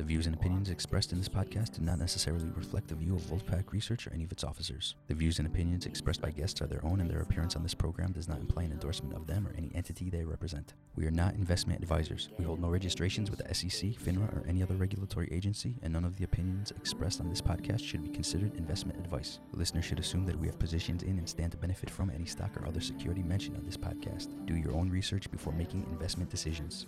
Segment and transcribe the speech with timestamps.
[0.00, 3.20] The views and opinions expressed in this podcast do not necessarily reflect the view of
[3.24, 4.94] Wolfpack Research or any of its officers.
[5.08, 7.74] The views and opinions expressed by guests are their own, and their appearance on this
[7.74, 10.72] program does not imply an endorsement of them or any entity they represent.
[10.96, 12.30] We are not investment advisors.
[12.38, 16.06] We hold no registrations with the SEC, FINRA, or any other regulatory agency, and none
[16.06, 19.40] of the opinions expressed on this podcast should be considered investment advice.
[19.52, 22.56] Listeners should assume that we have positions in and stand to benefit from any stock
[22.56, 24.28] or other security mentioned on this podcast.
[24.46, 26.86] Do your own research before making investment decisions.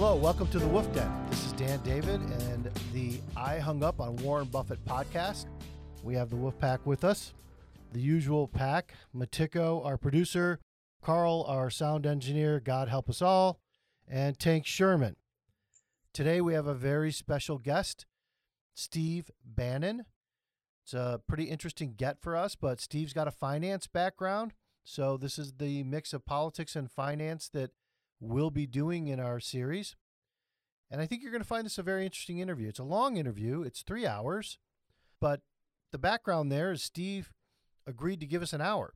[0.00, 1.12] Hello, welcome to the Wolf Den.
[1.28, 5.44] This is Dan David and the I Hung Up on Warren Buffett podcast.
[6.02, 7.34] We have the Wolf Pack with us,
[7.92, 10.58] the usual pack Matiko, our producer,
[11.02, 13.60] Carl, our sound engineer, God help us all,
[14.08, 15.16] and Tank Sherman.
[16.14, 18.06] Today we have a very special guest,
[18.72, 20.06] Steve Bannon.
[20.82, 24.54] It's a pretty interesting get for us, but Steve's got a finance background.
[24.82, 27.72] So this is the mix of politics and finance that
[28.20, 29.96] we'll be doing in our series.
[30.90, 32.68] And I think you're going to find this a very interesting interview.
[32.68, 34.58] It's a long interview, it's three hours,
[35.20, 35.40] but
[35.92, 37.32] the background there is Steve
[37.86, 38.94] agreed to give us an hour.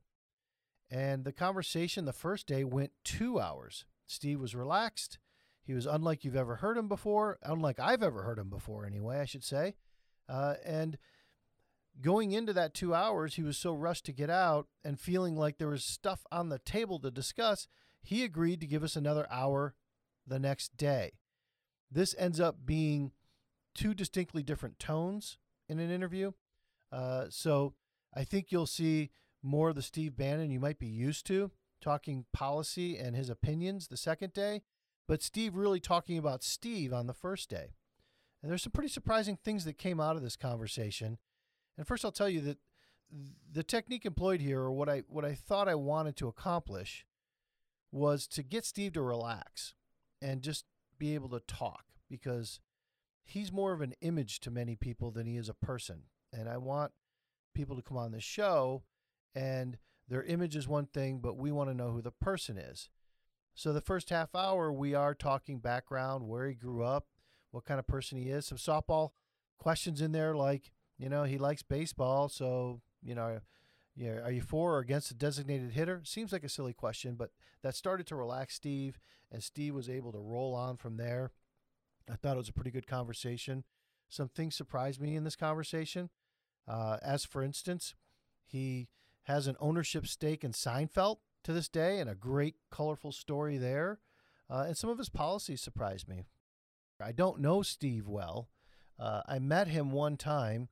[0.91, 3.85] And the conversation the first day went two hours.
[4.05, 5.19] Steve was relaxed.
[5.63, 9.19] He was unlike you've ever heard him before, unlike I've ever heard him before, anyway,
[9.19, 9.75] I should say.
[10.29, 10.97] Uh, and
[12.01, 15.57] going into that two hours, he was so rushed to get out and feeling like
[15.57, 17.67] there was stuff on the table to discuss
[18.05, 19.73] he agreed to give us another hour
[20.27, 21.13] the next day.
[21.95, 23.13] This ends up being
[23.73, 25.37] two distinctly different tones
[25.69, 26.33] in an interview.
[26.91, 27.73] Uh, so
[28.13, 31.51] I think you'll see more of the Steve Bannon you might be used to,
[31.81, 34.61] talking policy and his opinions the second day,
[35.07, 37.75] but Steve really talking about Steve on the first day.
[38.43, 41.17] And there's some pretty surprising things that came out of this conversation.
[41.77, 42.57] And first, I'll tell you that
[43.49, 47.05] the technique employed here, or what I what I thought I wanted to accomplish,
[47.91, 49.75] was to get Steve to relax
[50.21, 50.65] and just
[50.97, 52.59] be able to talk because
[53.23, 56.03] he's more of an image to many people than he is a person.
[56.31, 56.91] And I want
[57.53, 58.83] people to come on the show
[59.33, 62.89] and their image is one thing, but we want to know who the person is.
[63.55, 67.07] So the first half hour, we are talking background, where he grew up,
[67.51, 69.11] what kind of person he is, some softball
[69.57, 72.29] questions in there, like, you know, he likes baseball.
[72.29, 73.39] So, you know,
[73.95, 76.01] yeah, are you for or against a designated hitter?
[76.03, 77.31] Seems like a silly question, but
[77.63, 78.99] that started to relax Steve,
[79.31, 81.31] and Steve was able to roll on from there.
[82.11, 83.63] I thought it was a pretty good conversation.
[84.09, 86.09] Some things surprised me in this conversation.
[86.67, 87.95] Uh, as for instance,
[88.45, 88.89] he
[89.23, 93.99] has an ownership stake in Seinfeld to this day, and a great, colorful story there.
[94.49, 96.23] Uh, and some of his policies surprised me.
[97.01, 98.49] I don't know Steve well.
[98.99, 100.69] Uh, I met him one time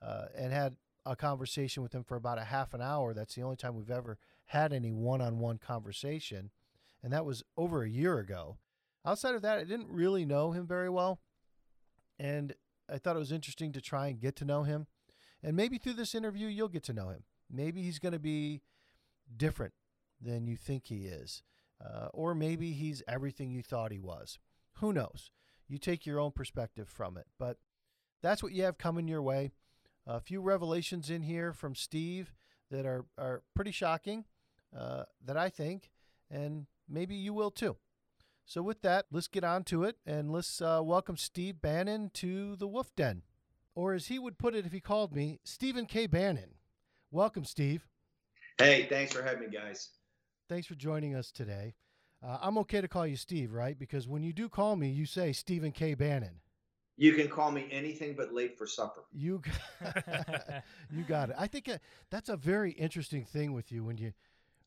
[0.00, 0.76] uh, and had
[1.06, 3.14] a conversation with him for about a half an hour.
[3.14, 6.50] That's the only time we've ever had any one on one conversation.
[7.02, 8.58] And that was over a year ago.
[9.04, 11.20] Outside of that, I didn't really know him very well.
[12.18, 12.54] And
[12.92, 14.86] I thought it was interesting to try and get to know him.
[15.42, 17.22] And maybe through this interview, you'll get to know him.
[17.50, 18.62] Maybe he's going to be
[19.36, 19.74] different
[20.20, 21.42] than you think he is.
[21.84, 24.38] Uh, or maybe he's everything you thought he was.
[24.80, 25.30] Who knows?
[25.68, 27.26] You take your own perspective from it.
[27.38, 27.58] But
[28.20, 29.52] that's what you have coming your way.
[30.10, 32.32] A few revelations in here from Steve
[32.70, 34.24] that are, are pretty shocking,
[34.74, 35.90] uh, that I think,
[36.30, 37.76] and maybe you will too.
[38.46, 42.56] So, with that, let's get on to it and let's uh, welcome Steve Bannon to
[42.56, 43.20] the Wolf Den.
[43.74, 46.06] Or, as he would put it if he called me, Stephen K.
[46.06, 46.54] Bannon.
[47.10, 47.86] Welcome, Steve.
[48.56, 49.90] Hey, thanks for having me, guys.
[50.48, 51.74] Thanks for joining us today.
[52.26, 53.78] Uh, I'm okay to call you Steve, right?
[53.78, 55.92] Because when you do call me, you say Stephen K.
[55.92, 56.40] Bannon.
[57.00, 59.04] You can call me anything but late for supper.
[59.12, 59.40] You,
[60.90, 61.36] you got it.
[61.38, 61.78] I think uh,
[62.10, 64.12] that's a very interesting thing with you when you,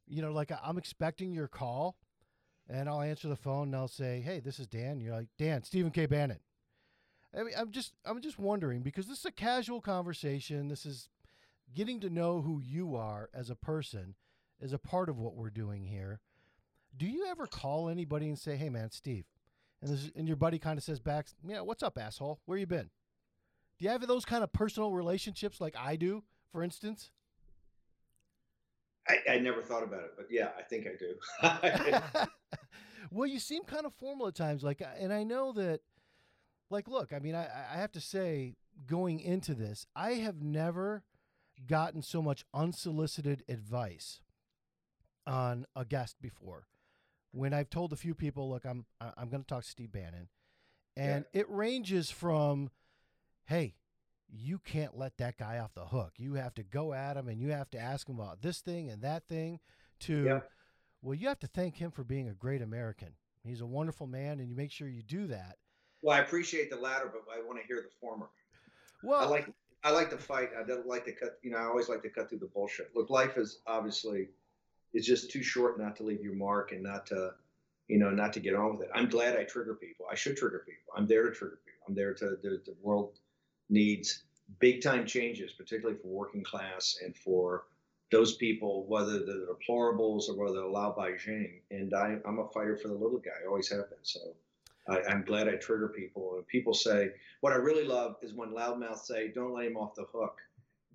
[0.07, 1.97] you know, like I'm expecting your call,
[2.69, 5.63] and I'll answer the phone and I'll say, "Hey, this is Dan." You're like, "Dan,
[5.63, 6.05] Stephen K.
[6.05, 6.39] Bannon."
[7.37, 10.69] I mean, I'm just, I'm just wondering because this is a casual conversation.
[10.69, 11.09] This is
[11.75, 14.15] getting to know who you are as a person
[14.61, 16.21] is a part of what we're doing here.
[16.95, 19.25] Do you ever call anybody and say, "Hey, man, Steve"?
[19.81, 22.39] And and your buddy kind of says back, "Yeah, what's up, asshole?
[22.45, 22.89] Where you been?"
[23.79, 27.09] Do you have those kind of personal relationships like I do, for instance?
[29.07, 32.27] I, I never thought about it, but yeah, I think I do.
[33.11, 35.81] well, you seem kind of formal at times, like, uh, and I know that,
[36.69, 38.53] like, look, I mean, I, I have to say,
[38.85, 41.03] going into this, I have never
[41.65, 44.21] gotten so much unsolicited advice
[45.25, 46.67] on a guest before
[47.31, 50.27] when I've told a few people, look, I'm I'm going to talk to Steve Bannon,
[50.95, 51.41] and yeah.
[51.41, 52.69] it ranges from,
[53.45, 53.75] hey,
[54.29, 56.13] you can't let that guy off the hook.
[56.17, 58.89] You have to go at him and you have to ask him about this thing
[58.89, 59.59] and that thing.
[60.01, 60.39] To, yeah.
[61.01, 63.09] well, you have to thank him for being a great American.
[63.43, 65.57] He's a wonderful man, and you make sure you do that.
[66.01, 68.27] Well, I appreciate the latter, but I want to hear the former.
[69.03, 69.51] Well, I like
[69.83, 70.49] I like to fight.
[70.59, 71.39] I don't like to cut.
[71.41, 72.91] You know, I always like to cut through the bullshit.
[72.95, 74.29] Look, life is obviously
[74.93, 77.31] is just too short not to leave your mark and not to,
[77.87, 78.91] you know, not to get on with it.
[78.93, 80.05] I'm glad I trigger people.
[80.11, 80.93] I should trigger people.
[80.95, 81.81] I'm there to trigger people.
[81.87, 83.19] I'm there to the, the world
[83.69, 84.23] needs
[84.59, 87.65] big time changes, particularly for working class and for
[88.11, 91.61] those people, whether they're deplorables or whether they're Lao Baixing.
[91.71, 93.31] And I, I'm a fighter for the little guy.
[93.41, 93.99] I always have been.
[94.03, 94.19] So
[94.89, 96.35] I, am glad I trigger people.
[96.35, 99.95] And people say, what I really love is when loudmouths say, don't let him off
[99.95, 100.39] the hook.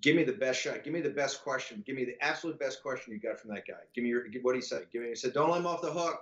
[0.03, 0.85] Give me the best shot.
[0.85, 1.83] Give me the best question.
[1.87, 3.75] Give me the absolute best question you got from that guy.
[3.95, 4.87] Give me your, what he said.
[4.93, 6.21] Give me, he said, don't let him off the hook.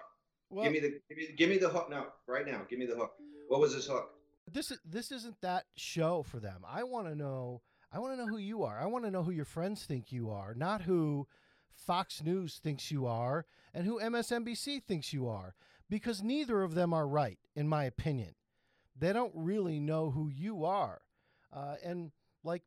[0.51, 1.91] Well, give me the, give me, give me the hook.
[1.91, 2.63] No, right now.
[2.69, 3.13] Give me the hook.
[3.49, 4.11] What was his hook?
[4.51, 6.65] This is, this isn't that show for them.
[6.67, 7.63] I want to know,
[7.93, 8.79] I want to know who you are.
[8.79, 11.27] I want to know who your friends think you are, not who
[11.75, 15.55] Fox News thinks you are and who MSNBC thinks you are
[15.91, 18.35] because neither of them are right, in my opinion.
[18.97, 21.01] They don't really know who you are.
[21.53, 22.13] Uh, and,
[22.45, 22.63] like,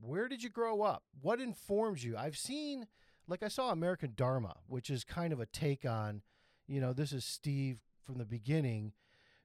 [0.00, 1.04] where did you grow up?
[1.20, 2.16] What informs you?
[2.16, 2.86] I've seen,
[3.28, 6.22] like, I saw American Dharma, which is kind of a take on,
[6.66, 8.92] you know, this is Steve from the beginning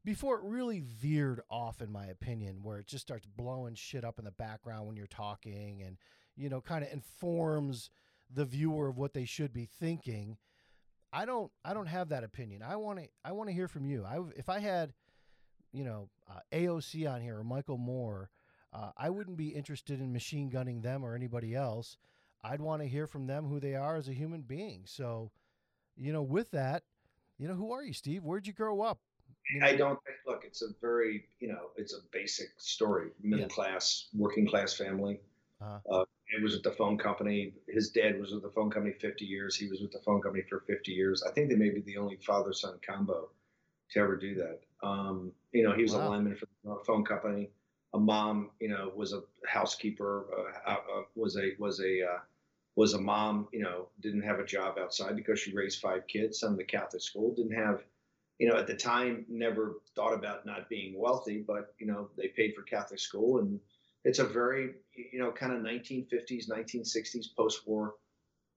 [0.03, 4.19] before it really veered off, in my opinion, where it just starts blowing shit up
[4.19, 5.97] in the background when you're talking and,
[6.35, 7.89] you know, kind of informs
[8.33, 10.37] the viewer of what they should be thinking.
[11.11, 12.61] I don't I don't have that opinion.
[12.61, 14.05] I want to I want to hear from you.
[14.05, 14.93] I if I had
[15.71, 18.29] you know uh, AOC on here or Michael Moore,
[18.75, 21.97] uh, I wouldn't be interested in machine gunning them or anybody else.
[22.43, 24.81] I'd want to hear from them who they are as a human being.
[24.85, 25.31] So,
[25.95, 26.83] you know, with that,
[27.37, 28.23] you know, who are you, Steve?
[28.23, 28.99] Where'd you grow up?
[29.51, 30.17] You know, I don't think.
[30.27, 33.09] Look, it's a very you know, it's a basic story.
[33.21, 33.47] Middle yeah.
[33.47, 35.19] class, working class family.
[35.61, 36.01] Uh-huh.
[36.01, 36.05] Uh,
[36.35, 37.53] it was with the phone company.
[37.67, 39.55] His dad was with the phone company 50 years.
[39.55, 41.23] He was with the phone company for 50 years.
[41.23, 43.29] I think they may be the only father son combo
[43.91, 44.59] to ever do that.
[44.83, 46.07] Um, you know, he was wow.
[46.07, 47.49] a lineman for the phone company.
[47.95, 50.25] A mom, you know, was a housekeeper.
[50.37, 52.19] Uh, uh, uh, was a was a uh,
[52.75, 53.47] was a mom.
[53.51, 56.39] You know, didn't have a job outside because she raised five kids.
[56.39, 57.83] Some of the Catholic school didn't have.
[58.37, 62.27] You know, at the time, never thought about not being wealthy, but you know, they
[62.27, 63.59] paid for Catholic school and
[64.05, 67.95] it's a very you know kind of 1950s 1960s post-war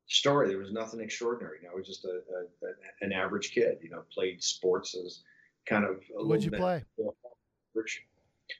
[0.06, 2.20] story there was nothing extraordinary you know, it was just a,
[2.62, 5.22] a, an average kid you know played sports as
[5.66, 6.84] kind of what'd you play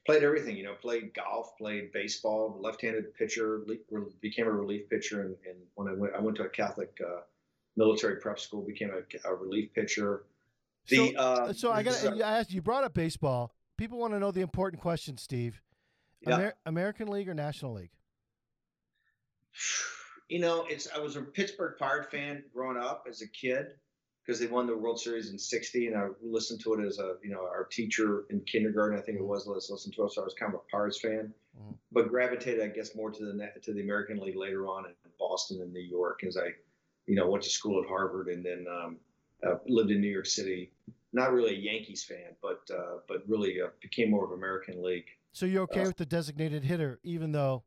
[0.06, 2.58] played everything you know played golf played baseball.
[2.60, 3.64] Left-handed pitcher
[4.20, 7.20] became a relief pitcher and, and when I went, I went to a catholic uh,
[7.76, 10.24] military prep school became a, a relief pitcher.
[10.88, 13.52] The, so, uh, so I got I asked you brought up baseball.
[13.76, 15.60] People want to know the important question Steve.
[16.26, 16.34] Yeah.
[16.34, 17.92] Amer- American League or National League?
[20.30, 23.68] You know, it's I was a Pittsburgh Pirate fan growing up as a kid
[24.28, 27.14] because they won the World Series in '60, and I listened to it as a
[27.22, 28.98] you know our teacher in kindergarten.
[28.98, 31.00] I think it was let's listen to it, so I was kind of a Pirates
[31.00, 31.72] fan, mm-hmm.
[31.90, 35.62] but gravitated, I guess, more to the to the American League later on in Boston
[35.62, 36.48] and New York as I,
[37.06, 38.98] you know, went to school at Harvard and then um,
[39.46, 40.72] uh, lived in New York City.
[41.14, 45.06] Not really a Yankees fan, but uh, but really uh, became more of American League.
[45.32, 47.64] So you're okay uh, with the designated hitter, even though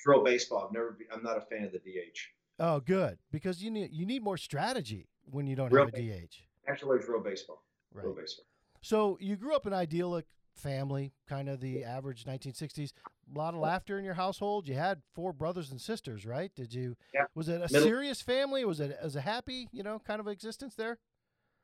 [0.00, 0.66] throw baseball.
[0.68, 0.92] I've never.
[0.92, 2.18] Be, I'm not a fan of the DH.
[2.60, 6.00] Oh, good, because you need you need more strategy when you don't real have a
[6.00, 6.34] DH.
[6.68, 7.62] Actually, throw baseball.
[7.92, 8.02] Right.
[8.02, 8.46] Throw baseball.
[8.80, 12.92] So you grew up in idyllic family, kind of the average 1960s.
[13.34, 14.68] A lot of laughter in your household.
[14.68, 16.54] You had four brothers and sisters, right?
[16.54, 16.96] Did you?
[17.12, 17.24] Yeah.
[17.34, 17.82] Was it a Middle.
[17.82, 18.64] serious family?
[18.64, 20.98] Was it as a happy, you know, kind of existence there?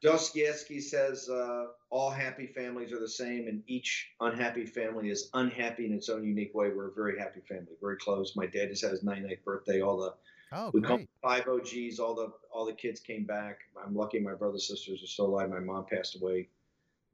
[0.02, 5.84] Dostoevsky says uh, all happy families are the same, and each unhappy family is unhappy
[5.84, 6.70] in its own unique way.
[6.74, 8.34] We're a very happy family, very close.
[8.34, 9.82] My dad just had his 99th birthday.
[9.82, 10.14] All the
[10.52, 11.08] oh, we great.
[11.22, 11.98] five OGs.
[11.98, 13.58] All the all the kids came back.
[13.84, 15.50] I'm lucky my brothers sisters are still alive.
[15.50, 16.48] My mom passed away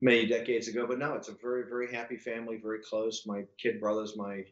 [0.01, 3.27] many decades ago, but no, it's a very very happy family, very close.
[3.27, 4.45] My kid brother's my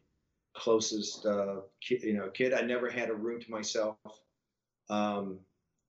[0.55, 2.53] closest uh, kid, you know kid.
[2.53, 3.97] I never had a room to myself.
[4.89, 5.39] Um,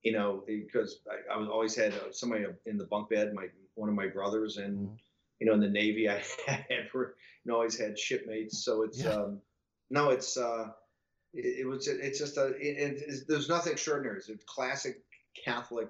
[0.03, 3.47] you know, because I, I was always had uh, somebody in the bunk bed, my
[3.75, 4.95] one of my brothers, and mm-hmm.
[5.39, 7.07] you know, in the Navy, I had you
[7.45, 8.63] know, always had shipmates.
[8.63, 9.09] So it's yeah.
[9.09, 9.41] um,
[9.89, 10.67] no, it's uh,
[11.37, 14.17] it, it was it's just a it, it, there's nothing extraordinary.
[14.17, 15.03] It's a classic
[15.43, 15.89] Catholic,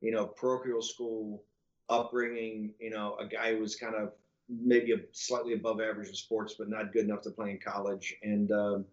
[0.00, 1.44] you know, parochial school
[1.88, 2.74] upbringing.
[2.80, 4.12] You know, a guy who was kind of
[4.48, 8.16] maybe a slightly above average in sports, but not good enough to play in college,
[8.22, 8.84] and um,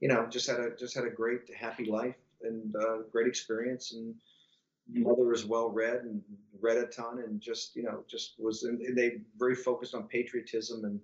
[0.00, 3.92] you know, just had a just had a great happy life and uh, great experience.
[3.92, 4.14] And
[4.92, 6.22] mother was well read and
[6.60, 10.84] read a ton, and just you know just was and they very focused on patriotism
[10.84, 11.00] and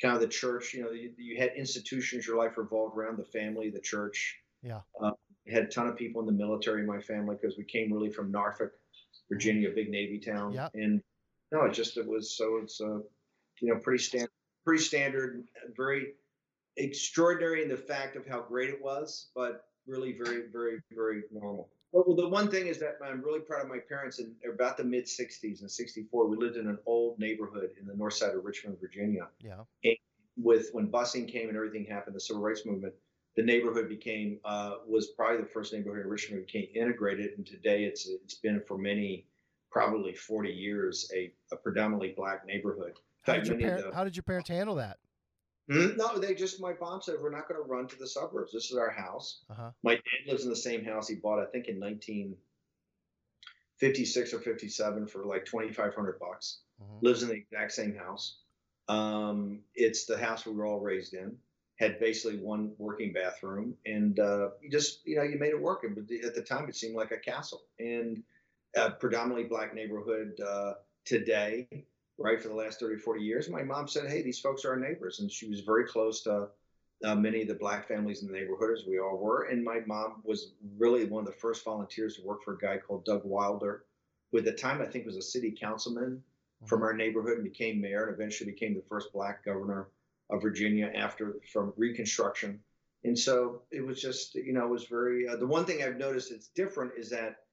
[0.00, 0.74] kind of the church.
[0.74, 2.26] You know, you, you had institutions.
[2.26, 4.36] Your life revolved around the family, the church.
[4.62, 4.80] Yeah.
[5.00, 5.12] Uh,
[5.46, 8.10] had a ton of people in the military in my family because we came really
[8.10, 8.72] from Norfolk,
[9.28, 10.52] Virginia, big Navy town.
[10.52, 10.68] Yeah.
[10.74, 11.02] And
[11.52, 13.00] no, it just it was so it's uh,
[13.60, 14.30] you know, pretty standard,
[14.64, 15.44] pretty standard,
[15.76, 16.14] very
[16.76, 21.68] extraordinary in the fact of how great it was, but really very, very, very normal.
[21.94, 24.18] Well, the one thing is that I'm really proud of my parents.
[24.18, 27.94] In about the mid '60s, in '64, we lived in an old neighborhood in the
[27.94, 29.28] north side of Richmond, Virginia.
[29.38, 29.60] Yeah.
[29.84, 29.96] And
[30.36, 32.94] with when busing came and everything happened, the civil rights movement,
[33.36, 37.84] the neighborhood became uh, was probably the first neighborhood in Richmond became integrated, and today
[37.84, 39.28] it's it's been for many,
[39.70, 42.94] probably 40 years, a, a predominantly black neighborhood.
[43.22, 44.98] How did, the, how did your parents handle that?
[45.70, 45.96] Mm-hmm.
[45.96, 48.52] No, they just my mom said we're not going to run to the suburbs.
[48.52, 49.40] This is our house.
[49.50, 49.70] Uh-huh.
[49.82, 55.06] My dad lives in the same house he bought, I think, in 1956 or 57
[55.06, 56.58] for like 2,500 bucks.
[56.80, 56.98] Uh-huh.
[57.00, 58.40] Lives in the exact same house.
[58.88, 61.38] Um, it's the house we were all raised in.
[61.78, 65.82] Had basically one working bathroom, and uh, you just you know you made it work.
[65.82, 68.22] But at the time, it seemed like a castle and
[68.76, 70.38] a predominantly black neighborhood.
[70.40, 71.66] Uh, today,
[72.18, 73.48] right, for the last 30, 40 years.
[73.48, 75.20] My mom said, hey, these folks are our neighbors.
[75.20, 76.48] And she was very close to
[77.04, 79.44] uh, many of the black families in the neighborhood, as we all were.
[79.44, 82.78] And my mom was really one of the first volunteers to work for a guy
[82.78, 83.84] called Doug Wilder,
[84.30, 86.66] who at the time I think was a city councilman mm-hmm.
[86.66, 89.88] from our neighborhood and became mayor and eventually became the first black governor
[90.30, 92.60] of Virginia after from Reconstruction.
[93.04, 95.98] And so it was just, you know, it was very, uh, the one thing I've
[95.98, 97.43] noticed that's different is that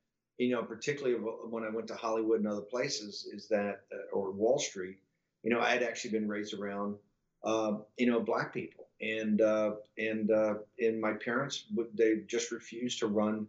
[0.42, 4.32] you know, particularly when I went to Hollywood and other places, is that, uh, or
[4.32, 4.98] Wall Street,
[5.44, 6.96] you know, I had actually been raised around,
[7.44, 13.00] uh, you know, black people, and uh, and uh, and my parents they just refused
[13.00, 13.46] to run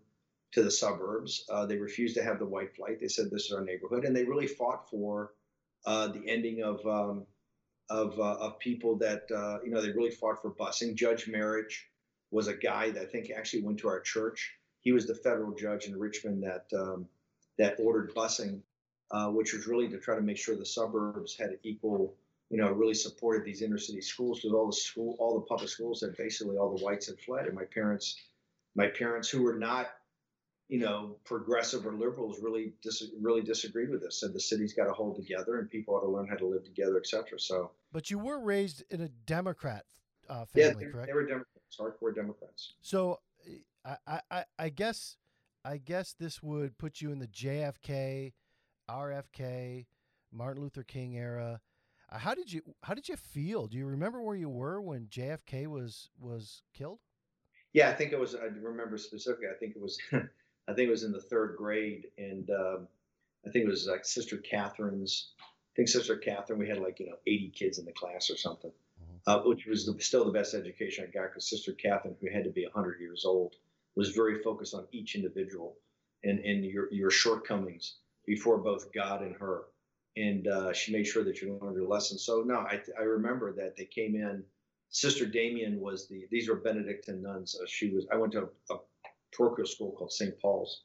[0.53, 1.47] to the suburbs.
[1.51, 3.01] Uh, they refused to have the white flight.
[3.01, 5.33] They said this is our neighborhood, and they really fought for
[5.87, 7.27] uh, the ending of um,
[7.89, 9.25] of of people that
[9.65, 10.95] you know they really fought for busing.
[10.95, 11.79] Judge Merhige
[12.31, 15.53] was a guy that I think actually went to our church he was the federal
[15.53, 17.09] judge in Richmond that um,
[17.59, 18.61] that ordered busing,
[19.11, 22.15] uh, which was really to try to make sure the suburbs had equal,
[22.51, 25.69] you know, really supported these inner city schools because all the school, all the public
[25.69, 28.17] schools had basically all the whites had fled, and my parents,
[28.75, 29.91] my parents who were not,
[30.69, 34.19] you know, progressive or liberals really dis- really disagreed with this.
[34.19, 36.65] Said the city's got to hold together and people ought to learn how to live
[36.65, 37.39] together, etc.
[37.39, 39.85] So, but you were raised in a Democrat
[40.29, 41.07] uh, family, yeah, correct?
[41.07, 42.75] They were Democrats, hardcore Democrats.
[42.81, 43.21] So
[43.85, 45.17] I, I, I guess
[45.65, 48.33] I guess this would put you in the JFK,
[48.91, 49.87] RFK,
[50.33, 51.61] Martin Luther King era.
[52.11, 53.67] Uh, how did you how did you feel?
[53.67, 57.01] Do you remember where you were when JFK was was killed?
[57.73, 58.35] Yeah, I think it was.
[58.35, 59.49] I remember specifically.
[59.49, 59.99] I think it was.
[60.69, 62.89] I think it was in the third grade, and um,
[63.47, 65.33] I think it was like Sister Catherine's.
[65.41, 66.59] I think Sister Catherine.
[66.59, 69.31] We had like you know 80 kids in the class or something, mm-hmm.
[69.31, 72.45] uh, which was the, still the best education I got because Sister Catherine, who had
[72.45, 73.57] to be 100 years old,
[73.97, 75.77] was very focused on each individual
[76.25, 77.97] and, and your, your shortcomings
[78.27, 79.65] before both God and her.
[80.17, 82.19] And uh, she made sure that you learned your lesson.
[82.19, 84.45] So, no, I, I remember that they came in.
[84.91, 87.59] Sister Damien was the, these were Benedictine nuns.
[87.61, 88.79] Uh, she was, I went to a, a
[89.33, 90.39] parochial school called St.
[90.41, 90.83] Paul's.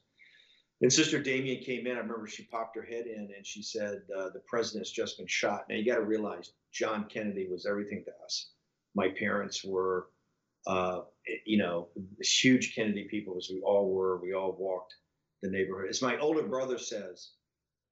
[0.80, 1.96] And Sister Damien came in.
[1.96, 5.26] I remember she popped her head in and she said, uh, The president's just been
[5.26, 5.66] shot.
[5.68, 8.52] Now, you got to realize John Kennedy was everything to us.
[8.94, 10.06] My parents were
[10.66, 11.00] uh,
[11.44, 11.88] you know,
[12.20, 14.18] huge Kennedy people as we all were.
[14.18, 14.94] We all walked
[15.42, 15.88] the neighborhood.
[15.88, 17.30] As my older brother says,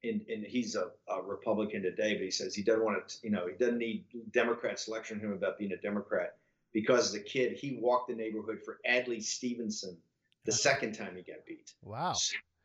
[0.03, 3.31] and, and he's a, a, Republican today, but he says he doesn't want to, you
[3.31, 6.37] know, he doesn't need Democrats lecturing him about being a Democrat
[6.73, 9.97] because as a kid, he walked the neighborhood for Adlai Stevenson
[10.45, 11.73] the second time he got beat.
[11.83, 12.15] Wow.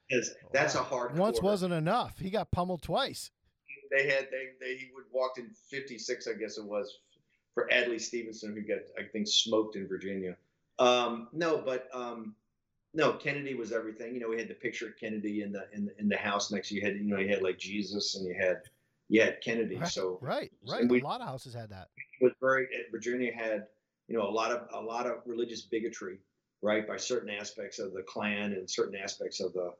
[0.09, 0.81] Because that's wow.
[0.81, 1.17] a hard.
[1.17, 2.19] Once wasn't enough.
[2.19, 3.31] He got pummeled twice.
[3.89, 6.99] They had they, they he would walked in '56, I guess it was,
[7.53, 10.35] for Adlai Stevenson, who got I think smoked in Virginia.
[10.79, 12.35] Um, no, but um,
[12.93, 14.13] no, Kennedy was everything.
[14.13, 16.51] You know, we had the picture of Kennedy in the in the, in the house
[16.51, 16.69] next.
[16.69, 18.61] to You had you know you had like Jesus, and you had
[19.09, 19.77] you had Kennedy.
[19.77, 20.87] Right, so right, right.
[20.87, 21.89] We, a lot of houses had that.
[22.21, 23.67] Was very Virginia had
[24.07, 26.19] you know a lot of a lot of religious bigotry,
[26.61, 29.73] right, by certain aspects of the Klan and certain aspects of the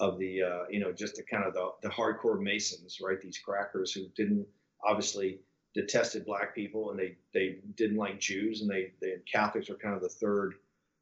[0.00, 3.20] of the uh, you know just the kind of the, the hardcore Masons, right?
[3.20, 4.46] These crackers who didn't
[4.84, 5.40] obviously
[5.74, 9.94] detested black people and they they didn't like Jews and they, they Catholics were kind
[9.94, 10.54] of the third,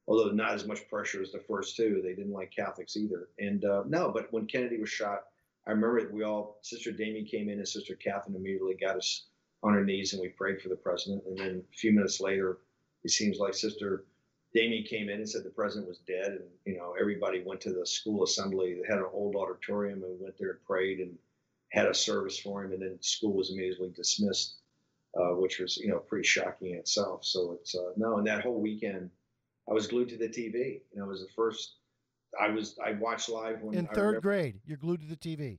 [0.07, 2.01] although not as much pressure as the first two.
[2.03, 3.29] They didn't like Catholics either.
[3.39, 5.25] And uh, no, but when Kennedy was shot,
[5.67, 9.27] I remember we all Sister Damien came in and Sister Catherine immediately got us
[9.63, 11.25] on her knees and we prayed for the president.
[11.27, 12.59] And then a few minutes later,
[13.05, 14.05] it seems like Sister
[14.55, 16.33] Damien came in and said the president was dead.
[16.33, 18.75] And you know everybody went to the school assembly.
[18.75, 21.19] They had an old auditorium and we went there and prayed and
[21.73, 22.73] had a service for him.
[22.73, 24.60] And then school was immediately dismissed
[25.19, 27.25] uh, which was you know pretty shocking in itself.
[27.25, 29.11] So it's uh, no, and that whole weekend,
[29.69, 30.83] I was glued to the TV.
[30.93, 31.77] You know, it was the first.
[32.41, 34.61] I was I watched live when in third grade.
[34.65, 35.59] You're glued to the TV.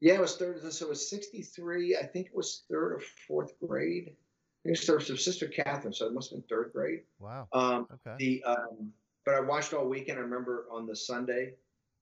[0.00, 0.60] Yeah, it was third.
[0.72, 1.96] So it was 63.
[1.96, 4.04] I think it was third or fourth grade.
[4.04, 4.16] I think
[4.64, 5.02] it was third.
[5.02, 5.92] So Sister Catherine.
[5.92, 7.02] So it must have been third grade.
[7.18, 7.48] Wow.
[7.52, 8.16] Um, Okay.
[8.18, 8.92] the um,
[9.24, 10.18] but I watched all weekend.
[10.18, 11.54] I remember on the Sunday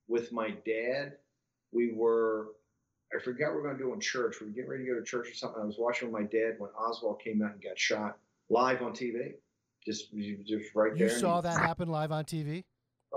[0.07, 1.17] with my dad,
[1.71, 2.47] we were
[3.15, 4.39] I forgot what we are going to do in church.
[4.39, 5.61] We were getting ready to go to church or something.
[5.61, 8.17] I was watching with my dad when Oswald came out and got shot
[8.49, 9.33] live on TV.
[9.85, 10.13] Just
[10.45, 11.07] just right there.
[11.07, 12.63] You saw that happen live on TV?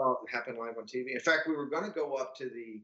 [0.01, 1.13] uh, it happened live on TV.
[1.13, 2.81] In fact, we were going to go up to the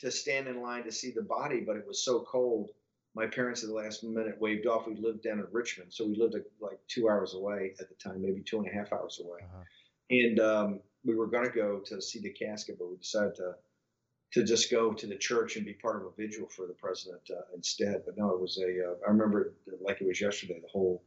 [0.00, 2.70] to stand in line to see the body, but it was so cold.
[3.14, 4.86] My parents at the last minute waved off.
[4.86, 8.22] We lived down in Richmond, so we lived like two hours away at the time,
[8.22, 9.40] maybe two and a half hours away.
[9.42, 9.64] Uh-huh.
[10.10, 13.54] And um, we were going to go to see the casket, but we decided to
[14.32, 17.22] to just go to the church and be part of a vigil for the president
[17.30, 18.02] uh, instead.
[18.06, 18.90] But no, it was a.
[18.90, 20.60] Uh, I remember it like it was yesterday.
[20.60, 21.02] The whole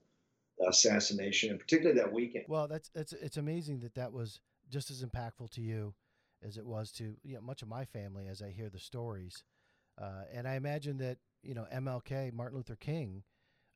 [0.68, 2.46] assassination, and particularly that weekend.
[2.48, 4.39] Well, that's it's it's amazing that that was
[4.70, 5.94] just as impactful to you
[6.46, 9.44] as it was to you know, much of my family as I hear the stories.
[10.01, 13.24] Uh, and I imagine that you know MLK Martin Luther King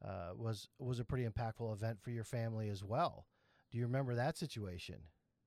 [0.03, 3.25] uh, was was a pretty impactful event for your family as well.
[3.71, 4.97] Do you remember that situation?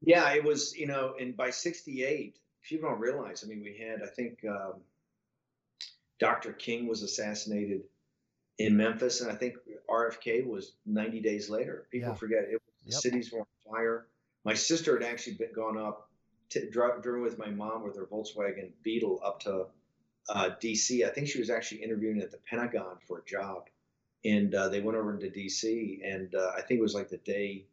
[0.03, 4.03] Yeah, it was, you know, and by 68, people don't realize, I mean, we had,
[4.03, 4.75] I think, um,
[6.19, 6.53] Dr.
[6.53, 7.83] King was assassinated
[8.59, 9.57] in Memphis, and I think
[9.89, 11.87] RFK was 90 days later.
[11.91, 12.15] People Yeah.
[12.15, 12.61] forget it.
[12.85, 13.01] The Yep.
[13.01, 14.07] cities were on fire.
[14.45, 16.11] My sister had actually been gone up,
[16.51, 19.69] to, driven with my mom with her Volkswagen Beetle up to
[20.29, 21.05] uh, DC.
[21.05, 23.69] I think she was actually interviewing at the Pentagon for a job,
[24.25, 27.17] and uh, they went over into DC, and uh, I think it was like the
[27.19, 27.67] day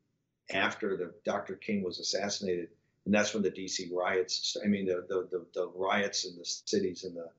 [0.49, 1.55] after the Dr.
[1.55, 2.69] King was assassinated,
[3.07, 4.57] and that's when the DC riots.
[4.61, 7.29] I mean, the the, the, the riots in the cities and the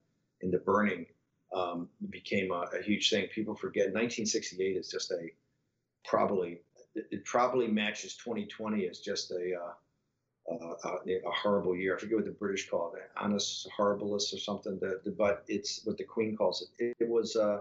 [0.41, 1.05] in the burning
[1.55, 3.27] um, became a, a huge thing.
[3.29, 5.29] People forget 1968 is just a
[6.07, 6.63] probably
[6.95, 9.59] it, probably matches 2020 as just a
[10.51, 10.55] uh,
[10.87, 11.95] a, a horrible year.
[11.95, 14.79] I forget what the British call it, annus horribilis or something.
[14.81, 16.83] The, the, but it's what the Queen calls it.
[16.83, 17.61] It, it was, uh,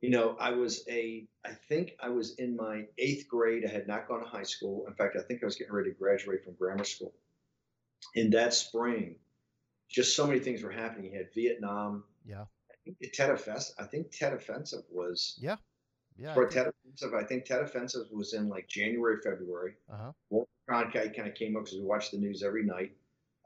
[0.00, 3.64] you know, I was a, I think I was in my eighth grade.
[3.68, 4.84] I had not gone to high school.
[4.86, 7.12] In fact, I think I was getting ready to graduate from grammar school.
[8.14, 9.16] In that spring,
[9.88, 11.12] just so many things were happening.
[11.12, 12.04] You had Vietnam.
[12.24, 12.42] Yeah.
[12.70, 13.74] I think the Tet Offensive.
[13.78, 15.56] I think Tet Offensive was Yeah.
[16.18, 16.34] Yeah.
[16.34, 17.14] for Tet Offensive.
[17.14, 19.74] I think Tet Offensive was in like January, February.
[19.90, 20.12] Uh huh.
[20.30, 22.92] Walter Cronkite kind of came up because we watched the news every night.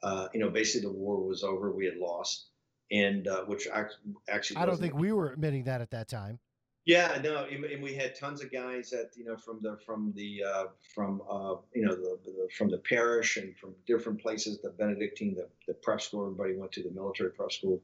[0.02, 2.46] Uh, you know, basically the war was over, we had lost,
[2.90, 3.96] and uh, which act-
[4.28, 6.38] actually I don't think we were admitting that at that time.
[6.86, 10.12] Yeah, no, and, and we had tons of guys that you know from the from
[10.14, 14.60] the uh, from uh, you know the, the from the parish and from different places.
[14.62, 17.82] The Benedictine, the the prep school, everybody went to the military prep school,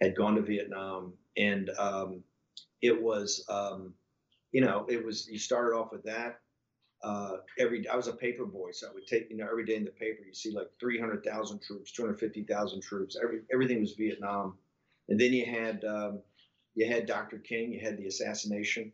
[0.00, 2.22] had gone to Vietnam, and um,
[2.82, 3.94] it was um,
[4.52, 6.40] you know it was you started off with that.
[7.02, 9.76] Uh, every I was a paper boy, so I would take you know every day
[9.76, 13.16] in the paper you see like three hundred thousand troops, two hundred fifty thousand troops.
[13.22, 14.58] Every everything was Vietnam,
[15.08, 16.20] and then you had um,
[16.78, 17.38] you had Dr.
[17.38, 18.92] King, you had the assassination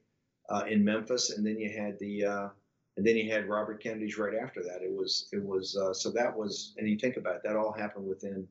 [0.49, 2.49] uh, in Memphis, and then you had the uh,
[2.97, 4.81] and then you had Robert Kennedy's right after that.
[4.81, 7.73] It was it was uh, so that was and you think about it, that all
[7.73, 8.49] happened within.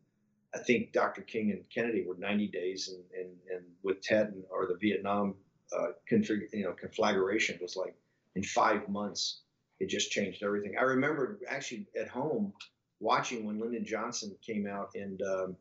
[0.54, 1.24] I think Dr.
[1.24, 5.34] King and Kennedy were 90 days, and and, and with Tet and or the Vietnam
[5.76, 7.96] uh, config, you know conflagration was like
[8.36, 9.40] in five months
[9.80, 10.76] it just changed everything.
[10.80, 12.54] I remember actually at home
[13.00, 15.56] watching when Lyndon Johnson came out and um,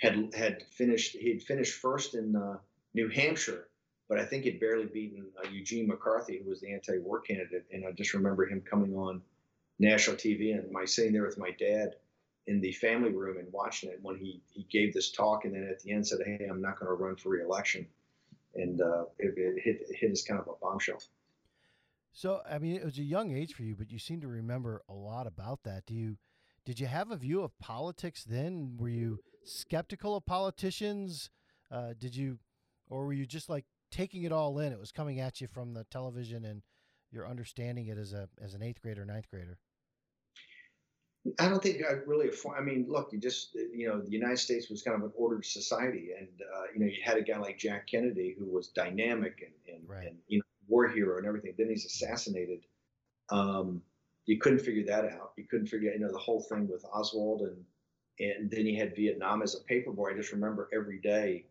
[0.00, 2.56] had had finished he had finished first in uh,
[2.94, 3.68] New Hampshire,
[4.08, 7.64] but I think he'd barely beaten uh, Eugene McCarthy, who was the anti-war candidate.
[7.72, 9.22] And I just remember him coming on
[9.78, 11.96] national TV and my sitting there with my dad
[12.46, 15.68] in the family room and watching it when he he gave this talk, and then
[15.70, 17.86] at the end said, "Hey, I'm not going to run for re-election,"
[18.54, 21.00] and uh, it, it hit it hit as kind of a bombshell.
[22.12, 24.82] So, I mean, it was a young age for you, but you seem to remember
[24.88, 25.86] a lot about that.
[25.86, 26.18] Do you,
[26.66, 28.76] did you have a view of politics then?
[28.78, 31.30] Were you skeptical of politicians?
[31.70, 32.38] Uh, did you,
[32.92, 34.72] or were you just like taking it all in?
[34.72, 36.62] It was coming at you from the television, and
[37.10, 39.58] you're understanding it as a as an eighth grader, ninth grader.
[41.38, 42.30] I don't think I really.
[42.56, 45.46] I mean, look, you just you know, the United States was kind of an ordered
[45.46, 49.42] society, and uh, you know, you had a guy like Jack Kennedy who was dynamic
[49.42, 50.08] and and, Right.
[50.08, 51.54] and you know, war hero and everything.
[51.56, 52.66] Then he's assassinated.
[53.30, 53.82] Um,
[54.26, 55.32] you couldn't figure that out.
[55.36, 57.64] You couldn't figure, you know, the whole thing with Oswald and
[58.20, 60.10] and then you had Vietnam as a paper boy.
[60.10, 61.46] I just remember every day,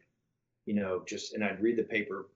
[0.66, 2.28] you know, just and I'd read the paper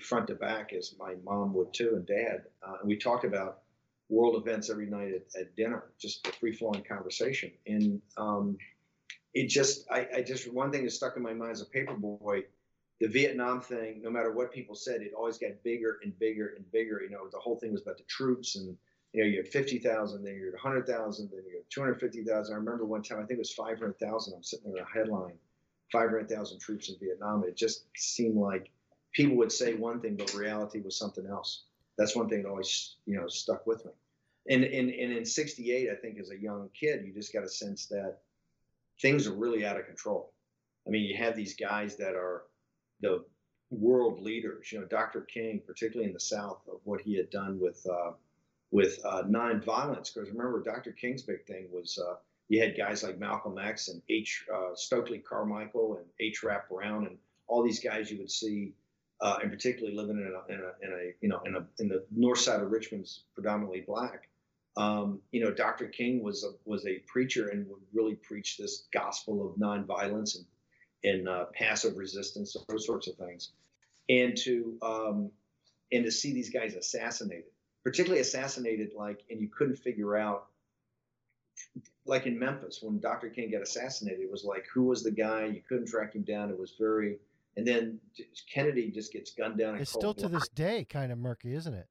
[0.00, 2.44] front to back as my mom would too and dad.
[2.66, 3.60] Uh, and we talked about
[4.08, 7.50] world events every night at, at dinner, just a free flowing conversation.
[7.66, 8.56] And um,
[9.34, 11.94] it just, I, I just, one thing that stuck in my mind as a paper
[11.94, 12.44] boy,
[13.00, 16.70] the Vietnam thing, no matter what people said, it always got bigger and bigger and
[16.72, 17.02] bigger.
[17.02, 18.76] You know, the whole thing was about the troops and,
[19.12, 22.54] you know, you had 50,000, then you had 100,000, then you had 250,000.
[22.54, 24.34] I remember one time, I think it was 500,000.
[24.34, 25.36] I'm sitting there in a headline
[25.92, 27.44] 500,000 troops in Vietnam.
[27.46, 28.70] It just seemed like
[29.12, 31.64] people would say one thing, but reality was something else.
[31.96, 33.92] That's one thing that always, you know, stuck with me.
[34.48, 37.48] And, and, and in 68, I think as a young kid, you just got a
[37.48, 38.18] sense that
[39.00, 40.32] things are really out of control.
[40.86, 42.44] I mean, you have these guys that are
[43.00, 43.24] the
[43.70, 45.22] world leaders, you know, Dr.
[45.22, 48.12] King, particularly in the South, of what he had done with, uh,
[48.70, 50.14] with uh, nonviolence.
[50.14, 50.92] Because remember, Dr.
[50.92, 52.16] King's big thing was uh,
[52.48, 54.44] you had guys like Malcolm X and H.
[54.52, 56.42] Uh, Stokely Carmichael and H.
[56.42, 58.72] Rap Brown and all these guys you would see,
[59.20, 61.88] uh, and particularly living in a, in a, in a you know in a in
[61.88, 64.28] the north side of Richmond's predominantly black.
[64.76, 65.86] Um, you know, Dr.
[65.86, 70.44] King was a, was a preacher and would really preach this gospel of nonviolence and
[71.04, 73.52] and uh, passive resistance, those sorts of things,
[74.08, 75.30] and to um,
[75.92, 77.44] and to see these guys assassinated,
[77.84, 80.46] particularly assassinated like, and you couldn't figure out
[82.04, 83.28] like in Memphis when Dr.
[83.28, 85.46] King got assassinated, it was like who was the guy?
[85.46, 86.50] You couldn't track him down.
[86.50, 87.18] It was very,
[87.56, 87.98] and then
[88.52, 89.76] Kennedy just gets gunned down.
[89.76, 91.86] It's still to this day kind of murky, isn't it?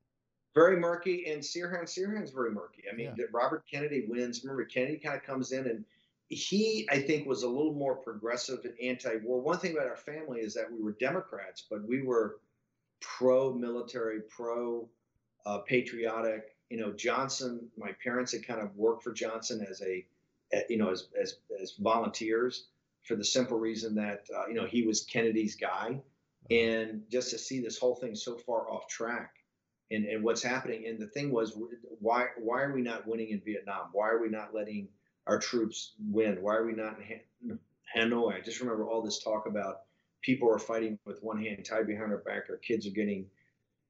[0.53, 2.83] Very murky, and Sirhan Sirhan's very murky.
[2.91, 3.25] I mean, yeah.
[3.33, 4.41] Robert Kennedy wins.
[4.43, 5.83] Remember, Kennedy kind of comes in and
[6.29, 9.41] he, I think, was a little more progressive and anti-war.
[9.41, 12.37] One thing about our family is that we were Democrats, but we were
[12.99, 19.81] pro-military, pro-patriotic uh, you know, Johnson, my parents had kind of worked for Johnson as
[19.81, 20.05] a,
[20.69, 22.67] you know, as, as, as volunteers
[23.03, 25.89] for the simple reason that, uh, you know, he was Kennedy's guy.
[25.89, 26.55] Uh-huh.
[26.55, 29.33] And just to see this whole thing so far off track
[29.89, 30.85] and, and what's happening.
[30.87, 31.57] And the thing was,
[31.99, 33.89] why, why are we not winning in Vietnam?
[33.93, 34.87] Why are we not letting
[35.25, 36.37] our troops win?
[36.41, 36.97] Why are we not
[37.41, 37.59] in
[37.95, 38.35] Hanoi?
[38.35, 39.81] I just remember all this talk about
[40.21, 42.49] people are fighting with one hand tied behind our back.
[42.49, 43.25] Our kids are getting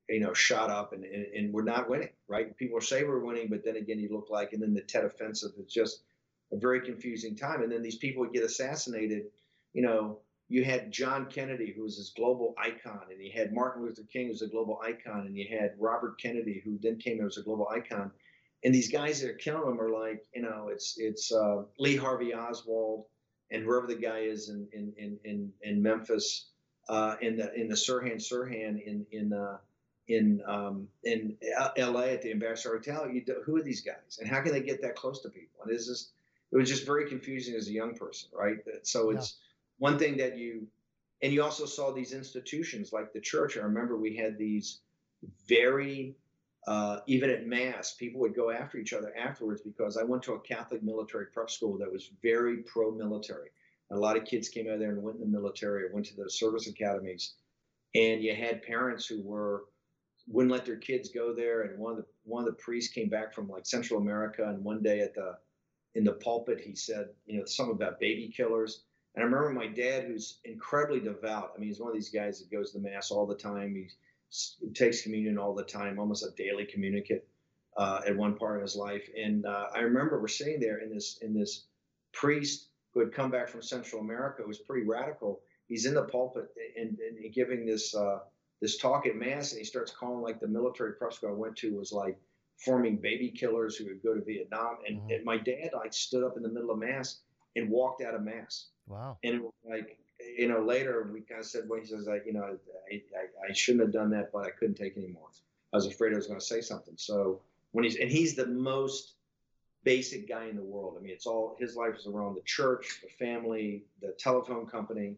[0.10, 2.56] you know, shot up and, and, and, we're not winning, right?
[2.58, 5.52] People say we're winning, but then again, you look like, and then the Tet Offensive,
[5.58, 6.04] is just
[6.52, 7.63] a very confusing time.
[7.63, 9.24] And then these people would get assassinated.
[9.74, 13.84] You know, you had John Kennedy, who was this global icon, and you had Martin
[13.84, 17.38] Luther King, who's a global icon, and you had Robert Kennedy, who then came as
[17.38, 18.12] a global icon.
[18.63, 21.96] And these guys that are killing them are like, you know, it's it's uh, Lee
[21.96, 23.06] Harvey Oswald
[23.52, 26.50] and whoever the guy is in in in in, in Memphis,
[26.89, 29.58] uh, in the in the Sirhan Sirhan in in uh,
[30.08, 31.36] in um, in
[31.78, 32.12] L.A.
[32.12, 33.10] at the Ambassador Hotel.
[33.10, 35.63] You do, who are these guys, and how can they get that close to people?
[35.63, 36.12] And it's just
[36.52, 38.58] it was just very confusing as a young person, right?
[38.84, 39.89] So it's yeah.
[39.89, 40.68] one thing that you,
[41.22, 43.58] and you also saw these institutions like the church.
[43.58, 44.80] I remember we had these
[45.48, 46.15] very
[46.68, 50.34] uh, even at mass, people would go after each other afterwards because I went to
[50.34, 53.50] a Catholic military prep school that was very pro-military.
[53.91, 56.08] A lot of kids came out of there and went in the military or went
[56.08, 57.36] to the service academies,
[57.94, 59.65] and you had parents who were
[60.27, 61.63] wouldn't let their kids go there.
[61.63, 64.63] And one of the one of the priests came back from like Central America, and
[64.63, 65.38] one day at the
[65.93, 68.83] in the pulpit, he said, you know, something about baby killers.
[69.15, 71.53] And I remember my dad, who's incredibly devout.
[71.55, 73.73] I mean, he's one of these guys that goes to mass all the time.
[73.73, 73.88] He,
[74.59, 77.21] he takes communion all the time, almost a daily communicant
[77.77, 79.07] uh, at one part of his life.
[79.17, 81.65] And uh, I remember we're sitting there in this in this
[82.11, 85.41] priest who had come back from Central America, who was pretty radical.
[85.67, 87.95] He's in the pulpit and, and giving this.
[87.95, 88.19] Uh,
[88.62, 91.56] this talk at mass and he starts calling like the military prep school I went
[91.58, 92.18] to was like
[92.58, 94.78] forming baby killers who would go to Vietnam.
[94.88, 95.12] And, mm-hmm.
[95.12, 97.20] and my dad like stood up in the middle of mass
[97.56, 98.68] and walked out of mass.
[98.88, 99.18] Wow.
[99.24, 99.98] And it was like,
[100.38, 102.58] you know, later we kind of said, well, he says, like, you know,
[102.91, 105.28] I, I, I shouldn't have done that, but I couldn't take anymore.
[105.74, 106.94] I was afraid I was going to say something.
[106.98, 107.41] So
[107.72, 109.15] when he's, and he's the most
[109.84, 110.96] basic guy in the world.
[110.98, 115.15] I mean, it's all, his life is around the church, the family, the telephone company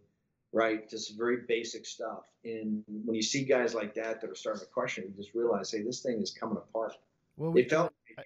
[0.54, 0.90] right?
[0.90, 2.24] Just very basic stuff.
[2.44, 5.72] And when you see guys like that that are starting to question, you just realize,
[5.72, 6.94] hey, this thing is coming apart.
[7.36, 7.94] Well, we, it felt.
[8.18, 8.24] I,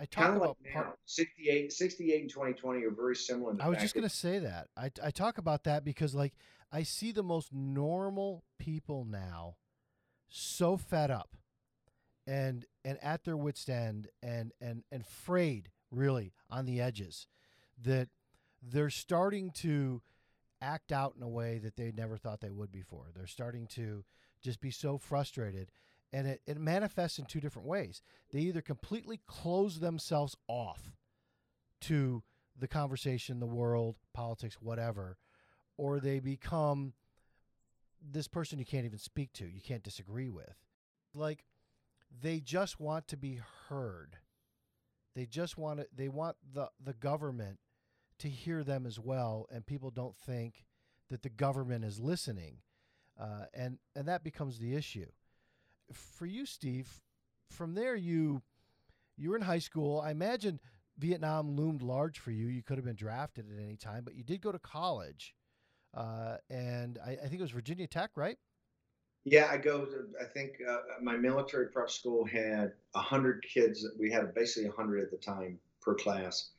[0.00, 3.56] I talk about like part, 68, 68 and 2020 are very similar.
[3.60, 4.68] I was just going to say that.
[4.76, 6.34] I, I talk about that because, like,
[6.72, 9.56] I see the most normal people now
[10.28, 11.36] so fed up
[12.26, 17.26] and and at their wits end and and and frayed really on the edges
[17.82, 18.08] that
[18.62, 20.00] they're starting to
[20.60, 23.06] act out in a way that they never thought they would before.
[23.14, 24.04] They're starting to
[24.42, 25.70] just be so frustrated.
[26.12, 28.02] And it, it manifests in two different ways.
[28.32, 30.92] They either completely close themselves off
[31.82, 32.22] to
[32.58, 35.16] the conversation, the world, politics, whatever,
[35.76, 36.92] or they become
[38.02, 40.54] this person you can't even speak to, you can't disagree with.
[41.14, 41.44] Like
[42.22, 44.16] they just want to be heard.
[45.14, 47.58] They just want to, they want the the government
[48.20, 50.64] to hear them as well, and people don't think
[51.10, 52.58] that the government is listening,
[53.18, 55.10] uh, and and that becomes the issue.
[55.92, 57.00] For you, Steve,
[57.48, 58.42] from there you
[59.16, 60.00] you were in high school.
[60.00, 60.60] I imagine
[60.98, 62.46] Vietnam loomed large for you.
[62.46, 65.34] You could have been drafted at any time, but you did go to college.
[65.94, 68.38] uh, and I, I, think it was Virginia Tech, right?
[69.24, 69.84] Yeah, I go.
[69.84, 73.86] To, I think uh, my military prep school had hundred kids.
[73.98, 76.50] We had basically hundred at the time per class.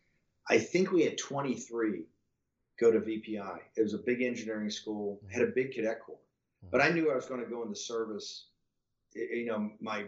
[0.52, 2.04] I think we had 23
[2.78, 3.60] go to VPI.
[3.78, 6.20] It was a big engineering school, had a big cadet corps.
[6.70, 8.48] But I knew I was going to go into service.
[9.16, 10.08] You know, my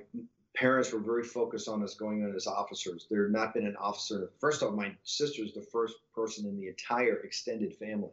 [0.53, 3.07] parents were very focused on us going in as officers.
[3.09, 4.31] There had not been an officer.
[4.41, 8.11] First off, my sister's the first person in the entire extended family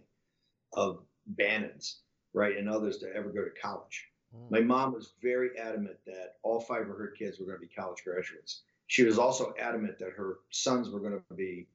[0.73, 1.99] of Bannons,
[2.33, 4.07] right, and others to ever go to college.
[4.35, 4.51] Mm.
[4.53, 7.75] My mom was very adamant that all five of her kids were going to be
[7.75, 8.63] college graduates.
[8.87, 11.67] She was also adamant that her sons were going to be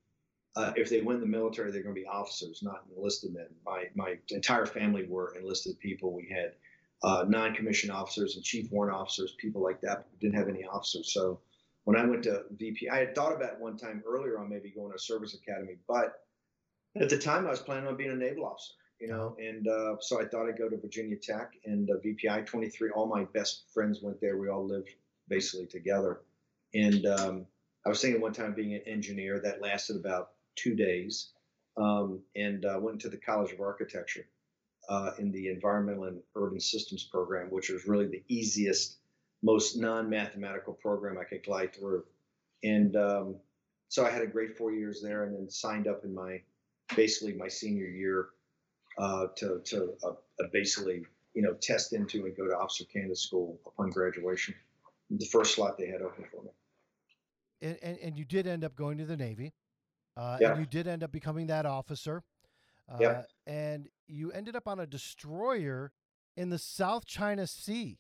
[0.56, 3.48] uh, if they win the military, they're going to be officers, not enlisted men.
[3.66, 6.14] My my entire family were enlisted people.
[6.14, 6.54] We had
[7.04, 10.06] uh, non-commissioned officers and chief warrant officers, people like that.
[10.12, 11.14] We didn't have any officers.
[11.14, 11.40] So
[11.84, 14.90] when I went to VP, I had thought about one time earlier on maybe going
[14.90, 16.22] to a service academy, but
[17.00, 18.74] at the time I was planning on being a naval officer.
[19.02, 22.46] You know, and uh, so I thought I'd go to Virginia Tech and uh, VPI
[22.46, 22.92] 23.
[22.92, 24.38] All my best friends went there.
[24.38, 24.90] We all lived
[25.28, 26.22] basically together.
[26.74, 27.46] And um,
[27.86, 31.30] I was thinking one time being an engineer that lasted about two days
[31.78, 34.26] um, and uh, went to the College of Architecture
[34.90, 38.98] uh, in the Environmental and Urban Systems program, which was really the easiest,
[39.44, 42.04] most non-mathematical program I could glide through.
[42.64, 43.36] And um,
[43.90, 46.42] so I had a great four years there, and then signed up in my
[46.96, 48.30] basically my senior year
[48.98, 50.14] uh, to to uh,
[50.52, 54.56] basically you know test into and go to Officer Candidate School upon graduation.
[55.12, 56.50] The first slot they had open for me.
[57.62, 59.54] And, and, and you did end up going to the Navy.
[60.18, 60.52] Uh, yeah.
[60.52, 62.24] And you did end up becoming that officer.
[62.90, 63.22] Uh, yeah.
[63.46, 65.92] And you ended up on a destroyer
[66.38, 67.98] in the South China Sea.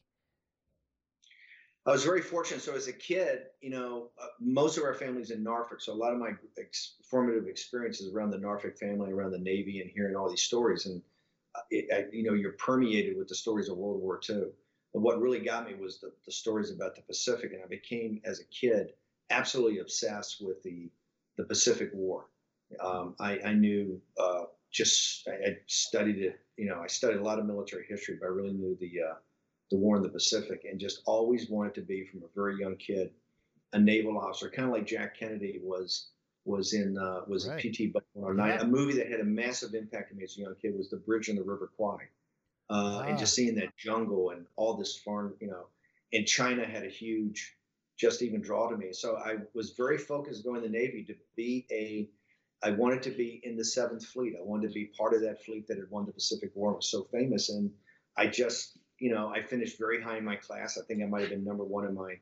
[1.87, 2.61] I was very fortunate.
[2.61, 5.81] So as a kid, you know, uh, most of our family's in Norfolk.
[5.81, 9.81] So a lot of my ex- formative experiences around the Norfolk family, around the Navy,
[9.81, 10.87] and hearing all these stories.
[10.87, 11.01] And
[11.53, 14.45] uh, it, I, you know, you're permeated with the stories of World War II.
[14.93, 18.19] But what really got me was the, the stories about the Pacific, and I became,
[18.25, 18.93] as a kid,
[19.29, 20.89] absolutely obsessed with the
[21.37, 22.25] the Pacific War.
[22.79, 26.39] Um, I, I, knew uh, just I, I, studied it.
[26.57, 29.15] You know, I studied a lot of military history, but I really knew the uh,
[29.71, 32.75] the war in the Pacific, and just always wanted to be from a very young
[32.77, 33.11] kid
[33.75, 36.09] a naval officer, kind of like Jack Kennedy was
[36.45, 37.59] was in uh, was right.
[37.59, 38.61] PT Buffalo Yeah.
[38.61, 40.97] A movie that had a massive impact on me as a young kid was The
[40.97, 42.07] Bridge on the River Kwai,
[42.69, 45.67] uh, and just seeing that jungle and all this farm, you know.
[46.13, 47.55] And China had a huge
[47.97, 48.91] just even draw to me.
[48.91, 52.09] So I was very focused going to the Navy to be a
[52.63, 54.33] I wanted to be in the Seventh Fleet.
[54.39, 56.77] I wanted to be part of that fleet that had won the Pacific War and
[56.77, 57.49] was so famous.
[57.49, 57.71] And
[58.17, 60.77] I just, you know, I finished very high in my class.
[60.77, 62.15] I think I might have been number one in my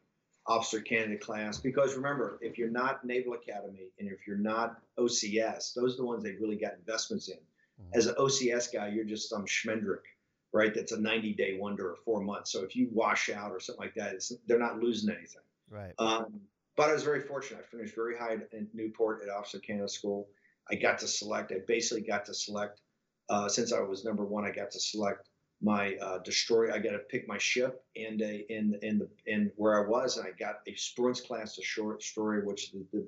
[0.46, 1.60] officer candidate class.
[1.60, 6.06] Because remember, if you're not Naval Academy and if you're not OCS, those are the
[6.06, 7.38] ones they really got investments in.
[7.38, 7.98] Mm-hmm.
[7.98, 10.04] As an OCS guy, you're just some schmendrick,
[10.52, 10.74] right?
[10.74, 12.52] That's a 90 day wonder or four months.
[12.52, 14.16] So if you wash out or something like that,
[14.48, 15.42] they're not losing anything.
[15.70, 15.94] Right.
[15.98, 16.42] Um,
[16.76, 17.64] but I was very fortunate.
[17.64, 20.28] I finished very high in Newport at Officer Candidate School.
[20.70, 21.52] I got to select.
[21.52, 22.82] I basically got to select.
[23.30, 25.30] Uh, since I was number one, I got to select
[25.62, 26.74] my uh, destroyer.
[26.74, 30.18] I got to pick my ship and a, in in the in where I was,
[30.18, 33.08] and I got a Spruance class destroyer, which is the, the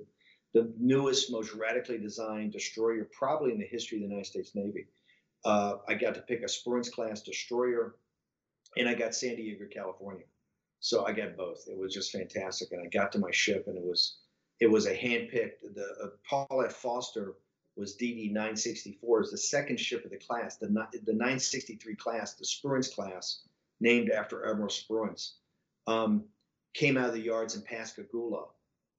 [0.54, 4.86] the newest, most radically designed destroyer probably in the history of the United States Navy.
[5.44, 7.96] Uh, I got to pick a Spruance class destroyer,
[8.76, 10.24] and I got San Diego, California.
[10.80, 11.64] So I got both.
[11.68, 14.18] It was just fantastic, and I got to my ship, and it was
[14.60, 15.60] it was a handpicked.
[15.74, 16.74] The uh, Paul F.
[16.74, 17.34] Foster
[17.76, 22.44] was DD 964 is the second ship of the class, the the 963 class, the
[22.44, 23.42] Spruance class,
[23.80, 25.32] named after Admiral Spruance,
[25.86, 26.24] um,
[26.74, 28.46] came out of the yards in Pascagoula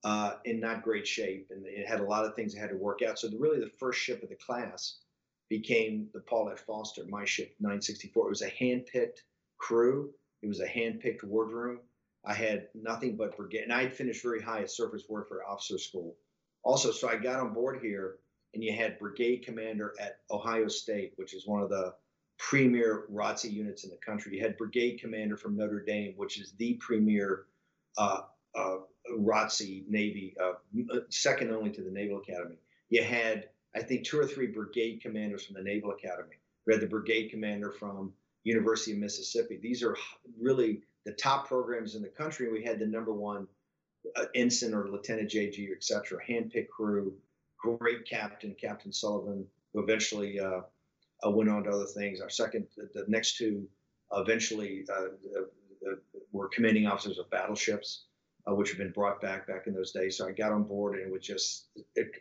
[0.03, 2.77] uh, in not great shape, and it had a lot of things that had to
[2.77, 3.17] work out.
[3.17, 4.99] So the, really, the first ship of the class
[5.49, 6.59] became the Paul F.
[6.59, 8.25] Foster, my ship 964.
[8.25, 9.19] It was a handpicked
[9.57, 11.79] crew it was a hand-picked wardroom.
[12.25, 15.77] I had nothing but brigade, and I had finished very high at surface warfare officer
[15.77, 16.17] school.
[16.63, 18.17] Also, so I got on board here,
[18.53, 21.93] and you had brigade commander at Ohio State, which is one of the
[22.37, 24.35] premier ROTC units in the country.
[24.35, 27.45] You had brigade commander from Notre Dame, which is the premier
[27.97, 28.21] uh,
[28.55, 28.77] uh,
[29.11, 30.53] ROTC Navy, uh,
[31.09, 32.57] second only to the Naval Academy.
[32.89, 36.35] You had, I think, two or three brigade commanders from the Naval Academy.
[36.65, 38.13] We had the brigade commander from
[38.47, 39.59] University of Mississippi.
[39.61, 39.97] These are
[40.39, 42.49] really the top programs in the country.
[42.49, 43.45] We had the number one
[44.15, 47.13] uh, ensign or lieutenant JG, et cetera, handpicked crew,
[47.59, 50.61] great captain, Captain Sullivan, who eventually uh,
[51.25, 52.21] uh, went on to other things.
[52.21, 53.67] Our second, the, next two
[54.13, 55.41] eventually uh,
[56.31, 58.05] were commanding officers of battleships,
[58.49, 60.17] uh, which had been brought back back in those days.
[60.17, 61.67] So I got on board and it was just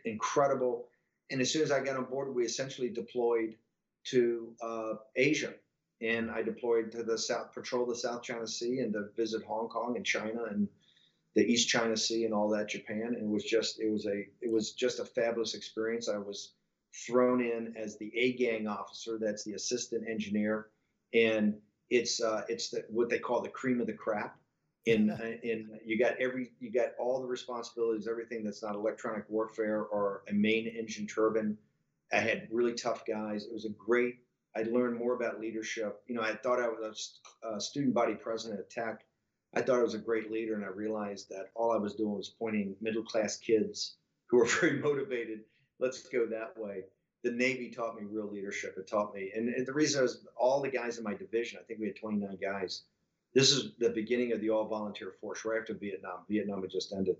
[0.03, 0.89] incredible.
[1.31, 3.55] And as soon as I got on board, we essentially deployed
[4.07, 5.53] to uh, Asia,
[6.01, 9.67] and I deployed to the South, patrol the South China Sea, and to visit Hong
[9.67, 10.67] Kong and China and
[11.35, 13.15] the East China Sea and all that Japan.
[13.15, 16.09] And it was just it was a it was just a fabulous experience.
[16.09, 16.53] I was
[17.05, 19.17] thrown in as the A gang officer.
[19.19, 20.67] That's the assistant engineer,
[21.13, 21.55] and
[21.89, 24.37] it's uh, it's the, what they call the cream of the crap.
[24.85, 25.09] In
[25.43, 30.23] in you got every you got all the responsibilities, everything that's not electronic warfare or
[30.29, 31.57] a main engine turbine.
[32.11, 33.45] I had really tough guys.
[33.45, 34.19] It was a great.
[34.55, 36.01] I learned more about leadership.
[36.07, 39.05] You know, I thought I was a student body president at Tech.
[39.55, 42.15] I thought I was a great leader, and I realized that all I was doing
[42.15, 45.41] was pointing middle class kids who were very motivated.
[45.79, 46.83] Let's go that way
[47.23, 48.75] the Navy taught me real leadership.
[48.77, 51.59] It taught me, and, and the reason was all the guys in my division.
[51.61, 52.83] I think we had 29 guys.
[53.33, 56.19] This is the beginning of the all volunteer force right after Vietnam.
[56.29, 57.17] Vietnam had just ended,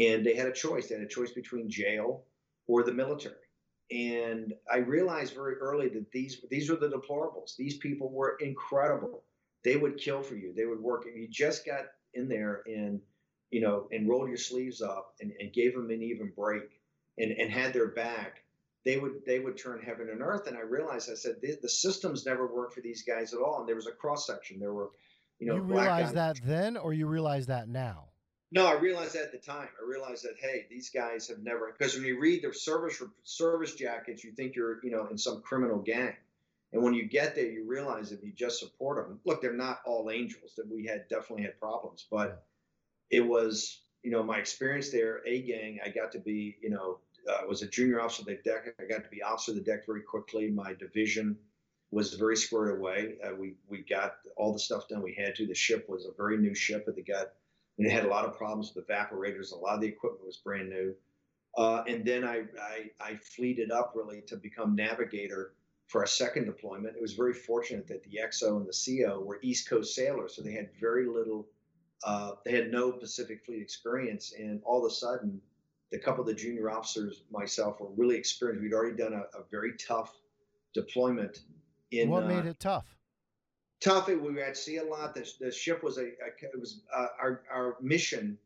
[0.00, 0.88] and they had a choice.
[0.88, 2.24] They had a choice between jail
[2.66, 3.34] or the military.
[3.90, 7.56] And I realized very early that these these were the deplorables.
[7.56, 9.22] These people were incredible.
[9.62, 10.52] They would kill for you.
[10.54, 11.04] They would work.
[11.06, 13.00] If you just got in there and
[13.50, 16.80] you know and rolled your sleeves up and, and gave them an even break
[17.16, 18.42] and, and had their back,
[18.84, 20.48] they would they would turn heaven and earth.
[20.48, 23.60] And I realized I said the, the systems never worked for these guys at all.
[23.60, 24.58] And there was a cross section.
[24.58, 24.90] There were,
[25.38, 28.05] you know, you realized that then, or you realize that now.
[28.52, 29.68] No, I realized that at the time.
[29.80, 33.74] I realized that hey, these guys have never because when you read their service service
[33.74, 36.14] jackets, you think you're you know in some criminal gang,
[36.72, 39.80] and when you get there, you realize if you just support them, look, they're not
[39.84, 40.54] all angels.
[40.56, 42.44] That we had definitely had problems, but
[43.10, 45.22] it was you know my experience there.
[45.26, 48.38] A gang, I got to be you know uh, was a junior officer of the
[48.48, 48.74] deck.
[48.80, 50.50] I got to be officer of the deck very quickly.
[50.50, 51.36] My division
[51.90, 53.16] was very squared away.
[53.24, 55.46] Uh, we we got all the stuff done we had to.
[55.46, 57.32] The ship was a very new ship, they got
[57.78, 59.52] and it had a lot of problems with evaporators.
[59.52, 60.94] A lot of the equipment was brand new.
[61.56, 65.54] Uh, and then I, I I fleeted up really to become navigator
[65.86, 66.96] for our second deployment.
[66.96, 70.42] It was very fortunate that the XO and the CO were East Coast sailors, so
[70.42, 71.46] they had very little.
[72.04, 75.40] Uh, they had no Pacific Fleet experience, and all of a sudden,
[75.90, 78.62] the couple of the junior officers, myself, were really experienced.
[78.62, 80.12] We'd already done a, a very tough
[80.74, 81.40] deployment.
[81.90, 82.84] In what made uh, it tough?
[83.80, 84.08] Tough.
[84.08, 85.14] We were at sea a lot.
[85.14, 88.38] The, the ship was a, a it was uh, our our mission.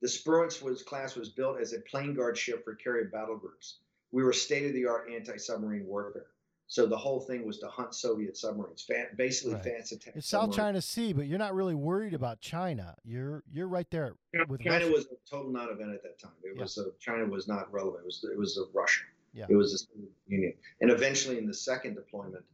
[0.00, 3.78] The Spruance was class was built as a plane guard ship for carrier battle groups.
[4.12, 6.26] We were state of the art anti submarine warfare.
[6.70, 8.86] So the whole thing was to hunt Soviet submarines,
[9.16, 9.64] basically right.
[9.64, 10.12] fancy attack.
[10.16, 12.94] It's South China Sea, but you're not really worried about China.
[13.04, 14.16] You're you're right there
[14.48, 14.92] with China Russia.
[14.92, 16.32] was a total non-event at that time.
[16.42, 16.62] It yeah.
[16.62, 18.02] was a, China was not relevant.
[18.02, 19.04] It was it was a Russia.
[19.32, 19.46] Yeah.
[19.48, 22.44] It was the Soviet Union, and eventually in the second deployment,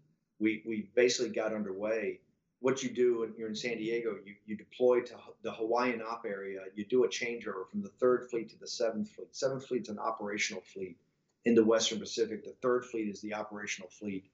[0.44, 2.20] we we basically got underway.
[2.60, 6.24] What you do when you're in San Diego, you, you deploy to the Hawaiian op
[6.26, 6.60] area.
[6.74, 9.34] You do a changeover from the third fleet to the seventh fleet.
[9.34, 10.96] Seventh fleet's an operational fleet
[11.44, 12.44] in the Western Pacific.
[12.44, 14.30] The third fleet is the operational fleet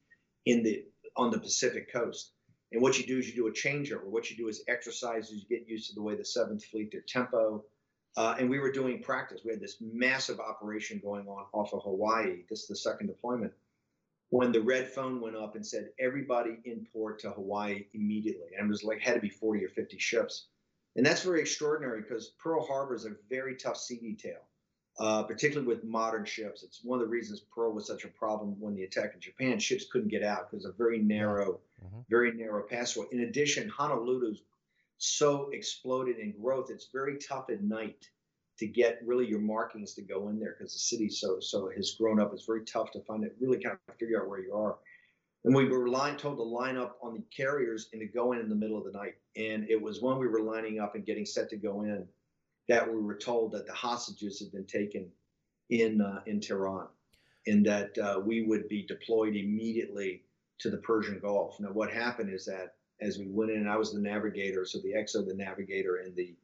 [0.47, 0.85] in the
[1.17, 2.33] on the Pacific coast.
[2.73, 4.05] And what you do is you do a changeover.
[4.05, 5.43] What you do is exercises.
[5.43, 7.65] You get used to the way the Seventh Fleet, their tempo.
[8.17, 9.41] Uh, and we were doing practice.
[9.45, 12.43] We had this massive operation going on off of Hawaii.
[12.49, 13.53] This is the second deployment.
[14.31, 18.67] When the red phone went up and said everybody in port to Hawaii immediately, and
[18.67, 20.47] it was like had to be 40 or 50 ships,
[20.97, 24.41] and that's very extraordinary because Pearl Harbor is a very tough sea detail
[25.01, 26.63] uh, particularly with modern ships.
[26.63, 29.59] It's one of the reasons Pearl was such a problem when the attack in Japan.
[29.59, 32.01] Ships couldn't get out because of very narrow, mm-hmm.
[32.11, 33.07] very narrow passageway.
[33.13, 34.43] In addition, Honolulu's
[34.99, 36.71] so exploded in growth.
[36.71, 38.09] It's very tough at night
[38.61, 41.97] to get really your markings to go in there because the city so so has
[41.99, 42.33] grown up.
[42.33, 43.37] It's very tough to find it.
[43.41, 44.77] Really kind of figure out where you are.
[45.45, 48.41] And we were line, told to line up on the carriers and to go in
[48.41, 49.15] in the middle of the night.
[49.37, 52.07] And it was when we were lining up and getting set to go in
[52.69, 55.11] that we were told that the hostages had been taken
[55.71, 56.87] in uh, in Tehran,
[57.47, 60.23] and that uh, we would be deployed immediately
[60.59, 61.59] to the Persian Gulf.
[61.59, 64.93] Now, what happened is that as we went in, I was the navigator, so the
[64.93, 66.37] XO, the navigator, and the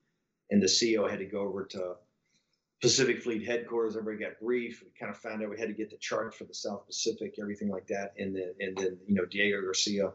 [0.51, 1.97] and the CO had to go over to
[2.81, 3.97] Pacific Fleet headquarters.
[3.97, 4.83] Everybody got briefed.
[4.83, 7.37] We kind of found out we had to get the charts for the South Pacific,
[7.41, 10.13] everything like that, and then and then you know Diego Garcia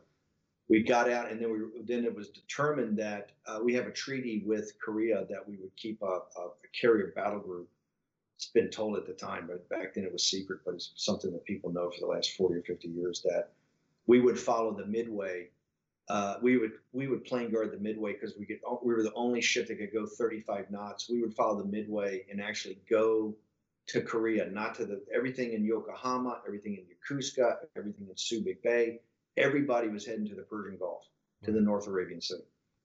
[0.72, 3.92] we got out, and then we then it was determined that uh, we have a
[3.92, 7.68] treaty with Korea that we would keep a, a, a, carrier battle group.
[8.38, 10.62] It's been told at the time, but back then it was secret.
[10.66, 13.50] But it's something that people know for the last forty or fifty years that
[14.08, 15.50] we would follow the Midway.
[16.10, 19.14] Uh, we would we would plane guard the Midway because we could we were the
[19.14, 21.10] only ship that could go 35 knots.
[21.10, 23.36] We would follow the Midway and actually go
[23.88, 26.86] to Korea, not to the everything in Yokohama, everything in
[27.18, 29.00] Yokosuka, everything in Subic Bay
[29.38, 31.04] everybody was heading to the Persian Gulf,
[31.44, 32.36] to the North Arabian Sea.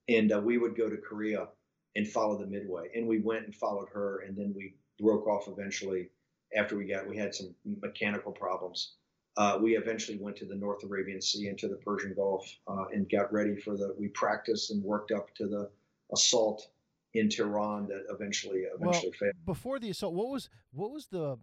[0.09, 1.47] And uh, we would go to Korea
[1.95, 2.89] and follow the Midway.
[2.95, 6.09] And we went and followed her, and then we broke off eventually
[6.55, 8.93] after we got, we had some mechanical problems.
[9.37, 12.85] Uh, we eventually went to the North Arabian Sea and to the Persian Gulf uh,
[12.91, 13.95] and got ready for the.
[13.97, 15.69] We practiced and worked up to the
[16.11, 16.67] assault
[17.13, 19.33] in Tehran that eventually eventually well, failed.
[19.45, 21.37] Before the assault, what was what was the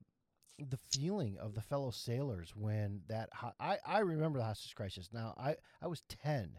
[0.58, 3.30] the feeling of the fellow sailors when that
[3.60, 5.10] I I remember the hostage crisis.
[5.12, 6.58] Now I I was ten,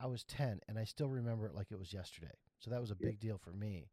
[0.00, 2.34] I was ten, and I still remember it like it was yesterday.
[2.58, 3.90] So that was a big deal for me.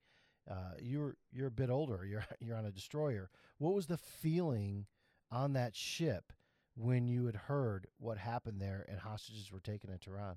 [0.49, 2.05] Uh, you're you're a bit older.
[2.05, 3.29] You're you're on a destroyer.
[3.59, 4.87] What was the feeling
[5.31, 6.33] on that ship
[6.79, 10.35] when you had heard what happened there and hostages were taken in Tehran?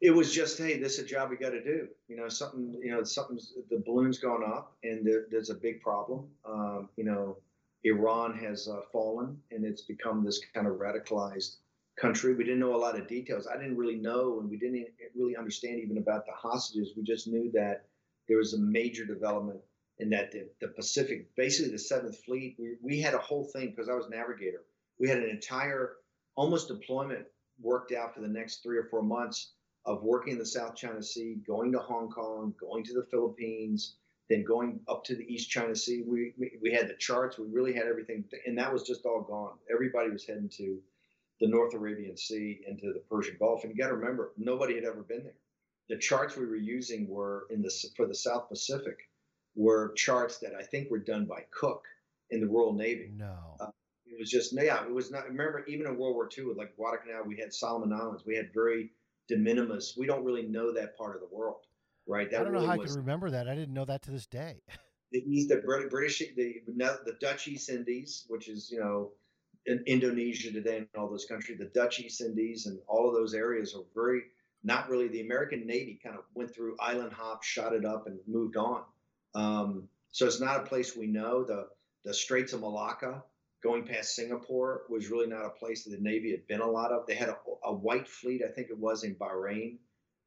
[0.00, 1.88] It was just, hey, this is a job we got to do.
[2.06, 2.78] You know, something.
[2.82, 6.28] You know, something's the balloon's gone up, and there, there's a big problem.
[6.48, 7.38] Um, you know,
[7.84, 11.56] Iran has uh, fallen, and it's become this kind of radicalized
[12.00, 12.34] country.
[12.34, 13.48] We didn't know a lot of details.
[13.48, 14.86] I didn't really know, and we didn't
[15.16, 16.92] really understand even about the hostages.
[16.96, 17.86] We just knew that
[18.28, 19.60] there was a major development
[19.98, 23.70] in that the, the Pacific, basically the Seventh Fleet, we, we had a whole thing
[23.70, 24.62] because I was navigator.
[24.98, 25.96] We had an entire
[26.36, 27.26] almost deployment
[27.60, 29.52] worked out for the next three or four months
[29.84, 33.96] of working in the South China Sea, going to Hong Kong, going to the Philippines,
[34.28, 36.02] then going up to the East China Sea.
[36.06, 39.22] We, we, we had the charts, we really had everything, and that was just all
[39.22, 39.54] gone.
[39.72, 40.78] Everybody was heading to
[41.40, 43.64] the North Arabian Sea and to the Persian Gulf.
[43.64, 45.36] And you got to remember, nobody had ever been there.
[45.88, 49.08] The charts we were using were in the for the South Pacific
[49.54, 51.84] were charts that I think were done by Cook
[52.30, 53.10] in the Royal Navy.
[53.16, 53.56] No.
[53.58, 53.70] Uh,
[54.10, 55.28] it was just yeah, it was not.
[55.28, 58.52] Remember, even in World War II, with like Guadalcanal, we had Solomon Islands, we had
[58.52, 58.90] very
[59.28, 59.94] de minimis.
[59.96, 61.66] We don't really know that part of the world,
[62.06, 62.30] right?
[62.30, 63.48] That I don't really know how was, I can remember that.
[63.48, 64.56] I didn't know that to this day.
[65.12, 69.12] the East, the British, the the Dutch East Indies, which is you know
[69.66, 73.34] in Indonesia today and all those countries, the Dutch East Indies and all of those
[73.34, 74.22] areas are very
[74.64, 75.08] not really.
[75.08, 78.82] The American Navy kind of went through island hop, shot it up, and moved on.
[79.34, 81.44] Um, so it's not a place we know.
[81.44, 81.68] The
[82.04, 83.22] the Straits of Malacca,
[83.62, 86.92] going past Singapore, was really not a place that the Navy had been a lot
[86.92, 87.06] of.
[87.06, 89.78] They had a, a white fleet, I think it was in Bahrain,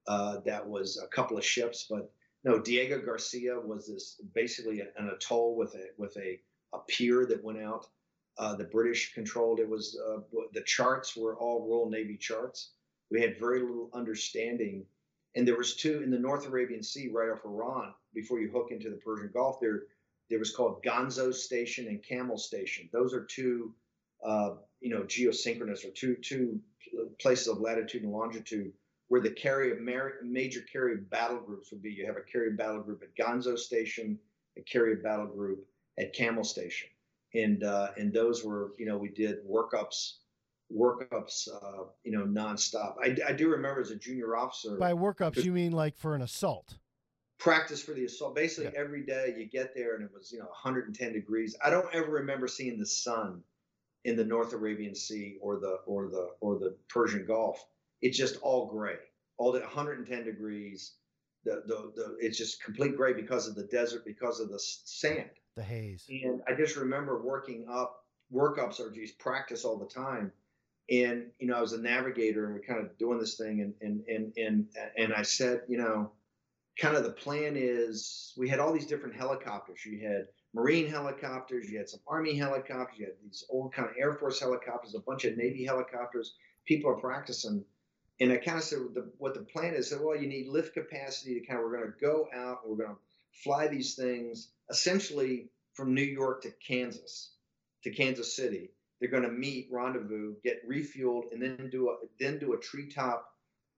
[0.08, 2.12] uh, that was a couple of ships, but
[2.44, 6.40] no, Diego Garcia was this basically an atoll with a with a,
[6.74, 7.88] a pier that went out.
[8.38, 10.22] Uh, the British controlled it was uh,
[10.54, 12.72] the charts were all Royal Navy charts.
[13.12, 14.86] We had very little understanding,
[15.36, 18.72] and there was two in the North Arabian Sea right off Iran before you hook
[18.72, 19.84] into the Persian Gulf, there
[20.32, 22.90] there was called Gonzo Station and Camel Station.
[22.92, 23.76] Those are two,
[24.26, 26.60] uh, you know, geosynchronous or two two
[27.20, 28.72] places of latitude and longitude
[29.10, 29.78] where the carrier
[30.24, 31.92] major carrier battle groups would be.
[31.92, 34.18] You have a carrier battle group at Gonzo Station,
[34.58, 35.68] a carrier battle group
[36.00, 36.90] at Camel Station,
[37.36, 40.14] and uh, and those were you know we did workups
[40.74, 42.96] workups, uh, you know, nonstop.
[43.04, 44.78] I, I do remember as a junior officer.
[44.78, 46.78] By workups, you mean like for an assault?
[47.42, 48.36] Practice for the assault.
[48.36, 48.80] Basically, yeah.
[48.80, 51.56] every day you get there and it was, you know, 110 degrees.
[51.64, 53.42] I don't ever remember seeing the sun
[54.06, 57.66] in the North Arabian Sea or the or the or the Persian Gulf.
[58.02, 58.98] It's just all gray,
[59.38, 60.94] all at 110 degrees.
[61.44, 65.32] The, the the it's just complete gray because of the desert, because of the sand,
[65.56, 66.06] the haze.
[66.08, 70.32] And I just remember working up workups or just practice all the time.
[70.92, 73.74] And you know, I was a navigator and we're kind of doing this thing, and
[73.82, 76.12] and and and and I said, you know
[76.82, 79.86] kind of the plan is we had all these different helicopters.
[79.86, 83.96] You had Marine helicopters, you had some Army helicopters, you had these old kind of
[84.00, 86.34] Air Force helicopters, a bunch of Navy helicopters.
[86.66, 87.64] People are practicing.
[88.20, 89.90] And I kind of said the, what the plan is.
[89.90, 92.76] Said, well, you need lift capacity to kind of, we're going to go out we're
[92.76, 93.02] going to
[93.44, 97.34] fly these things essentially from New York to Kansas,
[97.84, 98.72] to Kansas City.
[99.00, 103.31] They're going to meet, rendezvous, get refueled, and then do a then do a treetop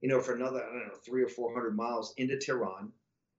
[0.03, 2.91] you know, for another, I don't know, three or 400 miles into Tehran.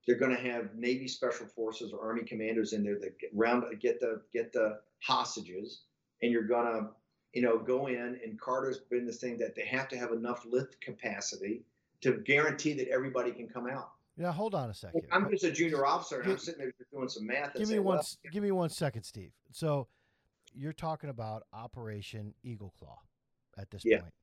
[0.07, 3.65] They're going to have Navy Special Forces or Army commanders in there that get round,
[3.81, 5.83] get the get the hostages,
[6.23, 6.89] and you're going to,
[7.35, 8.19] you know, go in.
[8.25, 11.65] And Carter's been this thing that they have to have enough lift capacity
[12.01, 13.91] to guarantee that everybody can come out.
[14.17, 15.03] Yeah, hold on a second.
[15.13, 17.55] I'm just a junior officer, and I'm sitting there doing some math.
[17.55, 17.97] Give me one.
[17.97, 19.33] Well, give me one second, Steve.
[19.53, 19.89] So,
[20.55, 22.99] you're talking about Operation Eagle Claw
[23.59, 24.01] at this yeah.
[24.01, 24.15] point.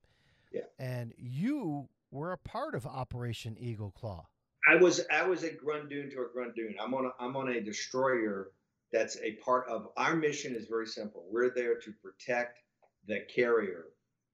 [0.51, 0.61] Yeah.
[0.79, 4.27] And you were a part of Operation Eagle Claw.
[4.67, 6.75] I was I was at Grundun to a Grundun.
[6.79, 8.51] I'm on a, I'm on a destroyer
[8.93, 11.25] that's a part of our mission is very simple.
[11.31, 12.59] We're there to protect
[13.07, 13.85] the carrier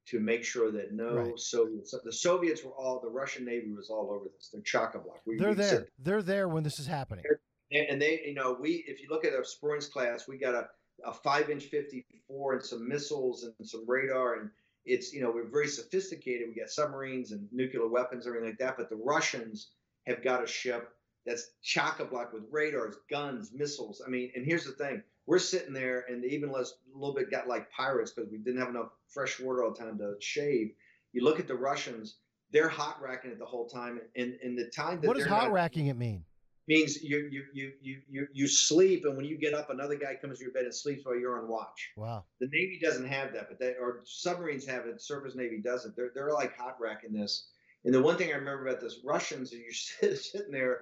[0.08, 1.40] to make sure that no right.
[1.40, 4.50] Soviets the Soviets were all the Russian Navy was all over this.
[4.52, 5.22] They're chock a block.
[5.26, 5.70] They're there.
[5.70, 7.26] Said, They're there when this is happening.
[7.72, 10.68] And they, you know, we if you look at our Spruance class, we got a,
[11.06, 14.50] a five inch fifty four and some missiles and some radar and
[14.88, 16.48] it's you know we're very sophisticated.
[16.48, 18.78] We got submarines and nuclear weapons, everything like that.
[18.78, 19.70] But the Russians
[20.06, 20.90] have got a ship
[21.26, 24.02] that's chock a block with radars, guns, missiles.
[24.06, 27.30] I mean, and here's the thing: we're sitting there, and even less a little bit
[27.30, 30.72] got like pirates because we didn't have enough fresh water all the time to shave.
[31.14, 32.18] You look at the Russians;
[32.52, 35.46] they're hot racking it the whole time, and in the time that what does hot
[35.46, 36.24] not- racking it mean?
[36.68, 40.16] Means you you you you you you sleep, and when you get up, another guy
[40.16, 41.92] comes to your bed and sleeps while you're on watch.
[41.96, 42.26] Wow.
[42.40, 45.02] The Navy doesn't have that, but they or submarines have it.
[45.02, 45.96] Surface Navy doesn't.
[45.96, 47.50] They're they're like hot racking this.
[47.86, 50.82] And the one thing I remember about this Russians is you're sitting there,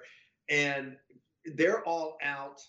[0.49, 0.95] and
[1.55, 2.61] they're all out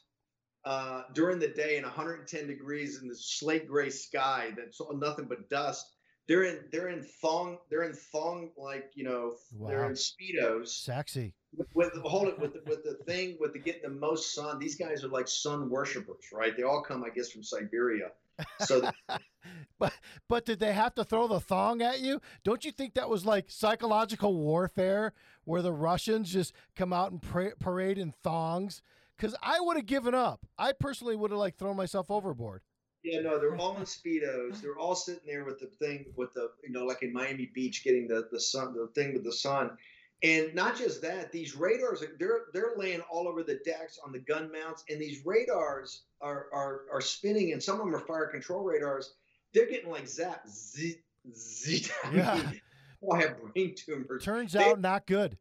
[0.67, 5.49] uh, during the day in 110 degrees in the slate gray sky that's nothing but
[5.49, 5.87] dust.
[6.29, 9.35] They're in they're in thong they're in thong like you know
[9.67, 9.89] they're Wow.
[9.89, 11.35] in speedos Sexy.
[11.55, 14.59] with, with hold it with the, with the thing with the getting the most sun.
[14.59, 16.57] These guys are like sun worshippers, right?
[16.57, 18.11] They all come, I guess, from Siberia.
[18.61, 19.21] So the,
[19.79, 19.93] but
[20.29, 22.21] but did they have to throw the thong at you?
[22.45, 25.13] Don't you think that was like psychological warfare
[25.45, 28.83] where the Russians just come out and pra- parade in thongs?
[29.17, 30.45] Because I would have given up.
[30.59, 32.61] I personally would have like thrown myself overboard.
[33.07, 34.61] Yeah, no, they're all in speedos.
[34.61, 37.85] They're all sitting there with the thing with the you know like in Miami Beach,
[37.85, 39.71] getting the the sun the thing with the sun.
[40.23, 44.19] And not just that, these radars they're they're laying all over the decks on the
[44.19, 48.27] gun mounts, and these radars are are are spinning, and some of them are fire
[48.27, 49.15] control radars.
[49.55, 50.97] They're getting like zap, z,
[51.35, 51.87] z.
[52.05, 52.51] I Yeah.
[53.03, 54.25] all have brain tumors.
[54.25, 55.37] Turns They- out not good.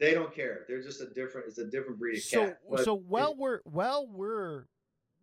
[0.00, 0.64] They don't care.
[0.68, 1.48] They're just a different.
[1.48, 2.58] It's a different breed of So cat.
[2.70, 4.66] But so while we're while we're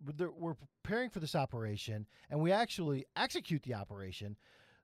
[0.06, 4.36] we're we're preparing for this operation and we actually execute the operation,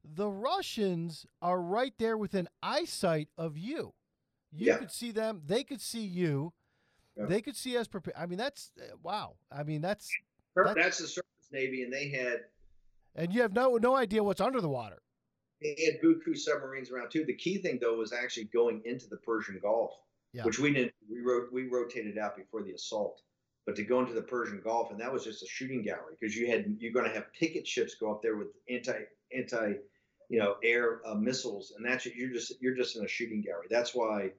[0.04, 3.94] the Russians are right there within eyesight of you.
[4.52, 4.78] You Yeah.
[4.78, 5.42] could see them.
[5.46, 6.54] They could see you.
[7.16, 7.26] Yeah.
[7.26, 8.18] They could see us prepare.
[8.18, 9.36] I mean, that's uh, wow.
[9.52, 10.10] I mean, that's
[10.56, 12.46] Remember, that- that's the surface navy, and they had
[13.16, 15.02] and you have no no idea what's under the water.
[15.62, 17.24] they had Buku submarines around too.
[17.26, 19.92] The key thing though was actually going into the Persian Gulf,
[20.34, 20.44] Yeah.
[20.46, 20.94] which we didn't.
[21.10, 23.22] We wrote we rotated out before the assault,
[23.66, 26.36] but to go into the Persian Gulf, and that was just a shooting gallery because
[26.36, 28.94] you had you're going to have picket ships go up there with anti
[29.36, 29.74] anti
[30.30, 33.68] you know air uh, missiles, and that's you're just you're just in a shooting gallery.
[33.70, 34.32] That's why.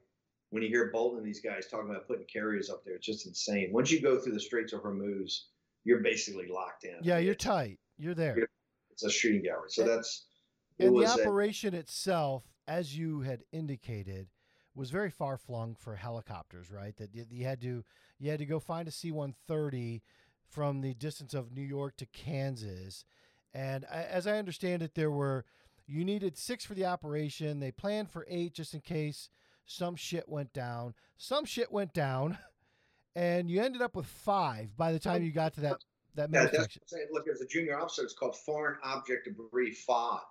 [0.49, 3.25] When you hear Bolton and these guys talking about putting carriers up there, it's just
[3.25, 3.69] insane.
[3.73, 5.45] Once you go through the Straits of Hormuz,
[5.83, 6.97] you're basically locked in.
[7.01, 7.79] Yeah, you're tight.
[7.97, 8.37] You're there.
[8.37, 8.45] Yeah.
[8.91, 9.69] it's a shooting gallery.
[9.69, 10.25] So And- that's
[10.77, 14.27] And the operation itself, as you had indicated,
[14.75, 16.95] was very far flung for helicopters, right?
[16.97, 17.83] That you, you had to
[18.19, 20.01] you had to go find a C-130
[20.47, 23.05] from the distance of New York to Kansas,
[23.53, 25.45] and as I understand it, there were
[25.85, 27.59] you needed six for the operation.
[27.59, 29.29] They planned for eight just in case
[29.65, 30.93] some shit went down.
[31.17, 32.37] Some shit went down,
[33.15, 35.77] and you ended up with five by the time you got to that
[36.15, 36.77] that Yeah, that's.
[36.85, 37.07] Saying.
[37.11, 40.21] Look, as a junior officer, it's called foreign object debris FOD.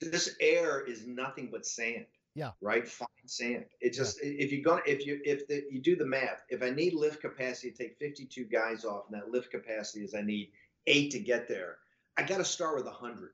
[0.00, 2.06] This air is nothing but sand.
[2.36, 2.50] Yeah.
[2.60, 2.86] Right.
[2.86, 3.64] Fine sand.
[3.80, 6.68] It just if you're gonna if you if the, you do the math, if I
[6.68, 10.52] need lift capacity to take 52 guys off, and that lift capacity is I need
[10.86, 11.78] eight to get there,
[12.18, 13.30] I got to start with a 100.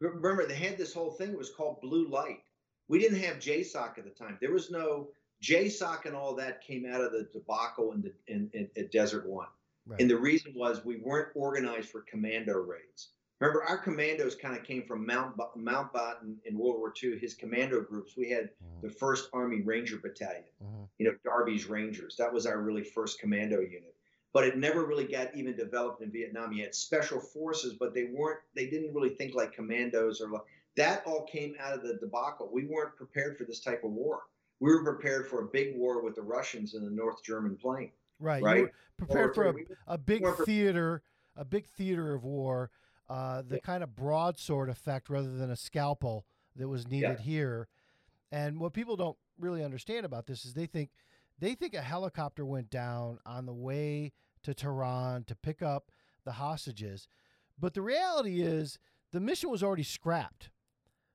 [0.00, 1.32] Remember, they had this whole thing.
[1.32, 2.40] It was called blue light.
[2.88, 4.38] We didn't have JSOC at the time.
[4.40, 5.08] There was no
[5.42, 9.28] JSOC and all that came out of the debacle in the in, in, at Desert
[9.28, 9.48] One.
[9.86, 10.00] Right.
[10.00, 13.10] And the reason was we weren't organized for commando raids.
[13.40, 17.18] Remember, our commandos kind of came from Mount Mountbatten in World War II.
[17.18, 18.16] His commando groups.
[18.16, 20.44] We had Mhm, the First Army Ranger Battalion.
[20.62, 20.88] mhm.
[20.98, 22.16] You know, Darby's Rangers.
[22.16, 23.94] That was our really first commando unit.
[24.32, 26.52] But it never really got even developed in Vietnam.
[26.52, 28.40] You had special forces, but they weren't.
[28.54, 30.42] They didn't really think like commandos or like
[30.76, 31.06] that.
[31.06, 32.50] All came out of the debacle.
[32.52, 34.22] We weren't prepared for this type of war.
[34.60, 37.92] We were prepared for a big war with the Russians in the North German plain.
[38.18, 38.42] Right.
[38.42, 38.56] Right.
[38.58, 39.54] You were prepared for a,
[39.86, 41.02] a big theater,
[41.36, 42.70] a big theater of war,
[43.08, 47.68] uh, the kind of broadsword effect rather than a scalpel that was needed here.
[48.30, 50.90] And what people don't really understand about this is they think
[51.38, 55.90] they think a helicopter went down on the way to Tehran to pick up
[56.24, 57.08] the hostages,
[57.58, 58.78] but the reality is
[59.12, 60.50] the mission was already scrapped.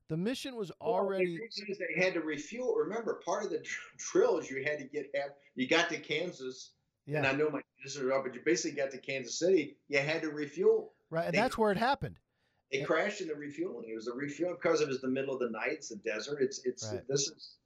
[0.10, 2.76] The mission was Well, already the reason is they had to refuel.
[2.76, 5.32] Remember, part of the dr- drill is you had to get half.
[5.56, 6.72] You got to Kansas,
[7.08, 9.78] and I know my listeners are, but you basically got to Kansas City.
[9.88, 10.94] You had to refuel.
[11.14, 12.18] Right, and they- that's where it happened.
[12.72, 13.88] It crashed in the refueling.
[13.89, 15.74] It was a refuel because it was the middle of the night.
[15.74, 16.41] It's a desert.
[16.41, 17.07] It's it's Right.
[17.07, 17.57] this is,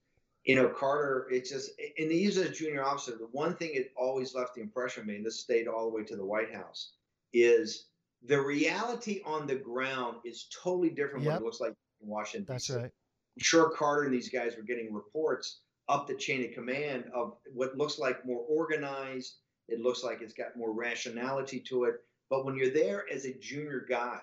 [0.44, 1.28] you know, Carter.
[1.32, 3.12] It's just and he's a junior officer.
[3.18, 5.96] The one thing it always left the impression on me, and this stayed all the
[5.96, 6.92] way to the White House,
[7.32, 7.88] is
[8.24, 11.34] the reality on the ground is totally different Yep.
[11.36, 12.46] what it looks like in Washington.
[12.54, 12.86] That's right.
[12.86, 17.38] I'm sure Carter and these guys were getting reports up the chain of command of
[17.54, 19.38] what looks like more organized.
[19.70, 22.04] It looks like it's got more rationality to it.
[22.30, 24.20] But when you're there as a junior guy,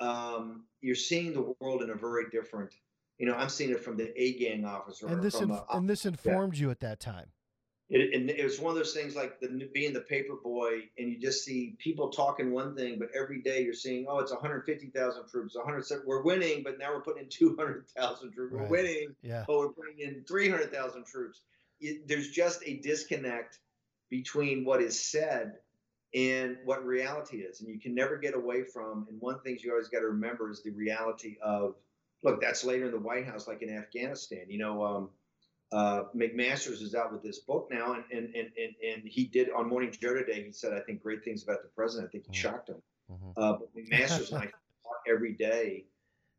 [0.00, 2.74] um, you're seeing the world in a very different.
[3.18, 5.06] You know, I'm seeing it from the A gang officer.
[5.06, 7.26] And this from inf- a, and this informed you at that time.
[7.88, 11.08] it, and it was one of those things like the being the paper boy, and
[11.10, 15.28] you just see people talking one thing, but every day you're seeing, oh, it's 150,000
[15.28, 15.84] troops, 100.
[16.04, 18.52] We're winning, but now we're putting in 200,000 troops.
[18.52, 18.62] Right.
[18.62, 19.44] We're winning, yeah.
[19.46, 21.40] but we're putting in 300,000 troops.
[21.80, 23.58] It, there's just a disconnect
[24.10, 25.54] between what is said
[26.16, 29.06] and what reality is, and you can never get away from.
[29.08, 31.74] And one thing you always got to remember is the reality of,
[32.22, 34.46] look, that's later in the White House, like in Afghanistan.
[34.48, 34.84] You know.
[34.84, 35.10] Um,
[35.72, 39.50] uh, McMaster's is out with this book now, and, and and and and he did
[39.50, 40.44] on Morning Joe today.
[40.44, 42.08] He said, I think great things about the president.
[42.08, 42.40] I think he mm-hmm.
[42.40, 42.82] shocked him.
[43.10, 43.30] Mm-hmm.
[43.36, 44.44] Uh, but McMaster's and I
[44.84, 45.86] talk every day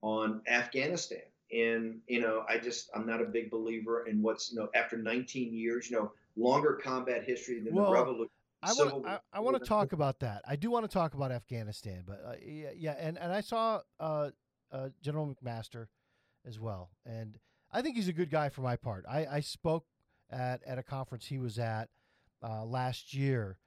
[0.02, 4.60] on Afghanistan, and you know, I just I'm not a big believer in what's you
[4.60, 8.32] know after 19 years, you know, longer combat history than well, the revolution.
[8.68, 10.42] I want I, I want to talk about that.
[10.48, 13.82] I do want to talk about Afghanistan, but uh, yeah, yeah, and and I saw
[14.00, 14.30] uh,
[14.72, 15.88] uh, General McMaster
[16.46, 17.38] as well, and
[17.72, 19.06] I think he's a good guy for my part.
[19.10, 19.86] I, I spoke
[20.30, 21.90] at, at a conference he was at
[22.44, 23.58] uh, last year.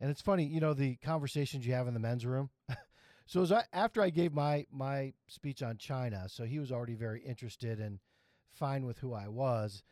[0.00, 2.50] And it's funny, you know, the conversations you have in the men's room.
[3.26, 6.94] so as I, after I gave my, my speech on China, so he was already
[6.94, 7.98] very interested and
[8.52, 9.82] fine with who I was.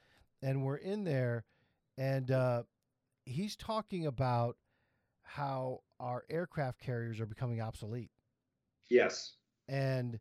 [0.43, 1.45] And we're in there,
[1.97, 2.65] and uh,
[3.25, 4.57] he's talking about
[5.23, 8.11] how our aircraft carriers are becoming obsolete.
[8.91, 9.35] Yes.
[9.69, 10.21] And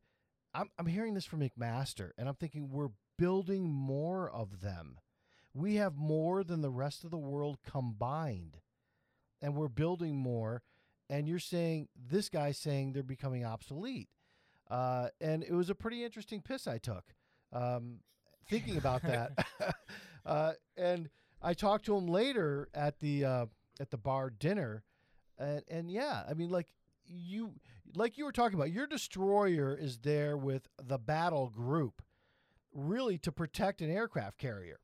[0.54, 4.98] I'm, I'm hearing this from McMaster, and I'm thinking we're building more of them.
[5.54, 8.58] We have more than the rest of the world combined,
[9.42, 10.64] and we're building more.
[11.10, 14.10] And you're saying this guy's saying they're becoming obsolete.
[14.72, 17.04] Uh, and it was a pretty interesting piss I took
[17.54, 18.00] um,
[18.50, 19.46] thinking about that.
[20.26, 21.10] uh, and
[21.44, 23.46] I talked to him later at the uh,
[23.80, 24.84] at the bar dinner,
[25.38, 26.68] and and yeah, I mean like
[27.06, 27.54] you
[27.96, 32.02] like you were talking about, your destroyer is there with the battle group
[32.74, 34.80] really to protect an aircraft carrier.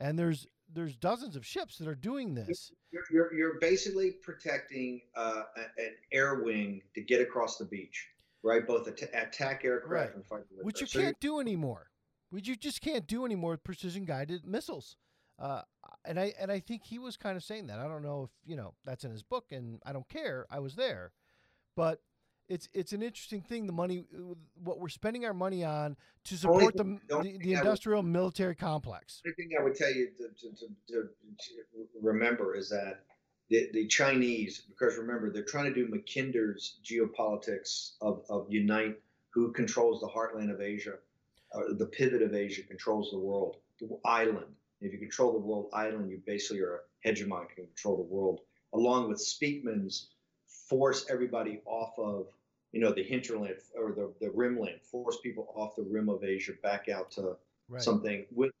[0.00, 2.72] And there's there's dozens of ships that are doing this.
[2.90, 8.08] You're, you're, you're basically protecting uh, an air wing to get across the beach,
[8.42, 8.66] right?
[8.66, 10.14] Both at- attack aircraft right.
[10.14, 10.42] and fight.
[10.62, 11.90] Which you so can't do anymore.
[12.30, 14.96] Which you just can't do anymore with precision guided missiles.
[15.38, 15.62] Uh,
[16.04, 17.78] and I and I think he was kind of saying that.
[17.78, 20.46] I don't know if you know that's in his book, and I don't care.
[20.50, 21.12] I was there,
[21.76, 22.00] but
[22.48, 23.66] it's it's an interesting thing.
[23.66, 24.04] The money,
[24.62, 29.20] what we're spending our money on to support the the, the industrial would, military complex.
[29.24, 33.04] The thing I would tell you to, to, to, to remember is that
[33.48, 38.98] the, the Chinese, because remember they're trying to do Mackinder's geopolitics of, of unite
[39.30, 40.94] who controls the heartland of Asia,
[41.54, 44.54] uh, the pivot of Asia controls the world, the island.
[44.80, 48.40] If you control the world island, you basically are a hegemon, can control the world.
[48.74, 50.10] Along with Spykman's
[50.46, 52.26] force everybody off of
[52.72, 56.52] you know, the hinterland or the, the rimland, force people off the rim of Asia
[56.62, 57.36] back out to
[57.68, 57.82] right.
[57.82, 58.52] something with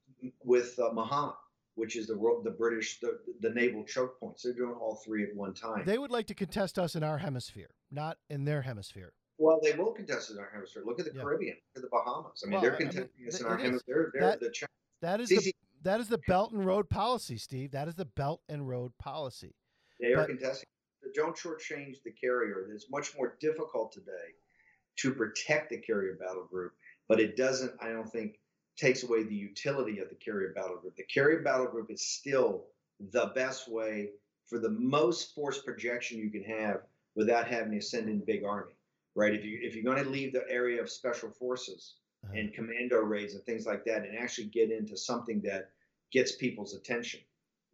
[0.42, 1.32] with uh, Mahan,
[1.74, 4.42] which is the world, the British the, the naval choke points.
[4.42, 5.82] They're doing all three at one time.
[5.84, 9.12] They would like to contest us in our hemisphere, not in their hemisphere.
[9.36, 10.82] Well, they will contest us in our hemisphere.
[10.84, 11.22] Look at the yeah.
[11.22, 12.42] Caribbean, look at the Bahamas.
[12.44, 14.10] I mean, well, they're contesting I mean, us in our hemisphere.
[14.12, 14.68] They're, that, the China.
[15.02, 15.52] That is the
[15.82, 17.72] that is the Belt and Road policy, Steve.
[17.72, 19.54] That is the Belt and Road policy.
[20.00, 20.68] They are but, contesting
[21.14, 22.68] don't shortchange the carrier.
[22.72, 24.34] It's much more difficult today
[24.96, 26.72] to protect the carrier battle group,
[27.08, 28.38] but it doesn't, I don't think,
[28.76, 30.96] takes away the utility of the carrier battle group.
[30.96, 32.66] The carrier battle group is still
[33.12, 34.10] the best way
[34.46, 36.82] for the most force projection you can have
[37.14, 38.74] without having to send in big army,
[39.14, 39.34] right?
[39.34, 41.94] If you if you're going to leave the area of special forces
[42.24, 42.38] uh-huh.
[42.38, 45.70] and commando raids and things like that, and actually get into something that
[46.12, 47.20] gets people's attention,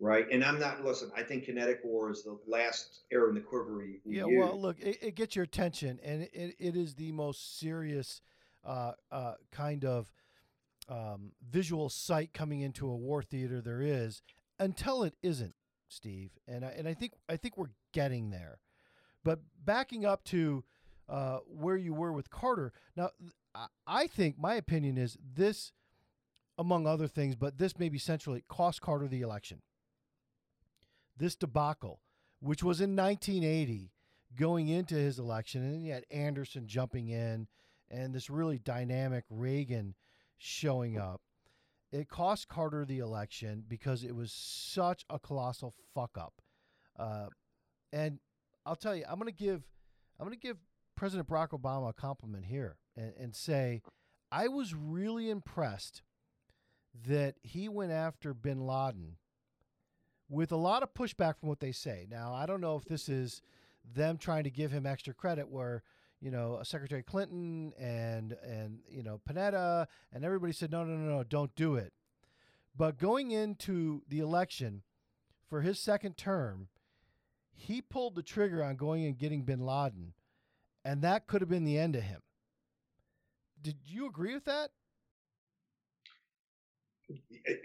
[0.00, 0.26] right?
[0.30, 1.10] And I'm not listen.
[1.16, 3.78] I think kinetic war is the last arrow in the quiver.
[3.78, 7.58] We, yeah, well, look, it, it, gets your attention, and it, it is the most
[7.58, 8.20] serious
[8.64, 10.10] uh, uh, kind of
[10.88, 14.22] um, visual sight coming into a war theater there is,
[14.58, 15.54] until it isn't,
[15.88, 16.30] Steve.
[16.46, 18.58] And I, and I think I think we're getting there.
[19.22, 20.64] But backing up to
[21.08, 23.10] uh, where you were with Carter, now
[23.86, 25.72] I think my opinion is this,
[26.58, 29.62] among other things, but this may be centrally cost Carter the election
[31.16, 32.00] this debacle,
[32.40, 33.92] which was in 1980,
[34.36, 37.46] going into his election, and you had Anderson jumping in,
[37.90, 39.94] and this really dynamic Reagan
[40.36, 41.20] showing up.
[41.92, 46.42] It cost Carter the election because it was such a colossal fuck up.
[46.98, 47.26] Uh,
[47.92, 48.18] and
[48.66, 49.62] I'll tell you, I'm going to give,
[50.18, 50.56] I'm going to give
[50.96, 53.82] President Barack Obama a compliment here and, and say,
[54.30, 56.02] I was really impressed
[57.06, 59.16] that he went after Bin Laden
[60.28, 62.06] with a lot of pushback from what they say.
[62.10, 63.42] Now, I don't know if this is
[63.92, 65.82] them trying to give him extra credit where
[66.20, 71.16] you know Secretary Clinton and and you know Panetta and everybody said no no no
[71.16, 71.92] no don't do it.
[72.76, 74.82] But going into the election,
[75.48, 76.68] for his second term,
[77.52, 80.14] he pulled the trigger on going and getting bin Laden,
[80.84, 82.20] and that could have been the end of him.
[83.62, 84.70] Did you agree with that?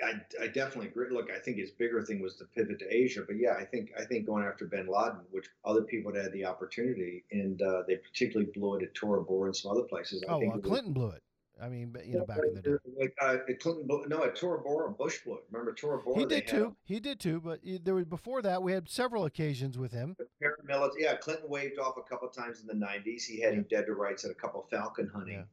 [0.03, 1.07] I, I definitely agree.
[1.11, 3.91] Look, I think his bigger thing was the pivot to Asia, but yeah, I think
[3.97, 7.83] I think going after Bin Laden, which other people had had the opportunity, and uh,
[7.87, 10.23] they particularly blew it at Tora Bora and some other places.
[10.27, 11.23] I oh, well, Clinton blew it.
[11.61, 12.71] I mean, you know, back in the day.
[12.99, 15.39] Like uh, Clinton, no, at Tora Bora, Bush blew.
[15.51, 16.19] Remember Tora Bora?
[16.19, 16.75] He did too.
[16.85, 17.41] He did too.
[17.41, 20.15] But there was before that, we had several occasions with him.
[20.41, 20.91] Paramilitary.
[20.99, 23.23] Yeah, Clinton waved off a couple times in the '90s.
[23.23, 23.59] He had yeah.
[23.59, 25.35] him dead to rights at a couple Falcon hunting.
[25.35, 25.43] Yeah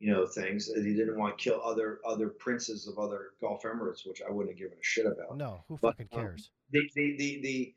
[0.00, 0.66] you know things.
[0.74, 4.54] He didn't want to kill other other princes of other Gulf Emirates, which I wouldn't
[4.54, 5.36] have given a shit about.
[5.36, 6.50] No, who fucking but, um, cares?
[6.74, 7.74] Um, the, the, the the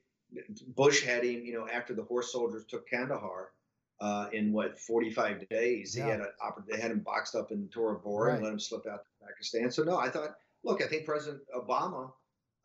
[0.76, 3.50] Bush had him, you know, after the horse soldiers took Kandahar.
[4.04, 6.04] Uh, in what 45 days, yeah.
[6.04, 6.28] he had a,
[6.68, 8.36] they had him boxed up in Tora Bora right.
[8.36, 9.72] and let him slip out to Pakistan.
[9.72, 10.36] So no, I thought,
[10.66, 12.12] look, I think President Obama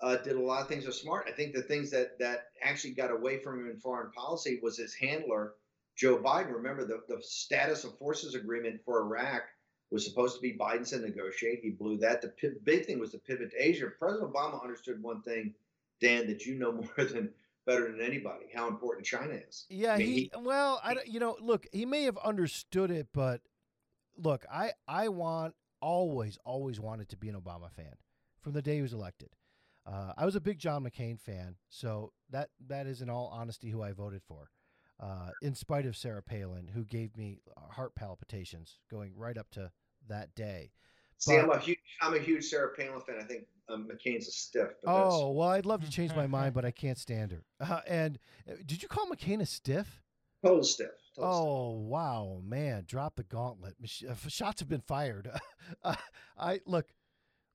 [0.01, 1.27] uh, did a lot of things that are smart.
[1.29, 4.79] I think the things that that actually got away from him in foreign policy was
[4.79, 5.55] his handler,
[5.97, 6.53] Joe Biden.
[6.53, 9.43] Remember the, the status of forces agreement for Iraq
[9.91, 11.61] was supposed to be Biden's to negotiate.
[11.63, 12.21] He blew that.
[12.21, 13.87] The p- big thing was the pivot to Asia.
[13.99, 15.55] President Obama understood one thing,
[16.01, 17.31] Dan, that you know more than
[17.69, 19.67] better than anybody, how important China is.
[19.69, 23.09] Yeah, I mean, he, he, well, I you know, look, he may have understood it,
[23.13, 23.43] but
[24.17, 27.95] look, I I want always always wanted to be an Obama fan
[28.41, 29.29] from the day he was elected.
[29.87, 33.71] Uh, I was a big John McCain fan, so that that is in all honesty
[33.71, 34.51] who I voted for
[35.01, 37.39] uh, in spite of Sarah Palin, who gave me
[37.71, 39.71] heart palpitations going right up to
[40.09, 40.73] that day.
[41.19, 43.17] See, but, I'm a huge, I'm a huge Sarah Palin fan.
[43.21, 44.71] I think um, McCain's a stiff.
[44.87, 47.45] oh well, I'd love to change my mind, but I can't stand her.
[47.61, 50.03] Uh, and uh, did you call McCain a stiff?
[50.45, 50.91] Total stiff.
[51.17, 51.89] Total oh stiff.
[51.89, 52.85] wow, man!
[52.87, 53.75] Drop the gauntlet.
[53.83, 55.31] Uh, shots have been fired.
[55.83, 55.95] uh,
[56.39, 56.87] I look.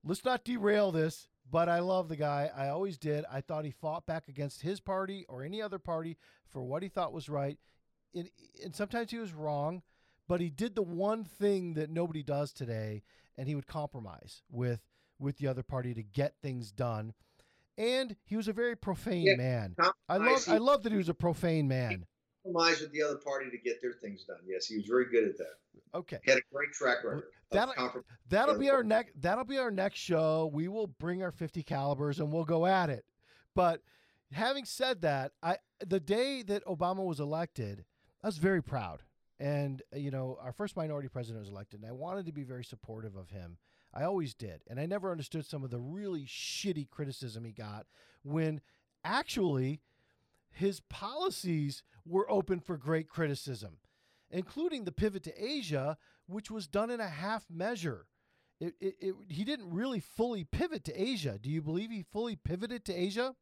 [0.05, 2.49] Let's not derail this but I love the guy.
[2.55, 3.25] I always did.
[3.31, 6.17] I thought he fought back against his party or any other party
[6.49, 7.57] for what he thought was right.
[8.15, 8.29] And,
[8.63, 9.81] and sometimes he was wrong,
[10.27, 13.03] but he did the one thing that nobody does today,
[13.37, 14.81] and he would compromise with
[15.19, 17.13] with the other party to get things done.
[17.77, 19.75] And he was a very profane yeah, man.
[20.07, 22.05] I love I love that he was a profane man.
[22.43, 24.37] Compromise with the other party to get their things done.
[24.45, 25.55] Yes, he was very good at that.
[25.95, 26.19] Okay.
[26.23, 27.23] He had a great track record.
[27.51, 30.49] That'll, that'll be our next that'll be our next show.
[30.53, 33.05] We will bring our 50 calibers and we'll go at it.
[33.55, 33.81] But
[34.31, 37.85] having said that, I the day that Obama was elected,
[38.23, 39.01] I was very proud.
[39.39, 42.63] And you know, our first minority president was elected, and I wanted to be very
[42.63, 43.57] supportive of him.
[43.93, 44.61] I always did.
[44.69, 47.85] And I never understood some of the really shitty criticism he got
[48.23, 48.61] when
[49.03, 49.81] actually
[50.49, 53.77] his policies were open for great criticism
[54.33, 58.07] including the pivot to Asia, which was done in a half measure.
[58.59, 61.37] It, it, it, he didn't really fully pivot to Asia.
[61.41, 63.35] Do you believe he fully pivoted to Asia?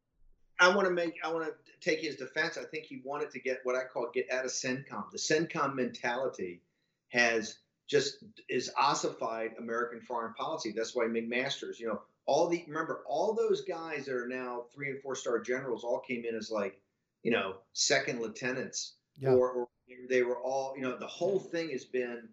[0.60, 2.56] I want to make I want to take his defense.
[2.56, 5.10] I think he wanted to get what I call get out of CENTCOM.
[5.10, 6.60] The CENTCOM mentality
[7.08, 7.56] has
[7.88, 10.72] just is ossified American foreign policy.
[10.74, 14.90] That's why McMaster's, you know, all the remember all those guys that are now three
[14.90, 16.80] and four star generals all came in as like,
[17.22, 19.30] you know, second lieutenants yeah.
[19.30, 19.68] or, or
[20.08, 22.28] they were all, you know, the whole thing has been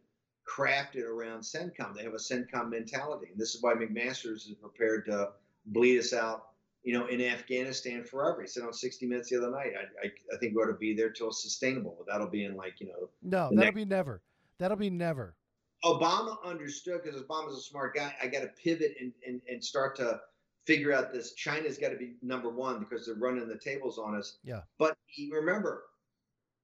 [0.47, 1.95] crafted around CENTCOM.
[1.95, 3.27] They have a CENTCOM mentality.
[3.31, 5.29] And this is why McMaster's is prepared to
[5.67, 6.47] bleed us out,
[6.83, 8.41] you know, in Afghanistan forever.
[8.41, 10.73] He said on 60 Minutes the other night, I, I, I think we ought to
[10.73, 11.95] be there till it's sustainable.
[11.97, 13.09] But that'll be in like, you know.
[13.21, 14.21] No, that'll next- be never.
[14.57, 15.35] That'll be never.
[15.83, 18.13] Obama understood because Obama's a smart guy.
[18.21, 20.19] I got to pivot and, and, and start to
[20.65, 21.33] figure out this.
[21.33, 24.37] China's got to be number one because they're running the tables on us.
[24.43, 24.61] Yeah.
[24.77, 24.97] But
[25.31, 25.83] remember,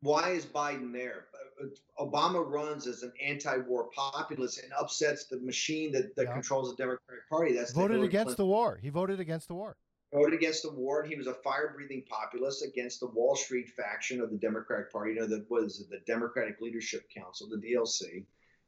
[0.02, 1.26] why is Biden there?
[1.62, 6.34] Uh, uh, Obama runs as an anti-war populist and upsets the machine that, that yeah.
[6.34, 7.54] controls the Democratic Party.
[7.54, 8.44] That's voted against Clinton.
[8.44, 8.80] the war.
[8.82, 9.76] He voted against the war.
[10.14, 14.22] Voted against the war, and he was a fire-breathing populist against the Wall Street faction
[14.22, 15.14] of the Democratic Party.
[15.14, 18.24] You know, the was the Democratic Leadership Council, the DLC.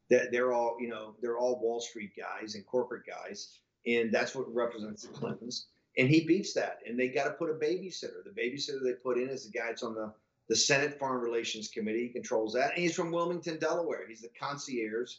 [0.10, 4.34] That they're all, you know, they're all Wall Street guys and corporate guys, and that's
[4.36, 5.68] what represents the Clintons.
[5.98, 8.24] And he beats that, and they got to put a babysitter.
[8.24, 10.14] The babysitter they put in is the guy that's on the
[10.48, 12.72] the Senate Foreign Relations Committee He controls that.
[12.74, 14.08] And he's from Wilmington, Delaware.
[14.08, 15.12] He's the concierge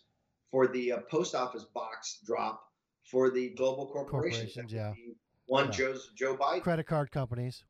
[0.50, 2.64] for the uh, post office box drop
[3.04, 4.54] for the global corporations.
[4.54, 4.92] corporations yeah.
[5.46, 5.70] One yeah.
[5.72, 6.62] Joe's Joe Biden.
[6.62, 7.64] Credit card companies.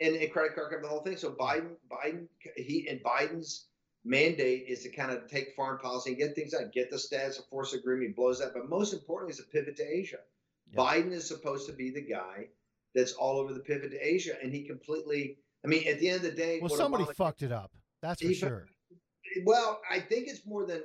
[0.00, 1.16] And, and credit card company, the whole thing.
[1.16, 3.66] So Biden, Biden, he and Biden's
[4.04, 7.38] mandate is to kind of take foreign policy and get things out, get the status
[7.38, 8.52] of force agreement, blows that.
[8.54, 10.18] But most importantly is a pivot to Asia.
[10.70, 10.82] Yeah.
[10.82, 12.48] Biden is supposed to be the guy
[12.94, 16.16] that's all over the pivot to Asia, and he completely I mean, at the end
[16.16, 17.70] of the day, well, somebody Obama, fucked it up.
[18.00, 18.66] That's for he, sure.
[19.44, 20.82] Well, I think it's more than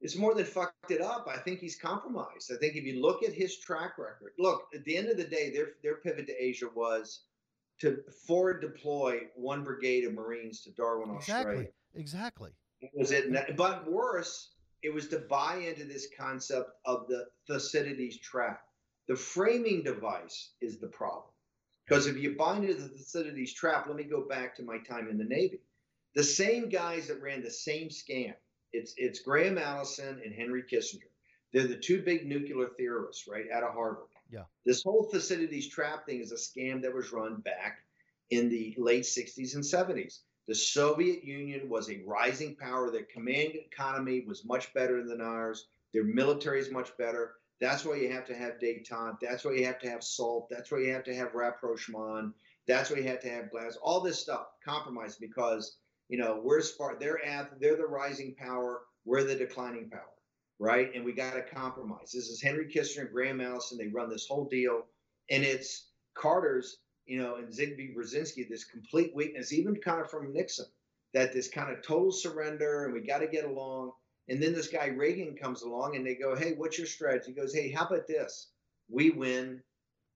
[0.00, 1.28] it's more than fucked it up.
[1.32, 2.50] I think he's compromised.
[2.52, 5.24] I think if you look at his track record, look at the end of the
[5.24, 7.24] day, their their pivot to Asia was
[7.80, 11.52] to forward deploy one brigade of Marines to Darwin, exactly.
[11.52, 11.68] Australia.
[11.94, 12.50] Exactly.
[12.94, 13.56] Was it?
[13.56, 14.50] But worse,
[14.82, 18.62] it was to buy into this concept of the Thucydides trap.
[19.08, 21.32] The framing device is the problem.
[21.86, 25.08] Because if you buy into the Thucydides trap, let me go back to my time
[25.08, 25.60] in the Navy.
[26.14, 28.34] The same guys that ran the same scam,
[28.72, 31.10] it's it's Graham Allison and Henry Kissinger.
[31.52, 34.08] They're the two big nuclear theorists, right, out of Harvard.
[34.30, 34.44] Yeah.
[34.64, 37.78] This whole Thucydides trap thing is a scam that was run back
[38.30, 40.20] in the late 60s and 70s.
[40.48, 42.90] The Soviet Union was a rising power.
[42.90, 45.68] Their command economy was much better than ours.
[45.92, 47.34] Their military is much better.
[47.60, 49.18] That's why you have to have detente.
[49.20, 50.48] That's why you have to have SALT.
[50.50, 52.34] That's why you have to have rapprochement.
[52.66, 53.76] That's why you have to have glass.
[53.80, 55.78] All this stuff compromised because
[56.08, 56.98] you know we're smart.
[56.98, 58.82] They're at they're the rising power.
[59.04, 60.10] We're the declining power,
[60.58, 60.90] right?
[60.92, 62.10] And we got to compromise.
[62.12, 63.78] This is Henry Kissinger and Graham Allison.
[63.78, 64.86] They run this whole deal,
[65.30, 70.32] and it's Carter's you know, and Zbigniew Brzezinski, this complete weakness, even kind of from
[70.32, 70.66] Nixon,
[71.14, 73.92] that this kind of total surrender and we got to get along.
[74.28, 77.32] And then this guy Reagan comes along and they go, hey, what's your strategy?
[77.32, 78.48] He goes, hey, how about this?
[78.88, 79.62] We win,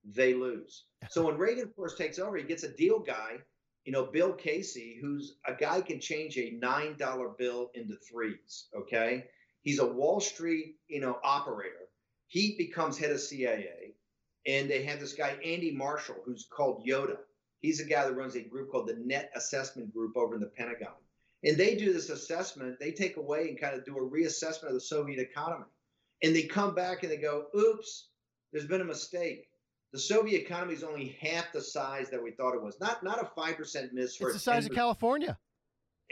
[0.04, 0.84] they lose.
[1.08, 3.36] So when Reagan first takes over, he gets a deal guy,
[3.84, 9.26] you know, Bill Casey, who's a guy can change a $9 bill into threes, okay?
[9.62, 11.88] He's a Wall Street, you know, operator.
[12.26, 13.85] He becomes head of CIA
[14.46, 17.16] and they have this guy Andy Marshall who's called Yoda.
[17.60, 20.46] He's a guy that runs a group called the Net Assessment Group over in the
[20.46, 20.94] Pentagon.
[21.44, 22.78] And they do this assessment.
[22.78, 25.64] They take away and kind of do a reassessment of the Soviet economy.
[26.22, 28.08] And they come back and they go, "Oops,
[28.52, 29.48] there's been a mistake.
[29.92, 32.80] The Soviet economy is only half the size that we thought it was.
[32.80, 35.38] Not not a five percent miss for it's the size of California."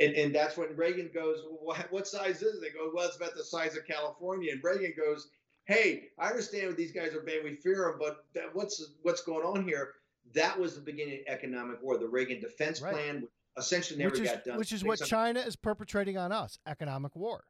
[0.00, 2.60] And, and that's when Reagan goes, well, what, what size is it?
[2.60, 4.50] They go, well, it's about the size of California.
[4.52, 5.28] And Reagan goes,
[5.64, 7.38] hey, I understand what these guys are bad.
[7.44, 9.94] We fear them, but that, what's what's going on here?
[10.34, 11.98] That was the beginning of economic war.
[11.98, 12.92] The Reagan defense right.
[12.92, 14.58] plan, which essentially never which is, got done.
[14.58, 17.44] Which is what China is perpetrating on us: economic war.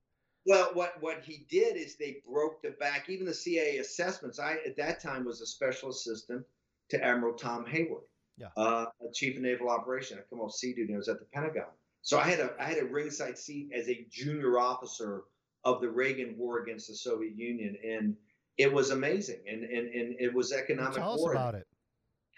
[0.47, 3.09] Well, what what he did is they broke the back.
[3.09, 4.39] Even the CIA assessments.
[4.39, 6.45] I at that time was a special assistant
[6.91, 8.03] to Admiral Tom Hayward,
[8.37, 10.19] yeah, uh, a chief of naval operation.
[10.19, 10.95] I come off sea duty.
[10.95, 11.69] I was at the Pentagon,
[12.03, 15.23] so I had a I had a ringside seat as a junior officer
[15.65, 18.17] of the Reagan war against the Soviet Union, and
[18.59, 21.35] it was amazing, and and, and it was economic Tell war.
[21.35, 21.67] us about it.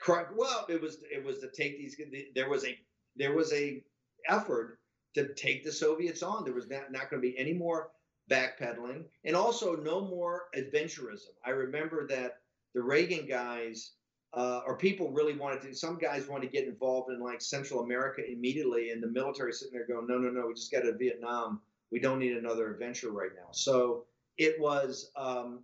[0.08, 1.96] Well, it was it was to take these.
[2.34, 2.78] There was a
[3.16, 3.82] there was a
[4.28, 4.78] effort
[5.14, 6.44] to take the Soviets on.
[6.44, 7.90] There was not not going to be any more
[8.30, 11.30] backpedaling, and also no more adventurism.
[11.44, 12.38] I remember that
[12.74, 13.92] the Reagan guys.
[14.34, 15.74] Uh, or people really wanted to.
[15.74, 19.72] Some guys wanted to get involved in like Central America immediately, and the military sitting
[19.72, 23.10] there going, "No, no, no, we just got to Vietnam we don't need another adventure
[23.10, 23.48] right now.
[23.52, 24.04] So
[24.38, 25.60] it was um,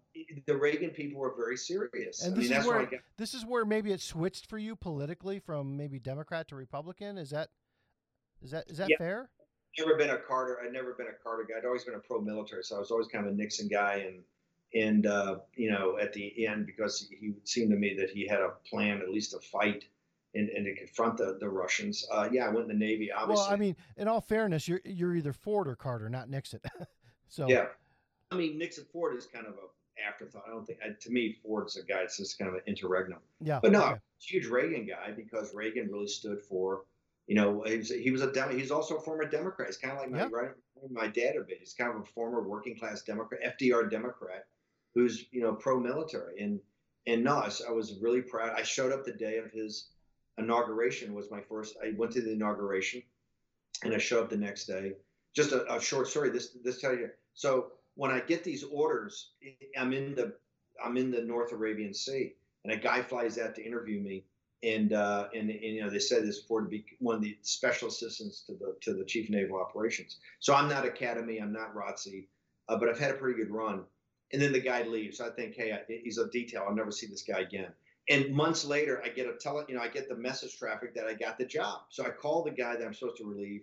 [0.46, 2.24] the Reagan people were very serious.
[2.24, 3.00] And this mean, is where got...
[3.16, 7.18] this is where maybe it switched for you politically from maybe Democrat to Republican.
[7.18, 7.48] Is that
[8.42, 8.96] is that is that yeah.
[8.98, 9.30] fair?
[9.78, 10.58] Never been a Carter.
[10.64, 11.58] I'd never been a Carter guy.
[11.58, 14.04] I'd always been a pro-military, so I was always kind of a Nixon guy.
[14.06, 14.22] And
[14.74, 18.40] and uh, you know, at the end, because he seemed to me that he had
[18.40, 19.84] a plan, at least to fight
[20.34, 22.06] and, and to confront the, the Russians.
[22.10, 23.44] Uh, yeah, I went in the Navy, obviously.
[23.44, 26.60] Well, I mean, in all fairness, you're you're either Ford or Carter, not Nixon.
[27.28, 27.66] so yeah,
[28.30, 30.44] I mean, Nixon Ford is kind of a afterthought.
[30.46, 33.20] I don't think to me Ford's a guy that's just kind of an interregnum.
[33.40, 34.00] Yeah, but no, okay.
[34.20, 36.82] huge Reagan guy because Reagan really stood for.
[37.28, 39.68] You know, he was, he was a Dem- he's also a former Democrat.
[39.68, 40.50] He's kind of like my right,
[40.90, 41.58] my dad a bit.
[41.60, 44.46] He's kind of a former working class Democrat, FDR Democrat,
[44.94, 46.58] who's you know pro military and
[47.06, 48.52] and no, I was really proud.
[48.56, 49.88] I showed up the day of his
[50.38, 51.76] inauguration was my first.
[51.82, 53.02] I went to the inauguration,
[53.84, 54.92] and I showed up the next day.
[55.34, 56.30] Just a, a short story.
[56.30, 57.10] This this tell you.
[57.34, 59.32] So when I get these orders,
[59.76, 60.34] I'm in the
[60.82, 64.24] I'm in the North Arabian Sea, and a guy flies out to interview me,
[64.62, 67.36] and uh, and, and you know they said this for to be one of the
[67.42, 70.18] special assistants to the to the chief naval operations.
[70.40, 72.26] So I'm not Academy, I'm not ROTC,
[72.68, 73.84] uh, but I've had a pretty good run.
[74.32, 75.20] And then the guy leaves.
[75.20, 76.64] I think, hey, he's a detail.
[76.66, 77.70] I'll never see this guy again.
[78.08, 81.06] And months later, I get a tele, you know, I get the message traffic that
[81.06, 81.82] I got the job.
[81.88, 83.62] So I call the guy that I'm supposed to relieve,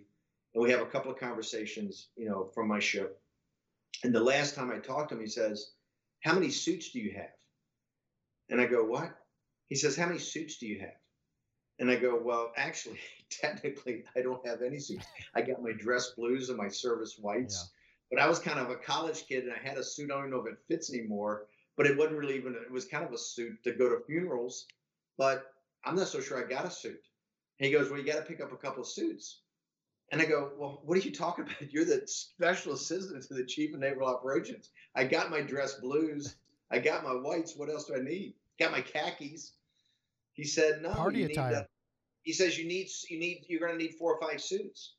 [0.54, 3.20] and we have a couple of conversations, you know, from my ship.
[4.02, 5.72] And the last time I talked to him, he says,
[6.20, 7.34] "How many suits do you have?"
[8.48, 9.14] And I go, "What?"
[9.68, 10.96] He says, "How many suits do you have?"
[11.78, 12.98] And I go, "Well, actually,
[13.30, 15.06] technically, I don't have any suits.
[15.34, 17.76] I got my dress blues and my service whites." Yeah.
[18.10, 20.10] But I was kind of a college kid, and I had a suit.
[20.10, 23.04] I don't know if it fits anymore but it wasn't really even, it was kind
[23.04, 24.66] of a suit to go to funerals.
[25.16, 25.44] But
[25.84, 27.00] I'm not so sure I got a suit.
[27.58, 29.40] And he goes, Well, you got to pick up a couple of suits.
[30.12, 31.72] And I go, Well, what are you talking about?
[31.72, 34.70] You're the special assistant to the chief of naval operations.
[34.94, 36.36] I got my dress blues.
[36.70, 37.56] I got my whites.
[37.56, 38.34] What else do I need?
[38.58, 39.52] Got my khakis.
[40.34, 41.66] He said, No, party attire.
[42.22, 44.94] he says you need you need you're going to need four or five suits.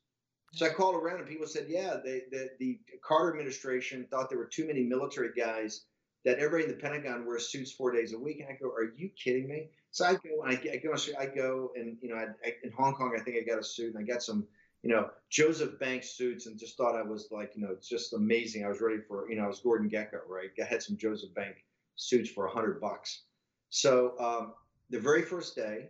[0.54, 4.36] So I called around and people said, yeah, they, the, the Carter administration thought there
[4.36, 5.86] were too many military guys
[6.24, 8.40] that everybody in the Pentagon wears suits four days a week.
[8.40, 9.70] And I go, are you kidding me?
[9.90, 12.70] So I go and I, I go, I go and you know, I, I, in
[12.72, 14.46] Hong Kong, I think I got a suit and I got some,
[14.82, 18.12] you know, Joseph Banks suits and just thought I was like, you know, it's just
[18.12, 18.64] amazing.
[18.64, 20.50] I was ready for, you know, I was Gordon Gekko, right?
[20.60, 21.56] I had some Joseph Bank
[21.96, 23.22] suits for a hundred bucks.
[23.70, 24.54] So um,
[24.90, 25.88] the very first day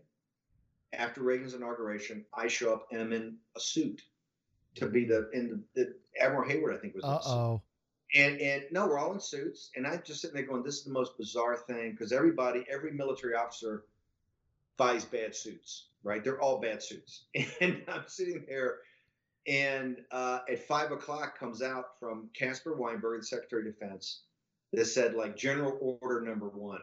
[0.92, 4.02] after Reagan's inauguration, I show up and I'm in a suit
[4.76, 7.04] to be the in the, the Admiral Hayward, I think was.
[7.04, 7.62] Uh oh.
[8.14, 10.84] And and no, we're all in suits, and I'm just sitting there going, "This is
[10.84, 13.84] the most bizarre thing," because everybody, every military officer,
[14.76, 16.22] buys bad suits, right?
[16.22, 17.24] They're all bad suits,
[17.60, 18.80] and I'm sitting there,
[19.46, 24.20] and uh, at five o'clock comes out from Caspar Weinberg, Secretary of Defense,
[24.74, 26.82] that said like General Order Number One,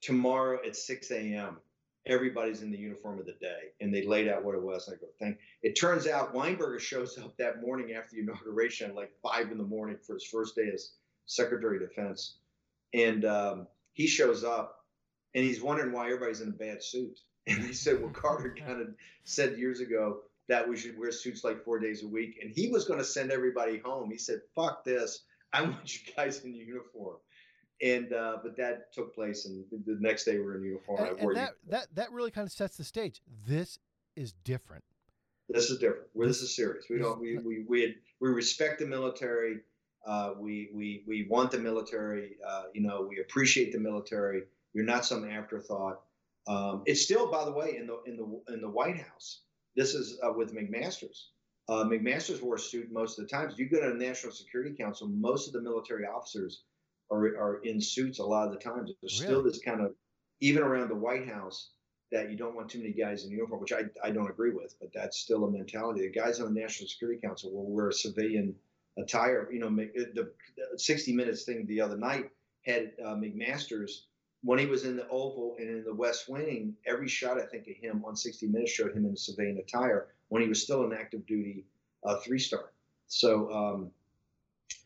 [0.00, 1.58] tomorrow at six a.m
[2.06, 3.72] everybody's in the uniform of the day.
[3.80, 4.88] And they laid out what it was.
[4.88, 5.38] I go, thank.
[5.62, 9.64] It turns out Weinberger shows up that morning after the inauguration, like five in the
[9.64, 10.92] morning for his first day as
[11.26, 12.36] Secretary of Defense.
[12.94, 14.84] And um, he shows up
[15.34, 17.18] and he's wondering why everybody's in a bad suit.
[17.48, 18.88] And he said, well, Carter kind of
[19.22, 22.40] said years ago that we should wear suits like four days a week.
[22.42, 24.10] And he was going to send everybody home.
[24.10, 25.22] He said, fuck this.
[25.52, 27.18] I want you guys in uniform
[27.82, 31.04] and uh, but that took place, and the next day we are in uniform.
[31.04, 33.20] And, and that, that that really kind of sets the stage.
[33.46, 33.78] This
[34.16, 34.84] is different.
[35.48, 36.08] This is different.
[36.14, 36.86] We're, this is serious.
[36.88, 37.20] We don't.
[37.20, 39.58] We we we, had, we respect the military.
[40.06, 42.36] Uh, we we we want the military.
[42.46, 44.42] Uh, you know, we appreciate the military.
[44.72, 46.00] You're not some afterthought.
[46.48, 49.40] Um, it's still, by the way, in the in the in the White House.
[49.74, 51.30] This is uh, with McMaster's.
[51.68, 53.54] Uh, McMaster's wore a suit most of the times.
[53.58, 56.62] You go to the National Security Council, most of the military officers
[57.10, 58.90] are, are in suits a lot of the times.
[59.00, 59.32] There's really?
[59.32, 59.94] still this kind of,
[60.40, 61.70] even around the White House,
[62.12, 64.76] that you don't want too many guys in uniform, which I, I don't agree with,
[64.80, 66.02] but that's still a mentality.
[66.02, 68.54] The guys on the National Security Council will wear civilian
[68.96, 69.48] attire.
[69.52, 72.30] You know, the, the 60 Minutes thing the other night
[72.64, 74.06] had uh, McMaster's
[74.42, 76.74] when he was in the Oval and in the West Wing.
[76.86, 80.42] Every shot I think of him on 60 Minutes showed him in civilian attire when
[80.42, 81.64] he was still an active duty
[82.04, 82.72] uh, three star.
[83.08, 83.90] So um,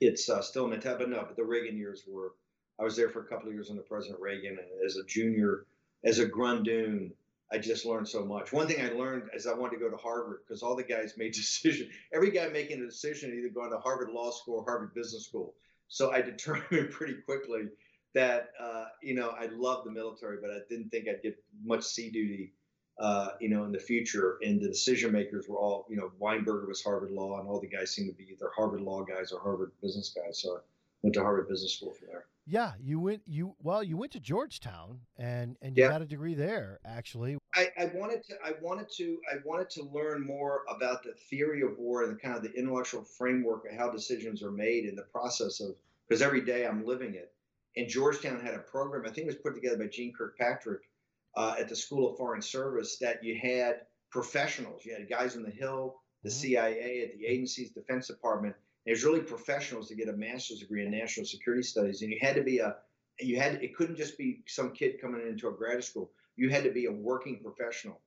[0.01, 2.33] it's uh, still mental, but no, but the Reagan years were.
[2.79, 5.67] I was there for a couple of years under President Reagan, and as a junior,
[6.03, 7.11] as a grundoon,
[7.53, 8.53] I just learned so much.
[8.53, 11.15] One thing I learned is I wanted to go to Harvard because all the guys
[11.19, 11.91] made decisions.
[12.13, 15.55] Every guy making a decision either going to Harvard Law School or Harvard Business School.
[15.89, 17.69] So I determined pretty quickly
[18.15, 21.85] that uh, you know I loved the military, but I didn't think I'd get much
[21.85, 22.55] sea duty
[23.01, 24.39] uh, you know, in the future.
[24.43, 27.67] And the decision makers were all, you know, Weinberger was Harvard Law, and all the
[27.67, 30.39] guys seemed to be either Harvard Law guys or Harvard business guys.
[30.41, 30.61] So I
[31.03, 32.27] went to Harvard Business School from there.
[32.47, 35.91] Yeah, you went you well, you went to Georgetown and and you yeah.
[35.91, 37.39] got a degree there actually.
[37.55, 41.63] I, I wanted to I wanted to I wanted to learn more about the theory
[41.63, 44.97] of war and the kind of the intellectual framework of how decisions are made in
[44.97, 45.77] the process of
[46.09, 47.33] because every day I'm living it.
[47.77, 50.90] And Georgetown had a program, I think it was put together by Jeane Kirkpatrick,
[51.37, 54.85] uh, at the School of Foreign Service that you had professionals.
[54.85, 56.39] You had guys on the Hill, the mm-hmm.
[56.39, 58.55] CIA, at the agency's Defense Department.
[58.87, 62.19] It was really professionals to get a master's degree in national security studies, and you
[62.21, 62.77] had to be a
[63.21, 66.11] you had it couldn't just be some kid coming into a graduate school.
[66.37, 68.01] You had to be a working professional,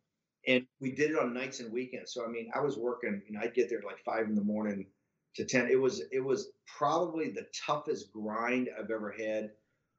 [0.48, 2.14] and we did it on nights and weekends.
[2.14, 3.22] So I mean, I was working.
[3.28, 4.88] You know, I'd get there at like five in the morning
[5.36, 5.68] to ten.
[5.68, 9.52] It was it was probably the toughest grind I've ever had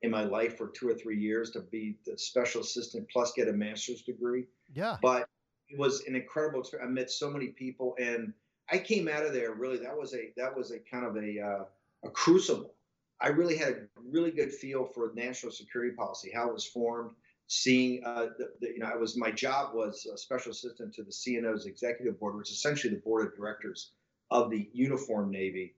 [0.05, 3.49] in my life for two or three years to be the special assistant plus get
[3.49, 4.45] a master's degree.
[4.75, 4.99] Yeah.
[5.01, 5.27] But
[5.69, 6.89] it was an incredible experience.
[6.89, 8.35] I met so many people, and
[8.71, 9.79] I came out of there really.
[9.79, 11.65] That was a that was a kind of a uh,
[12.05, 12.75] a crucible.
[13.21, 17.13] I really had a really good feel for national security policy, how it was formed.
[17.47, 21.03] Seeing, uh, the, the, you know, I was my job was a special assistant to
[21.03, 23.93] the CNO's executive board, which is essentially the board of directors
[24.31, 25.75] of the uniform Navy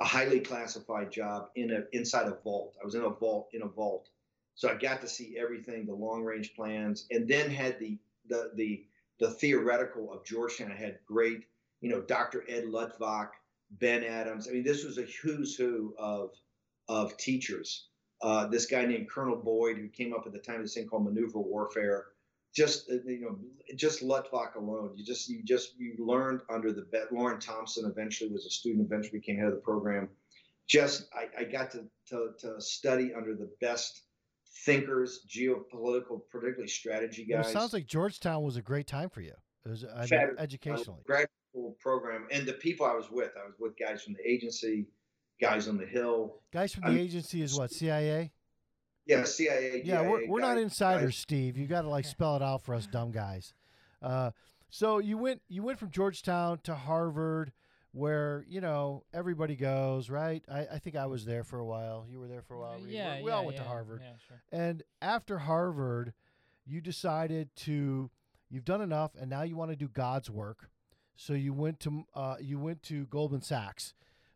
[0.00, 2.76] a highly classified job in a inside a vault.
[2.80, 4.08] I was in a vault in a vault,
[4.54, 8.50] so I got to see everything, the long range plans, and then had the the
[8.54, 8.84] the
[9.20, 10.72] the theoretical of Georgetown.
[10.72, 11.44] I had great,
[11.80, 12.44] you know, Dr.
[12.48, 13.30] Ed Luttwak,
[13.70, 14.48] Ben Adams.
[14.48, 16.30] I mean, this was a who's who of
[16.88, 17.88] of teachers.
[18.20, 20.86] Uh, this guy named Colonel Boyd, who came up at the time of this thing
[20.86, 22.06] called maneuver warfare,
[22.54, 23.38] just uh, you know
[23.76, 28.46] just Luttwak alone you just you just you learned under the Loren Thompson eventually was
[28.46, 30.08] a student eventually became head of the program.
[30.66, 34.02] Just I, I got to, to, to study under the best
[34.64, 39.20] thinkers geopolitical particularly strategy guys well, it sounds like Georgetown was a great time for
[39.20, 39.34] you.
[39.66, 41.00] It was I mean, educationally.
[41.06, 41.30] Graduate
[41.80, 42.26] program.
[42.30, 44.86] And the people I was with I was with guys from the agency
[45.40, 46.40] guys on the hill.
[46.52, 48.32] Guys from the I agency is what CIA
[49.06, 49.82] yeah, CIA.
[49.84, 51.56] Yeah, we're, we're not insiders, Steve.
[51.56, 53.52] You got to like spell it out for us dumb guys.
[54.02, 54.30] Uh,
[54.70, 57.52] So you went you went from Georgetown to Harvard,
[57.92, 60.42] where you know everybody goes, right?
[60.50, 62.06] I, I think I was there for a while.
[62.10, 62.80] You were there for a while.
[62.82, 64.00] We- yeah, we, we yeah, all went to Harvard.
[64.02, 64.42] Yeah, sure.
[64.52, 66.12] And after Harvard,
[66.66, 68.10] you decided to
[68.50, 70.70] you've done enough, and now you want to do God's work.
[71.16, 73.94] So you went to uh, you went to Goldman Sachs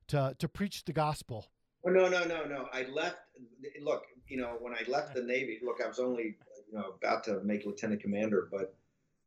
[0.08, 1.46] to to preach the gospel.
[1.86, 2.68] Oh, no, no, no, no.
[2.72, 3.16] I left.
[3.82, 6.36] Look, you know, when I left the Navy, look, I was only,
[6.70, 8.74] you know, about to make lieutenant commander, but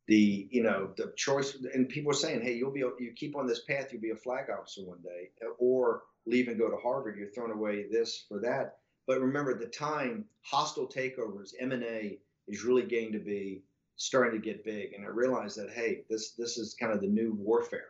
[0.08, 3.48] the, you know, the choice, and people were saying, hey, you'll be, you keep on
[3.48, 7.18] this path, you'll be a flag officer one day, or leave and go to Harvard.
[7.18, 8.78] You're throwing away this for that.
[9.08, 13.64] But remember, at the time, hostile takeovers, M and A, is really getting to be
[13.96, 17.08] starting to get big, and I realized that, hey, this this is kind of the
[17.08, 17.90] new warfare,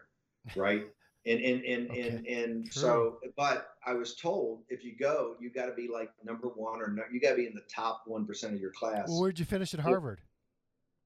[0.56, 0.84] right?
[1.26, 2.82] And and and Okay, and and true.
[2.82, 6.82] so, but I was told if you go, you got to be like number one
[6.82, 9.08] or no, you got to be in the top one percent of your class.
[9.08, 10.22] Well, where'd you finish at Harvard?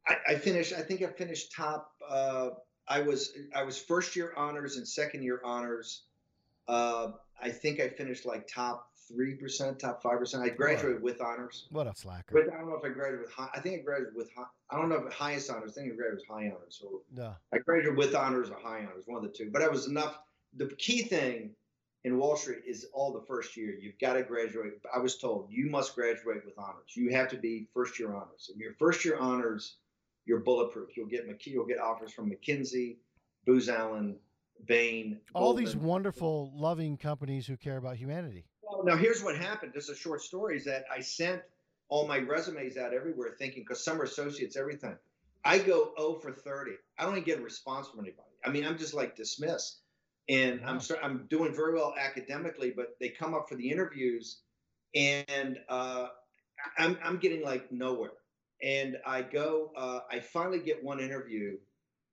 [0.08, 0.72] I, I finished.
[0.74, 1.92] I think I finished top.
[2.08, 2.52] Uh,
[2.88, 6.04] I was I was first year honors and second year honors.
[6.68, 7.12] Uh,
[7.42, 10.44] I think I finished like top three percent, top five percent.
[10.44, 11.68] I graduated with honors.
[11.72, 12.34] What a slacker!
[12.34, 13.50] But I don't know if I graduated with high.
[13.54, 14.46] I think I graduated with high.
[14.70, 15.72] I don't know if highest honors.
[15.78, 16.80] I think I graduated with high honors.
[16.82, 19.50] So No, I graduated with honors or high honors, one of the two.
[19.52, 20.18] But I was enough.
[20.58, 21.52] The key thing
[22.06, 23.74] in Wall Street is all the first year.
[23.80, 24.74] You've got to graduate.
[24.94, 26.96] I was told you must graduate with honors.
[26.96, 28.50] You have to be first year honors.
[28.54, 29.78] If you're first year honors,
[30.26, 30.96] you're bulletproof.
[30.96, 31.48] You'll get McKee.
[31.48, 32.98] You'll get offers from McKinsey,
[33.46, 34.18] Booz Allen,
[34.66, 35.20] Bain.
[35.34, 38.46] all these wonderful, loving companies who care about humanity.
[38.66, 39.74] Well, now here's what happened.
[39.74, 41.42] Just a short story is that I sent
[41.90, 44.98] all my resumes out everywhere, thinking because summer associates everything.
[45.44, 46.74] I go 0 for 30.
[46.98, 48.30] I don't even get a response from anybody.
[48.46, 49.82] I mean, I'm just like dismissed,
[50.30, 50.70] and Wow.
[50.70, 54.42] I'm I'm doing very well academically, but they come up for the interviews,
[54.96, 56.08] and uh,
[56.78, 58.12] I'm I'm getting like nowhere.
[58.64, 61.58] And I go, uh, I finally get one interview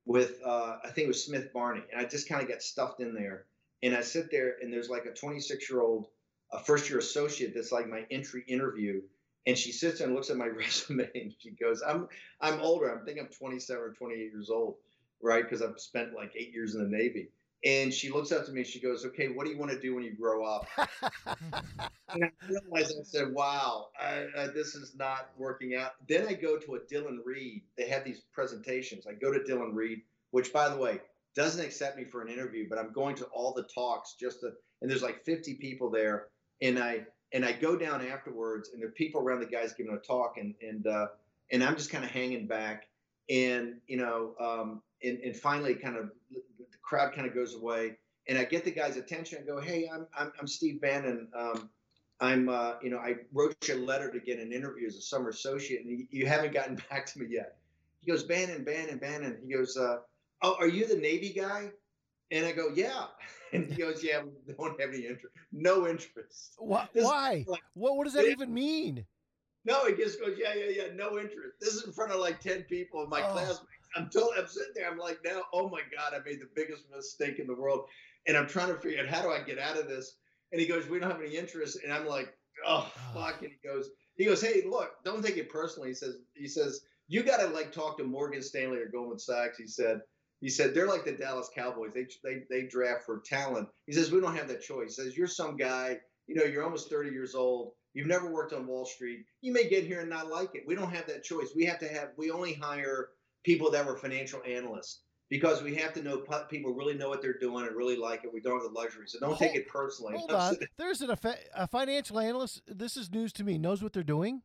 [0.06, 3.00] with uh, I think it was Smith Barney, and I just kind of get stuffed
[3.00, 3.46] in there.
[3.82, 6.06] And I sit there, and there's like a 26 year old
[6.52, 9.02] a first year associate that's like my entry interview.
[9.46, 12.08] And she sits there and looks at my resume and she goes i'm
[12.40, 12.88] i'm older.
[12.90, 14.76] I'm thinking i'm 27 or 28 years old
[15.22, 15.44] right?
[15.44, 17.28] Because i've spent like eight years in the navy.
[17.64, 19.80] And she looks up to me and she goes okay what do you want to
[19.80, 20.66] do when you grow up?
[22.14, 25.92] And i realized i said wow I, I, this is not working out.
[26.08, 27.62] Then i go to a Dillon Read.
[27.78, 29.06] They have these presentations.
[29.06, 31.00] I go to Dillon Read which by the way
[31.34, 34.50] doesn't accept me for an interview but i'm going to all the talks just to
[34.80, 36.26] and there's like 50 people there
[36.62, 37.04] and I
[37.34, 40.36] and I go down afterwards, and there are people around the guys giving a talk,
[40.38, 41.08] and and uh,
[41.50, 42.88] and I'm just kind of hanging back,
[43.28, 47.98] and you know, um, and and finally, kind of the crowd kind of goes away,
[48.28, 49.38] and I get the guy's attention.
[49.38, 51.28] and go, hey, I'm I'm, I'm Steve Bannon.
[51.36, 51.68] Um,
[52.20, 55.02] I'm uh, you know I wrote you a letter to get an interview as a
[55.02, 57.56] summer associate, and you, haven't gotten back to me yet.
[58.00, 59.38] He goes, Bannon, Bannon, Bannon.
[59.46, 59.98] He goes, uh,
[60.42, 61.70] oh, are you the Navy guy?
[62.32, 63.04] And I go, yeah.
[63.54, 65.34] And he goes, yeah, we don't have any interest.
[65.52, 66.54] No interest.
[66.56, 66.88] Why?
[66.94, 67.44] Why?
[67.46, 67.96] like- What?
[67.98, 69.04] What does that It- even mean?
[69.66, 71.56] No, he just goes, yeah, yeah, yeah, no interest.
[71.60, 73.30] This is in front of like 10 people of my Oh.
[73.32, 73.66] classmates.
[73.94, 76.84] I'm, told, I'm sitting there, I'm like, now, oh my God, I made the biggest
[76.90, 77.84] mistake in the world.
[78.26, 80.16] And I'm trying to figure out how do I get out of this?
[80.50, 81.78] And he goes, we don't have any interest.
[81.84, 82.32] And I'm like,
[82.66, 83.10] oh, ah.
[83.12, 83.42] fuck.
[83.42, 85.90] And he goes, he goes, hey, look, don't take it personally.
[85.90, 89.58] He says, he says, you got to like talk to Morgan Stanley or Goldman Sachs.
[89.58, 90.00] He said,
[90.42, 91.92] he said they're like the Dallas Cowboys.
[91.94, 93.68] They they they draft for talent.
[93.86, 94.96] He says we don't have that choice.
[94.96, 95.98] He says you're some guy.
[96.26, 97.72] You know, you're almost 30 years old.
[97.94, 99.24] You've never worked on Wall Street.
[99.40, 100.64] You may get here and not like it.
[100.66, 101.50] We don't have that choice.
[101.54, 102.10] We have to have.
[102.16, 103.10] We only hire
[103.44, 107.38] people that were financial analysts because we have to know people really know what they're
[107.38, 108.30] doing and really like it.
[108.34, 110.14] We don't have the luxury, so don't take it personally.
[110.16, 110.56] Hold on.
[110.76, 111.14] There's an
[111.54, 112.62] a financial analyst.
[112.66, 113.58] This is news to me.
[113.58, 114.42] Knows what they're doing.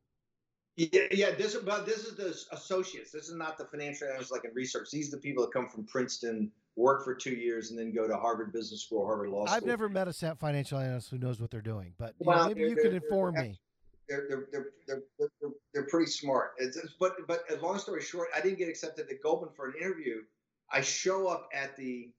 [0.78, 1.32] Yeah, yeah.
[1.32, 3.12] This but this is the associates.
[3.12, 4.90] This is not the financial analysts like in research.
[4.91, 8.08] These are the people that come from Princeton, work for two years, and then go
[8.08, 9.56] to Harvard Business School, Harvard Law School.
[9.56, 12.62] I've never met a financial analyst who knows what they're doing, but you know, maybe
[12.62, 13.60] you could inform they're- me.
[14.08, 16.52] they're they're they're they're, they're, they're pretty smart.
[16.60, 19.74] It's, but but a long story short, I didn't get accepted at Goldman for an
[19.82, 20.22] interview.
[20.72, 22.12] I show up at the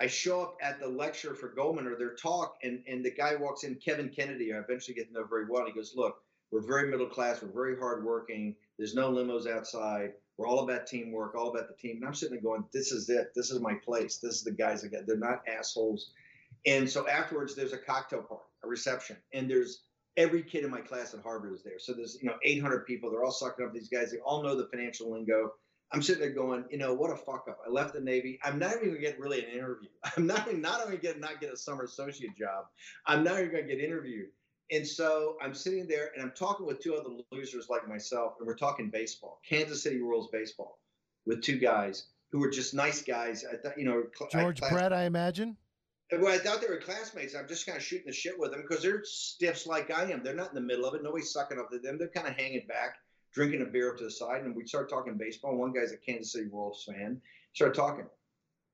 [0.00, 3.34] I show up at the lecture for Goldman or their talk, and and the guy
[3.34, 4.54] walks in, Kevin Kennedy.
[4.54, 5.64] I eventually get to know very well.
[5.64, 7.42] And he goes, "Look, we're very middle class.
[7.42, 8.56] We're very hardworking.
[8.78, 10.12] There's no limos outside.
[10.36, 13.08] We're all about teamwork, all about the team." And I'm sitting there going, "This is
[13.08, 13.32] it.
[13.34, 14.18] This is my place.
[14.18, 15.06] This is the guys that got.
[15.06, 16.10] They're not assholes."
[16.66, 19.82] And so afterwards, there's a cocktail party, a reception, and there's
[20.16, 21.78] every kid in my class at Harvard is there.
[21.78, 23.10] So there's you know 800 people.
[23.10, 24.10] They're all sucking up these guys.
[24.10, 25.52] They all know the financial lingo.
[25.90, 27.60] I'm sitting there going, you know, what a fuck up.
[27.66, 28.38] I left the Navy.
[28.42, 29.88] I'm not even gonna get really an interview.
[30.16, 32.66] I'm not not only get not get a summer associate job.
[33.06, 34.28] I'm not even gonna get interviewed.
[34.70, 38.46] And so I'm sitting there and I'm talking with two other losers like myself, and
[38.46, 40.78] we're talking baseball, Kansas City Royals baseball,
[41.26, 42.06] with two guys.
[42.30, 43.44] who were just nice guys.
[43.50, 45.56] I thought, you know, George I, Brett, I imagine.
[46.12, 47.34] Well, I thought they were classmates.
[47.34, 50.22] I'm just kind of shooting the shit with them because they're stiffs like I am.
[50.22, 51.02] They're not in the middle of it.
[51.02, 51.98] Nobody's sucking up to them.
[51.98, 52.96] They're kind of hanging back,
[53.32, 54.42] drinking a beer up to the side.
[54.42, 55.56] And we start talking baseball.
[55.56, 57.20] One guy's a Kansas City Royals fan.
[57.52, 58.06] Start talking.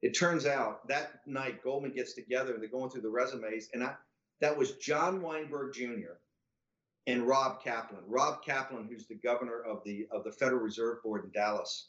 [0.02, 2.54] It turns out that night Goldman gets together.
[2.54, 3.94] And they're going through the resumes, and I
[4.40, 6.16] that was John Weinberg Jr.
[7.06, 8.02] and Rob Kaplan.
[8.06, 11.88] Rob Kaplan, who's the governor of the of the Federal Reserve Board in Dallas,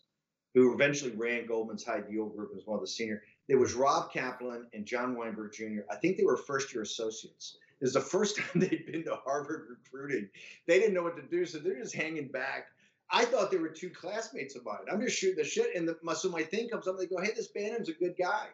[0.53, 3.23] who eventually ran Goldman's high yield group as one of the senior.
[3.47, 5.81] There was Rob Kaplan and John Weinberg Jr.
[5.91, 7.57] I think they were first year associates.
[7.79, 10.29] It was the first time they'd been to Harvard recruiting.
[10.67, 12.67] They didn't know what to do, so they're just hanging back.
[13.09, 14.79] I thought they were two classmates of mine.
[14.91, 16.97] I'm just shooting the shit, and the, so my thing comes up.
[16.97, 18.47] They go, "Hey, this Bannon's a good guy,"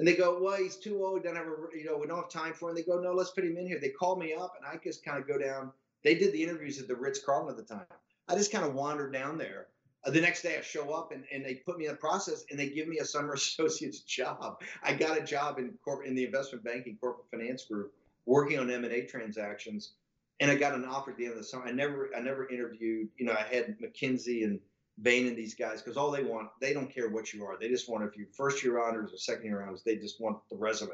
[0.00, 1.22] and they go, "Well, he's too old.
[1.22, 3.30] Don't have a, you know, we don't have time for him." They go, "No, let's
[3.30, 5.70] put him in here." They call me up, and I just kind of go down.
[6.02, 7.86] They did the interviews at the Ritz Carlton at the time.
[8.26, 9.68] I just kind of wandered down there,
[10.04, 12.44] uh, the next day I show up and, and they put me in the process
[12.50, 14.62] and they give me a summer associate's job.
[14.82, 17.92] I got a job in corporate in the investment banking corporate finance group
[18.26, 19.92] working on M&A transactions
[20.40, 21.66] and I got an offer at the end of the summer.
[21.66, 24.58] I never I never interviewed, you know, I had McKinsey and
[25.02, 27.56] Bain and these guys because all they want, they don't care what you are.
[27.58, 30.38] They just want if you first year honors or second year honors, they just want
[30.50, 30.90] the resume.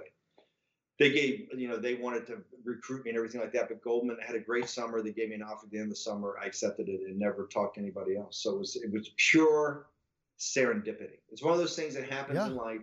[0.98, 4.16] They gave you know they wanted to recruit me and everything like that but goldman
[4.24, 5.02] had a great summer.
[5.02, 6.36] They gave me an offer at the end of the summer.
[6.42, 8.42] I accepted it and never talked to anybody else.
[8.42, 9.86] So it was it was pure
[10.38, 11.18] serendipity.
[11.30, 12.46] It's one of those things that happens yeah.
[12.46, 12.80] in life.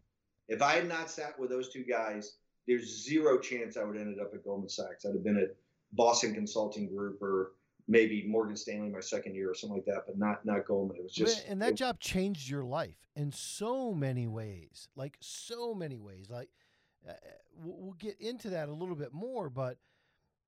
[0.49, 2.35] If i had not sat with those two guys
[2.67, 5.05] there's zero chance i would have ended up at goldman sachs.
[5.05, 5.55] I'd have been at
[5.93, 7.53] boston consulting group or
[7.87, 11.03] maybe morgan stanley my second year or something like that but not not goldman it
[11.03, 15.73] was just and that it, job changed your life in so many ways like so
[15.73, 16.49] many ways like
[17.07, 17.13] uh,
[17.55, 19.77] we'll get into that a little bit more, but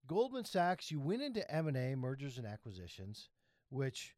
[0.08, 3.30] Goldman Sachs, you went into M&A, mergers and acquisitions,
[3.70, 4.16] which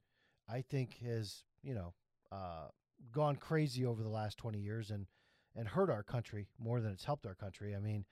[0.49, 1.94] I think has, you know,
[2.31, 2.68] uh,
[3.11, 5.07] gone crazy over the last 20 years and,
[5.56, 7.76] and hurt our country more than it's helped our country.
[7.76, 8.06] I mean,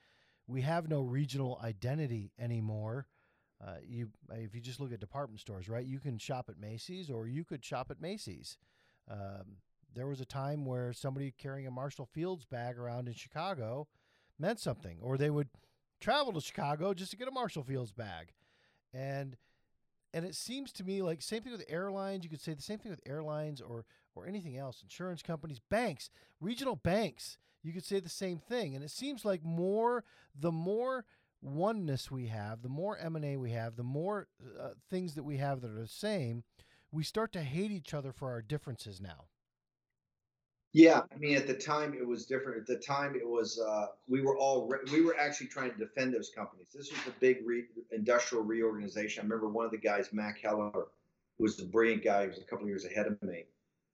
[0.47, 3.07] we have no regional identity anymore.
[3.63, 5.85] Uh, you, if you just look at department stores, right?
[5.85, 8.57] You can shop at Macy's or you could shop at Macy's.
[9.09, 9.57] Um,
[9.93, 13.87] there was a time where somebody carrying a Marshall Field's bag around in Chicago–
[14.39, 15.49] meant something, or they would
[15.99, 18.33] travel to Chicago just to get a Marshall Field's bag,
[18.93, 19.37] and
[20.13, 22.23] and it seems to me like same thing with airlines.
[22.23, 26.09] You could say the same thing with airlines or or anything else, insurance companies, banks,
[26.39, 27.37] regional banks.
[27.63, 30.03] You could say the same thing, and it seems like more
[30.39, 31.05] the more
[31.45, 34.27] oneness we have, the more M and A we have, the more
[34.59, 36.43] uh, things that we have that are the same,
[36.91, 39.25] we start to hate each other for our differences now.
[40.73, 42.59] Yeah, I mean, at the time it was different.
[42.59, 45.77] At the time it was uh, we were all re- we were actually trying to
[45.77, 46.67] defend those companies.
[46.73, 47.63] This was the big re-
[47.93, 49.21] industrial reorganization.
[49.21, 52.39] I remember one of the guys, Mac Heller, who was the brilliant guy, who was
[52.39, 53.45] a couple years ahead of me,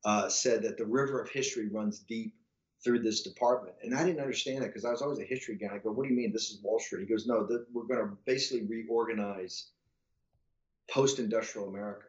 [0.06, 2.34] uh, said that the river of history runs deep
[2.84, 5.76] through this department, and I didn't understand it because I was always a history guy.
[5.76, 6.32] I go, "What do you mean?
[6.32, 9.68] This is Wall Street?" He goes, "No, the, we're going to basically reorganize
[10.90, 12.06] post-industrial America."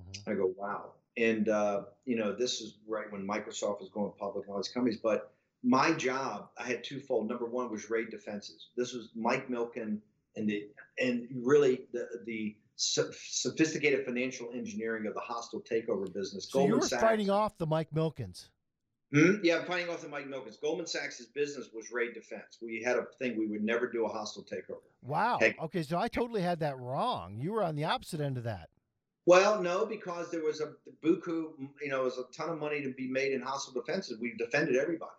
[0.00, 0.30] Mm-hmm.
[0.30, 4.46] I go, "Wow." and uh, you know this is right when Microsoft was going public
[4.46, 4.98] and all these companies.
[5.02, 7.28] But my job, I had twofold.
[7.28, 8.68] Number one was raid defenses.
[8.76, 9.98] This was Mike Milken
[10.36, 10.68] and the
[10.98, 16.48] and really the the sophisticated financial engineering of the hostile takeover business.
[16.50, 18.48] So Goldman you were Sachs, fighting off the Mike Milkens.
[19.12, 19.34] Hmm?
[19.42, 20.60] Yeah, fighting off the Mike Milkens.
[20.60, 22.58] Goldman Sachs' business was raid defense.
[22.60, 24.82] We had a thing we would never do a hostile takeover.
[25.02, 25.38] Wow.
[25.40, 27.38] Okay, so I totally had that wrong.
[27.38, 28.68] You were on the opposite end of that.
[29.26, 30.72] Well, no, because there was a
[31.04, 31.50] buku,
[31.82, 34.18] you know, was a ton of money to be made in hostile defenses.
[34.20, 35.10] We defended everybody.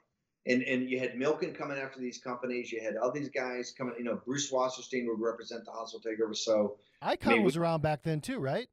[0.46, 2.72] And, and you had Milken coming after these companies.
[2.72, 3.96] You had all these guys coming.
[3.98, 6.36] You know, Bruce Wasserstein would represent the hostile takeover.
[6.36, 8.70] So Icahn I mean, was around back then too, right?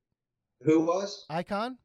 [0.63, 1.77] Who was Icahn?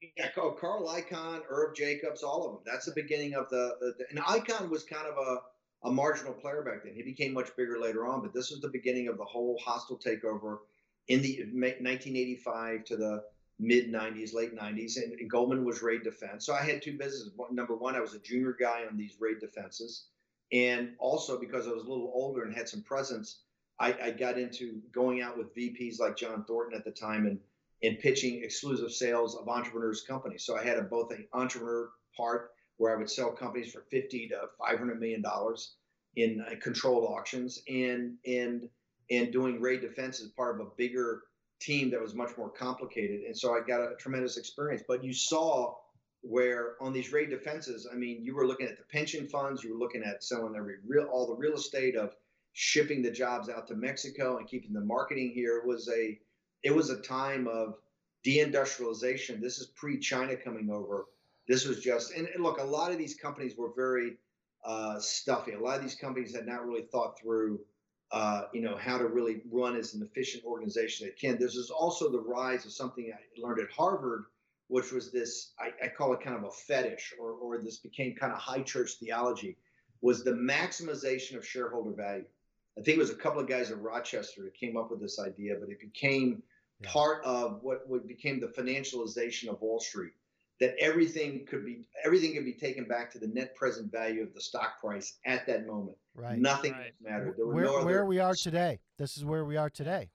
[0.00, 2.62] Yeah, oh, Carl Icahn, Irv Jacobs, all of them.
[2.64, 5.38] That's the beginning of the, the, the and Icahn was kind of a
[5.84, 6.94] a marginal player back then.
[6.94, 9.96] He became much bigger later on, but this was the beginning of the whole hostile
[9.98, 10.58] takeover
[11.06, 13.24] in the 1985 to the
[13.60, 16.44] mid 90s, late 90s, and, and, Goldman was raid defense.
[16.46, 17.32] So I had two businesses.
[17.50, 20.06] Number one, I was a junior guy on these raid defenses,
[20.52, 23.40] and also because I was a little older and had some presence,
[23.80, 27.38] I, I got into going out with VPs like John Thornton at the time and
[27.82, 30.44] and pitching exclusive sales of entrepreneurs' companies.
[30.44, 34.28] So I had a, both an entrepreneur part where I would sell companies for 50
[34.28, 35.74] to 500 million dollars
[36.16, 38.68] in uh, controlled auctions, and and
[39.10, 41.22] and doing raid defense as part of a bigger
[41.60, 43.22] team that was much more complicated.
[43.22, 44.82] And so I got a tremendous experience.
[44.86, 45.74] But you saw
[46.22, 49.72] where on these raid defenses, I mean, you were looking at the pension funds, you
[49.72, 52.14] were looking at selling every real all the real estate of
[52.52, 55.62] shipping the jobs out to Mexico and keeping the marketing here.
[55.64, 56.18] Was a
[56.62, 57.74] it was a time of
[58.26, 59.40] deindustrialization.
[59.40, 61.06] This is pre-China coming over.
[61.46, 64.16] This was just, and, and look, a lot of these companies were very
[64.64, 65.52] uh, stuffy.
[65.52, 67.60] A lot of these companies had not really thought through,
[68.12, 71.38] uh, you know, how to really run as an efficient organization they can.
[71.38, 74.24] This is also the rise of something I learned at Harvard,
[74.66, 78.14] which was this, I, I call it kind of a fetish, or, or this became
[78.14, 79.56] kind of high church theology,
[80.02, 82.24] was the maximization of shareholder value.
[82.78, 85.18] I think it was a couple of guys in Rochester that came up with this
[85.18, 86.42] idea, but it became
[86.80, 86.90] yeah.
[86.90, 90.12] part of what would became the financialization of Wall Street
[90.60, 94.34] that everything could be everything could be taken back to the net present value of
[94.34, 95.96] the stock price at that moment.
[96.14, 96.38] Right.
[96.38, 96.92] Nothing right.
[97.02, 97.34] mattered.
[97.38, 98.80] where, no where we are today.
[98.96, 100.10] This is where we are today.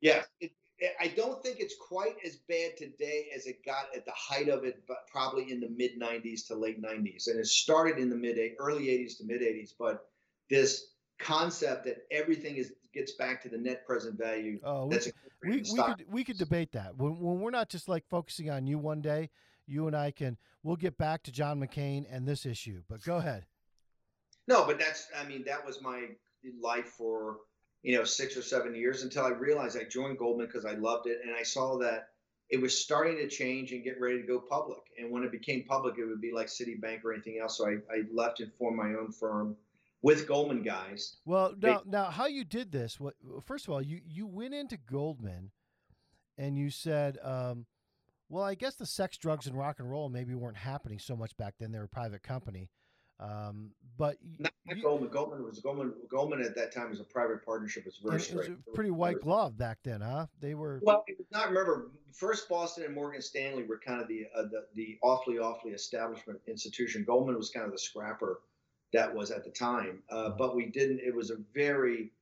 [0.00, 0.22] Yeah.
[0.40, 4.12] It, it, I don't think it's quite as bad today as it got at the
[4.12, 7.28] height of it, but probably in the mid 90s to late 90s.
[7.28, 9.72] And it started in the mid early 80s to mid 80s.
[9.78, 10.06] But
[10.48, 10.91] this
[11.22, 14.60] concept that everything is gets back to the net present value.
[14.64, 14.98] Oh, we,
[15.44, 18.66] we, we could we could debate that when, when we're not just like focusing on
[18.66, 19.30] you one day
[19.66, 22.82] you and I can we'll get back to John McCain and this issue.
[22.88, 23.46] But go ahead.
[24.48, 26.08] No, but that's I mean that was my
[26.60, 27.38] life for
[27.82, 31.06] you know six or seven years until I realized I joined Goldman because I loved
[31.06, 32.08] it and I saw that
[32.50, 34.80] it was starting to change and get ready to go public.
[34.98, 37.56] And when it became public, it would be like Citibank or anything else.
[37.56, 39.56] So I, I left and formed my own firm
[40.02, 41.16] with Goldman guys.
[41.24, 43.00] Well, now, they, now how you did this?
[43.00, 43.14] What
[43.44, 45.50] first of all, you you went into Goldman,
[46.36, 47.66] and you said, um,
[48.28, 51.36] well, I guess the sex, drugs, and rock and roll maybe weren't happening so much
[51.36, 51.72] back then.
[51.72, 52.68] They were a private company.
[53.20, 55.10] Um, but not you, Goldman.
[55.10, 55.92] Goldman was Goldman.
[56.10, 57.84] Goldman at that time was a private partnership.
[57.86, 58.20] It's very.
[58.20, 60.26] It was pretty white glove back then, huh?
[60.40, 60.80] They were.
[60.82, 61.92] Well, not remember.
[62.12, 66.40] First, Boston and Morgan Stanley were kind of the uh, the, the awfully awfully establishment
[66.48, 67.04] institution.
[67.04, 68.40] Goldman was kind of the scrapper
[68.92, 70.02] that was at the time.
[70.10, 71.00] Uh, but we didn't.
[71.00, 72.12] It was a very,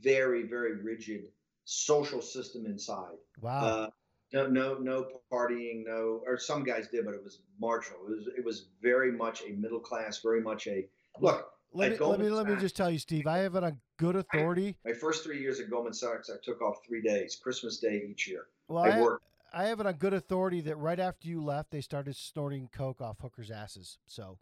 [0.00, 1.28] very, very rigid
[1.64, 3.16] social system inside.
[3.40, 3.60] Wow.
[3.60, 3.90] Uh,
[4.32, 8.00] no, no, no partying, no, or some guys did, but it was marginal.
[8.08, 10.86] It was, it was very much a middle class, very much a
[11.20, 11.50] look.
[11.72, 13.26] Let me, let me let me just tell you, Steve.
[13.26, 14.76] I have it on good authority.
[14.86, 18.26] My first three years at Goldman Sachs, I took off three days, Christmas Day each
[18.26, 18.46] year.
[18.68, 19.24] Well, I, I worked.
[19.52, 23.00] I have it on good authority that right after you left, they started snorting coke
[23.00, 23.98] off hookers' asses.
[24.06, 24.38] So,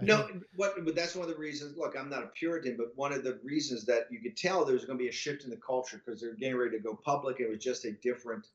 [0.00, 0.42] I no, think...
[0.56, 0.74] what?
[0.84, 1.76] But that's one of the reasons.
[1.76, 4.74] Look, I'm not a Puritan, but one of the reasons that you could tell there
[4.74, 6.94] was going to be a shift in the culture because they're getting ready to go
[6.94, 7.40] public.
[7.40, 8.46] It was just a different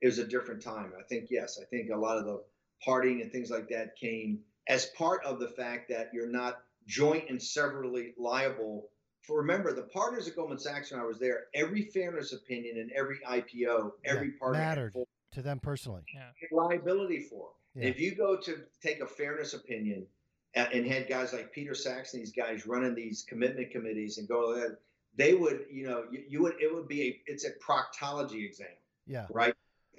[0.00, 0.92] it was a different time.
[0.98, 2.42] I think yes, I think a lot of the
[2.86, 7.24] partying and things like that came as part of the fact that you're not joint
[7.28, 8.90] and severally liable.
[9.22, 12.90] For remember, the partners at Goldman Sachs when I was there, every fairness opinion and
[12.92, 14.94] every IPO, every yeah, partner mattered
[15.32, 16.02] to them personally.
[16.14, 16.30] Yeah.
[16.52, 17.48] Liability for.
[17.74, 17.88] Yeah.
[17.88, 20.06] If you go to take a fairness opinion
[20.56, 24.54] and had guys like Peter Sachs and these guys running these commitment committees and go
[24.54, 24.76] ahead,
[25.16, 28.68] they would, you know, you, you would it would be a it's a proctology exam.
[29.06, 29.26] Yeah.
[29.30, 29.54] Right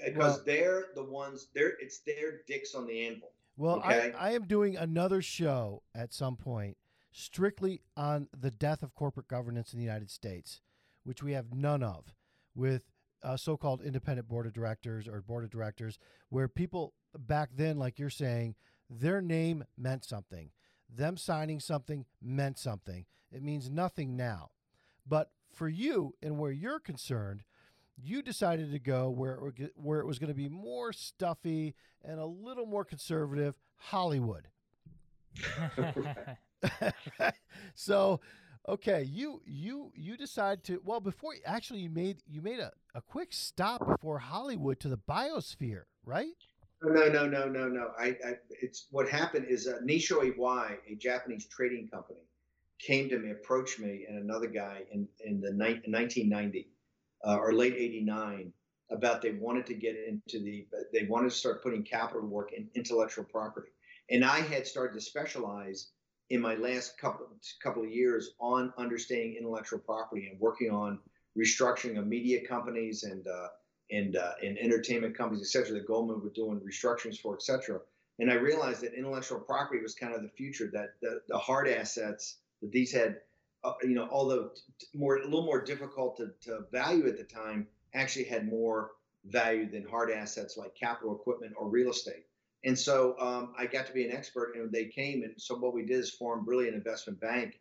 [0.05, 3.31] because well, they're the ones they're it's their dicks on the anvil.
[3.55, 4.13] Well, okay?
[4.17, 6.77] I, I am doing another show at some point
[7.11, 10.61] strictly on the death of corporate governance in the United States,
[11.03, 12.13] which we have none of,
[12.53, 12.83] with
[13.23, 15.97] a so-called independent board of directors or board of directors,
[16.29, 18.53] where people back then, like you're saying,
[18.89, 20.51] their name meant something.
[20.93, 23.05] Them signing something meant something.
[23.31, 24.51] It means nothing now.
[25.05, 27.43] But for you and where you're concerned,
[28.01, 32.19] you decided to go where it, where it was going to be more stuffy and
[32.19, 34.47] a little more conservative Hollywood.
[37.75, 38.19] so,
[38.67, 43.01] okay, you you you decide to well before actually you made you made a, a
[43.01, 46.27] quick stop before Hollywood to the biosphere, right?
[46.83, 47.91] No, no, no, no, no.
[47.99, 52.19] I, I it's what happened is uh, Nissho Iwai, a Japanese trading company,
[52.79, 56.67] came to me, approached me, and another guy in in the ni- 1990
[57.25, 58.53] uh, or late 89
[58.91, 62.69] about they wanted to get into the they wanted to start putting capital work in
[62.75, 63.69] intellectual property
[64.09, 65.89] and i had started to specialize
[66.29, 67.27] in my last couple
[67.61, 70.99] couple of years on understanding intellectual property and working on
[71.37, 73.47] restructuring of media companies and uh,
[73.91, 77.79] and uh, and entertainment companies etc that goldman were doing restructurings for etc
[78.19, 81.67] and i realized that intellectual property was kind of the future that the, the hard
[81.67, 83.17] assets that these had
[83.63, 84.51] uh, you know, although
[84.93, 88.91] more a little more difficult to, to value at the time, actually had more
[89.25, 92.25] value than hard assets like capital equipment or real estate.
[92.63, 95.23] And so um, I got to be an expert, and they came.
[95.23, 97.59] And so what we did is form really an investment bank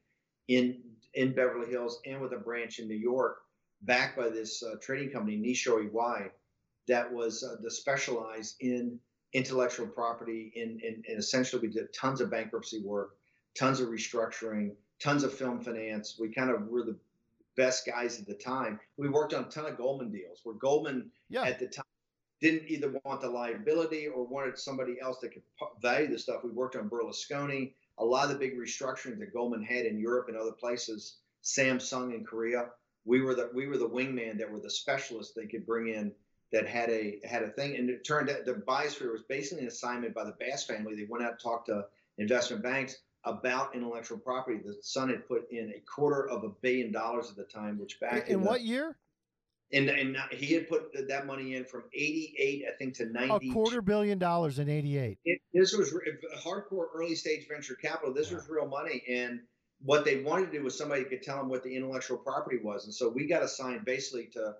[0.48, 0.80] in
[1.14, 3.38] in Beverly Hills and with a branch in New York,
[3.86, 6.30] backed by this uh, trading company Nissho Iwai,
[6.88, 8.98] that was uh, the specialized in
[9.32, 10.52] intellectual property.
[10.54, 13.16] In, in, in essentially, we did tons of bankruptcy work,
[13.58, 16.16] tons of restructuring, tons of film finance.
[16.18, 16.96] We kind of were the
[17.56, 18.78] best guys at the time.
[18.96, 21.42] We worked on a ton of Goldman deals where Goldman yeah.
[21.44, 21.84] at the time
[22.40, 25.42] didn't either want the liability or wanted somebody else that could
[25.80, 26.44] value the stuff.
[26.44, 30.28] We worked on Berlusconi, a lot of the big restructuring that Goldman had in Europe
[30.28, 32.66] and other places, Samsung in Korea.
[33.06, 36.12] We were the we were the wingman that were the specialists they could bring in
[36.52, 37.76] that had a had a thing.
[37.76, 40.94] And it turned out the biosphere was basically an assignment by the Bass family.
[40.94, 41.86] They went out and talked to
[42.18, 44.60] investment banks about intellectual property.
[44.64, 47.98] The son had put in a quarter of a billion dollars at the time, which
[48.00, 48.96] back in, in, what the, year?
[49.72, 53.50] And and he had put that money in from '88, I think, to '90.
[53.50, 55.18] A quarter billion dollars in '88.
[55.52, 55.92] This was
[56.38, 58.14] hardcore early stage venture capital.
[58.14, 59.40] This was real money, and
[59.82, 62.84] what they wanted to do was somebody could tell them what the intellectual property was,
[62.84, 64.54] and so we got assigned basically to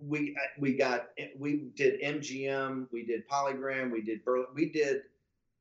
[0.00, 1.08] we we got
[1.38, 5.02] we did MGM, we did Polygram, we did Berlin, we did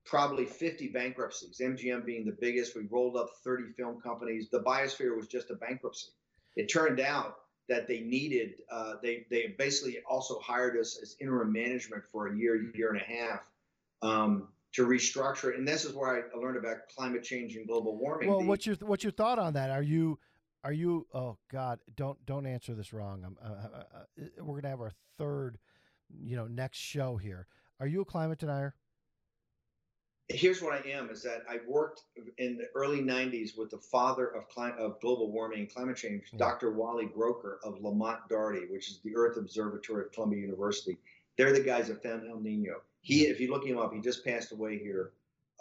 [0.06, 1.60] probably 50 bankruptcies.
[1.60, 4.50] MGM being the biggest, we rolled up 30 film companies.
[4.50, 6.10] The Biosphere was just a bankruptcy.
[6.56, 8.62] It turned out that they needed.
[8.72, 13.02] Uh, they they basically also hired us as interim management for a year, year and
[13.02, 13.50] a half.
[14.02, 17.98] Um, to restructure it, and this is where I learned about climate change and global
[17.98, 18.30] warming.
[18.30, 19.72] Well, the, what's your what's your thought on that?
[19.72, 20.20] Are you
[20.64, 21.08] are you?
[21.14, 23.38] Oh God, don't don't answer this wrong.
[23.42, 25.58] Uh, uh, uh, we're gonna have our third,
[26.10, 27.48] you know, next show here.
[27.80, 28.76] Are you a climate denier?
[30.28, 32.02] Here's what I am: is that I worked
[32.38, 36.24] in the early '90s with the father of climate of global warming and climate change,
[36.34, 36.40] yeah.
[36.40, 36.74] Dr.
[36.74, 40.98] Wally Broecker of Lamont Doherty, which is the Earth Observatory of Columbia University.
[41.38, 42.82] They're the guys that found El Nino.
[43.06, 45.12] He, if you look him up, he just passed away here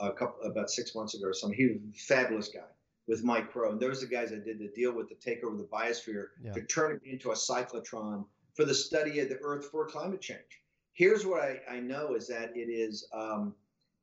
[0.01, 1.59] a couple about six months ago or something.
[1.59, 2.61] He was a fabulous guy
[3.07, 3.71] with Mike Crow.
[3.71, 6.29] And those are the guys that did the deal with the takeover of the biosphere
[6.43, 6.53] yeah.
[6.55, 10.63] to turn it into a cyclotron for the study of the Earth for climate change.
[10.95, 13.55] Here's what I, I know is that it is um,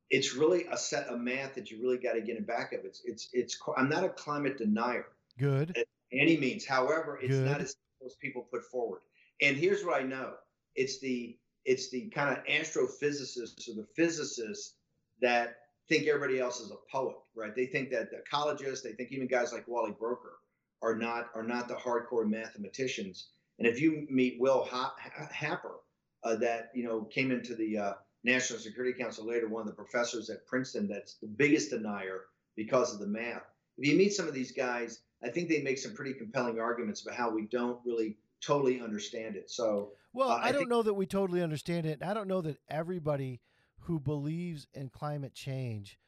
[0.08, 2.84] it's really a set of math that you really got to get in back of.
[2.84, 5.06] It's it's it's I'm not a climate denier.
[5.36, 5.76] Good.
[5.76, 6.64] At any means.
[6.64, 7.50] However, it's Good.
[7.50, 9.00] not as most people put forward.
[9.40, 10.34] And here's what I know.
[10.76, 14.74] It's the it's the kind of astrophysicists or the physicists
[15.20, 15.56] that
[15.88, 17.54] think everybody else is a poet, right?
[17.54, 20.36] They think that the ecologists, they think even guys like Wally Broecker
[20.82, 23.28] are not are not the hardcore mathematicians.
[23.58, 25.80] And if you meet Will Happer,
[26.24, 27.92] uh, that you know came into the uh,
[28.24, 32.22] National Security Council later, one of the professors at Princeton, that's the biggest denier
[32.56, 33.42] because of the math.
[33.78, 37.02] If you meet some of these guys, I think they make some pretty compelling arguments
[37.02, 39.50] about how we don't really totally understand it.
[39.50, 42.02] So, well, uh, I, I, don't think- know that we totally understand it.
[42.02, 43.40] I don't know that everybody
[43.80, 45.98] who believes in climate change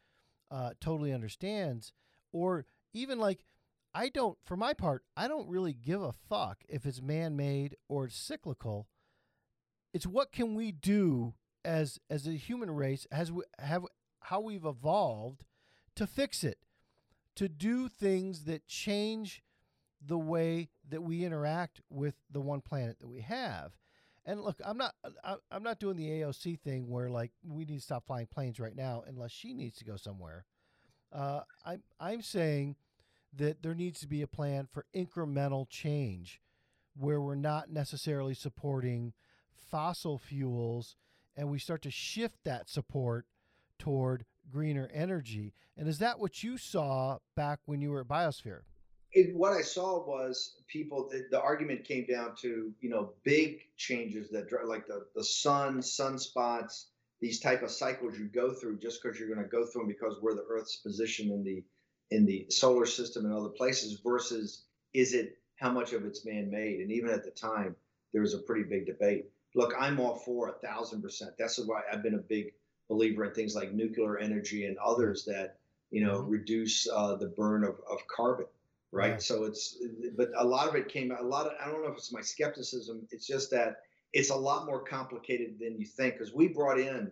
[0.51, 1.93] uh, totally understands,
[2.33, 3.45] or even like
[3.95, 7.77] I don't, for my part, I don't really give a fuck if it's man made
[7.89, 8.89] or cyclical.
[9.93, 13.87] It's what can we do as as a human race, as we have
[14.21, 15.45] how we've evolved
[15.97, 16.59] to fix it,
[17.37, 19.43] to do things that change
[20.05, 23.73] the way that we interact with the one planet that we have.
[24.27, 24.95] And look, I'm not
[25.51, 28.75] I'm not doing the AOC thing where like we need to stop flying planes right
[28.75, 30.47] now unless she needs to go somewhere.
[31.13, 32.77] Uh, I'm I'm saying
[33.37, 36.41] that there needs to be a plan for incremental change,
[36.97, 39.13] where we're not necessarily supporting
[39.71, 40.97] fossil fuels,
[41.37, 43.27] and we start to shift that support
[43.79, 45.53] toward greener energy.
[45.77, 48.61] And is that what you saw back when you were at Biosphere?
[49.15, 51.09] It, what I saw was people.
[51.11, 55.79] The, the, argument came down to you know big changes that like the the sun,
[55.79, 56.87] sunspots,
[57.21, 59.89] these type of cycles you go through just because you're going to go through them
[59.89, 61.63] because where the Earth's position in the
[62.11, 66.81] in the solar system and other places versus is it how much of it's man-made?
[66.81, 67.77] And even at the time,
[68.13, 69.31] there was a pretty big debate.
[69.55, 71.33] Look, I'm all for a thousand percent.
[71.39, 72.53] That's why I've been a big
[72.89, 75.59] believer in things like nuclear energy and others that
[75.91, 76.31] you know mm-hmm.
[76.31, 78.47] reduce uh, the burn of, of carbon
[78.95, 79.13] right?
[79.13, 79.19] Yeah.
[79.19, 79.77] So it's,
[80.17, 81.21] but a lot of it came out.
[81.21, 83.07] A lot of I don't know if it's my skepticism.
[83.11, 83.79] It's just that
[84.13, 87.11] it's a lot more complicated than you think because we brought in.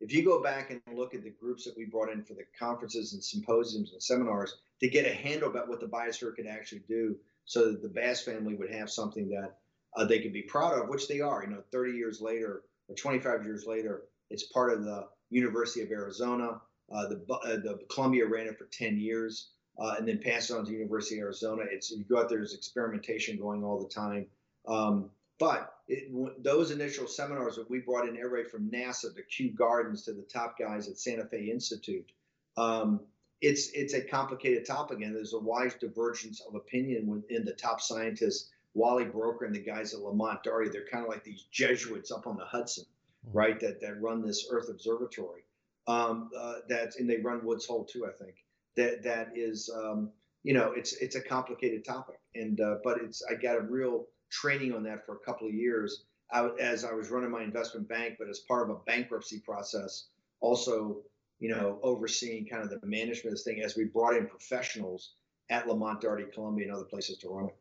[0.00, 2.44] If you go back and look at the groups that we brought in for the
[2.58, 6.82] conferences and symposiums and seminars to get a handle about what the biosphere could actually
[6.88, 9.56] do, so that the Bass family would have something that
[9.96, 11.42] uh, they could be proud of, which they are.
[11.42, 15.90] You know, 30 years later or 25 years later, it's part of the University of
[15.90, 16.60] Arizona.
[16.92, 20.56] Uh, the uh, the Columbia ran it for 10 years uh, and then pass it
[20.56, 21.62] on to University of Arizona.
[21.70, 24.26] It's you go out there, there's experimentation going all the time.
[24.66, 29.22] Um, but it, w- those initial seminars that we brought in everybody from NASA to
[29.22, 32.10] Kew Gardens to the top guys at Santa Fe Institute.
[32.56, 33.00] Um,
[33.40, 37.80] it's it's a complicated topic, and there's a wide divergence of opinion within the top
[37.80, 38.50] scientists.
[38.74, 42.26] Wally Broecker and the guys at Lamont Doherty, they're kind of like these Jesuits up
[42.26, 42.84] on the Hudson,
[43.26, 43.36] mm-hmm.
[43.36, 43.60] right?
[43.60, 45.42] That that run this Earth Observatory.
[45.86, 48.43] Um, uh, that and they run Woods Hole too, I think
[48.76, 50.10] that that is um,
[50.42, 54.06] you know it's it's a complicated topic and uh, but it's I got a real
[54.30, 57.88] training on that for a couple of years I, as I was running my investment
[57.88, 60.08] bank, but as part of a bankruptcy process,
[60.40, 61.02] also,
[61.38, 65.14] you know, overseeing kind of the management of this thing as we brought in professionals
[65.50, 67.56] at Lamont Doherty, Columbia, and other places to run it.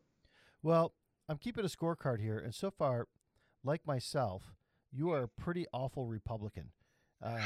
[0.62, 0.94] Well,
[1.30, 3.08] I'm keeping a scorecard here, and so far,
[3.64, 4.56] like myself,
[4.92, 6.72] you are a pretty awful Republican.
[7.24, 7.40] Uh,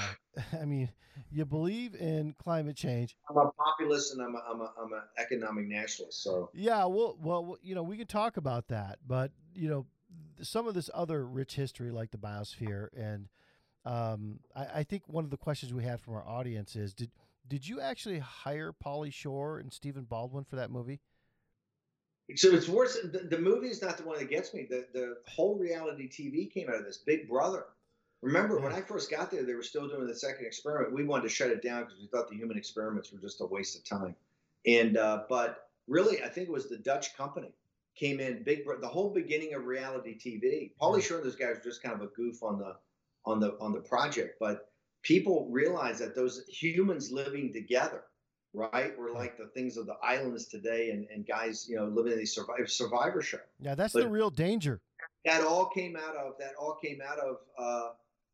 [0.60, 0.90] I mean,
[1.32, 3.16] you believe in climate change.
[3.30, 6.24] I'm a populist and I'm a, I'm a, I'm an economic nationalist.
[6.24, 9.86] So yeah, well, well, you know, we can talk about that, but you know,
[10.41, 13.28] some of this other rich history, like the biosphere, and
[13.86, 17.12] um, I, I think one of the questions we had from our audience is did
[17.48, 20.99] did you actually hire Pauly Shore and Stephen Baldwin for that movie?
[22.36, 22.98] So it's worse.
[23.02, 24.68] The, the movie is not the one that gets me.
[24.70, 26.98] The the whole reality TV came out of this.
[26.98, 27.66] Big Brother.
[28.22, 30.94] Remember when I first got there, they were still doing the second experiment.
[30.94, 33.45] We wanted to shut it down because we thought the human experiments were just a
[33.45, 34.15] waste of time.
[34.65, 37.53] And uh, but really, I think it was the Dutch company
[37.95, 38.65] came in big.
[38.81, 40.72] The whole beginning of reality TV.
[40.81, 42.76] Pauly Shore and those guys were just kind of a goof on the
[43.26, 44.72] on the on the project, but
[45.03, 48.03] people realize that those humans living together,
[48.53, 52.14] right, were like the things of the islands today, and, and guys, you know, living
[52.14, 53.39] in these survivor survivor show.
[53.60, 54.81] Yeah, that's but the real danger.
[55.26, 56.53] That all came out of that.
[56.60, 57.89] All came out of uh,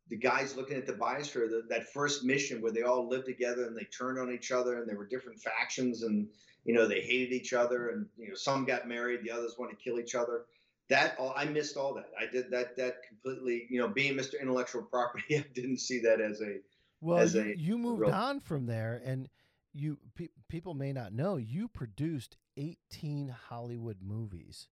[0.10, 1.50] the guys looking at the biosphere.
[1.50, 4.80] The, that first mission where they all lived together and they turned on each other,
[4.80, 6.28] and there were different factions, and
[6.66, 9.78] you know they hated each other, and you know some got married, the others wanted
[9.78, 10.46] to kill each other
[10.90, 12.10] that all I missed all that.
[12.20, 13.68] I did that that completely.
[13.70, 14.40] You know, being Mr.
[14.40, 16.58] Intellectual Property, I didn't see that as a
[17.02, 17.20] well.
[17.20, 18.12] As you, a, you moved real...
[18.12, 19.30] on from there, and
[19.74, 24.68] you pe- people may not know you produced 18 Hollywood movies,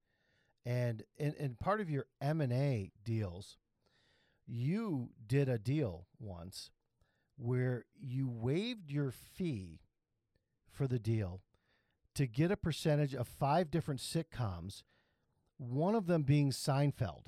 [0.65, 3.57] and and, and part of your M and A deals,
[4.51, 6.71] you did a deal once
[7.37, 9.79] where you waived your fee
[10.69, 11.41] for the deal
[12.15, 14.83] to get a percentage of five different sitcoms
[15.57, 17.25] one of them being Seinfeld.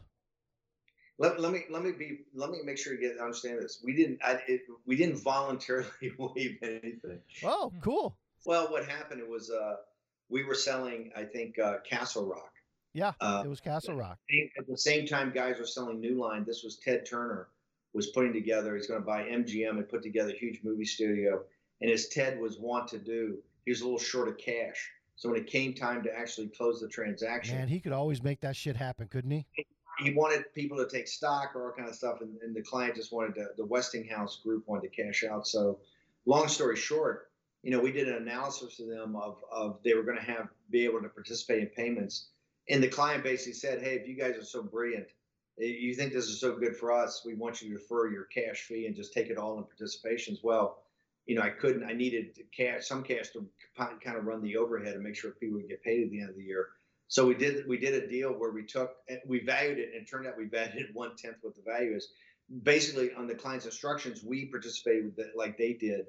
[1.19, 3.79] Let, let me let me be let me make sure you get understand this.
[3.83, 5.87] We didn't I, it, we didn't voluntarily
[6.17, 7.19] waive anything.
[7.43, 8.17] Oh, cool.
[8.45, 9.21] Well, what happened?
[9.21, 9.75] It was uh,
[10.29, 12.52] we were selling I think uh, Castle Rock.
[12.93, 14.19] Yeah, uh, it was Castle Rock.
[14.57, 16.45] At the same time, guys were selling New Line.
[16.45, 17.47] This was Ted Turner
[17.93, 18.75] was putting together.
[18.75, 21.43] He's going to buy MGM and put together a huge movie studio.
[21.81, 24.91] And as Ted was wont to do, he was a little short of cash.
[25.15, 28.41] So when it came time to actually close the transaction, man, he could always make
[28.41, 29.45] that shit happen, couldn't he?
[29.99, 32.95] He wanted people to take stock or all kind of stuff, and, and the client
[32.95, 33.49] just wanted to.
[33.57, 35.45] The Westinghouse group wanted to cash out.
[35.45, 35.79] So,
[36.25, 37.29] long story short,
[37.61, 40.47] you know, we did an analysis of them of of they were going to have
[40.71, 42.29] be able to participate in payments,
[42.69, 45.07] and the client basically said, "Hey, if you guys are so brilliant,
[45.59, 48.25] eh, you think this is so good for us, we want you to defer your
[48.25, 50.83] cash fee and just take it all in participations." Well,
[51.25, 51.83] you know, I couldn't.
[51.83, 55.57] I needed cash, some cash to kind of run the overhead and make sure people
[55.57, 56.69] would get paid at the end of the year.
[57.07, 58.95] So we did we did a deal where we took
[59.27, 61.95] we valued it, and it turned out we valued it one tenth what the value
[61.95, 62.09] is.
[62.63, 66.05] Basically, on the client's instructions, we participated it like they did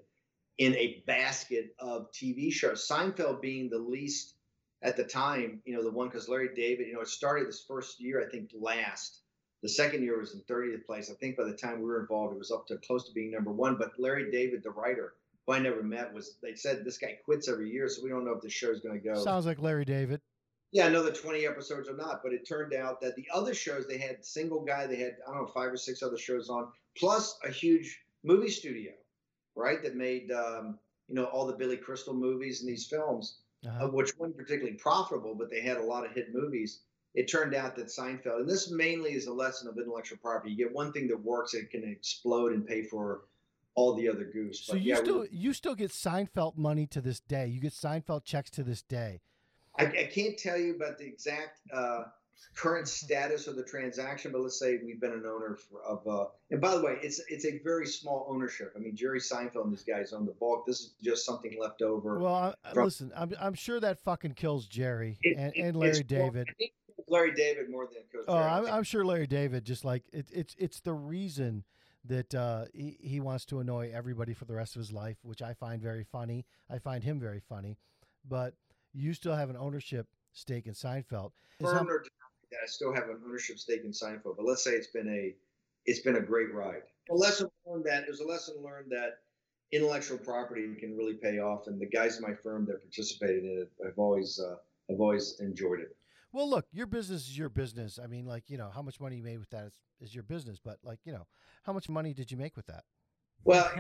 [0.58, 2.86] in a basket of TV shows.
[2.88, 4.34] Seinfeld being the least
[4.84, 7.64] at the time, you know, the one because Larry David, you know, it started this
[7.66, 9.22] first year, I think, last
[9.64, 11.10] the second year was in 30th place.
[11.10, 13.30] I think by the time we were involved, it was up to close to being
[13.30, 13.76] number one.
[13.78, 15.14] But Larry David, the writer,
[15.46, 18.26] who I never met, was they said this guy quits every year, so we don't
[18.26, 19.14] know if the show's going to go.
[19.14, 20.20] Sounds like Larry David.
[20.72, 22.20] Yeah, another 20 episodes or not.
[22.22, 25.32] But it turned out that the other shows they had single guy, they had I
[25.32, 28.92] don't know five or six other shows on, plus a huge movie studio,
[29.56, 29.82] right?
[29.82, 30.78] That made um,
[31.08, 33.84] you know all the Billy Crystal movies and these films, uh-huh.
[33.84, 36.80] uh, which weren't particularly profitable, but they had a lot of hit movies
[37.14, 40.50] it turned out that Seinfeld, and this mainly is a lesson of intellectual property.
[40.50, 43.22] You get one thing that works, it can explode and pay for
[43.76, 44.60] all the other goose.
[44.60, 47.46] So but you yeah, still you still get Seinfeld money to this day.
[47.46, 49.20] You get Seinfeld checks to this day.
[49.78, 52.04] I, I can't tell you about the exact uh,
[52.54, 56.06] current status of the transaction, but let's say we've been an owner for, of.
[56.06, 58.72] Uh, and by the way, it's it's a very small ownership.
[58.76, 60.66] I mean, Jerry Seinfeld and these guys own the bulk.
[60.66, 62.18] This is just something left over.
[62.18, 66.48] Well, from, listen, I'm I'm sure that fucking kills Jerry it, and, and Larry David.
[67.08, 68.24] Larry David more than Coach.
[68.28, 71.64] Oh, I'm, I'm, sure Larry David just like it, it's it's the reason
[72.06, 75.42] that uh, he, he wants to annoy everybody for the rest of his life, which
[75.42, 76.44] I find very funny.
[76.70, 77.78] I find him very funny,
[78.28, 78.54] but
[78.92, 81.32] you still have an ownership stake in Seinfeld.
[81.62, 82.04] Or
[82.54, 85.34] that I still have an ownership stake in Seinfeld, but let's say it's been a
[85.86, 86.82] it's been a great ride.
[87.10, 89.18] A lesson learned that there's a lesson learned that
[89.72, 93.58] intellectual property can really pay off, and the guys in my firm that participated in
[93.62, 94.56] it have always uh,
[94.88, 95.96] have always enjoyed it.
[96.32, 97.98] Well, look, your business is your business.
[98.02, 100.24] I mean, like, you know, how much money you made with that is, is your
[100.24, 100.58] business.
[100.58, 101.28] But, like, you know,
[101.62, 102.82] how much money did you make with that?
[103.44, 103.70] Well,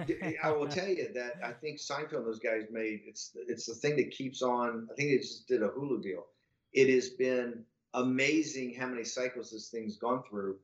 [0.42, 3.74] I will tell you that I think Seinfeld and those guys made it's it's the
[3.74, 4.88] thing that keeps on.
[4.92, 6.26] I think they just did a Hulu deal.
[6.72, 7.64] It has been
[7.94, 10.56] amazing how many cycles this thing's gone through.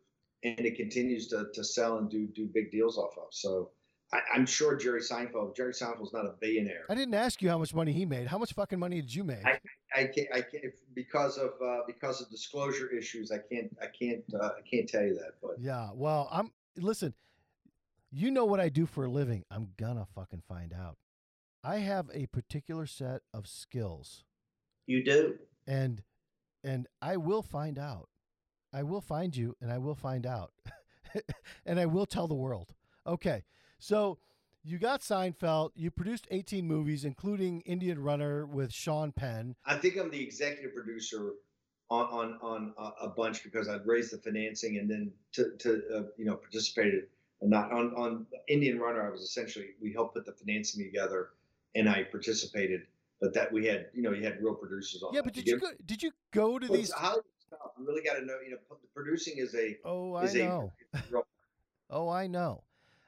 [0.43, 3.28] and it continues to to sell and do do big deals off of.
[3.31, 3.70] So
[4.12, 5.55] I, am sure Jerry Seinfeld.
[5.57, 6.85] Jerry Seinfeld's not a billionaire.
[6.89, 8.27] I didn't ask you how much money he made.
[8.27, 9.44] How much fucking money did you make?
[9.44, 9.61] I,
[9.94, 10.28] I can't.
[10.35, 13.31] I can't because of uh, because of disclosure issues.
[13.31, 13.70] I can't.
[13.81, 14.24] I can't.
[14.35, 15.35] Uh, I can't tell you that.
[15.40, 15.90] But yeah.
[15.94, 16.52] Well, I'm.
[16.77, 17.15] Listen.
[18.12, 19.44] You know what I do for a living.
[19.52, 20.97] I'm gonna fucking find out.
[21.62, 24.24] I have a particular set of skills.
[24.86, 25.39] You do.
[25.69, 26.02] And
[26.65, 28.09] and I will find out.
[28.73, 30.53] I will find you and I will find out.
[31.66, 32.73] and I will tell the world.
[33.07, 33.45] Okay.
[33.78, 34.19] So
[34.62, 35.70] you got Seinfeld.
[35.74, 39.57] You produced 18 movies, including Indian Runner with Sean Penn.
[39.65, 41.32] I think I'm the executive producer
[41.91, 46.03] on on, on a bunch because I'd raised the financing and then to, to uh,
[46.16, 47.05] you know participated.
[47.43, 51.31] Not on on Indian Runner, I was essentially we helped put the financing together,
[51.74, 52.82] and I participated.
[53.20, 55.12] But that we had, you know, you had real producers on.
[55.12, 55.68] Yeah, but did you, go?
[55.84, 56.90] Did you go to these?
[56.90, 57.72] Hollywood stuff.
[57.78, 58.36] You really got to know.
[58.44, 59.76] You know, producing is a.
[59.84, 60.72] Oh, I know.
[61.12, 61.22] A,
[61.90, 62.62] oh, I know.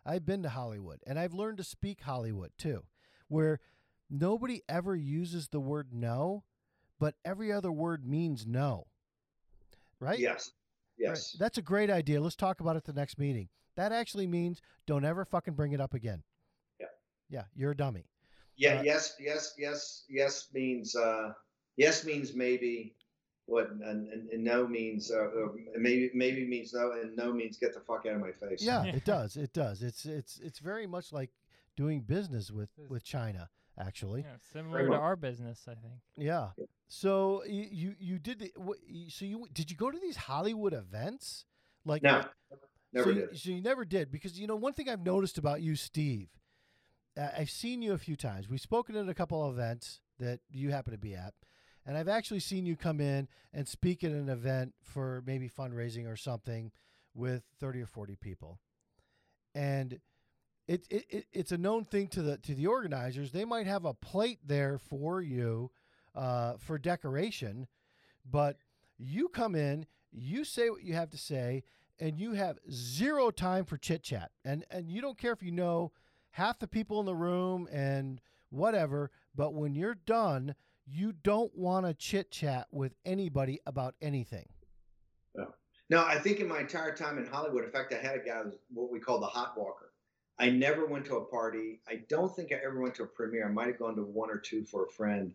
[0.05, 2.83] I've been to Hollywood and I've learned to speak Hollywood too,
[3.29, 3.61] where
[4.11, 6.45] nobody ever uses the word no,
[6.99, 8.87] but every other word means no.
[10.01, 10.19] Right?
[10.19, 10.51] Yes.
[10.99, 11.35] Yes.
[11.35, 11.39] Right.
[11.39, 12.21] That's a great idea.
[12.21, 13.49] Let's talk about it at the next meeting.
[13.77, 16.23] That actually means don't ever fucking bring it up again.
[16.81, 16.87] Yeah.
[17.31, 18.07] Yeah, you're a dummy.
[18.57, 21.33] Yeah, uh, yes, yes, yes, yes means uh
[21.77, 22.95] yes means maybe
[23.47, 27.59] what and, and, and no means uh, uh, maybe maybe means no and no means
[27.59, 28.63] get the fuck out of my face.
[28.63, 29.83] Yeah it does it does.
[29.83, 31.31] It's it's it's very much like
[31.77, 33.49] doing business with with china
[33.79, 34.21] actually.
[34.21, 36.01] Yeah, similar to our business i think.
[36.17, 36.49] Yeah.
[36.89, 40.75] So you you, you did the, what, so you did you go to these hollywood
[40.75, 41.47] events?
[41.85, 42.23] Like no.
[42.93, 43.29] never so did.
[43.33, 46.29] You, so you never did because you know one thing i've noticed about you steve
[47.17, 50.71] i've seen you a few times we've spoken at a couple of events that you
[50.71, 51.35] happen to be at
[51.85, 56.11] and I've actually seen you come in and speak at an event for maybe fundraising
[56.11, 56.71] or something
[57.15, 58.59] with 30 or 40 people.
[59.55, 59.99] And
[60.69, 63.33] it, it, it it's a known thing to the to the organizers.
[63.33, 65.71] They might have a plate there for you
[66.15, 67.67] uh, for decoration,
[68.25, 68.57] but
[68.97, 71.65] you come in, you say what you have to say,
[71.99, 74.31] and you have zero time for chit chat.
[74.45, 75.91] And and you don't care if you know
[76.33, 80.55] half the people in the room and whatever, but when you're done,
[80.87, 84.49] you don't want to chit chat with anybody about anything.
[85.39, 85.43] Oh.
[85.43, 85.55] No.
[85.91, 88.41] No, I think in my entire time in Hollywood, in fact, I had a guy
[88.73, 89.93] what we call the hot walker.
[90.39, 91.81] I never went to a party.
[91.87, 93.47] I don't think I ever went to a premiere.
[93.47, 95.35] I might have gone to one or two for a friend,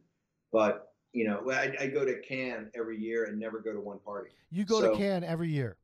[0.52, 4.00] but you know, I, I go to Cannes every year and never go to one
[4.00, 4.32] party.
[4.50, 5.78] You go so, to Cannes every year.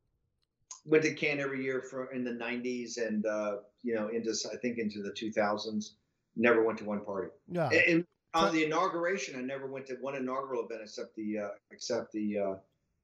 [0.86, 4.56] Went to Cannes every year for in the '90s and uh, you know into I
[4.56, 5.90] think into the 2000s.
[6.36, 7.28] Never went to one party.
[7.48, 7.70] Yeah.
[7.70, 8.04] And,
[8.34, 12.38] on the inauguration, I never went to one inaugural event except the uh, except the
[12.38, 12.54] uh,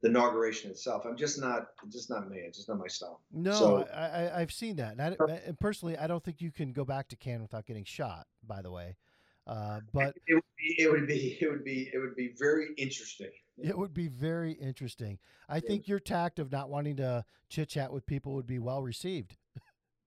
[0.02, 1.04] the inauguration itself.
[1.06, 2.38] I'm just not just not me.
[2.38, 3.20] It's just not my style.
[3.32, 6.50] No, so, I, I have seen that, and, I, and personally, I don't think you
[6.50, 8.26] can go back to Cannes without getting shot.
[8.46, 8.96] By the way,
[9.46, 12.68] uh, but it would, be, it would be it would be it would be very
[12.76, 13.30] interesting.
[13.62, 15.18] It would be very interesting.
[15.48, 15.60] I yeah.
[15.66, 19.36] think your tact of not wanting to chit chat with people would be well received.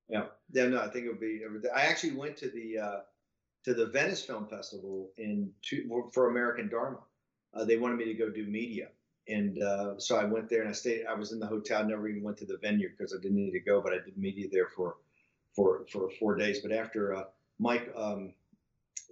[0.10, 1.42] Yeah, yeah, no, I think it would be.
[1.74, 2.78] I actually went to the.
[2.78, 3.00] Uh,
[3.64, 7.00] to the Venice Film Festival in two, for American Dharma.
[7.54, 8.88] Uh, they wanted me to go do media,
[9.28, 11.06] and uh, so I went there and I stayed.
[11.06, 13.52] I was in the hotel, never even went to the venue because I didn't need
[13.52, 14.98] to go, but I did media there for
[15.56, 16.60] for for four days.
[16.62, 17.24] But after uh,
[17.60, 18.34] Mike, um,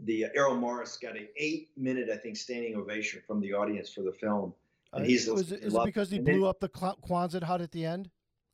[0.04, 3.92] the uh, Errol Morris got an eight minute, I think, standing ovation from the audience
[3.92, 4.54] for the film.
[4.94, 7.62] Uh, and he's was it, is it because he blew then, up the Quonset hut
[7.62, 8.10] at the end?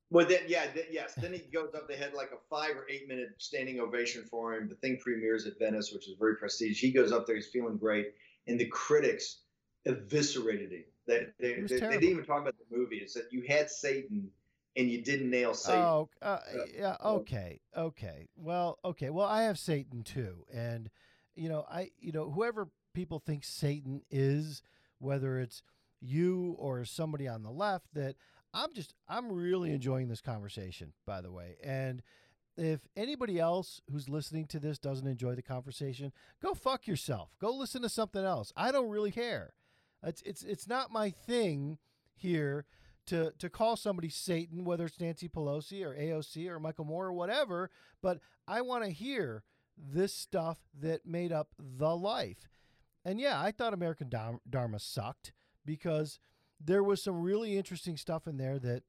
[0.10, 1.14] Well, then, yeah, th- yes.
[1.16, 1.88] Then he goes up.
[1.88, 4.70] They had like a five or eight minute standing ovation for him.
[4.70, 6.80] The thing premieres at Venice, which is very prestigious.
[6.80, 7.36] He goes up there.
[7.36, 8.14] He's feeling great,
[8.48, 9.40] and the critics
[9.86, 10.84] eviscerated him.
[11.08, 12.98] They, they, they, they didn't even talk about the movie.
[12.98, 14.30] It's that you had Satan
[14.78, 15.82] and you didn't nail Satan.
[15.82, 16.40] Oh, uh, uh
[16.74, 16.98] yeah.
[17.04, 17.60] Okay.
[17.76, 18.28] Okay.
[18.36, 19.10] Well, okay.
[19.10, 20.90] Well, I have Satan too, and
[21.38, 24.62] you know, I, you know, whoever people think Satan is,
[25.00, 25.62] whether it's
[26.00, 28.16] you or somebody on the left, that
[28.54, 31.58] I'm just I'm really enjoying this conversation, by the way.
[31.64, 32.02] And
[32.58, 36.12] if anybody else who's listening to this doesn't enjoy the conversation,
[36.42, 37.30] go fuck yourself.
[37.40, 38.52] Go listen to something else.
[38.56, 39.54] I don't really care.
[40.04, 41.78] It's it's it's not my thing
[42.16, 42.66] here
[43.08, 47.14] to to call somebody Satan, whether it's Nancy Pelosi or AOC or Michael Moore or
[47.14, 47.70] whatever.
[48.02, 49.44] But I want to hear
[49.78, 52.50] this stuff that made up the life.
[53.06, 55.32] And yeah, I thought American Dharma sucked
[55.66, 56.20] because
[56.60, 58.84] there was some really interesting stuff in there that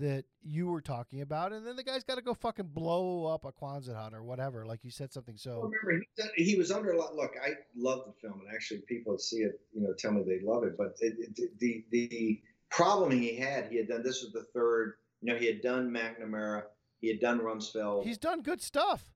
[0.00, 3.44] that you were talking about, and then the guy's got to go fucking blow up
[3.44, 5.36] a Quonset hut or whatever, like you said something.
[5.36, 6.04] So well, remember,
[6.36, 7.14] he, he, was under a lot.
[7.14, 10.44] Look, I love the film, and actually, people see it, you know, tell me they
[10.44, 10.76] love it.
[10.76, 14.94] But it, it, the the problem he had, he had done this was the third
[15.22, 16.62] You know, he had done McNamara,
[17.00, 18.04] he had done Rumsfeld.
[18.04, 19.12] He's done good stuff.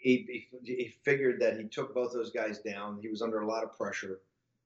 [0.00, 2.98] He, he, he figured that he took both those guys down.
[3.00, 4.20] He was under a lot of pressure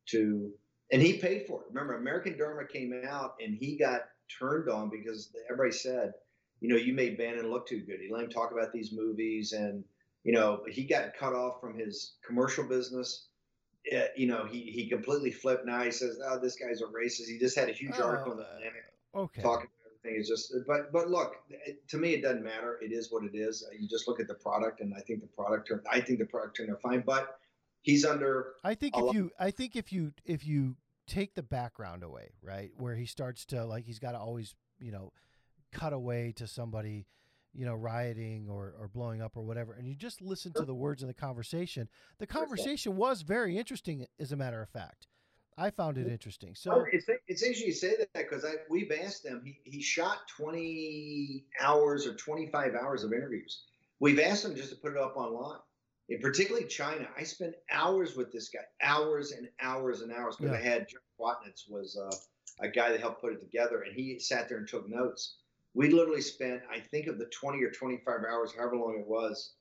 [0.07, 0.51] to,
[0.91, 1.67] and he paid for it.
[1.69, 4.03] Remember, American Dharma came out and he got
[4.39, 6.15] turned on because everybody said,
[6.61, 7.99] you know, you made Bannon look too good.
[8.01, 9.83] He let him talk about these movies, and
[10.23, 13.27] you know, he got cut off from his commercial business.
[13.93, 15.67] Uh, you know, he he completely flipped.
[15.67, 18.39] Now he says, "Oh, this guy's a racist." He just had a huge article in
[18.39, 18.85] the Atlantic
[19.15, 19.43] Okay.
[19.43, 19.69] talking
[20.05, 20.21] everything.
[20.21, 22.79] It's just, but but look, it- to me, it doesn't matter.
[22.83, 23.67] It is what it is.
[23.79, 25.83] You just look at the product, and I think the product turned.
[25.91, 27.39] I think the product turned out fine, but
[27.83, 28.55] he's under.
[28.65, 30.77] I think if lot- you I think if you if you
[31.07, 34.93] take the background away, right, where he starts to like he's got to always, you
[34.93, 35.13] know,
[35.73, 37.07] cut away to somebody,
[37.53, 40.75] you know, rioting or or blowing up or whatever, and you just listen to the
[40.75, 41.89] words in the conversation.
[42.19, 45.07] The conversation was very interesting as a matter of fact.
[45.59, 46.55] I found it interesting.
[46.55, 49.43] So it's it's interesting you say that because I we've asked them.
[49.45, 53.65] He he shot twenty hours or twenty five hours of interviews.
[54.01, 55.59] We've asked him just to put it up online.
[56.09, 60.37] And particularly China, I spent hours with this guy, hours and hours and hours.
[60.37, 60.59] Because Yeah.
[60.59, 62.15] I had John Watnitz was uh,
[62.61, 65.37] a guy that helped put it together, and he sat there and took notes.
[65.75, 69.07] We literally spent, I think, of the twenty or twenty five hours, however long it
[69.07, 69.55] was,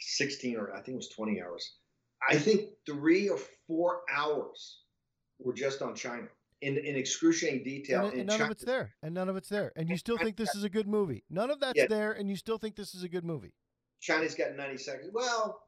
[0.00, 1.76] sixteen or I think it was twenty hours.
[2.28, 4.80] I think three or four hours
[5.38, 6.28] were just on China
[6.62, 8.06] in, in excruciating detail.
[8.06, 8.44] and, and none China.
[8.44, 10.68] of it's there, and none of it's there, and you still think this is a
[10.70, 11.24] good movie.
[11.30, 11.86] None of that's Yeah.
[11.88, 13.52] there, and you still think this is a good movie.
[14.00, 15.10] China's got 90 seconds.
[15.12, 15.60] Well,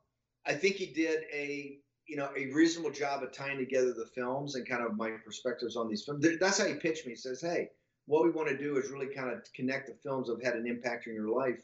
[0.46, 4.54] I think he did a you know a reasonable job of tying together the films
[4.54, 6.26] and kind of my perspectives on these films.
[6.40, 7.12] That's how he pitched me.
[7.12, 7.70] He says, "Hey,
[8.06, 10.60] what we want to do is really kind of connect the films that have had
[10.60, 11.60] an impact in your life."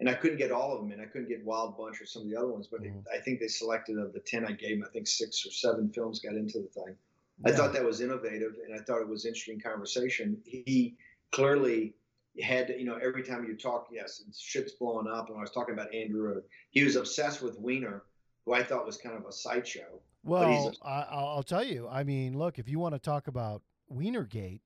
[0.00, 2.22] And I couldn't get all of them, and I couldn't get Wild Bunch or some
[2.22, 3.04] of the other ones, but Mhm.
[3.14, 4.84] I think they selected of the 10 I gave them.
[4.88, 6.96] I think six or seven films got into the thing.
[7.44, 7.56] I Yeah.
[7.56, 10.40] thought that was innovative, and I thought it was interesting conversation.
[10.44, 10.96] He
[11.32, 11.94] clearly
[12.40, 15.28] had, you know, every time you talk, yes, shit's blowing up.
[15.28, 16.42] And I was talking about Andrew.
[16.70, 18.04] He was obsessed with Wiener,
[18.44, 20.00] who I thought was kind of a sideshow.
[20.22, 21.88] Well, I, I'll I'll tell you.
[21.88, 23.62] I mean, look, if you want to talk about
[23.92, 24.60] Wienergate,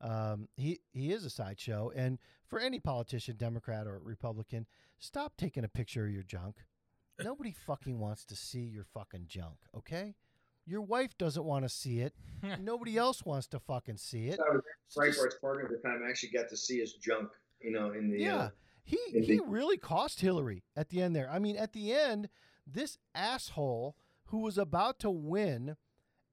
[0.00, 4.66] um, he he is a sideshow, and for any politician, Democrat or Republican,
[4.98, 6.56] stop taking a picture of your junk.
[7.20, 9.56] Nobody fucking wants to see your fucking junk.
[9.76, 10.14] Okay,
[10.68, 12.14] your wife doesn't want to see it.
[12.60, 14.36] Nobody else wants to fucking see it.
[14.36, 16.02] So I was It's just- Breitbart's partner at the time.
[16.06, 17.30] I actually got to see his junk,
[17.60, 18.18] you know, in the.
[18.20, 18.36] Yeah.
[18.36, 18.50] Uh,
[18.84, 21.28] He in he the- really cost Hillary at the end there.
[21.30, 22.28] I mean, at the end,
[22.66, 23.96] this asshole
[24.26, 25.76] who was about to win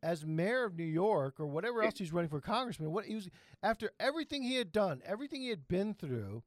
[0.04, 3.30] as mayor of New York or whatever else he's running for congressman, what he was
[3.64, 6.44] after everything he had done, everything he had been through,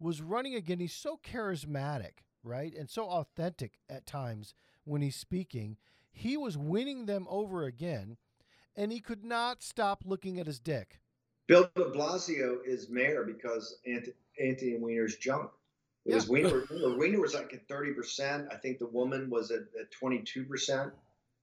[0.00, 0.78] was running again.
[0.80, 2.72] He's so charismatic, right?
[2.74, 4.54] And so authentic at times
[4.84, 5.76] when he's speaking.
[6.12, 8.16] He was winning them over again,
[8.76, 11.00] and he could not stop looking at his dick.
[11.48, 15.50] Bill de Blasio is mayor because Anthony, Weiner's junk.
[16.04, 16.64] It was Weiner.
[16.96, 18.48] Weiner- was like at thirty percent.
[18.50, 20.92] I think the woman was at, at twenty-two percent.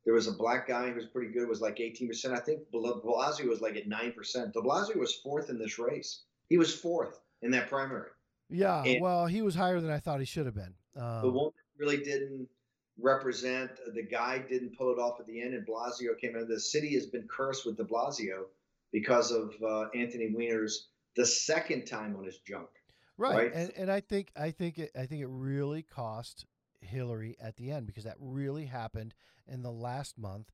[0.06, 1.48] There was a black guy who was pretty good.
[1.48, 2.34] Was like eighteen percent.
[2.34, 4.54] I think de Blasio was like at nine percent.
[4.54, 6.22] De Blasio was fourth in this race.
[6.50, 8.10] He was fourth in that primary.
[8.50, 10.74] Yeah, And- well, he was higher than I thought he should have been.
[10.96, 12.50] Um, The woman really didn't
[13.02, 13.72] represent.
[13.94, 16.48] The guy didn't pull it off at the end, and Blasio came in.
[16.48, 18.46] The city has been cursed with De Blasio
[18.92, 22.70] because of uh, Anthony Weiner's the second time on his junk.
[23.18, 23.52] right, right?
[23.54, 26.46] and and I think I think it I think it really cost
[26.82, 29.14] Hillary at the end because that really happened
[29.48, 30.52] in the last month,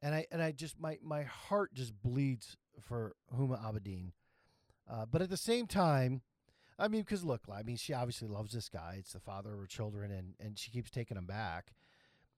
[0.00, 4.12] and I and I just my my heart just bleeds for Huma Abedin,
[4.90, 6.22] uh, but at the same time.
[6.78, 8.96] I mean, because look, I mean, she obviously loves this guy.
[8.98, 11.74] It's the father of her children, and and she keeps taking him back.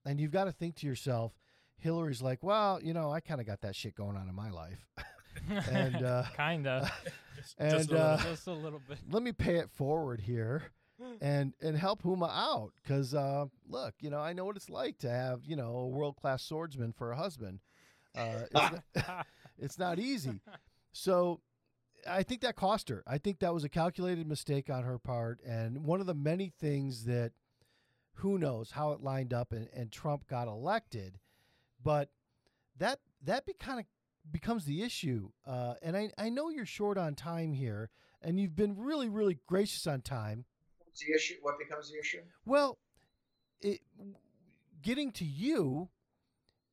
[0.05, 1.33] And you've got to think to yourself,
[1.77, 4.49] Hillary's like, well, you know, I kind of got that shit going on in my
[4.49, 4.85] life,
[5.69, 6.91] and uh, kinda,
[7.37, 8.07] Just, and just a little.
[8.07, 8.97] uh, just a little bit.
[9.11, 10.71] let me pay it forward here
[11.21, 14.97] and and help Huma out because uh, look, you know, I know what it's like
[14.99, 17.59] to have you know a world class swordsman for a husband.
[18.17, 19.27] Uh, it's, not,
[19.59, 20.39] it's not easy.
[20.93, 21.41] So
[22.07, 23.03] I think that cost her.
[23.05, 26.49] I think that was a calculated mistake on her part, and one of the many
[26.57, 27.33] things that
[28.15, 31.19] who knows how it lined up and, and Trump got elected,
[31.83, 32.09] but
[32.77, 33.85] that that be kind of
[34.31, 35.29] becomes the issue.
[35.45, 37.89] Uh, and I, I know you're short on time here,
[38.21, 40.45] and you've been really, really gracious on time.
[40.85, 41.35] What's the issue?
[41.41, 42.21] What becomes the issue?
[42.45, 42.79] Well,
[43.61, 43.81] it,
[44.81, 45.89] getting to you,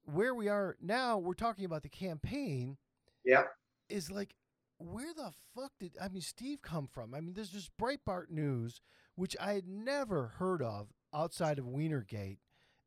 [0.04, 2.76] where we are now, we're talking about the campaign.
[3.24, 3.44] Yeah.
[3.88, 4.34] Is like,
[4.78, 7.14] where the fuck did I mean Steve come from?
[7.14, 8.80] I mean, there's just Breitbart News,
[9.14, 12.38] which I had never heard of outside of Wienergate,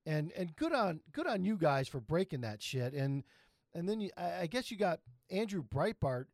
[0.05, 2.93] and and good on good on you guys for breaking that shit.
[2.93, 3.23] And
[3.73, 4.99] and then you, I, I guess you got
[5.29, 6.25] Andrew Breitbart,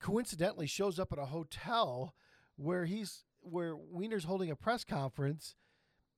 [0.00, 2.14] coincidentally shows up at a hotel
[2.56, 5.54] where he's where Wiener's holding a press conference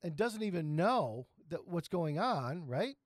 [0.02, 2.96] and doesn't even know that what's going on, right?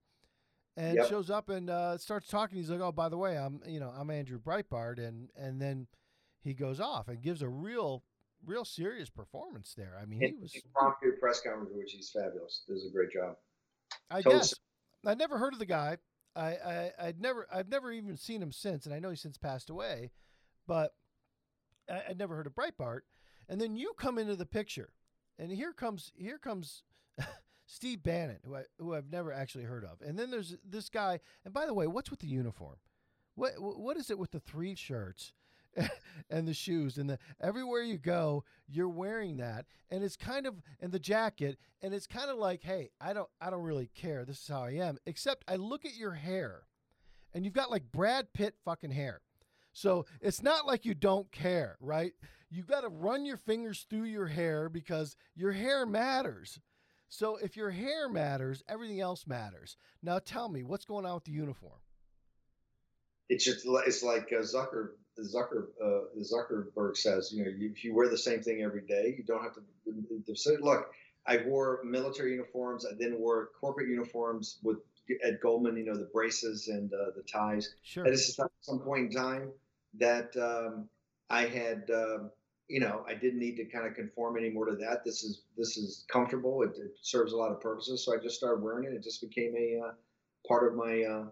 [0.77, 1.07] And Yep.
[1.09, 2.57] shows up and uh, starts talking.
[2.57, 5.87] He's like, "Oh, by the way, I'm you know I'm Andrew Breitbart," and and then
[6.43, 8.03] he goes off and gives a real
[8.45, 9.99] real serious performance there.
[10.01, 12.63] I mean, he was impromptu press conference, which he's fabulous.
[12.69, 13.37] Does a great job.
[14.11, 14.55] I Told guess
[15.07, 15.99] I'd never heard of the guy.
[16.35, 19.39] I, I I'd never I've never even seen him since, and I know he's since
[19.39, 20.11] passed away,
[20.67, 20.95] but
[21.91, 23.01] I, I'd never heard of Breitbart.
[23.49, 24.91] And then you come into the picture,
[25.39, 26.85] and here comes here comes
[27.67, 30.01] Steve Bannon, who I who I've never actually heard of.
[30.01, 31.21] And then there's this guy.
[31.45, 32.77] And by the way, what's with the uniform?
[33.35, 35.33] What what is it with the three shirts?
[36.31, 40.55] and the shoes and the everywhere you go you're wearing that and it's kind of
[40.81, 44.25] and the jacket and it's kind of like hey i don't i don't really care.
[44.25, 46.63] This is how i am except i look at your hair
[47.35, 49.21] and you've got like brad pitt fucking hair.
[49.75, 52.13] So it's not like you don't care right?
[52.51, 56.61] You got to run your fingers through your hair because your hair matters.
[57.09, 59.77] So if your hair matters everything else matters.
[60.03, 61.82] Now tell me what's going on with the uniform
[63.33, 67.33] It's just it's like uh, Zucker Zucker uh, Zuckerberg says.
[67.33, 69.63] You know, you, if you wear the same thing every day, you don't have to.
[70.61, 70.91] look,
[71.27, 72.85] I wore military uniforms.
[72.85, 74.79] I then wore corporate uniforms with
[75.25, 75.77] at Goldman.
[75.79, 77.75] You know, the braces and uh, the ties.
[77.83, 79.51] sure At some- some point in time
[79.99, 80.89] that um,
[81.31, 82.31] I had, um,
[82.69, 85.05] you know, I didn't need to kind of conform anymore to that.
[85.05, 86.63] This is this is comfortable.
[86.63, 88.05] It, it serves a lot of purposes.
[88.05, 88.93] So I just started wearing it.
[88.95, 89.93] It just became a uh,
[90.47, 91.25] part of my uh,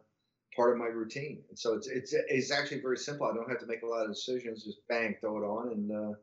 [0.54, 1.42] part of my routine.
[1.48, 3.26] And so it's it's it's actually very simple.
[3.26, 4.64] I don't have to make a lot of decisions.
[4.64, 6.14] Just bang, throw it on, and uh,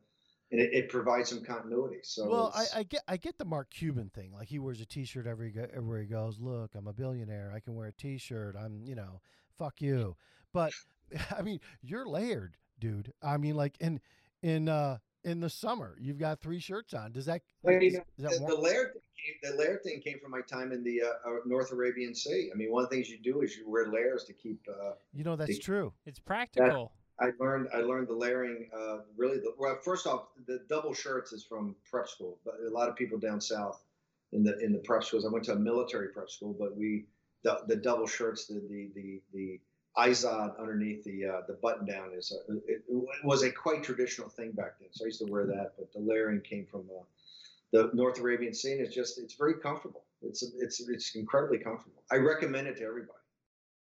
[0.51, 1.99] and it, it provides some continuity.
[2.03, 4.33] So well, I, I get I get the Mark Cuban thing.
[4.33, 6.39] Like he wears a T-shirt every everywhere he goes.
[6.39, 7.51] Look, I'm a billionaire.
[7.55, 8.55] I can wear a T-shirt.
[8.57, 9.21] I'm you know,
[9.57, 10.15] fuck you.
[10.53, 10.73] But
[11.37, 13.13] I mean, you're layered, dude.
[13.21, 13.99] I mean, like in
[14.41, 14.97] in uh
[15.27, 17.11] in the summer, you've got three shirts on.
[17.11, 19.01] Does that Well, is, know, is that the, the layer thing
[19.41, 22.49] came, the layer thing came from my time in the uh, uh, North Arabian Sea.
[22.51, 24.65] I mean, one of the things you do is you wear layers to keep.
[24.69, 25.93] Uh, you know that's the- true.
[26.05, 26.93] It's practical.
[27.19, 28.69] I learned I learned the layering.
[28.73, 32.69] Uh, really, the, well, first off, the double shirts is from prep school, but a
[32.69, 33.83] lot of people down south
[34.31, 35.25] in the in the prep schools.
[35.25, 37.05] I went to a military prep school, but we
[37.43, 39.59] the, the double shirts, the the the the
[39.97, 44.29] izod underneath the uh, the button down is a, it, it was a quite traditional
[44.29, 44.89] thing back then.
[44.91, 47.03] So I used to wear that, but the layering came from uh,
[47.71, 48.73] the North Arabian Sea.
[48.73, 50.03] It's just it's very comfortable.
[50.21, 52.03] It's it's it's incredibly comfortable.
[52.11, 53.19] I recommend it to everybody.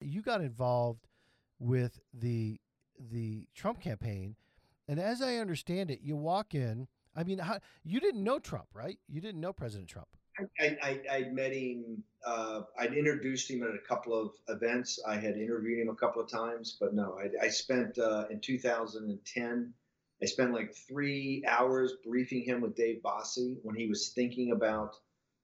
[0.01, 1.07] You got involved
[1.59, 2.61] with the
[3.11, 4.37] the Trump campaign,
[4.87, 6.89] and as I understand it, you walk in.
[7.16, 8.99] I mean, how, you didn't know Trump, right?
[9.09, 10.09] You didn't know President Trump.
[10.60, 12.02] I, I, I met him.
[12.24, 14.98] Uh, I'd introduced him at a couple of events.
[15.06, 18.40] I had interviewed him a couple of times, but no, I, I spent uh, in
[18.40, 19.74] 2010.
[20.20, 24.97] I spent like three hours briefing him with Dave Bossie when he was thinking about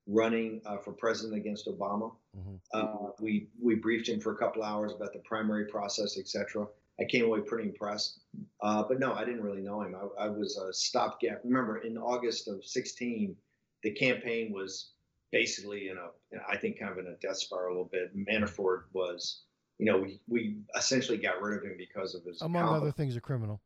[0.07, 2.13] running uh, for president against Obama.
[2.37, 2.61] Mhm.
[2.73, 6.67] Uh, we we briefed him for a couple hours about the primary process, etc.
[7.01, 8.21] I came away pretty impressed.
[8.61, 9.95] Uh, but no, I didn't really know him.
[9.95, 11.41] I, I was a stopgap.
[11.45, 13.37] Remember, in August of 16,
[13.85, 14.91] the campaign was
[15.31, 16.11] basically in a-
[16.49, 18.17] I think, kind of in a death spiral a little bit.
[18.17, 19.43] Manafort was,
[19.79, 23.15] you know, we, we essentially got rid of him because of his Among other things,
[23.15, 23.61] a criminal.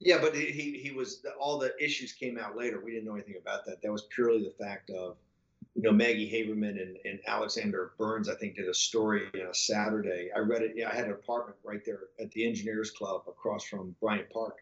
[0.00, 2.80] Yeah, but he he he was all the issues came out later.
[2.84, 3.80] We didn't know anything about that.
[3.82, 5.16] That was purely the fact of,
[5.76, 8.28] you know, Maggie Haberman and, and Alexander Burns.
[8.28, 10.30] I think did a story on a Saturday.
[10.34, 10.72] I read it.
[10.74, 14.56] Yeah, I had an apartment right there at the Engineers Club across from Bryant Park,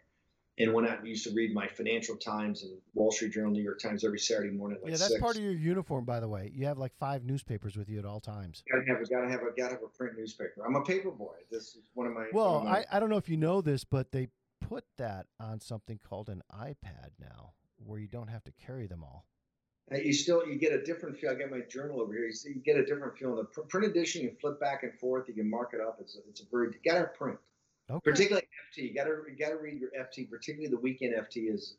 [0.59, 3.63] and went out and used to read my Financial Times and Wall Street Journal, New
[3.63, 4.79] York Times every Saturday morning.
[4.83, 5.21] Like yeah, that's six.
[5.21, 6.51] part of your uniform, by the way.
[6.55, 8.63] You have like five newspapers with you at all times.
[8.71, 10.65] Gotta have a gotta have a gotta have a print newspaper.
[10.67, 11.35] I'm a paper boy.
[11.51, 12.27] This is one of my.
[12.33, 14.29] Well, my- I, I don't know if you know this, but they
[14.61, 19.03] put that on something called an iPad now, where you don't have to carry them
[19.03, 19.27] all.
[19.93, 21.31] Uh, you still you get a different feel.
[21.31, 22.27] I got my journal over here.
[22.27, 23.31] You, see, you get a different feel.
[23.31, 25.27] In the print edition, you flip back and forth.
[25.27, 25.99] You can mark it up.
[26.01, 27.39] It's a, it's a very you gotta print,
[27.91, 28.11] Okay.
[28.11, 28.47] particularly
[28.77, 28.83] FT.
[28.89, 30.29] You gotta you gotta read your FT.
[30.31, 31.77] Particularly the weekend FT is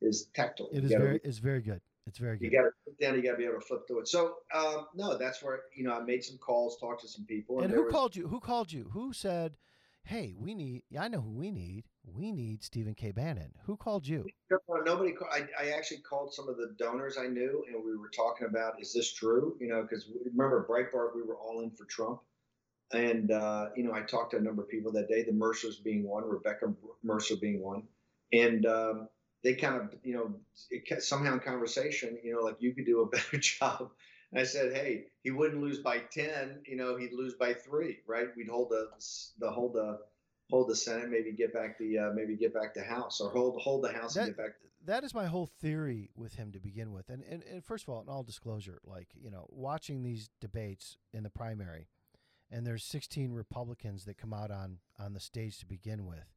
[0.00, 0.68] is tactile.
[0.72, 1.80] It is very read- it's very good.
[2.06, 2.44] It's very good.
[2.44, 3.14] You got to put down.
[3.14, 4.08] You got to be able to flip through it.
[4.08, 7.60] So um, no, that's where you know I made some calls, talked to some people,
[7.60, 8.28] And there who was- called you?
[8.28, 8.90] Who called you?
[8.92, 9.56] Who said,
[10.02, 10.82] "Hey, we need"?
[11.00, 11.84] I know who we need.
[12.04, 13.10] We need Stephen K.
[13.12, 13.52] Bannon.
[13.64, 14.26] Who called you?
[14.84, 15.14] Nobody.
[15.32, 18.78] I, I actually called some of the donors I knew, and we were talking about
[18.82, 19.56] is this true?
[19.58, 22.20] You know, because remember Breitbart, we were all in for Trump,
[22.92, 25.22] and uh, you know I talked to a number of people that day.
[25.22, 27.84] The Mercers being one, Rebekah Mercer being one,
[28.32, 29.08] and um,
[29.42, 30.34] they kind of you know
[30.70, 33.90] it, somehow in conversation, you know, like you could do a better job.
[34.32, 36.60] And I said, hey, he wouldn't lose by ten.
[36.66, 38.28] You know, he'd lose by three, right?
[38.36, 38.88] We'd hold the
[39.38, 39.98] the hold the
[40.50, 43.60] hold the Senate, maybe get back the uh, maybe get back the House, or hold
[43.62, 44.52] hold the House That- and get back.
[44.86, 47.08] that is my whole theory with him to begin with.
[47.08, 50.96] And, and and first of all, in all disclosure, like you know, watching these debates
[51.12, 51.86] in the primary,
[52.50, 56.32] and there's 16 Republicans that come out on on the stage to begin with.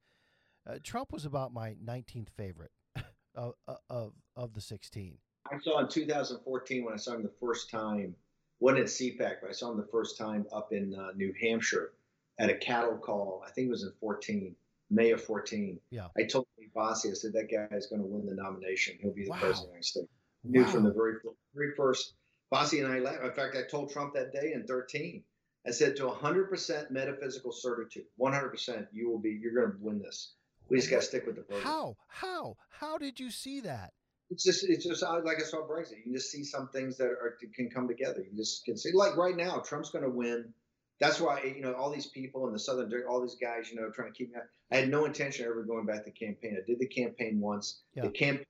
[0.69, 2.71] Uh, Trump was about my 19th favorite
[3.35, 3.53] of,
[3.89, 5.17] of of the 16.
[5.51, 8.15] I saw in 2014 when I saw him the first time.
[8.59, 11.93] Wasn't at CPAC, but I saw him the first time up in uh, New Hampshire
[12.39, 13.43] at a cattle call.
[13.47, 14.55] I think it was in 14,
[14.89, 15.79] May of 14.
[15.91, 16.07] Yeah.
[16.17, 18.97] I told Bossie, I said that guy is going to win the nomination.
[18.99, 19.37] He'll be the Wow.
[19.39, 20.07] president of the United States.
[20.43, 20.71] Knew Wow.
[20.71, 21.13] from the very
[21.53, 22.13] very first.
[22.51, 23.23] Bossie and I laughed.
[23.23, 25.23] In fact, I told Trump that day in 13.
[25.65, 29.37] I said to 100% metaphysical certitude, 100%, you will be.
[29.41, 30.33] You're going to win this.
[30.69, 31.65] We just got to stick with the program.
[31.65, 33.93] How how how did you see that?
[34.29, 35.97] It's just, it's just uh, like I saw Brexit.
[35.97, 38.25] You can just see some things that are can come together.
[38.29, 40.53] You just can see, like right now, Trump's going to win.
[40.99, 43.89] That's why you know all these people in the southern, all these guys, you know,
[43.89, 44.39] trying to keep me.
[44.71, 46.57] I had no intention of ever going back to campaign.
[46.61, 47.81] I did the campaign once.
[47.95, 48.03] Yeah.
[48.03, 48.45] The campaign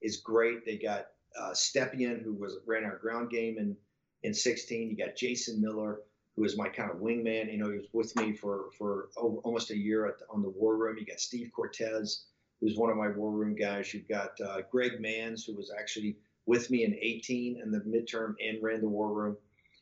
[0.00, 0.64] is great.
[0.64, 1.06] They got
[1.38, 3.76] uh, Stepien, who was ran our ground game in
[4.22, 4.90] in 16.
[4.90, 6.00] You got Jason Miller,
[6.36, 7.50] who is my kind of wingman.
[7.50, 10.50] You know, he was with me for for over, almost a year the, on the
[10.50, 10.96] War Room.
[10.98, 12.26] You got Steve Cortes,
[12.60, 13.92] who's one of my War Room guys.
[13.92, 18.34] You've got uh, Greg Manns, who was actually with me in 18 in the midterm
[18.40, 19.36] and ran the War Room.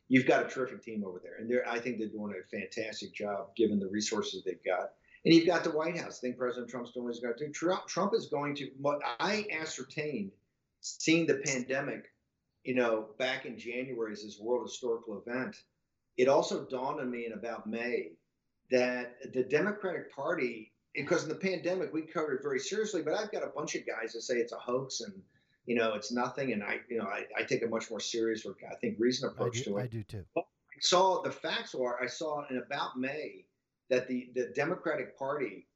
[0.08, 3.54] You've got a terrific team over there, and I think they're doing a fantastic job
[3.56, 4.90] given the resources they've got.
[5.24, 6.18] And you've got the White House.
[6.18, 7.52] I think President Trump's doing what he's going to do.
[7.52, 10.32] Trump, Trump is going to what I ascertained,
[10.82, 12.04] seeing the pandemic,
[12.62, 15.56] you know, back in January as this world historical event.
[16.16, 18.12] It also dawned on me in about May
[18.70, 23.32] that the Democratic Party, because in the pandemic we covered it very seriously, but I've
[23.32, 25.12] got a bunch of guys that say it's a hoax and
[25.66, 28.44] you know it's nothing, and I you know I, I take a much more serious
[28.46, 29.82] or I think reasoned I approach do, to it.
[29.82, 30.24] I do too.
[30.36, 30.42] I
[30.80, 33.44] saw the facts are I saw in about May
[33.90, 35.66] that the, the Democratic Party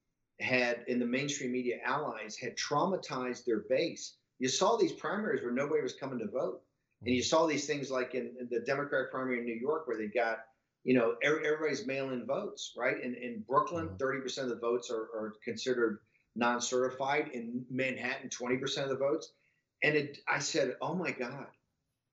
[0.40, 4.14] had in the mainstream media allies had traumatized their base.
[4.38, 6.62] You saw these primaries where nobody was coming to vote.
[7.04, 9.96] And you saw these things like in, in the Democratic primary in New York where
[9.98, 10.40] they got,
[10.84, 13.00] you know, every, everybody's mail-in votes, right?
[13.02, 13.98] In, in Brooklyn, Mhm.
[13.98, 16.00] 30% of the votes are, are considered
[16.36, 17.30] non-certified.
[17.34, 19.32] In Manhattan, 20% of the votes.
[19.82, 21.46] And it, I said, oh my God,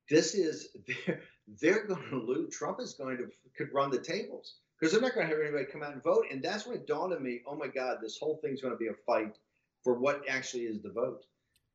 [0.10, 0.70] this is
[1.08, 1.22] they're
[1.62, 2.56] they're going to lose.
[2.56, 5.66] Trump is going to could run the tables because they're not going to have anybody
[5.66, 6.26] come out and vote.
[6.32, 8.78] And that's when it dawned on me, oh my God, this whole thing's going to
[8.80, 9.38] be a fight
[9.84, 11.24] for what actually is the vote.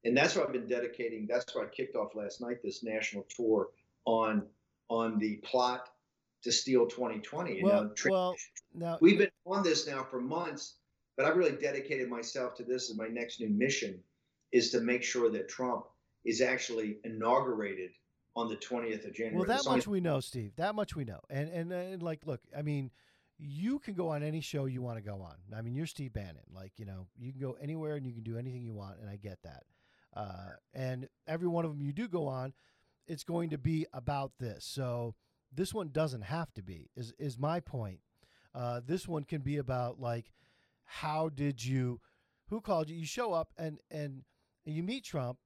[0.05, 1.27] And that's what I've been dedicating.
[1.28, 3.68] That's why I kicked off last night this national tour
[4.06, 4.47] on
[4.89, 5.89] on the plot
[6.43, 7.59] to steal 2020.
[7.59, 8.36] You Well, know, tra- well,
[8.74, 10.77] now we've been on this now for months,
[11.16, 14.02] but I've really dedicated myself to this as my next new mission
[14.52, 15.85] is to make sure that Trump
[16.24, 17.90] is actually inaugurated
[18.36, 19.36] on the 20th of January.
[19.36, 20.52] Well, that much we know, Steve.
[20.56, 21.20] That much we know.
[21.28, 22.90] And and, and like, look, I mean,
[23.39, 25.35] you can go on any show you want to go on.
[25.56, 26.44] I mean, you're Steve Bannon.
[26.55, 29.09] Like, you know, you can go anywhere and you can do anything you want, and
[29.09, 29.64] I get that.
[30.15, 32.53] Uh, and every one of them you do go on,
[33.07, 34.65] it's going to be about this.
[34.65, 35.15] So
[35.53, 36.91] this one doesn't have to be.
[36.97, 38.01] Is is my point?
[38.55, 40.32] Uh, this one can be about like,
[40.85, 42.01] how did you,
[42.49, 42.97] who called you?
[42.97, 44.24] You show up and and
[44.65, 45.39] you meet Trump,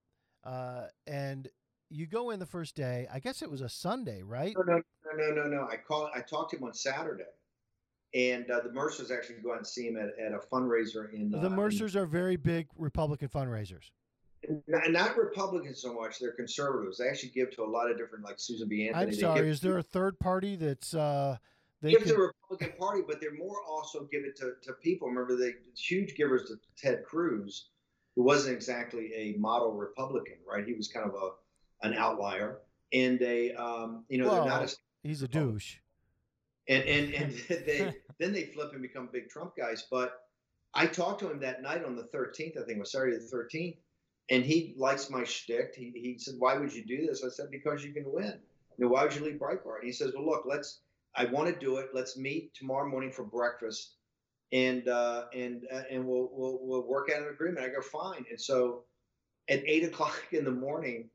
[0.44, 1.48] uh, and
[1.90, 3.06] you go in the first day.
[3.12, 4.54] I guess it was a Sunday, right?
[4.56, 4.82] No, no,
[5.16, 5.68] no, no, no, no.
[5.70, 6.10] I call.
[6.14, 7.24] I talked to him on Saturday,
[8.14, 11.34] and uh, the Mercers actually go out and see him at, at a fundraiser in
[11.34, 13.90] uh, The in- Mercers are very big Republican fundraisers.
[14.66, 16.18] Not, not Republicans so much.
[16.18, 16.98] They're conservatives.
[16.98, 18.88] They actually give to a lot of different, like Susan B.
[18.88, 19.12] Anthony.
[19.12, 19.48] I'm sorry.
[19.48, 21.36] Is there a third party that's uh,
[21.82, 25.08] they give to the Republican Party, but they're more also give it to, to people.
[25.08, 27.68] Remember, they huge givers to Ted Cruz,
[28.16, 30.64] who wasn't exactly a model Republican, right?
[30.66, 32.60] He was kind of a an outlier,
[32.92, 35.76] and they, um, you know, they're not Well, as he's a douche.
[36.68, 39.86] and and and they then they flip and become big Trump guys.
[39.90, 40.14] But
[40.72, 43.36] I talked to him that night on the 13th, I think it was Saturday the
[43.36, 43.76] 13th,
[44.30, 45.74] and he likes my shtick.
[45.76, 48.38] He, he said, "Why would you do this?" I said, "Because you can win."
[48.76, 49.80] You know, why would you leave Breitbart?
[49.80, 50.80] And he says, "Well, look, let's.
[51.14, 51.90] I want to do it.
[51.92, 53.94] Let's meet tomorrow morning for breakfast,
[54.52, 58.24] and uh, and uh, and we'll, we'll we'll work out an agreement." I go, "Fine."
[58.30, 58.84] And so,
[59.48, 61.10] at eight o'clock in the morning,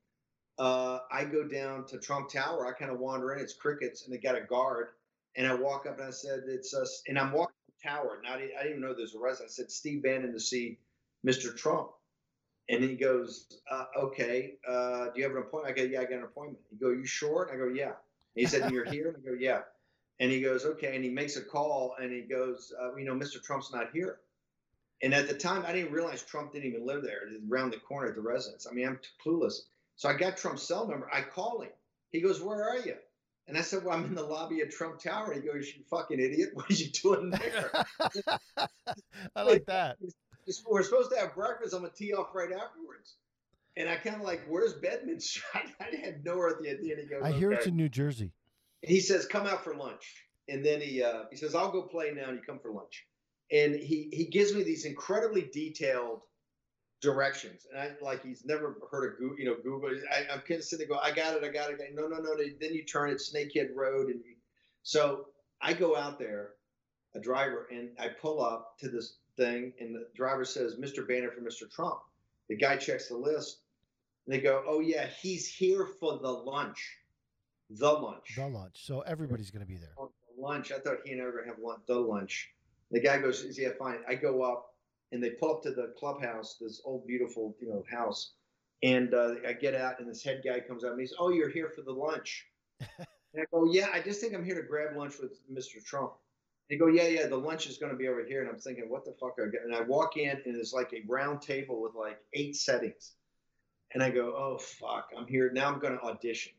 [0.59, 2.67] uh, I go down to Trump Tower.
[2.67, 3.39] I kind of wander in.
[3.39, 4.89] It's crickets, and they got a guard.
[5.35, 8.21] And I walk up and I said, "It's us." And I'm walking to the tower.
[8.21, 9.49] Didn't, I didn't even know there's a resident.
[9.49, 10.77] I said, "Steve Bannon to see
[11.25, 11.55] Mr.
[11.55, 11.89] Trump."
[12.69, 16.03] And he goes, uh, "Okay, uh, do you have an appointment?" I go, "Yeah, I
[16.03, 17.95] got an appointment." He go, "You sure?" And I go, "Yeah." And
[18.35, 19.61] he said, "And you're here?" And I go, "Yeah."
[20.19, 23.15] And he goes, "Okay." And he makes a call and he goes, uh, "You know,
[23.15, 23.41] Mr.
[23.41, 24.19] Trump's not here."
[25.01, 28.09] And at the time, I didn't realize Trump didn't even live there, around the corner
[28.09, 28.67] at the residence.
[28.69, 29.61] I mean, I'm clueless.
[29.95, 31.09] So I got Trump's cell number.
[31.11, 31.71] I call him.
[32.11, 32.97] He goes, "Where are you?"
[33.47, 36.19] And I said, "Well, I'm in the lobby of Trump Tower." He goes, "You fucking
[36.19, 36.49] idiot!
[36.53, 37.71] What are you doing there?"
[39.35, 39.97] I like that.
[40.67, 41.73] We're supposed to have breakfast.
[41.73, 43.15] I'm gonna tee off right afterwards.
[43.77, 45.41] And I kind of like, where's Bedminster?
[45.79, 46.95] I had no idea.
[46.95, 48.31] And he goes, I hear "Okay." it's in New Jersey.
[48.81, 50.15] he says, "Come out for lunch,"
[50.47, 53.05] and then he uh, he says, "I'll go play now, and you come for lunch."
[53.51, 56.21] And he he gives me these incredibly detailed
[57.01, 59.91] directions, and I like he's never heard of Google, you know, Google.
[60.11, 62.17] I, I'm kind of sitting there, go, "I got it, I got it." No, no,
[62.17, 62.35] no.
[62.37, 64.35] Then you turn at Snakehead Road, and you,
[64.83, 65.27] so
[65.61, 66.51] I go out there,
[67.15, 71.07] a driver, and I pull up to this thing, and the driver says, "Mr.
[71.07, 71.69] Bannon for Mr.
[71.71, 71.99] Trump."
[72.49, 73.61] The guy checks the list,
[74.25, 76.97] and they go, "Oh yeah, he's here for the lunch."
[77.71, 78.83] The lunch The lunch.
[78.83, 79.93] So everybody's going to be there.
[79.97, 80.71] on lunch.
[80.71, 82.51] I thought he and I were gonna have lunch, the lunch.
[82.91, 84.75] The guy goes, "Yeah, fine." I go up,
[85.11, 88.33] and they pull up to the clubhouse, this old beautiful, you know, house.
[88.81, 91.49] And uh, I get out, and this head guy comes up, and he's, "Oh, you're
[91.49, 92.47] here for the lunch."
[92.79, 93.07] and
[93.37, 95.83] I go, "Yeah, I just think I'm here to grab lunch with Mr.
[95.83, 96.13] Trump."
[96.69, 98.89] They go, "Yeah, yeah, the lunch is going to be over here." And I'm thinking,
[98.89, 99.63] "What the fuck?" Are I going to?
[99.63, 103.13] And I walk in, and it's like a round table with like eight settings.
[103.93, 105.71] And I go, "Oh fuck, I'm here now.
[105.73, 106.53] I'm going to audition."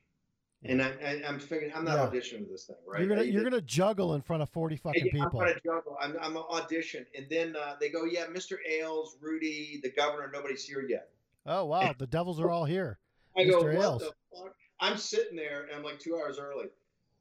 [0.62, 2.20] And I, I, I'm figuring I'm not Yeah.
[2.20, 3.00] auditioning with this thing, right?
[3.00, 5.40] You're gonna you're gonna juggle in front of forty fucking people.
[5.40, 5.96] I'm gonna juggle.
[6.00, 8.56] I'm, I'm an audition, and then uh, they go, "Yeah, Mr.
[8.68, 11.08] Ailes, Rudy, the governor, nobody's here yet."
[11.46, 12.98] Oh wow, the devils are all here.
[13.38, 13.74] I go, Mr.
[13.76, 14.02] "What Ailes.
[14.02, 16.66] the fuck?" I'm sitting there, and I'm like two hours early.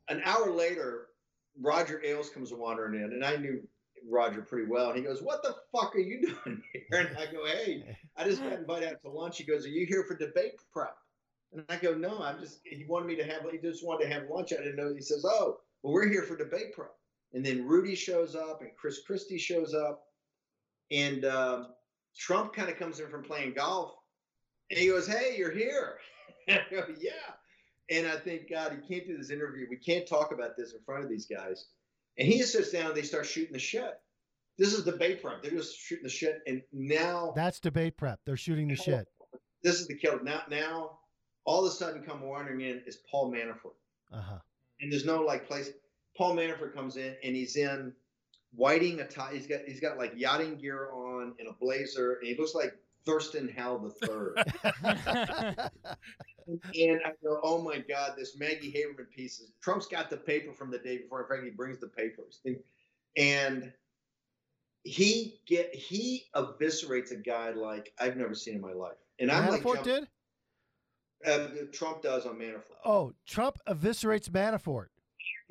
[0.10, 1.08] An hour later,
[1.62, 3.62] Roger Ailes comes wandering in, and I knew
[4.08, 4.90] Roger pretty well.
[4.90, 8.24] And he goes, "What the fuck are you doing here?" And I go, "Hey, I
[8.24, 10.98] just got invited out to lunch." He goes, "Are you here for debate prep?"
[11.52, 13.42] And I go, "No, I'm just." He wanted me to have.
[13.52, 14.54] He just wanted to have lunch.
[14.54, 14.94] I didn't know.
[14.94, 16.94] He says, "Oh, well, we're here for debate prep."
[17.34, 20.04] And then Rudy shows up, and Chris Christie shows up,
[20.92, 21.68] and um,
[22.18, 23.92] Trump kind of comes in from playing golf,
[24.70, 26.00] and he goes, "Hey, you're here."
[26.50, 27.12] I go, "Yeah."
[27.92, 29.66] And I think, God, he can't do this interview.
[29.70, 31.66] We can't talk about this in front of these guys.
[32.18, 32.88] And he just sits down.
[32.88, 34.00] and They start shooting the shit.
[34.58, 35.42] This is debate prep.
[35.42, 36.42] They're just shooting the shit.
[36.46, 38.20] And now That's debate prep.
[38.26, 39.08] They're shooting the shit.
[39.64, 40.22] this is the killer.
[40.22, 41.00] Now, now,
[41.46, 43.74] all of a sudden, come wandering in is Paul Manafort,
[44.12, 44.40] Uh huh.
[44.82, 45.72] and there's no like place.
[46.18, 47.94] Paul Manafort comes in, and he's in
[48.54, 49.32] whiting a tie.
[49.34, 52.74] He's got he's got like yachting gear on and a blazer, and he looks like
[53.06, 54.36] Thurston Howell the third.
[56.50, 60.54] and I go, oh my God, this Maggie Haberman piece is Trump's got the paper
[60.54, 61.22] from the day before.
[61.22, 62.42] In fact, he brings the papers,
[63.18, 63.72] and
[64.84, 68.98] he get he eviscerates a guy like I've never seen in my life.
[69.20, 70.08] And I'm like, Manafort did.
[71.26, 72.78] uh, Trump does on Manafort.
[72.86, 74.88] Oh, Trump eviscerates Manafort.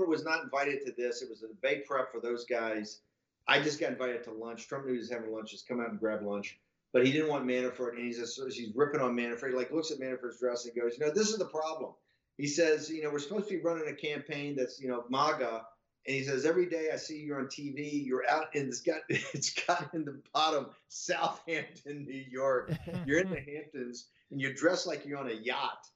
[0.00, 1.22] Manafort was not invited to this.
[1.22, 3.00] It was a debate prep for those guys.
[3.46, 4.68] I just got invited to lunch.
[4.68, 5.50] Trump knew he was having lunch.
[5.50, 6.58] Just come out and grab lunch.
[6.93, 9.51] But he didn't want Manafort, and he's just he's ripping on Manafort.
[9.51, 11.93] He like looks at Manafort's dress and goes, you know, this is the problem.
[12.39, 15.65] He says, you know, we're supposed to be running a campaign that's you know MAGA,
[16.06, 19.01] and he says every day I see you on TV, you're out and it's got
[19.09, 22.73] it's got in the bottom Southampton, New York.
[23.06, 25.86] You're in the Hamptons and you're dressed like you're on a yacht.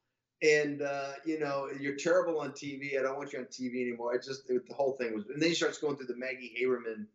[0.43, 2.99] And uh, you know you're terrible on TV.
[2.99, 4.13] I don't want you on TV anymore.
[4.13, 6.53] I just it, the whole thing was, and then he starts going through the Maggie
[6.61, 7.07] Haberman,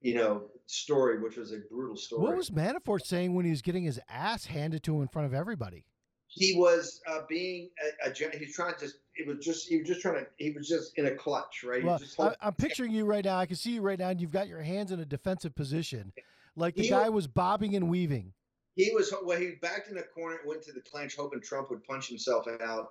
[0.00, 2.22] you know, story, which was a brutal story.
[2.22, 5.26] What was Manafort saying when he was getting his ass handed to him in front
[5.26, 5.84] of everybody?
[6.30, 7.70] he was uh, being
[8.04, 8.86] a, a gen- he's trying to.
[9.16, 11.82] It was just he was just trying to he was just in a clutch right
[11.82, 13.38] Well, I, I'm picturing you right now.
[13.38, 16.12] I can see you right now, and you've got your hands in a defensive position,
[16.54, 18.34] like the He guy was- was bobbing and weaving.
[18.76, 21.82] he was well he backed in a corner went to the clench hoping trump would
[21.82, 22.90] punch himself out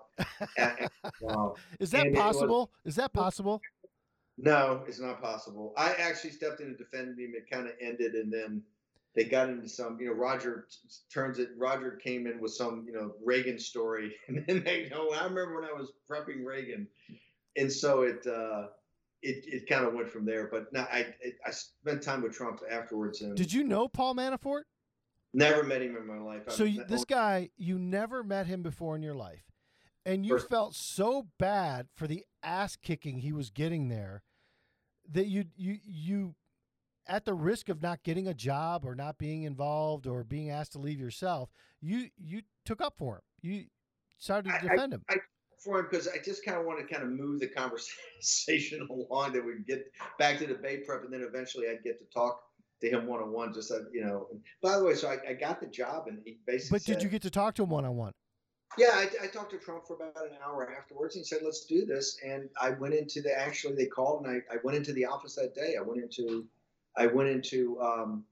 [0.58, 1.54] at, at- wow.
[1.80, 2.72] Is that And it was- possible?
[2.86, 3.62] Is that possible?
[4.38, 5.74] No it's not possible.
[5.78, 8.64] I actually stepped in to defend him it kind of ended and then
[9.16, 10.68] they got into some you know roger
[11.12, 14.90] turns it roger came in with some you know reagan story and then they you
[14.90, 16.88] know i remember when i was prepping reagan.
[17.56, 18.68] And so it uh
[19.24, 21.08] it, it kind of went from there but no i
[21.46, 24.64] i spent time with trump afterwards and Did you know Paul Manafort?
[25.34, 26.44] never met him in my life.
[26.50, 29.44] So you, this guy, you never met him before in your life,
[30.06, 34.24] and you First- felt so bad for the ass kicking he was getting there
[35.12, 36.36] that you you you
[37.08, 40.74] at the risk of not getting a job or not being involved or being asked
[40.74, 41.50] to leave yourself,
[41.82, 43.22] you you took up for him.
[43.42, 43.66] You
[44.18, 45.04] started to defend him.
[45.64, 49.34] for him because I just kind of want to kind of move the conversation along
[49.34, 52.42] that we get back to debate prep, and then eventually I'd get to talk
[52.82, 53.54] to him one on one.
[53.54, 54.28] Just that you know.
[54.32, 56.80] And by the way, so I, I got the job, and he basically.
[56.80, 58.14] But did said- you get to talk to him one on one?
[58.78, 61.16] Yeah, I, I talked to Trump for about an hour afterwards.
[61.16, 63.38] And He said, "Let's do this," and I went into the.
[63.38, 65.76] Actually, they called, and I, I went into the office that day.
[65.78, 66.46] I went into,
[66.96, 68.24] I went into, um,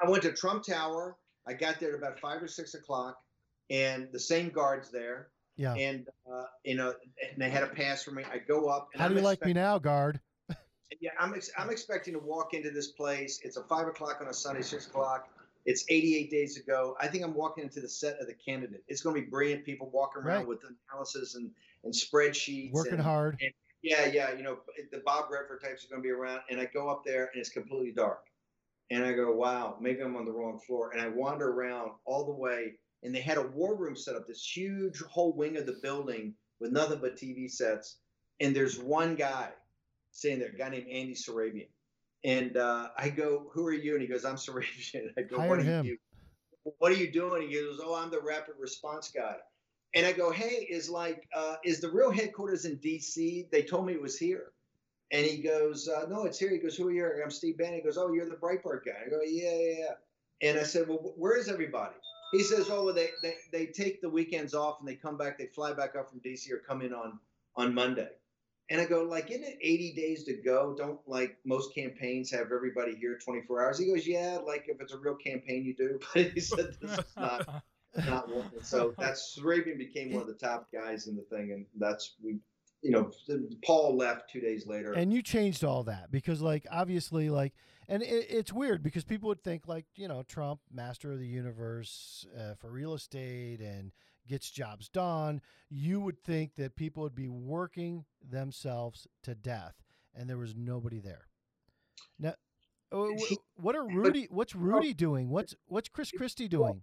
[0.00, 1.16] I went to Trump Tower.
[1.46, 3.20] I got there at about five or six o'clock,
[3.68, 5.74] and the same guards there, Yeah.
[5.74, 6.94] and uh, you know,
[7.32, 8.22] and they had a pass for me.
[8.32, 8.88] I go up.
[8.92, 10.20] And How do I'm you like me now, guard?
[11.00, 13.40] Yeah, I'm ex- I'm expecting to walk into this place.
[13.44, 15.28] It's a five o'clock on a Sunday, six o'clock.
[15.66, 16.96] It's 88 days ago.
[17.00, 18.82] I think I'm walking into the set of the candidate.
[18.88, 19.64] It's going to be brilliant.
[19.64, 20.46] People walking around Right.
[20.48, 20.60] with
[20.90, 21.50] analysis and
[21.84, 22.72] and spreadsheets.
[22.72, 23.38] Working and, hard.
[23.42, 24.34] and- yeah, yeah.
[24.34, 24.58] You know,
[24.92, 27.40] the Bob Redford types are going to be around, and I go up there and
[27.40, 28.26] it's completely dark,
[28.90, 32.26] and I go, "Wow, maybe I'm on the wrong floor." And I wander around all
[32.26, 35.64] the way, and they had a war room set up, this huge whole wing of
[35.64, 37.96] the building with nothing but TV sets,
[38.40, 39.48] and there's one guy
[40.10, 41.68] sitting there, a guy named Andy Surabian,
[42.24, 45.48] and uh, I go, "Who are you?" And he goes, "I'm Surabian." I go, Hire
[45.48, 45.86] "What are him.
[45.86, 45.98] you?"
[46.78, 47.48] What are you doing?
[47.48, 49.36] He goes, "Oh, I'm the rapid response guy."
[49.94, 53.48] And I go, hey, is like, uh, is the real headquarters in D.C.?
[53.50, 54.52] They told me it was here.
[55.10, 56.50] And he goes, uh, no, it's here.
[56.50, 57.10] He goes, who are you?
[57.22, 57.74] I'm Steve Bannon.
[57.74, 58.92] He goes, oh, you're the Breitbart guy.
[59.04, 60.48] I go, yeah, yeah, yeah.
[60.48, 61.96] And I said, well, where is everybody?
[62.30, 65.36] He says, oh, well, they, they, they take the weekends off and they come back.
[65.36, 66.52] They fly back up from D.C.
[66.52, 67.18] or come in on,
[67.56, 68.10] on Monday.
[68.70, 70.74] And I go, like, isn't it 80 days to go?
[70.78, 73.78] Don't like most campaigns have everybody here 24 hours?
[73.78, 75.98] He goes, yeah, like if it's a real campaign, you do.
[76.14, 77.64] But he said, this is not
[78.06, 78.50] not one.
[78.62, 82.38] So that's Surabian became one of the top guys in the thing, and that's we,
[82.82, 83.10] you know,
[83.64, 84.92] Paul left two days later.
[84.92, 87.52] And you changed all that because, like, obviously, like,
[87.88, 91.26] and it, it's weird because people would think, like, you know, Trump, master of the
[91.26, 93.92] universe uh, for real estate and
[94.28, 95.40] gets jobs done.
[95.68, 99.74] You would think that people would be working themselves to death,
[100.14, 101.26] and there was nobody there.
[102.18, 102.34] Now,
[102.92, 103.06] uh,
[103.56, 104.26] what are Rudy?
[104.30, 105.30] What's Rudy doing?
[105.30, 106.82] What's what's Chris Christie doing?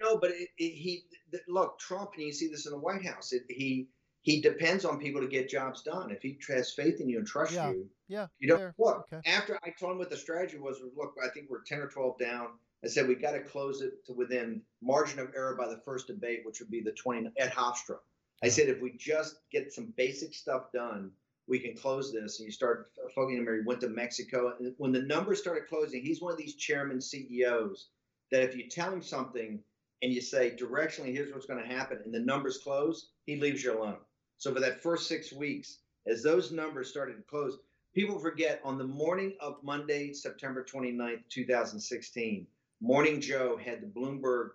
[0.00, 1.04] no, but it, it, he
[1.48, 3.32] look Trump, and you see this in the White House.
[3.32, 3.88] It, he
[4.22, 6.10] he depends on people to get jobs done.
[6.10, 7.70] If he has faith in you and trusts Yeah.
[7.70, 9.06] you, Yeah, you don't look.
[9.12, 9.28] Okay.
[9.30, 12.18] After I told him what the strategy was, look, I think we're ten or twelve
[12.18, 12.48] down.
[12.84, 16.06] I said we got to close it to within margin of error by the first
[16.06, 17.98] debate, which would be the twenty at Hofstra.
[18.42, 21.10] I said if we just get some basic stuff done,
[21.48, 22.38] we can close this.
[22.38, 23.52] And you start focusing him.
[23.52, 27.00] He went to Mexico, and when the numbers started closing, he's one of these chairman
[27.00, 27.88] CEOs
[28.30, 29.58] that if you tell him something
[30.02, 33.64] and you say directionally, here's what's going to happen, and the numbers close, he leaves
[33.64, 33.96] you alone.
[34.36, 37.58] So for that first six weeks, as those numbers started to close,
[37.94, 42.46] people forget on the morning of Monday, September 29th, 2016,
[42.80, 44.50] Morning Joe had the Bloomberg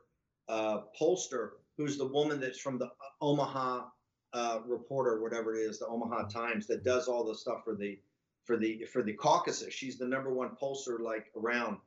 [0.48, 2.90] uh, pollster, who's the woman that's from the
[3.22, 3.86] Omaha
[4.34, 8.00] uh, Reporter, whatever it is, the Omaha Times, that does all the stuff for the
[8.46, 9.74] for the for the caucuses.
[9.74, 11.78] She's the number one pollster like around.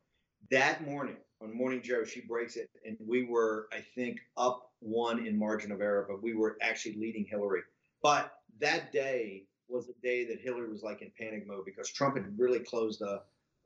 [0.50, 5.26] That morning on Morning Joe, she breaks it, and we were, I think, up one
[5.26, 7.62] in margin of error, but we were actually leading Hillary.
[8.02, 12.16] But that day was a day that Hillary was like in panic mode because Trump
[12.16, 13.22] had really closed a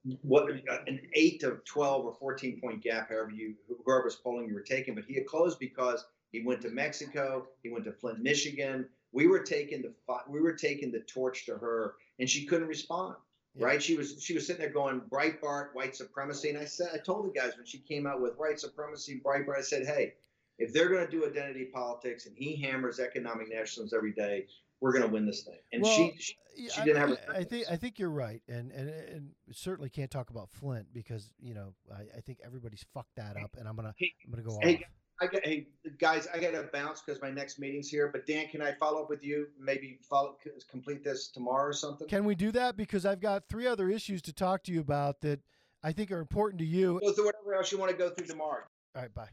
[0.07, 0.17] Mm-hmm.
[0.27, 0.51] what
[0.87, 3.55] an eight to twelve or fourteen point gap, however you
[3.85, 7.69] whoever's polling you were taking, but he had closed because he went to Mexico, he
[7.69, 8.89] went to Flint, Michigan.
[9.13, 9.93] We were taking the
[10.27, 13.17] we were taking the torch to her, and she couldn't respond.
[13.55, 13.67] Yeah.
[13.67, 13.83] Right?
[13.83, 17.27] She was she was sitting there going Breitbart, white supremacy, and I said I told
[17.27, 20.15] the guys when she came out with white supremacy, Breitbart, I said, hey,
[20.59, 24.47] if they're going to do identity politics and he hammers economic nationalism every day,
[24.81, 25.59] we're going to win this thing.
[25.73, 26.35] And Well, she, she
[26.69, 27.67] she I- didn't have I, a I think.
[27.71, 31.75] I think you're right, and and and certainly can't talk about Flint because you know
[31.91, 34.77] I, I think everybody's fucked that up, and I'm gonna Hey, I'm gonna go hey,
[34.77, 34.81] off.
[35.23, 35.67] I got hey
[35.99, 38.09] guys, I got to bounce because my next meeting's here.
[38.13, 39.47] But Dan, can I follow up with you?
[39.59, 40.37] Maybe follow
[40.71, 42.09] complete this tomorrow or something.
[42.09, 42.77] Can we do that?
[42.77, 45.41] Because I've got three other issues to talk to you about that
[45.83, 46.99] I think are important to you.
[47.01, 48.65] go through whatever else you want to go through tomorrow.
[48.97, 49.29] All right, bye.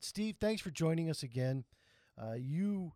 [0.00, 1.64] Steve, thanks for joining us again.
[2.20, 2.92] Uh, you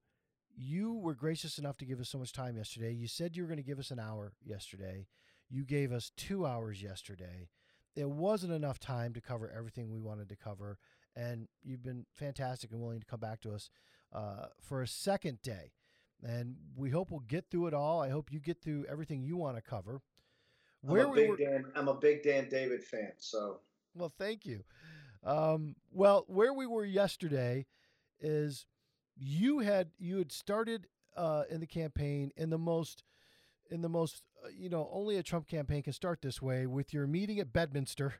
[0.61, 2.93] you were gracious enough to give us so much time yesterday.
[2.93, 5.07] You said you were going to give us an hour yesterday.
[5.49, 7.49] You gave us two hours yesterday.
[7.97, 10.79] It wasn't enough time to cover everything we wanted to cover,
[11.17, 13.71] and you've been fantastic and willing to come back to us
[14.13, 15.73] uh, for a second day.
[16.23, 18.03] And we hope we'll get through it all.
[18.03, 20.03] I hope you get through everything you want to cover.
[20.85, 21.65] I'm Where a we big were, Dan.
[21.75, 23.13] I'm a big Dan David fan.
[23.17, 23.61] So
[23.95, 24.63] well, thank you.
[25.25, 27.67] Um, well, where we were yesterday
[28.21, 28.67] is
[29.21, 30.87] you had you had started
[31.17, 33.05] uh, in the campaign in the most
[33.71, 36.93] in the most uh, you know only a Trump campaign can start this way with
[36.93, 38.15] your meeting at Bedminster,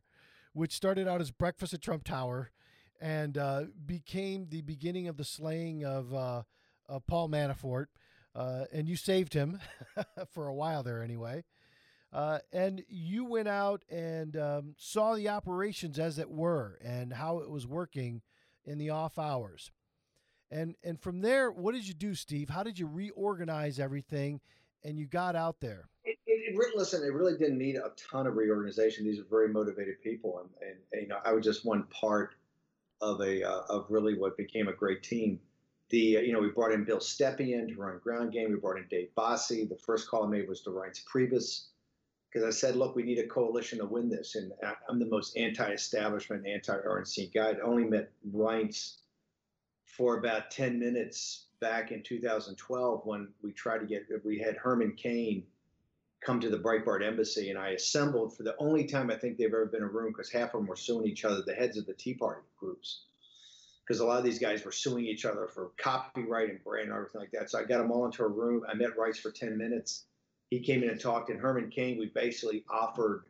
[0.53, 2.51] which started out as breakfast at Trump Tower,
[3.01, 6.43] and uh, became the beginning of the slaying of uh,
[6.89, 7.87] of Paul Manafort,
[8.35, 9.59] uh, and you saved him
[10.31, 11.45] for a while there anyway.
[12.13, 17.39] Uh, and you went out and um, saw the operations as it were and how
[17.39, 18.21] it was working
[18.65, 19.71] in the off hours.
[20.51, 22.49] And and from there, what did you do, Steve?
[22.49, 24.41] How did you reorganize everything?
[24.83, 25.89] And you got out there.
[26.05, 29.05] it, it, it listen, it really didn't need a ton of reorganization.
[29.05, 32.35] These are very motivated people, and, and, and you know, I was just one part
[33.01, 35.39] of a uh, of really what became a great team.
[35.91, 38.51] The uh, you know we brought in Bill Stepien to run ground game.
[38.51, 39.69] We brought in Dave Bossie.
[39.69, 41.67] The first call I made was to Reince Priebus.
[42.33, 44.35] because I said, look, we need a coalition to win this.
[44.35, 44.53] And
[44.89, 47.51] I'm the most anti-establishment, anti-RNC guy.
[47.51, 49.00] I only met Reince
[49.97, 54.95] for about 10 minutes back in 2012 when we tried to get, we had Herman
[54.97, 55.45] Cain
[56.25, 59.49] come to the Breitbart embassy and I assembled for the only time I think they've
[59.49, 61.77] ever been in a room because half of them were suing each other, the heads
[61.77, 63.05] of the Tea Party groups.
[63.87, 66.97] Because a lot of these guys were suing each other for copyright and brand and
[66.97, 67.51] everything like that.
[67.51, 68.63] So I got them all into a room.
[68.69, 70.05] I met Reince for 10 minutes
[70.51, 73.25] he came in and talked, and Herman Cain, we basically offered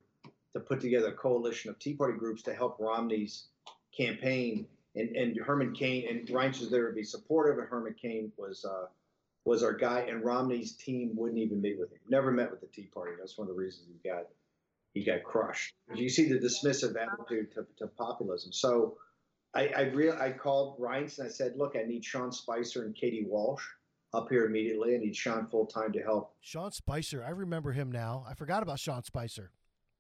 [0.55, 3.49] to put together a coalition of Tea Party groups to help Romney's
[3.97, 4.67] campaign.
[4.97, 8.65] And, and Herman Cain and Reince was there to be supportive, and Herman Cain was
[8.65, 8.87] uh,
[9.45, 10.01] was our guy.
[10.01, 11.99] And Romney's team wouldn't even meet with him.
[12.09, 13.13] Never met with the Tea Party.
[13.19, 14.25] That's one of the reasons he got
[14.93, 15.75] he got crushed.
[15.95, 18.53] You see the dismissive attitude to, to populism.
[18.53, 18.99] So
[19.55, 22.95] I I, real, I called Reince and I said, look, I need Sean Spicer and
[22.95, 23.65] Katie Walsh
[24.13, 24.95] up here immediately.
[24.95, 26.35] I need Sean full time to help.
[26.41, 28.25] Sean Spicer, I remember him now.
[28.29, 29.53] I forgot about Sean Spicer.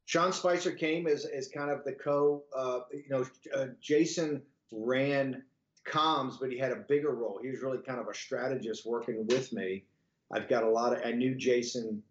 [0.07, 5.43] Sean Spicer came as, as kind of the co, uh, you know, uh, Jason ran
[5.87, 7.39] comms, but he had a bigger role.
[7.43, 9.85] He was really kind of a strategist working with me.
[10.33, 12.03] I've got a lot of, I knew Jason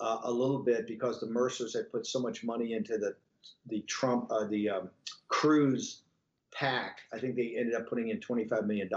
[0.00, 3.14] uh, a little bit because the Mercers had put so much money into the,
[3.66, 4.90] the Trump, uh, the um,
[5.28, 6.02] Cruz
[6.52, 6.98] PAC.
[7.12, 8.88] I think they ended up putting in $25 million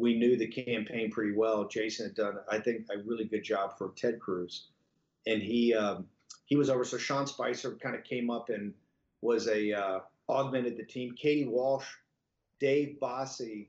[0.00, 1.68] we knew the campaign pretty well.
[1.68, 4.68] Jason had done, I think, a really good job for Ted Cruz,
[5.26, 6.06] and he um,
[6.46, 6.84] he was over.
[6.84, 8.72] So Sean Spicer kind of came up and
[9.20, 11.14] was a uh, augmented the team.
[11.16, 11.86] Katie Walsh,
[12.60, 13.68] Dave Bossie,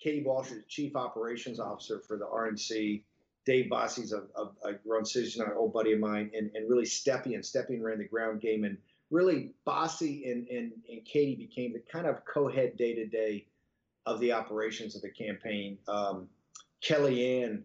[0.00, 3.02] Katie Walsh is chief operations officer for the RNC.
[3.46, 6.84] Dave Bossie's a, a, a run citizen, an old buddy of mine, and, and really
[6.84, 7.40] Stepien.
[7.40, 8.78] Stepien ran the ground game, and
[9.10, 13.46] really Bossie and, and, and Katie became the kind of co-head day to day
[14.06, 15.78] of the operations of the campaign.
[15.88, 16.28] Um,
[16.82, 17.62] Kellyanne,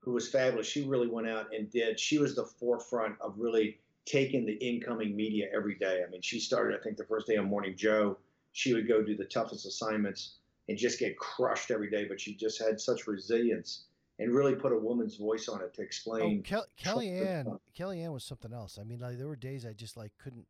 [0.00, 2.00] who was fabulous, she really went out and did.
[2.00, 6.02] She was the forefront of really taking the incoming media every day.
[6.06, 8.16] I mean, she started, I think, the first day on Morning Joe.
[8.58, 12.34] She would go do the toughest assignments and just get crushed every day, but she
[12.34, 13.84] just had such resilience
[14.18, 16.42] and really put a woman's voice on it to oh, explain.
[16.44, 18.76] Oh, Kel- Kellyanne, Kellyanne was something else.
[18.80, 20.48] I mean, like, there were days I just like couldn't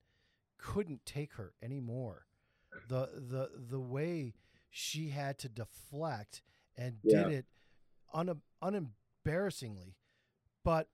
[0.57, 2.25] couldn't take her anymore.
[2.89, 4.33] The the the way
[4.71, 6.41] she had to deflect
[6.79, 7.25] and yeah.
[7.25, 7.47] did it
[8.15, 9.97] un- unembarrassingly.
[10.65, 10.89] But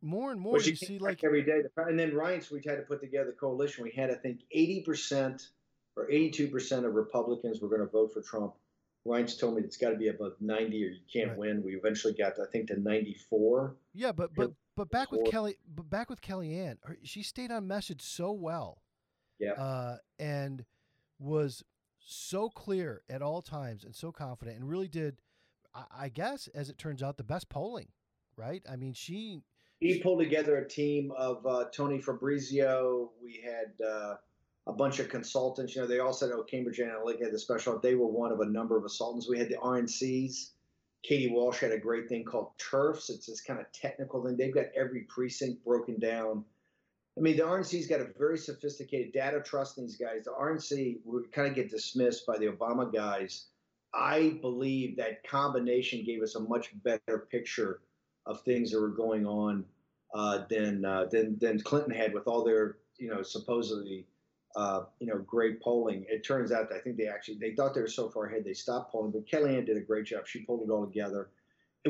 [0.00, 1.62] more and more, you see like every day.
[1.78, 3.82] And then Reince, we had to put together a coalition.
[3.82, 5.48] We had, I think, 80%
[5.96, 8.54] or 82% of Republicans were going to vote for Trump.
[9.06, 11.38] Reince told me it's got to be above 90 or you can't right.
[11.38, 11.62] win.
[11.62, 13.76] We eventually got, I think, to 94.
[13.92, 18.00] Yeah, but but but back with Kelly, but back with Kellyanne, she stayed on message
[18.00, 18.80] so well.
[19.38, 19.52] Yeah.
[19.52, 20.64] Uh, and
[21.18, 21.62] was
[22.04, 25.16] so clear at all times and so confident and really did
[25.90, 27.88] I, guess as it turns out the best polling
[28.36, 29.40] right i mean she
[29.80, 34.16] he pulled together a team of uh, tony fabrizio we had uh,
[34.66, 37.78] a bunch of consultants you know they all said oh cambridge analytica had the special
[37.78, 39.28] they were one of a number of consultants.
[39.28, 40.50] We had the rncs
[41.04, 43.10] katie walsh had a great thing called turfs.
[43.10, 44.36] It's this kind of technical thing.
[44.36, 46.44] They've got every precinct broken down.
[47.16, 50.24] I mean, the RNC's got a very sophisticated data trust in these guys.
[50.24, 53.46] The RNC would kind of get dismissed by the Obama guys.
[53.94, 57.82] I believe that combination gave us a much better picture
[58.26, 59.64] of things that were going on
[60.12, 64.06] uh, than, uh, than than Clinton had with all their you know supposedly
[64.56, 66.04] uh, you know great polling.
[66.08, 68.44] It turns out that I think they actually they thought they were so far ahead
[68.44, 69.12] they stopped polling.
[69.12, 70.26] But Kellyanne did a great job.
[70.26, 71.30] She pulled it all together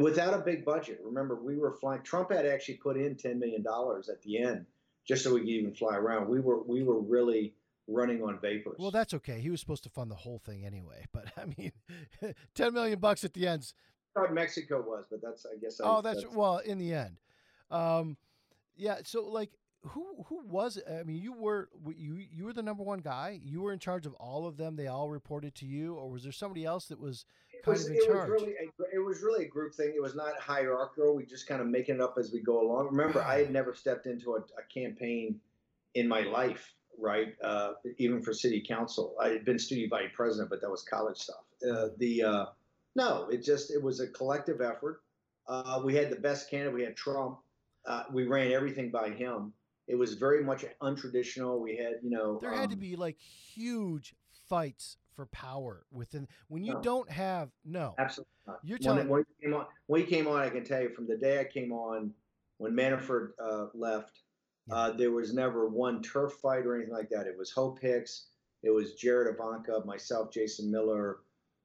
[0.00, 1.00] without a big budget.
[1.04, 2.02] Remember, we were flying.
[2.02, 4.66] Trump had actually put in ten million dollars at the end
[5.06, 6.28] just so we could even fly around.
[6.28, 7.54] We were we were really
[7.86, 8.76] running on vapors.
[8.78, 9.40] Well, that's okay.
[9.40, 11.04] He was supposed to fund the whole thing anyway.
[11.12, 11.72] But I mean,
[12.54, 13.72] ten million bucks at the end.
[14.16, 15.80] I thought Mexico was, but that's I guess.
[15.82, 17.18] Oh, that's, that's, well in the end.
[17.70, 18.16] Um,
[18.76, 18.98] yeah.
[19.04, 19.50] So like,
[19.88, 20.78] who who was?
[20.90, 23.40] I mean, you were you you were the number one guy.
[23.44, 24.76] You were in charge of all of them.
[24.76, 27.26] They all reported to you, or was there somebody else that was
[27.64, 28.30] kind was, of in it charge?
[28.30, 29.92] Was really a, it was really a group thing.
[29.94, 31.14] It was not hierarchical.
[31.14, 32.86] We just kind of making it up as we go along.
[32.86, 35.40] Remember, I had never stepped into a, a campaign
[35.94, 37.34] in my life, right?
[37.42, 41.18] Uh, even for city council, I had been student body president, but that was college
[41.18, 41.44] stuff.
[41.68, 42.46] Uh, the uh,
[42.96, 45.02] no, it just it was a collective effort.
[45.46, 46.74] Uh, we had the best candidate.
[46.74, 47.38] We had Trump.
[47.86, 49.52] Uh, we ran everything by him
[49.86, 51.60] it was very much untraditional.
[51.60, 54.14] We had, you know, there had um, to be like huge
[54.48, 56.80] fights for power within when you no.
[56.80, 58.58] don't have no absolutely not.
[58.64, 60.90] You're telling when, when, he came on, when he came on, I can tell you
[60.90, 62.12] from the day I came on,
[62.58, 64.20] when Manafort uh, left,
[64.66, 64.74] yeah.
[64.74, 67.26] uh, there was never one turf fight or anything like that.
[67.26, 68.26] It was Hope Hicks,
[68.62, 71.18] it was Jared Ivanka, myself, Jason Miller,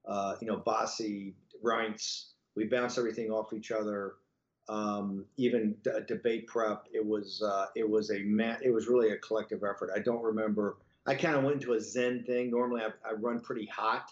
[0.08, 1.34] uh, you know, Bossie,
[1.64, 2.32] Reince.
[2.56, 4.16] We bounced everything off each other.
[4.70, 6.86] Um, even d- debate prep.
[6.94, 9.90] It was uh, it was a ma- it was really a collective effort.
[9.94, 10.78] I don't remember.
[11.08, 12.52] I kind of went into a Zen thing.
[12.52, 14.12] Normally, I, I, run pretty hot,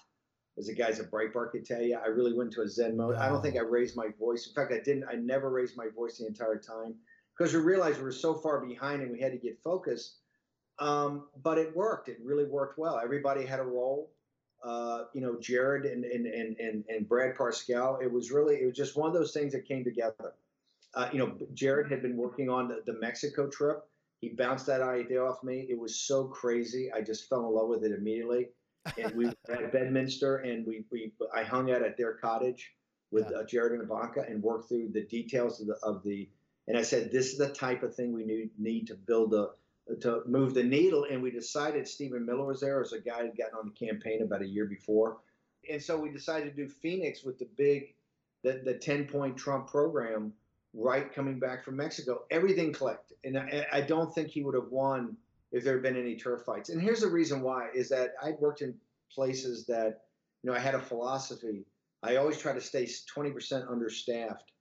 [0.58, 1.96] as the guys at Breitbart could tell you.
[2.04, 3.16] I really went into a Zen mode.
[3.16, 3.22] Wow.
[3.22, 4.48] I don't think I raised my voice.
[4.48, 5.06] In fact, I didn't.
[5.08, 6.96] I never raised my voice the entire time
[7.38, 10.16] because we realized we were so far behind and we had to get focused.
[10.80, 12.10] Um, but it worked.
[12.10, 13.00] It really worked well.
[13.04, 14.12] Everybody had a role.
[14.64, 18.02] Uh, you know, Jared and, and, and, and, and Brad Parscale.
[18.02, 20.34] It was really, it was just one of those things that came together.
[20.94, 23.84] Uh, you know, Jared had been working on the, the, Mexico trip.
[24.22, 25.68] He bounced that idea off me.
[25.70, 26.92] It was so crazy.
[26.92, 28.48] I just fell in love with it immediately.
[28.98, 32.74] And we were at Bedminster, and we, we I hung out at their cottage
[33.12, 33.40] with yeah.
[33.40, 36.30] uh, Jared and Ivanka and worked through the details of the of the.
[36.68, 39.50] And I said, this is the type of thing we need need to build a
[40.02, 41.06] to move the needle.
[41.10, 44.22] And we decided Stephen Miller was there as a guy who'd gotten on the campaign
[44.22, 45.18] about a year before.
[45.70, 47.96] And so we decided to do Phoenix with the big,
[48.44, 50.34] the, the 10 point Trump program
[50.74, 52.24] right coming back from Mexico.
[52.32, 53.14] Everything clicked.
[53.24, 55.18] And I, I don't think he would have won
[55.52, 56.70] if there had been any turf fights.
[56.70, 58.76] And here's the reason why is that I'd worked in
[59.12, 60.02] places that,
[60.44, 61.66] you know, I had a philosophy.
[62.04, 64.52] I always try to stay 20% understaffed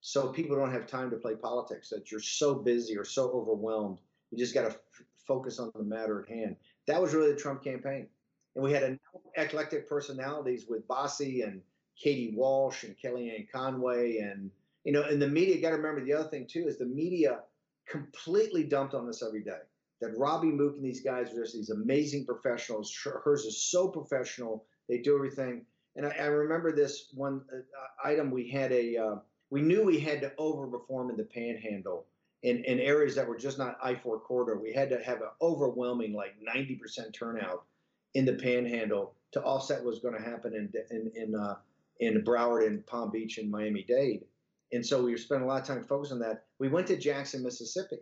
[0.00, 3.98] so people don't have time to play politics, that you're so busy or so overwhelmed
[4.30, 4.80] you just got to f-
[5.26, 6.56] focus on the matter at hand.
[6.86, 8.06] That was really the Trump campaign.
[8.54, 8.98] And we had a,
[9.36, 11.60] eclectic personalities with Bossie and
[12.00, 14.18] Katie Walsh and Kellyanne Conway.
[14.18, 14.50] And,
[14.86, 17.40] you know, in the media, got to remember the other thing too is the media
[17.88, 19.58] completely dumped on us every day.
[20.00, 22.94] That Robbie Mook and these guys are just these amazing professionals.
[23.24, 24.64] Hers is so professional.
[24.88, 25.64] They do everything.
[25.96, 29.16] And I, I remember this one uh, item we had a, uh,
[29.50, 32.06] we knew we had to overperform in the panhandle
[32.44, 34.56] in, in areas that were just not I-4 corridor.
[34.56, 37.64] We had to have an overwhelming, like 90% turnout
[38.14, 41.56] in the Panhandle to offset what was going to happen in in in, uh,
[41.98, 44.24] in Broward and Palm Beach and Miami-Dade.
[44.72, 46.44] And so we spent a lot of time focused on that.
[46.58, 47.98] We went to Jackson, Mississippi,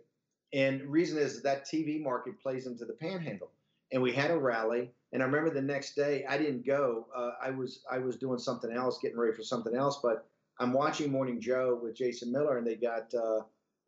[0.53, 3.51] and reason is that TV market plays into the Panhandle.
[3.91, 4.91] And we had a rally.
[5.13, 7.07] And I remember the next day, I didn't go.
[7.15, 9.99] Uh, I was I was doing something else, getting ready for something else.
[10.01, 10.27] But
[10.59, 13.41] I'm watching Morning Joe with Jason Miller, and they got uh,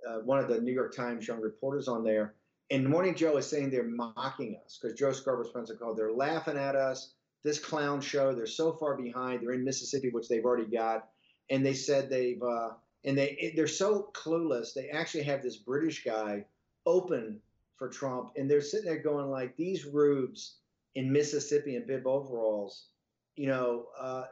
[0.08, 2.36] uh, one of the New York Times young reporters on there.
[2.70, 5.98] And Morning Joe is saying they're mocking us because Joe Scarborough Spencer called.
[5.98, 7.14] They're laughing at us.
[7.44, 8.34] This clown show.
[8.34, 9.42] They're so far behind.
[9.42, 11.08] They're in Mississippi, which they've already got.
[11.50, 12.72] And they said they've uh,
[13.06, 14.74] and they they're so clueless.
[14.74, 16.46] They actually have this British guy
[16.86, 17.40] open
[17.78, 20.58] for Trump, and they're sitting there going like these rubes
[20.96, 22.88] in Mississippi in bib overalls.
[23.36, 24.24] You know, uh,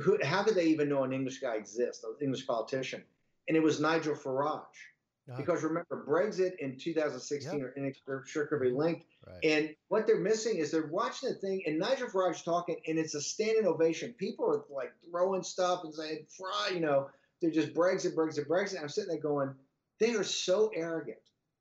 [0.00, 3.02] who, how did they even know an English guy exists, an English politician?
[3.48, 4.62] And it was Nigel Farage
[5.26, 5.38] uh-huh.
[5.38, 7.66] Because remember, Brexit in 2016 yep.
[7.66, 9.06] are inextricably linked.
[9.26, 9.38] Right.
[9.42, 13.14] And what they're missing is they're watching the thing, and Nigel Farage talking, and it's
[13.14, 14.12] a standing ovation.
[14.18, 17.08] People are like throwing stuff and saying, "Fry," you know,
[17.40, 18.80] they're just Brexit, Brexit, Brexit.
[18.80, 19.54] I'm sitting there going,
[19.98, 21.18] they are so arrogant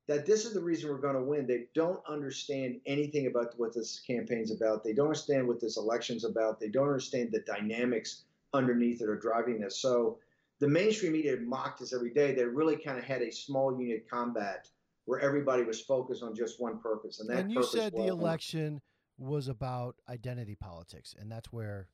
[0.08, 1.48] that this is the reason we're going to win.
[1.48, 4.84] They don't understand anything about what this campaign's about.
[4.84, 6.60] They don't understand what this election's about.
[6.60, 8.24] They don't understand the dynamics
[8.54, 9.78] underneath that are driving this.
[9.78, 10.20] So
[10.64, 12.34] the mainstream media mocked us every day.
[12.34, 14.70] They really kind of had a small unit combat
[15.04, 17.20] where everybody was focused on just one purpose.
[17.20, 18.80] And that and you said the election
[19.18, 21.90] was about identity politics, and that's where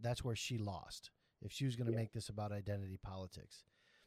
[0.00, 1.10] that's where she lost.
[1.42, 1.98] If she was going to yeah.
[1.98, 3.64] make this about identity politics.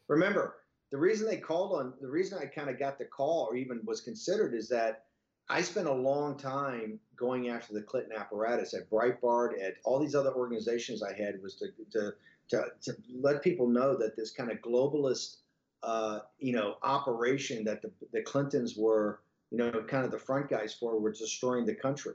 [0.08, 0.56] Remember,
[0.90, 3.82] the reason they called on the reason I kind of got the call or even
[3.86, 5.04] was considered is that
[5.50, 10.16] I spent a long time going after the Clinton apparatus at Breitbart, at all these
[10.16, 12.14] other organizations I had was to, to
[12.50, 15.38] to, to let people know that this kind of globalist,
[15.84, 20.50] uh, you know, operation that the, the Clintons were, you know, kind of the front
[20.50, 22.14] guys for, were destroying the country.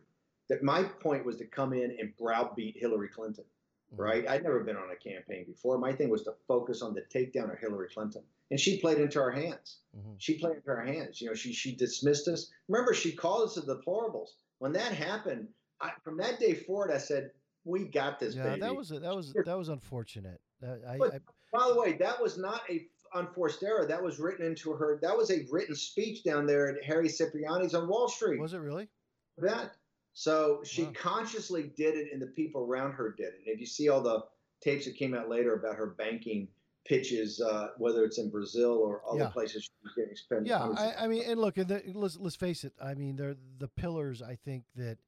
[0.49, 3.45] That my point was to come in and browbeat Hillary Clinton.
[3.97, 4.27] Right?
[4.29, 5.79] I'd never been on a campaign before.
[5.79, 9.21] My thing was to focus on the takedown of Hillary Clinton, and she played into
[9.21, 9.79] our hands.
[9.97, 10.13] Mm-hmm.
[10.19, 11.21] She played into our hands.
[11.21, 12.51] You know, she she dismissed us.
[12.69, 14.29] Remember, she called us the deplorables.
[14.59, 15.49] When that happened,
[15.81, 17.31] I, from that day forward, I said,
[17.65, 18.35] we got this.
[18.35, 18.61] Yeah, baby.
[18.61, 20.41] that was that was that was unfortunate.
[20.63, 21.19] I, but, I,
[21.53, 23.87] by the way, that was not a unforced error.
[23.87, 24.99] That was written into her.
[25.03, 28.41] That was a written speech down there at Harry Cipriani's on Wall Street.
[28.41, 28.89] Was it really?
[29.39, 29.73] That.
[30.13, 30.93] So she wow.
[30.95, 33.41] consciously did it, and the people around her did it.
[33.47, 34.25] And if you see all the
[34.61, 36.49] tapes that came out later about her banking
[36.85, 39.29] pitches, uh, whether it's in Brazil or other yeah.
[39.29, 40.47] places she's getting spent.
[40.47, 42.73] Yeah, I, I, mean, and look, the, let's let's face it.
[42.83, 44.23] I mean, they're the pillars.
[44.23, 44.99] I think that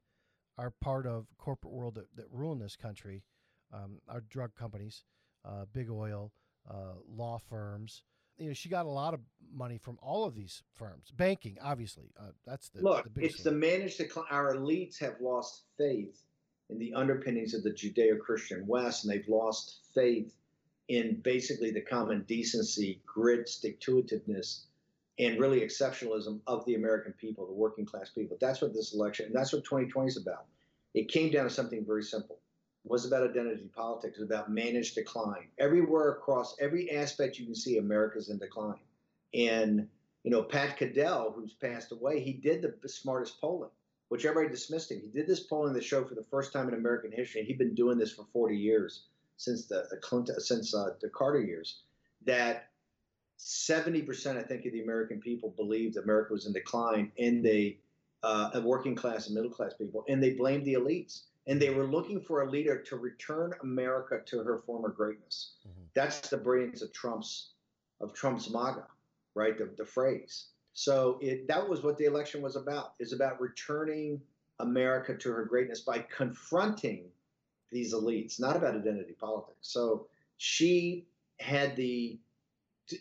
[0.59, 3.25] are part of corporate world that, that ruin this country
[3.73, 5.05] um, are drug companies,
[5.45, 6.33] uh, big oil,
[6.71, 8.03] uh, law firms.
[8.43, 9.21] You know, she got a lot of
[9.55, 11.13] money from all of these firms.
[11.17, 13.09] Banking, obviously, uh, that's the look.
[13.15, 13.55] The it's one.
[13.55, 14.27] the managed decline.
[14.31, 16.21] Our elites have lost faith
[16.69, 20.35] in the underpinnings of the Judeo-Christian West, and they've lost faith
[20.89, 24.63] in basically the common decency, grit, stick to itiveness,
[25.21, 28.37] and really exceptionalism of the American people, the working class people.
[28.41, 30.47] That's what this election, and that's what 2020 is about.
[30.95, 32.39] It came down to something very simple.
[32.85, 34.19] Was about identity politics.
[34.19, 35.49] It was about managed decline.
[35.59, 38.81] Everywhere across every aspect you can see, America's in decline.
[39.35, 39.89] And
[40.25, 43.71] you know, Pat Caddell, who's passed away, he did the smartest polling,
[44.09, 45.01] which everybody dismissed him.
[45.01, 47.75] He did this polling that showed for the first time in American history, he'd been
[47.75, 49.05] doing this for 40 years
[49.37, 51.81] since the, the Clinton, since uh, the Carter years,
[52.25, 52.69] that
[53.39, 57.79] 70%, I think, of the American people believed America was in decline, and they,
[58.23, 61.23] uh, working class and middle class people, and they blamed the elites.
[61.47, 65.55] And they were looking for a leader to return America to her former greatness.
[65.67, 65.83] Mm-hmm.
[65.95, 67.51] That's the brilliance of Trump's
[68.01, 68.87] of Trump's MAGA,
[69.35, 69.57] right?
[69.57, 70.47] The, the phrase.
[70.73, 72.95] So it, that was what the election was about.
[73.01, 74.21] Is about returning
[74.61, 77.07] America to her greatness by confronting
[77.71, 79.59] these elites, not about identity politics.
[79.63, 80.07] So
[80.39, 81.07] she
[81.41, 82.19] had the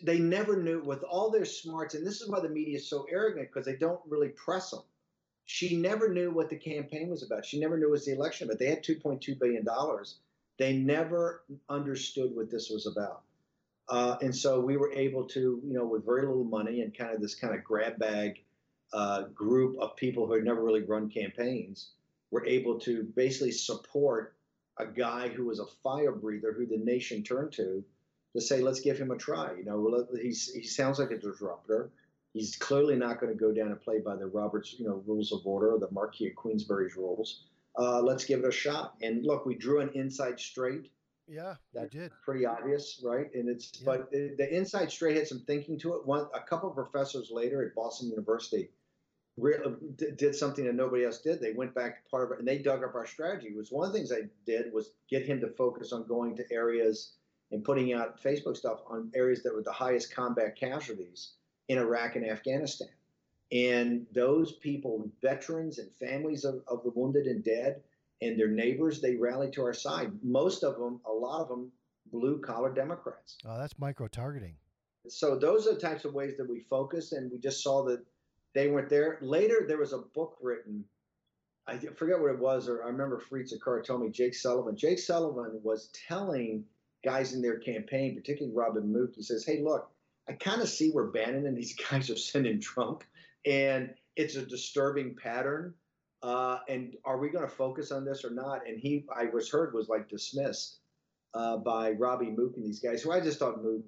[0.02, 3.06] they never knew with all their smarts, and this is why the media is so
[3.10, 4.82] arrogant because they don't really press them.
[5.44, 7.44] She never knew what the campaign was about.
[7.44, 9.66] She never knew it was the election, but they had $2.2 billion.
[10.58, 13.22] They never understood what this was about.
[13.88, 17.14] Uh, and so we were able to, you know, with very little money and kind
[17.14, 18.42] of this kind of grab bag
[18.92, 21.90] uh, group of people who had never really run campaigns,
[22.30, 24.34] were able to basically support
[24.78, 27.84] a guy who was a fire breather who the nation turned to
[28.34, 29.52] to say, let's give him a try.
[29.54, 31.90] You know, he sounds like a disruptor.
[32.32, 35.32] He's clearly not going to go down and play by the Roberts, you know, rules
[35.32, 37.44] of order or the Marquis of Queensberry's rules.
[37.78, 38.94] Uh, let's give it a shot.
[39.02, 40.90] And look, we drew an inside straight.
[41.28, 42.10] Yeah, that did.
[42.24, 43.32] Pretty obvious, right?
[43.34, 43.84] And it's yeah.
[43.84, 46.06] but the, the, inside straight had some thinking to it.
[46.06, 48.70] One, a couple of professors later at Boston University
[49.36, 49.58] re-
[50.16, 51.40] did something that nobody else did.
[51.40, 53.48] They went back to part of it and they dug up our strategy.
[53.48, 56.36] It was one of the things I did was get him to focus on going
[56.36, 57.12] to areas
[57.50, 61.34] and putting out Facebook stuff on areas that were the highest combat casualties
[61.72, 62.88] in Iraq and Afghanistan.
[63.50, 67.82] And those people, veterans and families of, of the wounded and dead,
[68.20, 70.12] and their neighbors, they rallied to our side.
[70.22, 71.72] Most of them, a lot of them,
[72.12, 73.36] blue collar Democrats.
[73.44, 74.54] Oh, that's micro targeting.
[75.08, 78.02] So those are the types of ways that we focus, and we just saw that
[78.54, 79.18] they weren't there.
[79.20, 80.84] Later, there was a book written.
[81.66, 84.76] I forget what it was, or I remember Fareed Zakaria told me Jake Sullivan.
[84.76, 86.64] Jake Sullivan was telling
[87.04, 89.91] guys in their campaign, particularly Robin Mook, he says, "Hey, look,
[90.28, 93.04] I kind of see where Bannon and these guys are sending Trump,
[93.46, 95.74] and it's a disturbing pattern.
[96.22, 99.50] Uh, and are we going to focus on this or not?" And he, I was
[99.50, 100.78] heard, was like dismissed
[101.34, 103.82] uh, by Robbie Mook and these guys, who I just thought Mook.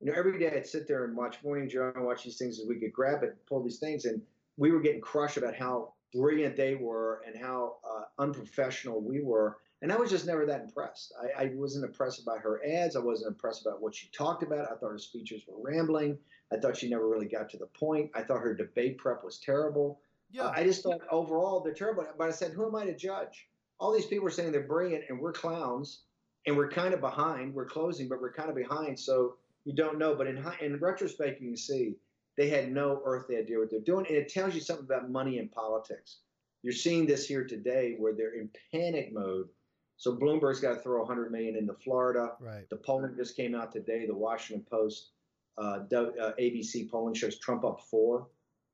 [0.00, 2.58] You know, every day I'd sit there and watch Morning Joe and watch these things
[2.58, 4.20] as we could grab it, pull these things, and
[4.56, 9.58] we were getting crushed about how brilliant they were and how uh, unprofessional we were
[9.84, 11.12] and I was just never that impressed.
[11.22, 12.96] I, I, wasn't impressed by her ads.
[12.96, 14.72] I wasn't impressed about what she talked about.
[14.72, 16.16] I thought her speeches were rambling.
[16.50, 18.10] I thought she never really got to the point.
[18.14, 20.00] I thought her debate prep was terrible.
[20.30, 20.44] Yeah.
[20.44, 22.06] Uh, I just thought overall they're terrible.
[22.16, 23.46] But I said, who am I to judge?
[23.78, 26.04] All these people are saying they're brilliant and we're clowns
[26.46, 27.52] and we're kind of behind.
[27.52, 28.98] We're closing, but we're kind of behind.
[28.98, 29.34] So
[29.66, 30.14] you don't know.
[30.14, 31.96] But in, in retrospect, you can see
[32.38, 34.06] they had no earthly idea what they're doing.
[34.06, 36.20] And it tells you something about money and politics.
[36.62, 39.50] You're seeing this here today where they're in panic mode
[39.96, 42.32] so Bloomberg's got to throw 100 million into Florida.
[42.40, 42.68] Right.
[42.68, 44.06] The polling just came out today.
[44.06, 45.10] The Washington Post,
[45.58, 48.26] uh, uh, ABC polling shows Trump up four.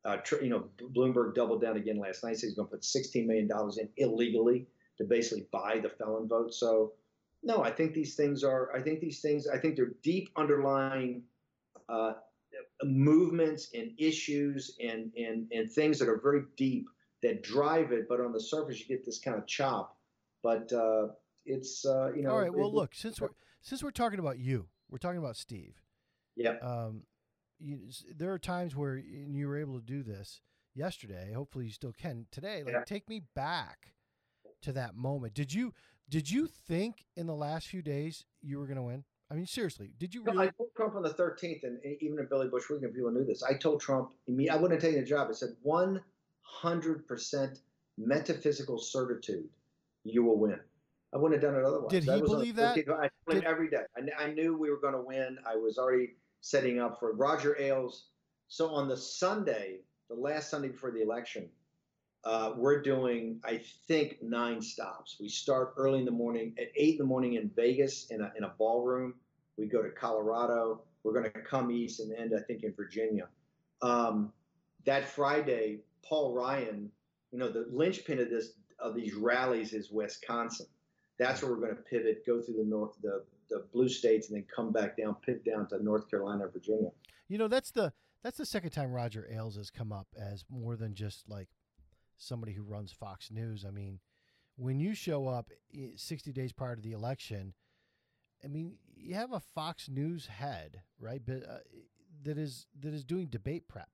[0.04, 2.38] Uh, tr- you know, Bloomberg doubled down again last night.
[2.38, 4.66] So he's going to put 16 million dollars in illegally
[4.96, 6.54] to basically buy the felon vote.
[6.54, 6.94] So,
[7.42, 8.74] no, I think these things are.
[8.74, 9.46] I think these things.
[9.46, 11.22] I think they're deep underlying
[11.88, 12.14] uh,
[12.82, 16.86] movements and issues and and and things that are very deep
[17.22, 18.08] that drive it.
[18.08, 19.99] But on the surface, you get this kind of chop
[20.42, 21.08] but uh,
[21.46, 22.30] it's uh, you know.
[22.30, 22.52] All right.
[22.52, 23.30] Well, it, look, since we're
[23.60, 25.80] since we're talking about you, we're talking about Steve.
[26.36, 26.56] Yeah.
[26.62, 27.02] Um,
[27.58, 27.80] you,
[28.16, 30.40] there are times where you were able to do this
[30.74, 31.32] yesterday.
[31.34, 32.62] Hopefully, you still can today.
[32.64, 32.84] Like, yeah.
[32.84, 33.92] take me back
[34.62, 35.34] to that moment.
[35.34, 35.74] Did you
[36.08, 39.04] did you think in the last few days you were going to win?
[39.30, 40.38] I mean, seriously, did you really?
[40.38, 43.24] No, I told Trump on the 13th, and even if Billy Bush Weekend people knew
[43.24, 45.28] this, I told Trump, I wouldn't have taken the job.
[45.30, 47.58] I said 100%
[47.96, 49.48] metaphysical certitude
[50.04, 50.58] you will win.
[51.12, 51.90] I wouldn't have done it otherwise.
[51.90, 52.78] Did he that believe that?
[52.78, 53.82] I played every day.
[53.96, 55.38] I, I, knew we were going to win.
[55.44, 56.10] I was already
[56.40, 58.06] setting up for Roger Ailes.
[58.48, 61.48] So on the Sunday, the last Sunday before the election,
[62.24, 65.16] uh, we're doing, I think, nine stops.
[65.20, 68.32] We start early in the morning at eight in the morning in Vegas in a,
[68.36, 69.14] in a ballroom.
[69.56, 70.82] We go to Colorado.
[71.02, 73.28] We're going to come east and end, I think, in Virginia.
[73.82, 74.32] Um,
[74.84, 76.90] that Friday, Paul Ryan,
[77.32, 78.52] you know, the linchpin of this
[78.82, 80.66] of these rallies is Wisconsin.
[81.18, 84.36] That's where we're going to pivot, go through the north, the the blue states and
[84.36, 86.90] then come back down, pit down to North Carolina, Virginia.
[87.28, 87.92] You know, that's the
[88.22, 91.48] that's the second time Roger Ailes has come up as more than just like
[92.16, 93.64] somebody who runs Fox News.
[93.66, 93.98] I mean,
[94.56, 95.50] when you show up
[95.96, 97.54] 60 days prior to the election,
[98.44, 101.22] I mean, you have a Fox News head, right?
[101.24, 101.58] But uh,
[102.24, 103.90] that is that is doing debate prep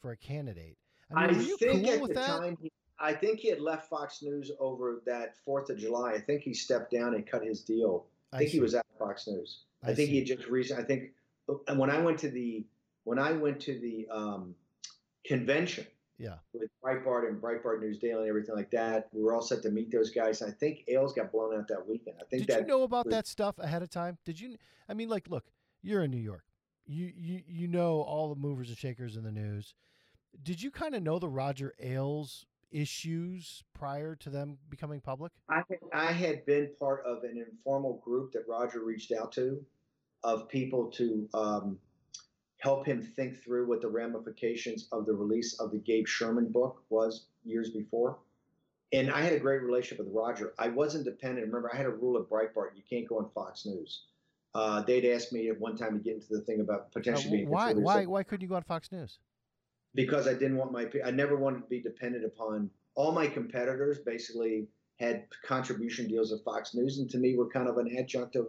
[0.00, 0.76] for a candidate.
[1.14, 2.26] I, mean, I think cool at the that?
[2.26, 2.58] time,
[3.00, 6.12] I think he had left Fox News over that Fourth of July.
[6.12, 8.06] I think he stepped down and cut his deal.
[8.32, 9.60] I, think he was at Fox News.
[9.82, 10.20] I, I think see.
[10.20, 10.82] he just recently.
[10.82, 11.10] I think,
[11.68, 12.64] and when I went to the
[13.04, 14.54] when I went to the um,
[15.24, 15.86] convention,
[16.18, 19.62] yeah, with Breitbart and Breitbart News Daily and everything like that, we were all set
[19.62, 20.42] to meet those guys.
[20.42, 22.16] I think Ailes got blown out that weekend.
[22.20, 22.46] I think.
[22.46, 24.18] Did that you know about was, that stuff ahead of time?
[24.24, 24.56] Did you?
[24.88, 25.44] I mean, like, look,
[25.82, 26.44] you're in New York.
[26.86, 29.74] You you you know all the movers and shakers in the news.
[30.42, 35.32] Did you kind of know the Roger Ailes issues prior to them becoming public?
[35.48, 35.62] I,
[35.92, 39.64] I had been part of an informal group that Roger reached out to
[40.24, 41.78] of people to um,
[42.58, 46.82] help him think through what the ramifications of the release of the Gabe Sherman book
[46.90, 48.18] was years before.
[48.92, 50.54] And I had a great relationship with Roger.
[50.58, 51.46] I wasn't dependent.
[51.46, 54.04] Remember, I had a rule at Breitbart: you can't go on Fox News.
[54.54, 57.36] Uh, they'd asked me at one time to get into the thing about potentially uh,
[57.36, 59.18] being why why why couldn't you go on Fox News?
[59.98, 63.98] Because I didn't want my I never wanted to be dependent upon all my competitors.
[63.98, 64.68] Basically,
[65.00, 68.48] had contribution deals at Fox News, and to me were kind of an adjunct of,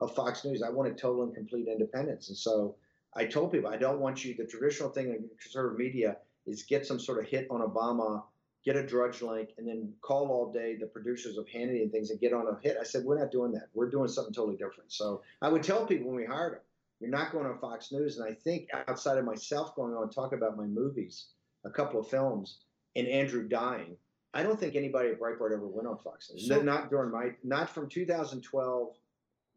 [0.00, 0.62] of Fox News.
[0.62, 2.76] I wanted total and complete independence, and so
[3.14, 4.34] I told people I don't want you.
[4.34, 6.16] The traditional thing in conservative media
[6.46, 8.22] is get some sort of hit on Obama,
[8.64, 12.08] get a drudge link, and then call all day the producers of Hannity and things
[12.08, 12.78] and get on a hit.
[12.80, 13.68] I said we're not doing that.
[13.74, 14.92] We're doing something totally different.
[14.92, 16.60] So I would tell people when we hired them,
[17.00, 18.18] you're not going on Fox News.
[18.18, 21.28] And I think outside of myself going on talk about my movies,
[21.64, 22.58] a couple of films,
[22.94, 23.96] and Andrew dying.
[24.34, 26.48] I don't think anybody at Breitbart ever went on Fox News.
[26.48, 28.88] So, not during my, not from 2012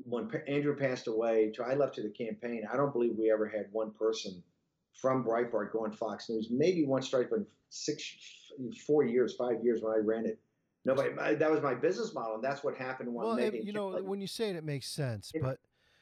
[0.05, 2.63] when Andrew passed away, to I left to the campaign.
[2.71, 4.41] I don't believe we ever had one person
[5.01, 6.47] from Breitbart go on Fox News.
[6.49, 8.03] Maybe one strike, but six,
[8.85, 10.39] four years, five years when I ran it.
[10.85, 11.09] Nobody.
[11.35, 14.27] That was my business model, and that's what happened when well, you know, when you
[14.27, 15.31] say it, it makes sense.
[15.41, 15.59] but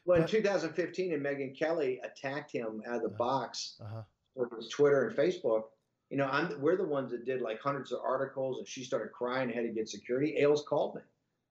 [0.07, 4.01] well, in 2015, and Megyn Kelly attacked him out of the uh, box uh-huh.
[4.35, 5.65] for his Twitter and Facebook.
[6.09, 9.11] You know, I'm, we're the ones that did like hundreds of articles, and she started
[9.11, 10.37] crying, and had to get security.
[10.39, 11.01] Ailes called me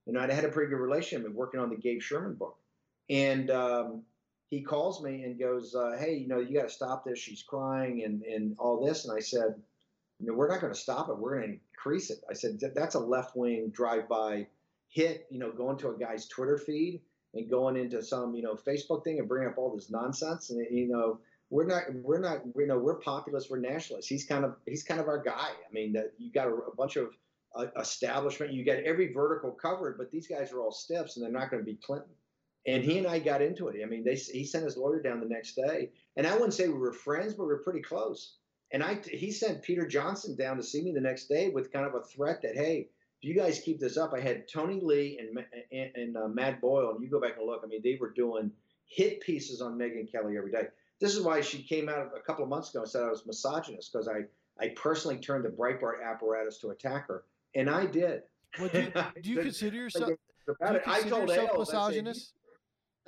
[0.07, 2.57] you know, I had a pretty good relationship working on the Gabe Sherman book.
[3.11, 4.03] And um,
[4.51, 7.19] he calls me and goes, uh, Hey, you know, you got to stop this.
[7.19, 9.05] She's crying and, and all this.
[9.05, 9.57] And I said,
[10.21, 11.19] You know, we're not going to stop it.
[11.19, 12.19] We're going to increase it.
[12.31, 14.47] I said, That's a left wing drive by
[14.89, 17.01] hit, you know, going to a guy's Twitter feed
[17.37, 20.51] and going into some, you know, Facebook thing and bringing up all this nonsense.
[20.51, 24.09] And, you know, we're not, we're not, you know, we're populists, we're nationalists.
[24.09, 25.51] He's kind of, he's kind of our guy.
[25.51, 27.11] I mean, you got a, a bunch of
[27.55, 28.53] uh, establishment.
[28.53, 31.63] You got every vertical covered, but these guys are all stiffs, and they're not going
[31.65, 32.11] to be Clinton.
[32.67, 33.81] And he and I got into it.
[33.81, 36.67] I mean, they, he sent his lawyer down the next day, and I wouldn't say
[36.67, 38.35] we were friends, but we were pretty close.
[38.73, 41.87] And I, he sent Peter Johnson down to see me the next day with kind
[41.87, 42.89] of a threat that, hey,
[43.23, 46.61] if you guys keep this up, I had Tony Lee and and, and uh, Matt
[46.61, 47.63] Boyle, and you go back and look.
[47.65, 48.51] I mean, they were doing
[48.87, 50.69] hit pieces on Megyn Kelly every day.
[51.01, 53.27] This is why she came out a couple of months ago and said I was
[53.27, 54.25] misogynist because I
[54.63, 57.25] I personally turned the Breitbart apparatus to attack her
[57.57, 58.23] and I did.
[58.61, 60.07] Well, do, you, do you consider yourself?
[60.07, 62.33] Do you consider I told yourself misogynist?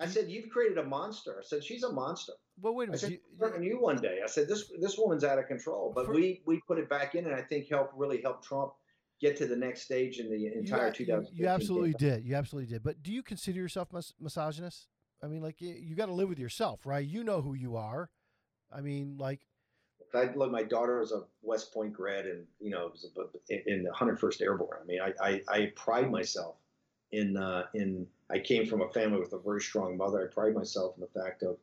[0.00, 2.88] I said, I said, "You've created a monster." I said, "She's a monster." Well, wait
[2.88, 3.04] a minute.
[3.04, 4.20] I said, you, you one day.
[4.24, 7.14] I said, "This this woman's out of control." But for, we we put it back
[7.14, 8.72] in, and I think helped really help Trump
[9.20, 11.34] get to the next stage in the entire 2000.
[11.34, 12.24] You, you absolutely did.
[12.24, 12.82] You absolutely did.
[12.82, 14.88] But do you consider yourself mis- misogynist?
[15.22, 17.04] I mean, like you, you got to live with yourself, right?
[17.04, 18.10] You know who you are.
[18.72, 19.40] I mean, like
[20.14, 23.82] I look, my daughter was a West Point grad, and you know, was a, in
[23.82, 24.78] the 101st Airborne.
[24.82, 26.56] I mean, I, I, I pride myself
[27.12, 28.06] in uh, in.
[28.30, 30.22] I came from a family with a very strong mother.
[30.22, 31.56] I pride myself in the fact of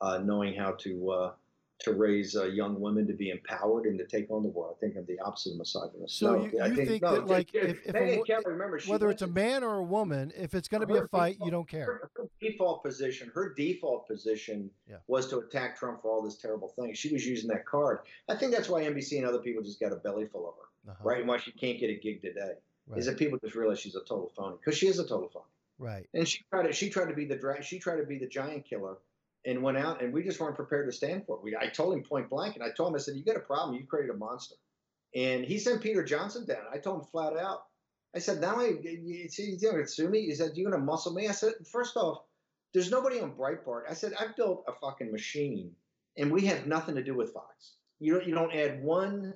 [0.00, 1.32] uh, knowing how to uh,
[1.80, 4.76] to raise uh, young women to be empowered and to take on the world.
[4.76, 6.18] I think I'm the opposite of misogynist.
[6.18, 9.10] So no, you, you think, think no, that like if, if a, Kelly, remember, whether
[9.10, 11.50] it's a man or a woman, if it's going to be a fight, default, you
[11.50, 11.86] don't care.
[11.86, 14.96] Her, her, default position, her default position yeah.
[15.06, 16.92] was to attack Trump for all this terrible thing.
[16.94, 18.00] She was using that card.
[18.28, 20.92] I think that's why NBC and other people just got a belly full of her,
[20.92, 21.08] uh-huh.
[21.08, 21.20] right?
[21.20, 22.52] And why she can't get a gig today
[22.86, 22.98] right.
[22.98, 25.44] is that people just realize she's a total phony because she is a total phony.
[25.78, 26.06] Right.
[26.12, 28.26] And she tried to she tried to be the dra- she tried to be the
[28.26, 28.98] giant killer
[29.46, 31.42] and went out, and we just weren't prepared to stand for it.
[31.42, 33.40] We, I told him point blank, and I told him, I said, "You got a
[33.40, 33.76] problem.
[33.76, 34.56] You created a monster."
[35.14, 36.64] And he sent Peter Johnson down.
[36.72, 37.64] I told him flat out.
[38.14, 40.80] I said, "Now I, you, see, you're going to sue me?" He said, "You're going
[40.80, 42.22] to muscle me?" I said, first off,
[42.72, 45.74] there's nobody on Breitbart." I said, "I've built a fucking machine,
[46.16, 47.72] and we have nothing to do with Fox.
[47.98, 49.34] You don't, you don't add one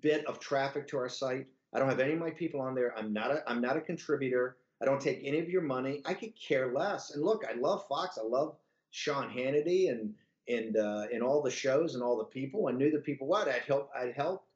[0.00, 1.46] bit of traffic to our site.
[1.74, 2.96] I don't have any of my people on there.
[2.96, 4.56] I'm not a, I'm not a contributor.
[4.80, 6.02] I don't take any of your money.
[6.06, 7.10] I could care less.
[7.10, 8.16] And look, I love Fox.
[8.18, 8.56] I love
[8.90, 10.14] Sean Hannity and
[10.48, 12.68] and uh, and all the shows and all the people.
[12.68, 13.26] I knew the people.
[13.26, 13.94] What I'd helped.
[13.96, 14.46] I'd helped.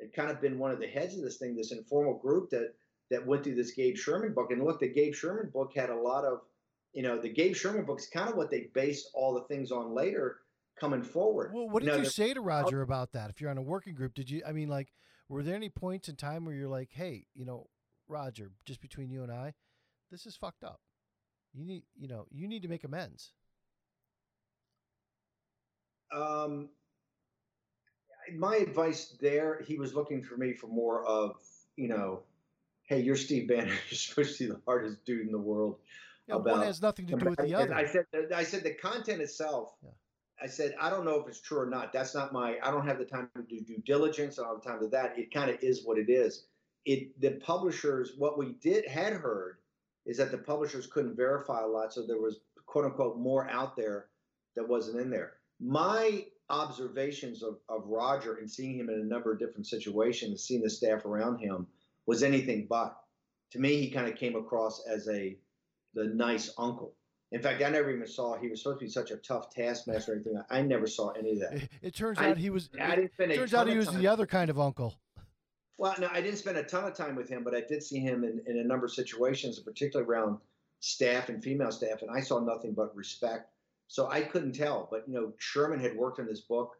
[0.00, 2.74] I'd kind of been one of the heads of this thing, this informal group that
[3.10, 4.50] that went through this Gabe Sherman book.
[4.50, 6.40] And look, the Gabe Sherman book had a lot of,
[6.94, 9.70] you know, the Gabe Sherman book is kind of what they based all the things
[9.70, 10.38] on later
[10.80, 11.52] coming forward.
[11.54, 13.28] Well, what did you, know, you say to Roger about that?
[13.28, 14.42] If you're on a working group, did you?
[14.46, 14.92] I mean, like,
[15.28, 17.68] were there any points in time where you're like, hey, you know,
[18.08, 19.52] Roger, just between you and I,
[20.10, 20.80] this is fucked up.
[21.52, 23.34] You need, you know, you need to make amends.
[26.12, 26.68] Um,
[28.36, 31.36] my advice there, he was looking for me for more of,
[31.76, 32.22] you know,
[32.84, 33.68] hey, you're Steve Bannon.
[33.90, 35.78] You're supposed to be the hardest dude in the world.
[36.28, 37.74] Yeah, about, one has nothing to do with the other.
[37.74, 39.74] I said, I said the content itself.
[39.82, 39.90] Yeah.
[40.42, 41.92] I said, I don't know if it's true or not.
[41.92, 42.56] That's not my.
[42.62, 44.38] I don't have the time to do due diligence.
[44.38, 45.18] I don't have the time to that.
[45.18, 46.44] It kind of is what it is.
[46.84, 48.12] It the publishers.
[48.18, 49.58] What we did had heard
[50.04, 53.76] is that the publishers couldn't verify a lot, so there was quote unquote more out
[53.76, 54.06] there
[54.56, 55.34] that wasn't in there.
[55.64, 60.62] My observations of, of Roger and seeing him in a number of different situations, seeing
[60.62, 61.66] the staff around him
[62.06, 62.96] was anything but.
[63.52, 65.36] To me, he kind of came across as a
[65.94, 66.94] the nice uncle.
[67.32, 70.12] In fact, I never even saw he was supposed to be such a tough taskmaster
[70.12, 70.42] or anything.
[70.50, 71.52] I never saw any of that.
[71.54, 72.68] It, it turns I, out he was.
[72.80, 74.94] I didn't spend turns out he was the other kind of uncle.
[75.78, 77.98] Well, no, I didn't spend a ton of time with him, but I did see
[77.98, 80.38] him in, in a number of situations, particularly around
[80.80, 83.51] staff and female staff, and I saw nothing but respect.
[83.92, 84.88] So I couldn't tell.
[84.90, 86.76] But you know, Sherman had worked on this book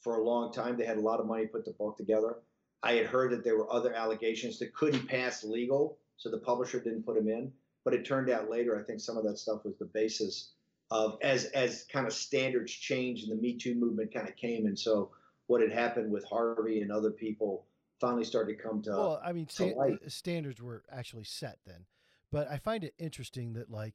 [0.00, 0.76] for a long time.
[0.76, 2.36] They had a lot of money to put the book together.
[2.84, 6.78] I had heard that there were other allegations that couldn't pass legal, so the publisher
[6.78, 7.50] didn't put them in.
[7.84, 10.52] But it turned out later, I think some of that stuff was the basis
[10.92, 14.66] of as as kind of standards changed and the Me Too movement kind of came,
[14.66, 15.10] and so
[15.48, 17.66] what had happened with Harvey and other people
[18.00, 18.90] finally started to come to.
[18.90, 21.86] Well, I mean, sta- uh, standards were actually set then,
[22.30, 23.94] but I find it interesting that like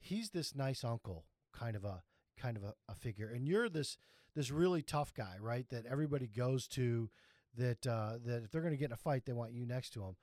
[0.00, 1.26] he's this nice uncle,
[1.58, 2.02] kind of a
[2.38, 3.98] kind of a, a figure, and you're this
[4.34, 5.68] this really tough guy, right?
[5.70, 7.10] That everybody goes to
[7.56, 9.90] that uh, that if they're going to get in a fight, they want you next
[9.94, 10.16] to them.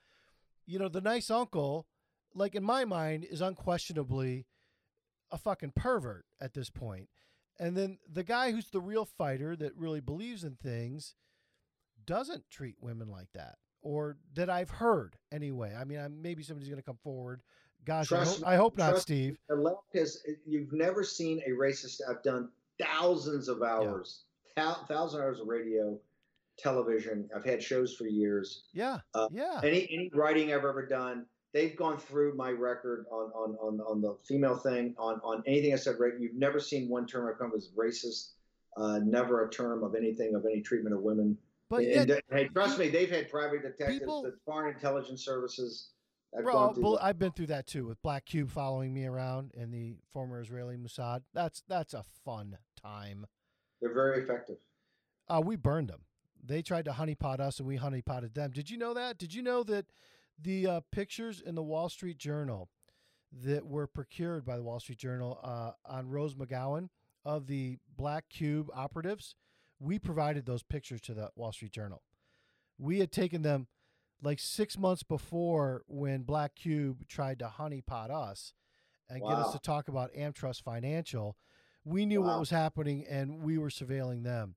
[0.65, 1.87] You know, the nice uncle,
[2.33, 4.45] like in my mind, is unquestionably
[5.31, 7.09] a fucking pervert at this point.
[7.59, 11.15] And then the guy who's the real fighter that really believes in things
[12.05, 15.73] doesn't treat women like that, or that I've heard anyway.
[15.77, 17.41] I mean, I'm, maybe somebody's going to come forward.
[17.85, 19.37] Gosh, I hope, I hope, not, Steve.
[19.47, 22.01] The left has, you've never seen a racist.
[22.09, 22.49] I've done
[22.79, 24.23] thousands of hours,
[24.57, 24.73] yeah.
[24.87, 25.99] thousand hours of radio
[26.57, 27.29] television.
[27.35, 28.63] I've had shows for years.
[28.73, 29.59] Yeah, uh, yeah.
[29.63, 34.01] Any any writing I've ever done, they've gone through my record on on on, on
[34.01, 35.95] the female thing, on on anything I said.
[35.99, 38.31] Right, you've never seen one term I've come as racist.
[38.77, 41.37] Uh, never a term of anything of any treatment of women.
[41.69, 45.91] But and, yet, hey, trust me, they've had private detectives, people, the foreign intelligence services.
[46.37, 49.95] I've bro, I've been through that too with Black Cube following me around and the
[50.11, 51.21] former Israeli Mossad.
[51.33, 53.25] That's that's a fun time.
[53.81, 54.57] They're very effective.
[55.27, 56.01] Uh, we burned them
[56.47, 58.51] they tried to honeypot us and we honeypotted them.
[58.51, 59.17] Did you know that?
[59.17, 59.85] Did you know that
[60.41, 62.69] the uh, pictures in the Wall Street Journal
[63.43, 66.89] that were procured by the Wall Street Journal uh, on Rose McGowan
[67.23, 69.35] of the Black Cube operatives,
[69.79, 72.01] we provided those pictures to the Wall Street Journal.
[72.77, 73.67] We had taken them
[74.25, 78.53] like six months before when Black Cube tried to honeypot us
[79.09, 79.29] and wow.
[79.29, 81.37] get us to talk about AmTrust Financial.
[81.83, 82.29] We knew wow.
[82.29, 84.55] what was happening and we were surveilling them.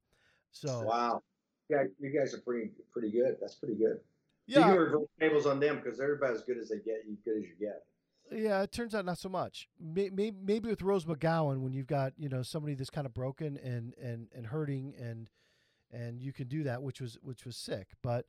[0.51, 1.23] So wow
[1.69, 3.37] yeah, you guys are pretty pretty good.
[3.41, 4.01] That's pretty good.
[4.47, 7.19] Yeah, you reverse tables on them because they're about as good as they get, as
[7.25, 7.85] good as you get.
[8.31, 9.69] Yeah, it turns out not so much.
[9.81, 13.59] Maybe, maybe with Rose McGowan, when you've got you know somebody that's kind of broken
[13.59, 15.29] and and and hurting, and
[15.93, 17.89] and you can do that, which was which was sick.
[18.03, 18.27] But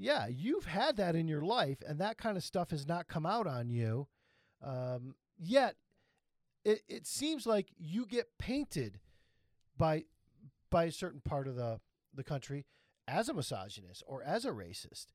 [0.00, 3.26] yeah, you've had that in your life, and that kind of stuff has not come
[3.26, 4.08] out on you.
[4.64, 5.76] Um, yet,
[6.64, 8.98] it it seems like you get painted
[9.76, 10.04] by
[10.70, 11.80] by a certain part of the
[12.14, 12.64] the country
[13.06, 15.08] as a misogynist or as a racist.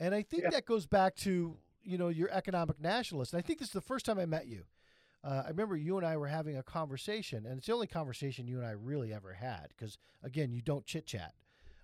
[0.00, 0.50] And I think yeah.
[0.50, 3.32] that goes back to, you know, your economic nationalist.
[3.32, 4.64] And I think this is the first time I met you.
[5.22, 8.48] Uh, I remember you and I were having a conversation, and it's the only conversation
[8.48, 11.34] you and I really ever had because, again, you don't chit chat.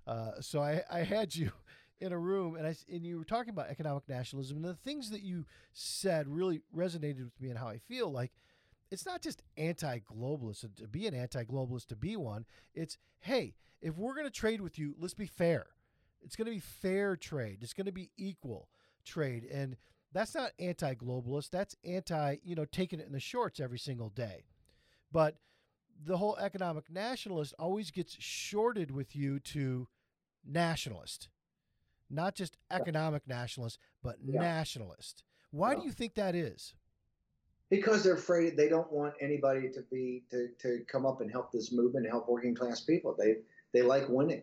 [0.09, 1.53] Uh, so I, I had you
[2.01, 5.11] in a room, and I and you were talking about economic nationalism, and the things
[5.11, 8.11] that you said really resonated with me and how I feel.
[8.11, 8.33] Like,
[8.91, 12.47] it's not just anti-globalist to be an anti-globalist to be one.
[12.75, 15.67] It's hey, if we're going to trade with you, let's be fair.
[16.23, 17.59] It's going to be fair trade.
[17.63, 18.69] It's going to be equal
[19.05, 19.45] trade.
[19.45, 19.77] And
[20.13, 21.51] that's not anti globalist.
[21.51, 24.45] That's anti, you know, taking it in the shorts every single day.
[25.13, 25.37] But
[26.05, 29.89] the whole economic nationalist always gets shorted with you to
[30.47, 31.29] nationalist,
[32.11, 34.41] not just economic nationalist, but yeah.
[34.41, 35.25] nationalist.
[35.51, 35.81] Why yeah.
[35.81, 36.75] do you think that is?
[37.71, 41.53] because they're afraid they don't want anybody to be to, to come up and help
[41.53, 43.15] this movement help working class people.
[43.19, 43.37] They
[43.73, 44.43] they like winning.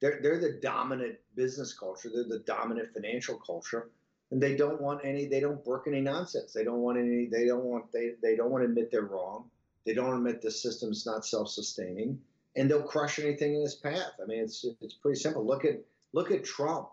[0.00, 2.10] They're they're the dominant business culture.
[2.12, 3.90] They're the dominant financial culture,
[4.30, 5.26] and they don't want any.
[5.26, 6.52] They don't brook any nonsense.
[6.52, 7.26] They don't want any.
[7.26, 9.50] They don't want they they don't want to admit they're wrong.
[9.86, 12.18] They don't admit the system's not self-sustaining,
[12.56, 14.12] and they'll crush anything in its path.
[14.20, 15.46] I mean, it's it's pretty simple.
[15.46, 15.80] Look at
[16.12, 16.88] look at Trump,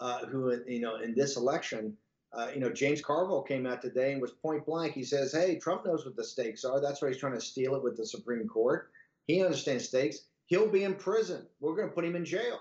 [0.00, 1.96] uh, who you know in this election
[2.32, 4.92] uh, you know, James Carville came out today and was point blank.
[4.92, 6.80] He says, "Hey, Trump knows what the stakes are.
[6.80, 8.90] That's why he's trying to steal it with the Supreme Court.
[9.26, 10.20] He understands stakes.
[10.46, 11.46] He'll be in prison.
[11.60, 12.60] We're going to put him in jail."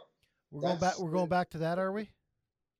[0.51, 0.99] We're That's, going back.
[0.99, 2.09] We're going back to that, are we?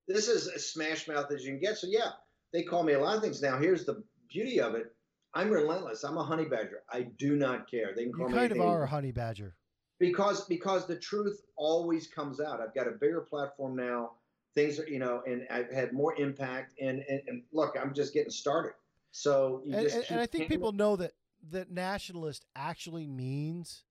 [0.08, 1.78] This is as smash mouth as you can get.
[1.78, 2.12] So yeah,
[2.54, 3.42] they call me a lot of things.
[3.42, 4.94] Now here's the beauty of it.
[5.34, 6.06] I'm relentless.
[6.06, 6.84] I'm a honey badger.
[6.90, 7.92] I do not care.
[7.94, 9.56] They can call you me kind of are a honey badger.
[10.00, 12.62] Because because the truth always comes out.
[12.62, 14.12] I've got a bigger platform now
[14.58, 16.74] things are, you know, and I've had more impact.
[16.82, 18.74] And, and, and look, I'm just getting started.
[19.12, 21.12] So and, and, and I think people know that
[21.52, 23.84] that nationalist actually means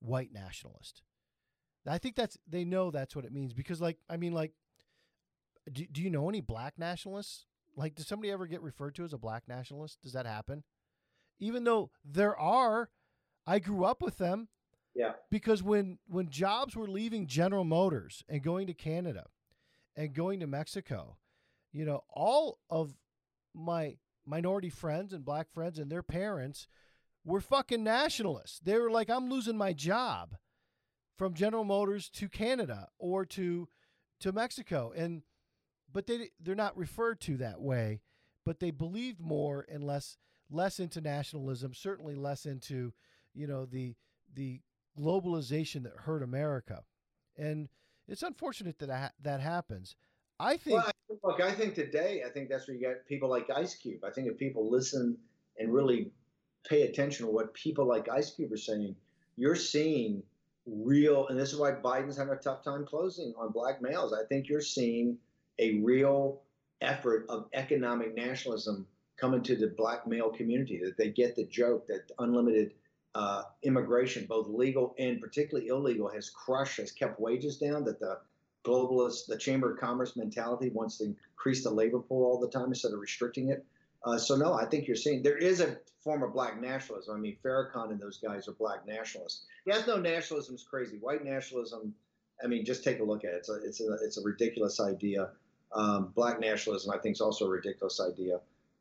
[0.00, 1.02] white nationalist.
[1.86, 4.52] I think that's they know that's what it means because like I mean like
[5.72, 7.46] do, do you know any black nationalists?
[7.76, 10.02] Like does somebody ever get referred to as a black nationalist?
[10.02, 10.64] Does that happen?
[11.40, 12.90] Even though there are
[13.46, 14.48] I grew up with them.
[14.94, 15.12] Yeah.
[15.30, 19.24] Because when when jobs were leaving General Motors and going to Canada,
[19.98, 21.16] and going to Mexico,
[21.72, 22.94] you know, all of
[23.52, 26.68] my minority friends and black friends and their parents
[27.24, 28.60] were fucking nationalists.
[28.60, 30.36] They were like, I'm losing my job
[31.16, 33.68] from General Motors to Canada or to
[34.20, 34.92] to Mexico.
[34.96, 35.22] And
[35.92, 38.00] but they they're not referred to that way,
[38.46, 40.16] but they believed more and less
[40.48, 42.92] less into nationalism, certainly less into,
[43.34, 43.96] you know, the
[44.32, 44.60] the
[44.96, 46.84] globalization that hurt America.
[47.36, 47.68] And
[48.08, 49.96] it's unfortunate that that happens.
[50.40, 50.76] I think.
[50.76, 50.90] Well,
[51.24, 54.04] look, I think today, I think that's where you get people like Ice Cube.
[54.04, 55.16] I think if people listen
[55.58, 56.10] and really
[56.68, 58.94] pay attention to what people like Ice Cube are saying,
[59.36, 60.22] you're seeing
[60.66, 64.12] real, and this is why Biden's having a tough time closing on black males.
[64.12, 65.18] I think you're seeing
[65.58, 66.42] a real
[66.80, 71.86] effort of economic nationalism coming to the black male community, that they get the joke
[71.88, 72.72] that unlimited
[73.18, 77.82] uh, immigration, both legal and particularly illegal, has crushed, has kept wages down.
[77.84, 78.20] That the
[78.64, 82.68] globalist, the Chamber of Commerce mentality wants to increase the labor pool all the time
[82.68, 83.66] instead of restricting it.
[84.04, 87.16] Uh, so no, I think you're seeing there is a form of black nationalism.
[87.16, 89.46] I mean, Farrakhan and those guys are black nationalists.
[89.68, 90.98] Ethno nationalism is crazy.
[90.98, 91.92] White nationalism,
[92.42, 93.36] I mean, just take a look at it.
[93.38, 95.30] It's a it's a it's a ridiculous idea.
[95.72, 98.38] Um, black nationalism, I think, is also a ridiculous idea.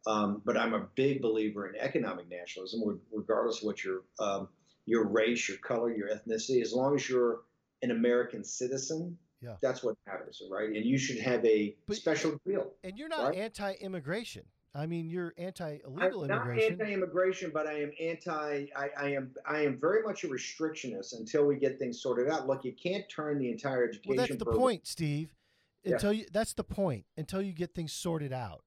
[0.07, 4.47] Um, but I'm a big believer in economic nationalism, regardless of what your um,
[4.85, 6.61] your race, your color, your ethnicity.
[6.61, 7.41] As long as you're
[7.81, 9.55] an American citizen, yeah.
[9.61, 10.69] that's what matters, right?
[10.69, 12.71] And you should have a but, special deal.
[12.85, 13.37] And you're not right?
[13.37, 14.43] anti-immigration.
[14.73, 16.77] I mean, you're anti-illegal I'm immigration.
[16.77, 18.67] Not anti-immigration, but I am anti.
[18.75, 19.31] I, I, am.
[19.45, 22.47] I am very much a restrictionist until we get things sorted out.
[22.47, 24.15] Look, you can't turn the entire education.
[24.15, 24.61] Well, that's the program.
[24.61, 25.35] point, Steve.
[25.83, 26.21] Until yeah.
[26.21, 27.03] you, that's the point.
[27.17, 28.63] Until you get things sorted out.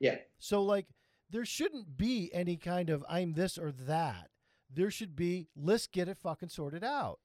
[0.00, 0.16] Yeah.
[0.38, 0.86] So like
[1.30, 4.30] there shouldn't be any kind of I'm this or that.
[4.72, 7.20] There should be let's get it fucking sorted out.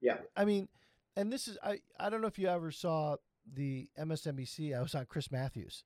[0.00, 0.18] Yeah.
[0.36, 0.68] I mean,
[1.16, 3.16] and this is I I don't know if you ever saw
[3.52, 4.76] the MSNBC.
[4.76, 5.84] I was on Chris Matthews,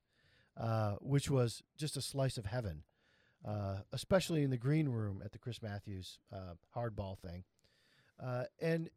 [0.57, 2.83] uh, which was just a slice of heaven,
[3.45, 7.43] uh, especially in the green room at the Chris Matthews uh, hardball thing,
[8.21, 8.89] uh, and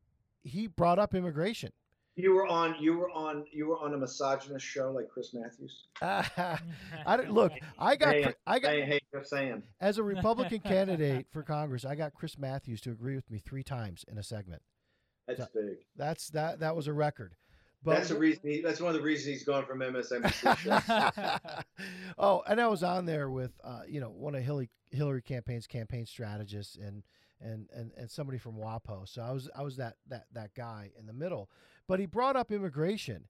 [0.43, 1.73] he brought up immigration
[2.17, 2.77] you were on.
[2.81, 3.45] You were on.
[3.53, 5.85] You were on a misogynist show like Chris Matthews.
[6.01, 6.59] I
[7.07, 7.53] don't, look.
[7.79, 8.15] I got.
[8.15, 8.73] Hey, I got.
[8.73, 9.63] Hey, hey, just saying.
[9.81, 13.63] As a Republican candidate for Congress, I got Chris Matthews to agree with me three
[13.63, 14.63] times in a segment.
[15.29, 15.77] That's so, big.
[15.95, 16.61] That's that.
[16.61, 17.35] That was a record.
[17.85, 18.41] But that's the reason.
[18.43, 21.63] He, that's one of the reasons he's gone from MSNBC.
[22.19, 25.67] oh, and I was on there with, uh, you know, one of Hillary Hillary campaign's
[25.67, 27.03] campaign strategists and
[27.41, 29.09] and and and somebody from WAPO.
[29.09, 31.51] So I was I was that that that guy in the middle.
[31.89, 33.25] But he brought up immigration.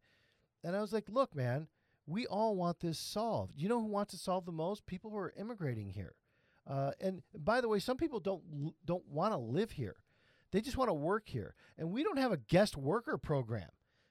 [0.64, 1.68] And I was like, look, man,
[2.06, 3.52] we all want this solved.
[3.56, 4.86] You know who wants it solved the most?
[4.86, 6.14] People who are immigrating here.
[6.68, 8.42] Uh, and by the way, some people don't
[8.84, 9.96] don't want to live here.
[10.52, 11.54] They just want to work here.
[11.78, 13.68] And we don't have a guest worker program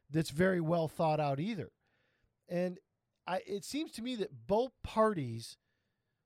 [0.09, 1.72] that's very well thought out either.
[2.48, 2.77] And
[3.27, 5.57] I, it seems to me that both parties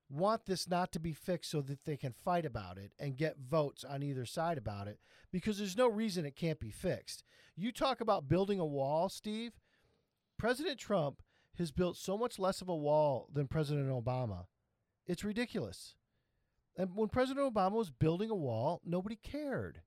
[0.10, 3.38] want this not to be fixed so that they can fight about it and get
[3.38, 5.00] votes on either side about it
[5.32, 7.24] because there's no reason it can't be fixed.
[7.56, 9.54] You talk about building a wall, Steve.
[10.38, 11.22] President Trump
[11.58, 14.46] has built so much less of a wall than President Obama.
[15.06, 15.96] It's ridiculous.
[16.76, 19.82] And when President Obama was building a wall, nobody cared.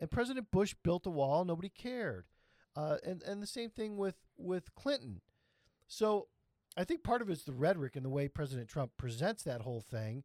[0.00, 2.26] And President Bush built a wall, nobody cared.
[2.76, 5.20] Uh, and, and the same thing with, with Clinton.
[5.88, 6.28] So
[6.78, 9.80] I think part of it's the rhetoric and the way President Trump presents that whole
[9.80, 10.22] thing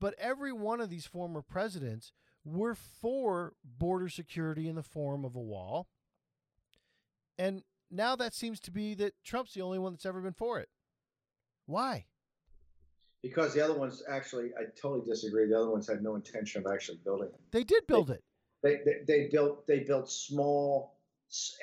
[0.00, 2.12] But every one of these former presidents
[2.44, 5.88] were for border security in the form of a wall.
[7.36, 10.60] And now that seems to be that Trump's the only one that's ever been for
[10.60, 10.68] it.
[11.66, 12.06] Why?
[13.22, 15.48] Because the other ones actually, I totally disagree.
[15.48, 17.40] The other ones had no intention of actually building it.
[17.50, 18.24] They did build they, it.
[18.62, 20.94] They, they, they built they built small,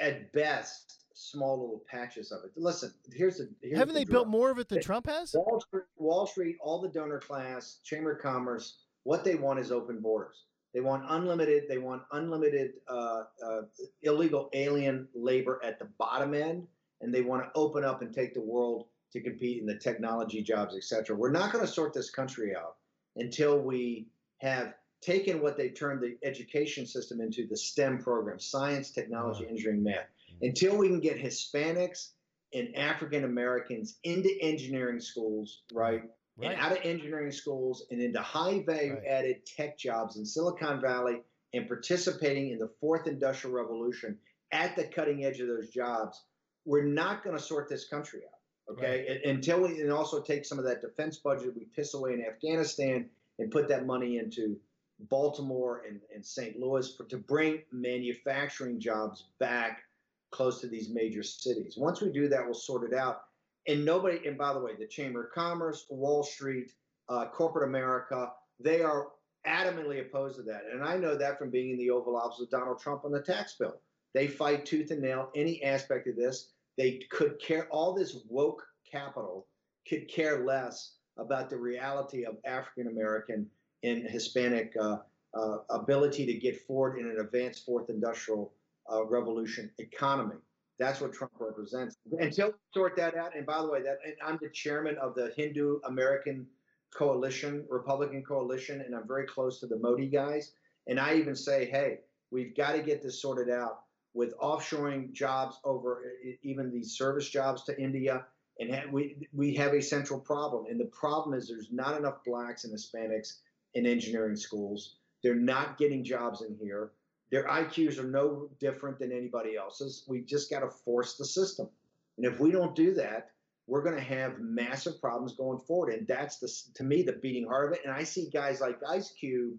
[0.01, 2.51] at best, small little patches of it.
[2.55, 4.25] Listen, here's the here's haven't the they drill.
[4.25, 5.33] built more of it than Trump has?
[5.33, 9.71] Wall Street, Wall Street, all the donor class, Chamber of Commerce, what they want is
[9.71, 10.43] open borders.
[10.73, 11.63] They want unlimited.
[11.69, 13.61] They want unlimited uh, uh,
[14.03, 16.67] illegal alien labor at the bottom end,
[17.01, 20.43] and they want to open up and take the world to compete in the technology
[20.43, 21.15] jobs, et cetera.
[21.15, 22.75] We're not going to sort this country out
[23.15, 24.07] until we
[24.39, 29.83] have taken what they turned the education system into the STEM program science, technology, engineering,
[29.83, 30.07] math.
[30.41, 32.09] Until we can get Hispanics
[32.53, 36.01] and African Americans into engineering schools, right?
[36.37, 36.51] Right.
[36.51, 41.21] And out of engineering schools and into high value added tech jobs in Silicon Valley
[41.53, 44.17] and participating in the fourth industrial revolution
[44.51, 46.21] at the cutting edge of those jobs,
[46.65, 48.73] we're not going to sort this country out.
[48.73, 49.05] Okay.
[49.07, 49.33] Right.
[49.33, 53.09] Until we and also take some of that defense budget we piss away in Afghanistan
[53.39, 54.57] and put that money into
[54.99, 56.59] Baltimore and, and St.
[56.59, 59.83] Louis for, to bring manufacturing jobs back
[60.31, 61.75] close to these major cities.
[61.77, 63.23] Once we do that, we'll sort it out.
[63.67, 66.71] And nobody, and by the way, the Chamber of Commerce, Wall Street,
[67.09, 69.07] uh, corporate America, they are
[69.47, 70.63] adamantly opposed to that.
[70.71, 73.21] And I know that from being in the Oval Office with Donald Trump on the
[73.21, 73.79] tax bill.
[74.13, 76.51] They fight tooth and nail any aspect of this.
[76.77, 79.47] They could care, all this woke capital
[79.87, 83.49] could care less about the reality of African American
[83.83, 84.97] and Hispanic uh,
[85.33, 88.51] uh, ability to get forward in an advanced fourth industrial
[88.91, 90.35] uh, revolution economy.
[90.77, 91.95] That's what Trump represents.
[92.19, 95.31] Until we sort that out, and by the way, that I'm the chairman of the
[95.37, 96.47] Hindu American
[96.93, 100.51] Coalition, Republican Coalition, and I'm very close to the Modi guys.
[100.87, 101.99] And I even say, hey,
[102.31, 103.79] we've got to get this sorted out
[104.13, 106.03] with offshoring jobs over
[106.41, 108.25] even these service jobs to India.
[108.59, 112.63] And we we have a central problem, and the problem is there's not enough blacks
[112.63, 113.39] and Hispanics
[113.73, 114.95] in engineering schools.
[115.23, 116.91] They're not getting jobs in here.
[117.31, 120.05] Their IQs are no different than anybody else's.
[120.07, 121.69] We just got to force the system.
[122.17, 123.31] And if we don't do that,
[123.67, 125.93] we're going to have massive problems going forward.
[125.93, 127.81] And that's the, to me, the beating heart of it.
[127.83, 129.57] And I see guys like Ice Cube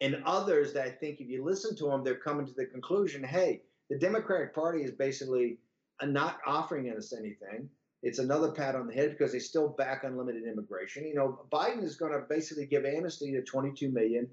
[0.00, 3.24] and others that I think if you listen to them, they're coming to the conclusion,
[3.24, 5.58] hey, the Democratic Party is basically
[6.04, 7.68] not offering us anything.
[8.02, 11.04] It's another pat on the head because they still back unlimited immigration.
[11.04, 14.28] You know, Biden is going to basically give amnesty to 22 million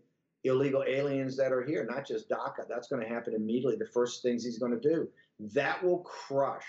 [0.46, 2.68] illegal aliens that are here, not just DACA.
[2.70, 3.76] That's going to happen immediately.
[3.76, 5.08] The first things he's going to do.
[5.54, 6.66] That will crush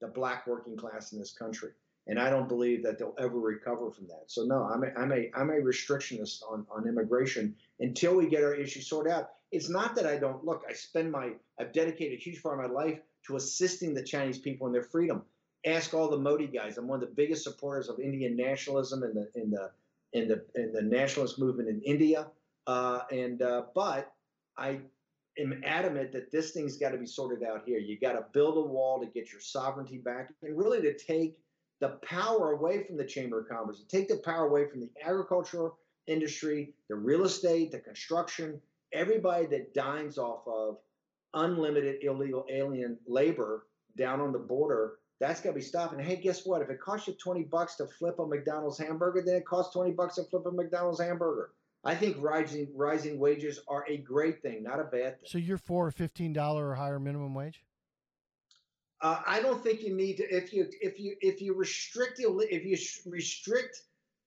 [0.00, 1.70] the black working class in this country.
[2.06, 4.24] And I don't believe that they'll ever recover from that.
[4.28, 8.42] So no, I'm a, I'm a, I'm a restrictionist on, on immigration until we get
[8.42, 9.30] our issue sorted out.
[9.52, 10.62] It's not that I don't look.
[10.68, 14.38] I spend my, I've dedicated a huge part of my life to assisting the Chinese
[14.38, 15.22] people in their freedom.
[15.66, 16.78] Ask all the Modi guys.
[16.78, 19.70] I'm one of the biggest supporters of Indian nationalism and the in the
[20.12, 22.28] in the in the nationalist movement in India.
[22.68, 24.12] Uh, and uh, but
[24.58, 24.80] I
[25.38, 27.78] am adamant that this thing's got to be sorted out here.
[27.78, 31.38] You got to build a wall to get your sovereignty back, and really to take
[31.80, 34.90] the power away from the Chamber of Commerce, to take the power away from the
[35.02, 38.60] agricultural industry, the real estate, the construction,
[38.92, 40.76] everybody that dines off of
[41.32, 43.66] unlimited illegal alien labor
[43.96, 44.94] down on the border.
[45.20, 45.94] That's got to be stopped.
[45.94, 46.60] And hey, guess what?
[46.60, 49.92] If it costs you 20 bucks to flip a McDonald's hamburger, then it costs 20
[49.92, 51.50] bucks to flip a McDonald's hamburger.
[51.84, 55.26] I think rising rising wages are a great thing, not a bad thing.
[55.26, 57.62] So you're for a fifteen dollar or higher minimum wage?
[59.00, 60.24] Uh, I don't think you need to.
[60.24, 63.82] If you if you if you restrict if you restrict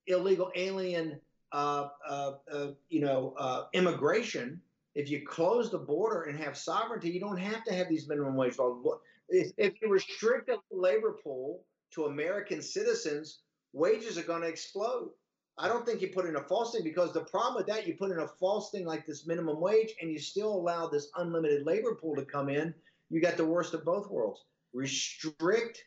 [0.07, 1.19] illegal alien,
[1.51, 4.61] uh, uh, uh you know, uh, immigration.
[4.93, 8.35] If you close the border and have sovereignty, you don't have to have these minimum
[8.35, 8.99] wage laws.
[9.29, 11.63] If, if you restrict the labor pool
[11.93, 13.39] to American citizens,
[13.71, 15.11] wages are going to explode.
[15.57, 17.95] I don't think you put in a false thing because the problem with that, you
[17.95, 21.65] put in a false thing like this minimum wage and you still allow this unlimited
[21.65, 22.73] labor pool to come in.
[23.09, 24.45] You got the worst of both worlds.
[24.73, 25.83] Restrict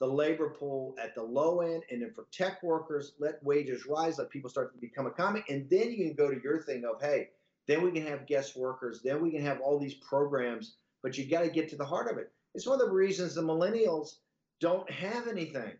[0.00, 4.18] the labor pool at the low end and then for tech workers, let wages rise,
[4.18, 5.48] let people start to become economic.
[5.50, 7.30] And then you can go to your thing of, hey,
[7.66, 11.28] then we can have guest workers, then we can have all these programs, but you
[11.28, 12.32] got to get to the heart of it.
[12.54, 14.14] It's one of the reasons the millennials
[14.60, 15.72] don't have anything,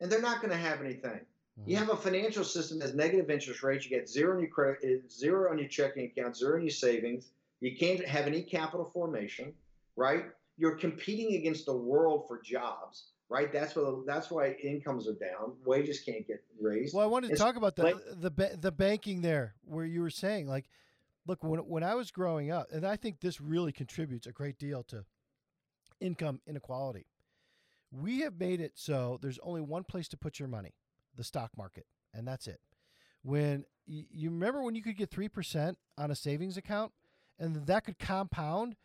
[0.00, 1.20] and they're not going to have anything.
[1.66, 3.84] You have a financial system that has negative interest rates.
[3.84, 6.70] You get zero on your credit, eh, zero on your checking account, zero on your
[6.70, 7.30] savings.
[7.60, 9.52] You can't have any capital formation,
[9.94, 10.24] right?
[10.56, 13.52] You're competing against the world for jobs, right?
[13.52, 15.52] That's what that's why incomes are down.
[15.64, 16.94] Wages can't get raised.
[16.94, 20.00] Well, I wanted to It's talk about the like- the the banking there, where you
[20.00, 20.64] were saying like,
[21.26, 24.58] look, when when I was growing up, and I think this really contributes a great
[24.58, 25.04] deal to
[26.00, 27.06] income inequality.
[27.92, 30.74] We have made it so there's only one place to put your money,
[31.16, 32.60] the stock market, and that's it.
[33.22, 36.92] When you, remember when you could get three percent on a savings account,
[37.38, 38.76] and that could compound,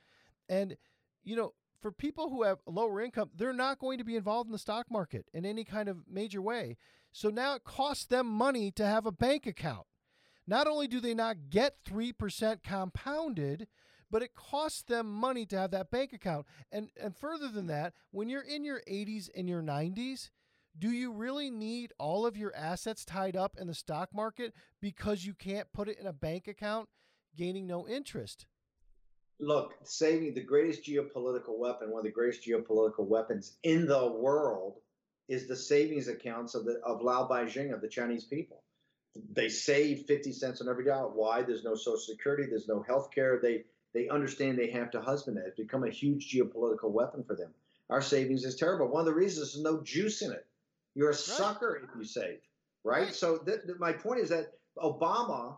[0.50, 0.78] and
[1.24, 1.54] you know.
[1.80, 4.90] For people who have lower income, they're not going to be involved in the stock
[4.90, 6.76] market in any kind of major way.
[7.12, 9.86] So now it costs them money to have a bank account.
[10.48, 13.68] Not only do they not get 3% compounded,
[14.10, 16.46] but it costs them money to have that bank account.
[16.72, 20.30] And and further than that, when you're in your 80s and your 90s,
[20.80, 25.26] do you really need all of your assets tied up in the stock market because
[25.26, 26.88] you can't put it in a bank account
[27.36, 28.46] gaining no interest?
[29.40, 34.80] Look, saving the greatest geopolitical weapon, one of the greatest geopolitical weapons in the world,
[35.28, 38.64] is the savings accounts of the of Lao Baixing of the Chinese people.
[39.34, 41.10] They save 50 cents on every dollar.
[41.10, 41.42] Why?
[41.42, 43.40] There's no social security, there's no health care.
[43.42, 45.44] They they understand they have to husband it.
[45.48, 47.52] It's become a huge geopolitical weapon for them.
[47.90, 48.88] Our savings is terrible.
[48.88, 50.46] One of the reasons there's no juice in it.
[50.98, 52.40] You're a sucker if you save,
[52.84, 53.04] right?
[53.04, 53.14] Right.
[53.14, 55.56] So th- th- my point is that Obama,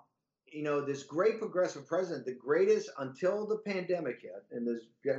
[0.52, 4.68] you know, this great progressive president, the greatest until the pandemic hit, and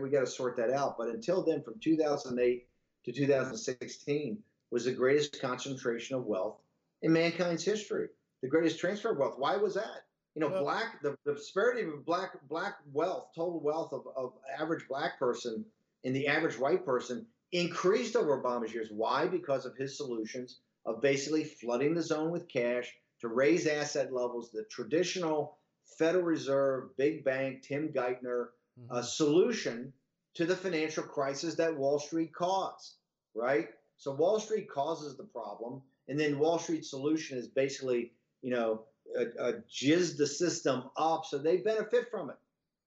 [0.03, 0.97] we got to sort that out.
[0.99, 2.69] But until then, from 2008
[3.07, 4.39] to 2016,
[4.71, 6.59] was the greatest concentration of wealth
[7.01, 8.09] in mankind's history.
[8.43, 9.37] The greatest transfer of wealth.
[9.39, 10.05] Why was that?
[10.35, 14.35] You know, Well- black the, the disparity of black black wealth, total wealth of, of
[14.59, 15.65] average black person
[16.05, 18.89] and the average white person increased over Obama's years.
[18.91, 19.27] Why?
[19.27, 24.51] Because of his solutions of basically flooding the zone with cash to raise asset levels,
[24.51, 25.59] the traditional
[25.99, 28.47] Federal Reserve, big bank, Tim Geithner
[28.91, 29.93] uh, solution
[30.35, 32.95] to the financial crisis that Wall Street caused,
[33.35, 33.69] right?
[33.99, 38.85] So Wall Street causes the problem, and then Wall Street's solution is basically, you know,
[39.19, 42.37] uh, uh, jizz the system up so they benefit from it.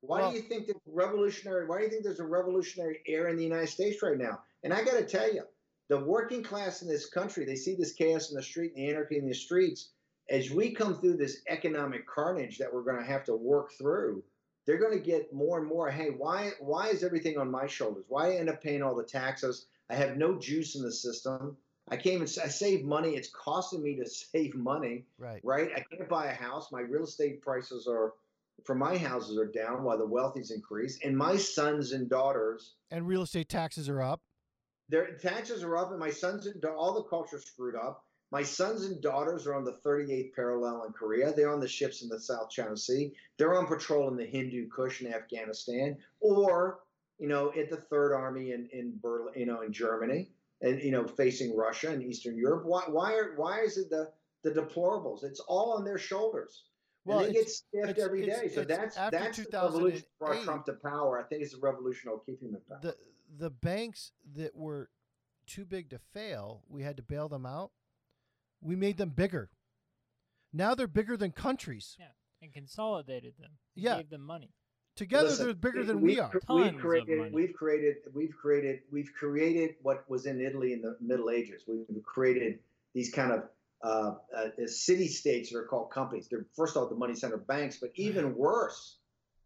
[0.01, 1.67] Why Well- do you think there's revolutionary?
[1.67, 4.41] Why do you think there's a revolutionary air in the United States right now?
[4.63, 5.43] And I got to tell you,
[5.89, 8.89] the working class in this country, they see this chaos in the street and the
[8.91, 9.89] anarchy in the streets.
[10.29, 14.23] As we come through this economic carnage that we're going to have to work through,
[14.65, 15.91] they're going to get more and more.
[15.91, 18.05] Hey, why why is everything on my shoulders?
[18.07, 19.65] Why I end up paying all the taxes?
[19.89, 21.57] I have no juice in the system.
[21.89, 22.23] I can't even.
[22.41, 23.15] I save money.
[23.17, 25.41] It's costing me to save money, Right.
[25.43, 25.69] right?
[25.75, 26.71] I can't buy a house.
[26.71, 28.13] My real estate prices are,
[28.63, 33.05] for my houses are down while the wealthy's increase, and my sons and daughters And
[33.05, 34.21] real estate taxes are up.
[34.93, 38.05] Their taxes are up, and my sons and da- all the culture's screwed up.
[38.29, 41.33] My sons and daughters are on the 38th parallel in Korea.
[41.33, 43.11] They're on the ships in the South China Sea.
[43.37, 46.81] They're on patrol in the Hindu Kush in Afghanistan, or
[47.17, 50.29] you know, at the Third Army in in Berlin, you know, in Germany,
[50.61, 52.63] and you know, facing Russia and Eastern Europe.
[52.65, 54.11] Why why are why is it the
[54.43, 55.23] the deplorables?
[55.23, 56.65] It's all on their shoulders.
[57.05, 58.47] Well, and they get stiffed every day.
[58.53, 61.19] So that's that's the revolution brought Trump to power.
[61.19, 62.79] I think it's the revolution that'll keep him in power.
[62.83, 62.95] the
[63.37, 64.89] the banks that were
[65.47, 67.71] too big to fail, we had to bail them out.
[68.61, 69.49] We made them bigger.
[70.53, 71.95] Now they're bigger than countries.
[71.99, 72.05] Yeah,
[72.41, 73.51] and consolidated them.
[73.75, 73.97] Yeah.
[73.97, 74.51] gave them money.
[74.95, 76.29] Together Listen, they're bigger than we've are.
[76.29, 80.95] cr- We've created, we've created, we've created, we've created what was in Italy in the
[81.01, 81.63] Middle Ages.
[81.67, 82.59] We've created
[82.93, 83.43] these kind of
[83.83, 86.27] uh, uh, city states that are called companies.
[86.29, 88.97] They're first of all the money center banks, but even worse,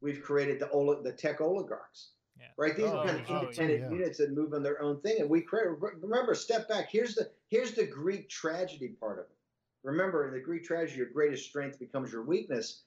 [0.02, 2.10] we've created the oli- the tech oligarchs.
[2.58, 3.92] Right, these Oh, are kind of oh, independent Yeah.
[3.92, 5.68] units that move on their own thing, and we create.
[5.80, 6.90] Remember, step back.
[6.90, 9.38] Here's the here's the Greek tragedy part of it.
[9.84, 12.84] Remember, in the Greek tragedy, your greatest strength becomes your weakness.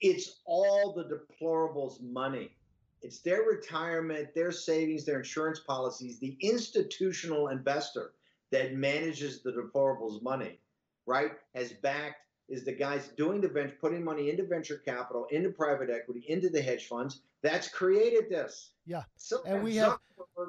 [0.00, 2.54] It's all the deplorables' money.
[3.00, 8.12] It's their retirement, their savings, their insurance policies, the institutional investor
[8.50, 10.60] that manages the deplorables' money,
[11.06, 15.48] right, has backed is the guys doing the venture, putting money into venture capital, into
[15.50, 17.22] private equity, into the hedge funds.
[17.44, 18.72] That's created this.
[18.86, 19.02] Yeah.
[19.16, 19.98] So And we have-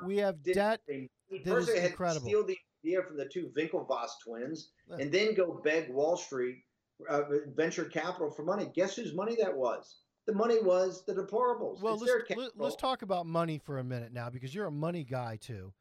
[0.06, 0.82] We have debt.
[0.88, 2.26] That first is had incredible.
[2.26, 4.98] steal the idea from the two Winklevoss twins, Yeah.
[5.02, 6.64] and then go beg Wall Street
[7.10, 8.72] uh, venture capital for money.
[8.74, 9.98] Guess whose money that was?
[10.26, 11.82] The money was the deplorables.
[11.82, 15.04] Well, it's let's, let's talk about money for a minute now because you're a money
[15.04, 15.74] guy too.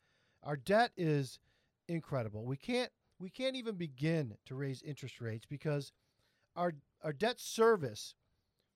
[0.43, 1.39] Our debt is
[1.89, 2.45] incredible.
[2.45, 5.93] We can't we can't even begin to raise interest rates because
[6.57, 8.17] our our debt service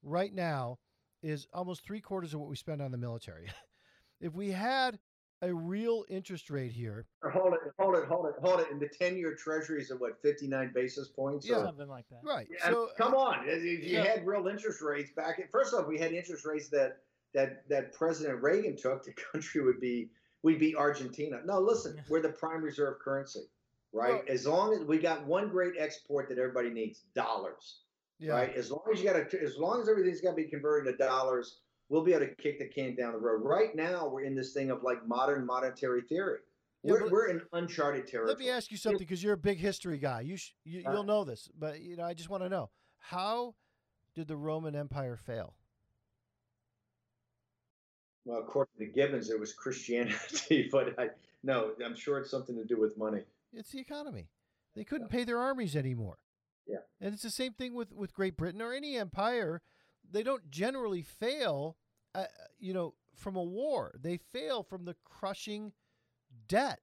[0.03, 0.79] right now
[1.23, 3.49] is almost three quarters of what we spend on the military.
[4.21, 4.99] if we had
[5.43, 8.67] a real interest rate here, Hold it, hold it, hold it, hold it.
[8.73, 11.49] And the ten-year Treasury is at what fifty-nine basis points.
[11.49, 11.57] Yeah.
[11.57, 12.21] or- Something like that.
[12.25, 12.47] right?
[12.51, 14.03] Yeah, so come uh, on, if you yeah.
[14.05, 15.41] had real interest rates back.
[15.53, 16.99] First off, we had interest rates that
[17.35, 19.05] that that President Reagan took.
[19.05, 20.11] The country would be
[20.43, 21.41] we beat Argentina.
[21.45, 23.45] No, listen, we're the prime reserve currency,
[23.93, 24.15] right?
[24.15, 27.83] Well- as long as we got one great export that everybody needs, dollars,
[28.19, 28.33] Yeah.
[28.33, 28.55] right?
[28.55, 31.05] As long as you got to, as long as everything's got to be converted to
[31.05, 33.43] dollars, we'll be able to kick the can down the road.
[33.43, 36.39] Right now, we're in this thing of like modern monetary theory.
[36.83, 38.29] Yeah, we're, we're in uncharted territory.
[38.29, 40.21] Let me ask you something because you're a big history guy.
[40.21, 42.71] You, sh- you Uh, you'll know this, but you know I just want to know
[42.99, 43.55] how
[44.15, 45.55] did the Roman Empire fail?
[48.25, 51.11] Well, according to Gibbons, it was Christianity, but I
[51.43, 53.23] no, I'm sure it's something to do with money.
[53.53, 54.29] It's the economy.
[54.75, 56.19] They couldn't pay their armies anymore.
[56.69, 56.79] Yeah.
[57.01, 59.63] And it's the same thing with, with Great Britain or any empire.
[60.09, 61.77] They don't generally fail,
[62.15, 62.25] uh,
[62.59, 63.95] you know, from a war.
[64.01, 65.73] They fail from the crushing
[66.47, 66.81] debt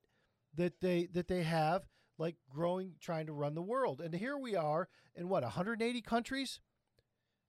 [0.55, 1.83] that they that they have,
[2.17, 4.01] like growing, trying to run the world.
[4.01, 6.59] And here we are in what 180 countries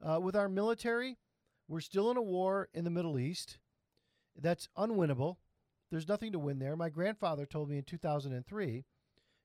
[0.03, 1.17] uh, with our military.
[1.69, 3.59] We're still in a war in the Middle East.
[4.41, 5.37] That's unwinnable.
[5.91, 6.77] There's nothing to win there.
[6.77, 8.85] My grandfather told me in 2003,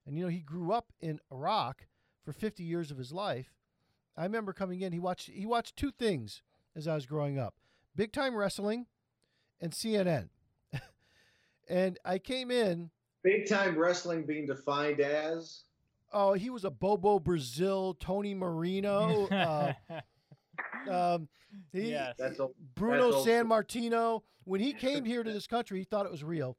[0.06, 1.88] and you know he grew up in Iraq
[2.24, 3.54] for 50 years of his life.
[4.18, 4.94] I remember coming in.
[4.94, 6.42] He watched he watched two things
[6.76, 7.56] as I was growing up:
[7.96, 8.88] big time wrestling
[9.62, 10.30] and CNN.
[11.70, 12.92] and I came in.
[13.24, 15.64] Big time wrestling being defined as
[16.14, 19.28] Oh, he was a Bobo Brazil, Tony Marino.
[20.90, 21.28] Uh, um,
[21.72, 22.16] he, Yes.
[22.76, 23.48] Bruno That's San.
[23.48, 24.24] Martino.
[24.46, 26.58] When he came here to this country, he thought it was real,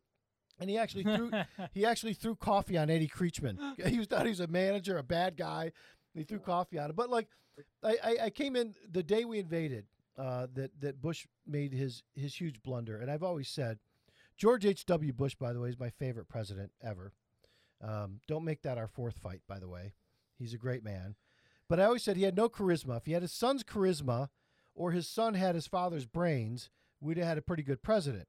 [0.62, 1.30] and he actually threw
[1.72, 3.58] he actually threw coffee on Eddie Creatchman.
[3.86, 5.72] He was thought he was a manager, a bad guy.
[6.14, 6.96] He threw coffee on him.
[6.96, 7.28] But like,
[7.82, 9.86] I, I, I came in the day we invaded.
[10.18, 13.78] Uh, that that Bush made his his huge blunder, and I've always said,
[14.36, 14.84] George H.
[14.84, 15.10] W.
[15.10, 17.14] Bush, by the way, is my favorite president ever.
[17.82, 19.94] Um, don't make that our fourth fight, by the way.
[20.38, 21.16] He's a great man,
[21.66, 22.98] but I always said he had no charisma.
[22.98, 24.28] If he had his son's charisma,
[24.74, 26.68] or his son had his father's brains,
[27.00, 28.28] we'd have had a pretty good president.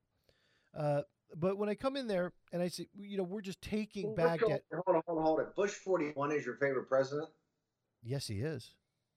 [0.76, 1.02] Uh,
[1.36, 4.16] but when I come in there and I say, you know, we're just taking Well,
[4.16, 4.62] Baghdad.
[4.72, 5.48] Hold on, hold on, hold on.
[5.56, 7.30] Bush 41 is your favorite president?
[8.04, 8.72] Yes, he is.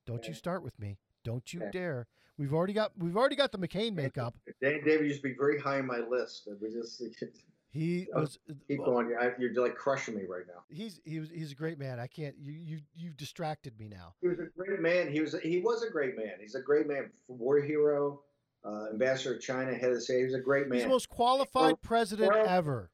[0.07, 0.99] Don't you start with me.
[1.25, 1.70] Don't you Okay.
[1.73, 2.07] dare.
[2.39, 4.36] We've already got we've already got the McCain makeup.
[4.62, 6.49] Dan David used to be very high on my list.
[6.61, 7.03] We just
[7.70, 9.17] He Oh, was uh, keep well, going.
[9.20, 10.62] I- You're like crushing me right now.
[10.70, 11.99] he's he was he's a great man.
[11.99, 14.15] I can't you you you've distracted me now.
[14.20, 15.11] He was a great man.
[15.11, 16.35] He was he was a great man.
[16.41, 17.11] He's a great man.
[17.27, 18.20] War hero,
[18.67, 20.19] uh, ambassador of China, head of the state.
[20.19, 20.75] He was a great man.
[20.77, 22.91] He's the most qualified president well- ever.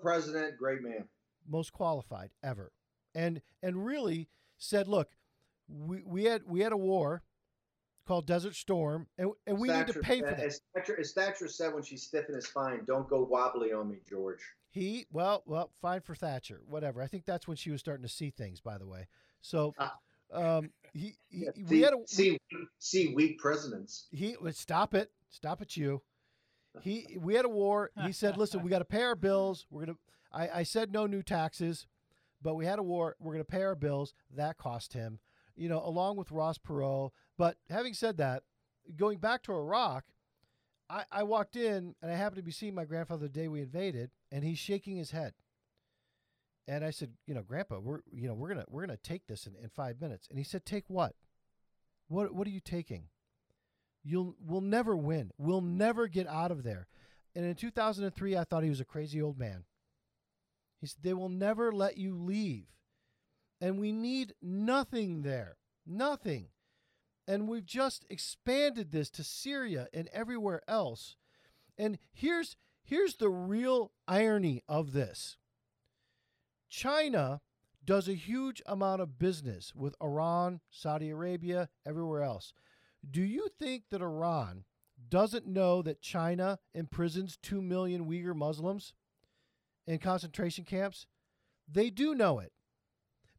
[0.00, 1.08] President, great man.
[1.48, 2.70] most qualified ever,
[3.16, 5.10] and and really said, look,
[5.68, 7.22] we, we had we had a war
[8.06, 10.38] called Desert Storm, and, and we need to pay for that.
[10.40, 13.88] As Thatcher, as Thatcher said when she's stiff in his spine, "Don't go wobbly on
[13.90, 14.40] me, George."
[14.70, 17.02] He well well fine for Thatcher, whatever.
[17.02, 18.60] I think that's when she was starting to see things.
[18.60, 19.08] By the way,
[19.40, 19.98] so Ah.
[20.32, 22.38] um, he, he Yeah, we see, had a see
[22.78, 24.06] see weak presidents.
[24.10, 25.10] he well, stop it.
[25.30, 26.02] Stop it you.
[26.82, 27.90] He we had a war.
[28.04, 29.66] He said listen we got to pay our bills.
[29.70, 29.98] We're gonna
[30.32, 31.86] I, I said no new taxes
[32.40, 33.16] but we had a war.
[33.18, 34.14] We're gonna pay our bills.
[34.34, 35.18] That cost him
[35.56, 37.10] you know along with ross perot.
[37.36, 38.42] But having said that
[38.96, 40.04] going back to iraq
[40.88, 43.60] I, I walked in and i happened to be seeing my grandfather the day we
[43.60, 45.34] invaded and he's shaking his head
[46.68, 49.46] and i said you know grandpa we're you know we're gonna we're gonna take this
[49.46, 51.14] in, in five minutes and he said take what
[52.06, 53.08] what what are you taking
[54.08, 55.32] You'll we'll never win.
[55.36, 56.86] We'll never get out of there.
[57.34, 59.64] And in 2003, I thought he was a crazy old man.
[60.80, 62.66] He said they will never let you leave,
[63.60, 65.56] and we need nothing there,
[65.86, 66.48] nothing.
[67.26, 71.16] And we've just expanded this to Syria and everywhere else.
[71.76, 75.36] And here's here's the real irony of this.
[76.68, 77.40] China
[77.84, 82.52] does a huge amount of business with Iran, Saudi Arabia, everywhere else.
[83.08, 84.64] Do you think that Iran
[85.08, 88.92] doesn't know that China imprisons 2 million Uyghur Muslims
[89.86, 91.06] in concentration camps?
[91.70, 92.52] They do know it.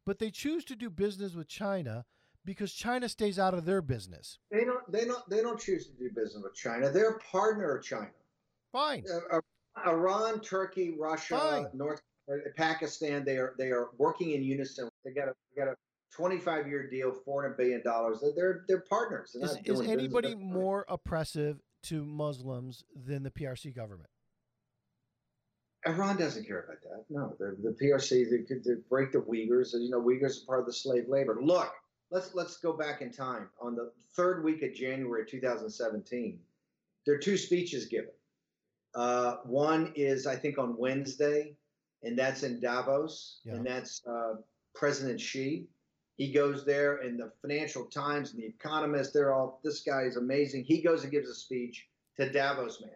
[0.06, 2.06] But they choose to do business with China
[2.46, 4.40] because China stays out of their business.
[4.50, 4.92] They don't.
[4.92, 5.30] They don't.
[5.30, 6.90] They don't choose to do business with China.
[6.90, 8.10] They're a partner of China.
[8.72, 9.04] Fine.
[9.32, 9.42] Uh,
[9.86, 11.68] Iran, Turkey, Russia, Fine.
[11.74, 12.09] North uh,
[12.56, 13.24] Pakistan.
[13.26, 14.90] They are they are working in unison.
[15.04, 15.76] They got a they got a
[16.16, 18.24] 25 year deal, 400 billion dollars.
[18.36, 19.32] They're they're partners.
[19.34, 24.10] They're Is, is anybody more oppressive to Muslims than the PRC government?
[25.88, 27.06] Iran doesn't care about that.
[27.10, 29.74] No, the, the PRC they, could- they break the Uyghurs.
[29.74, 31.38] You know, Uyghurs are part of the slave labor.
[31.42, 31.72] Look,
[32.12, 33.50] let's let's go back in time.
[33.62, 36.40] On the third week of January 2017,
[37.06, 38.12] there are two speeches given.
[38.96, 41.56] Uh, one is, I think, on Wednesday,
[42.04, 44.36] and that's in Davos, and that's uh,
[44.76, 45.68] President Xi.
[46.18, 50.18] He goes there, and the Financial Times and the Economist, they're all, this guy is
[50.18, 50.66] amazing.
[50.66, 51.88] He goes and gives a speech
[52.18, 52.92] to Davos man,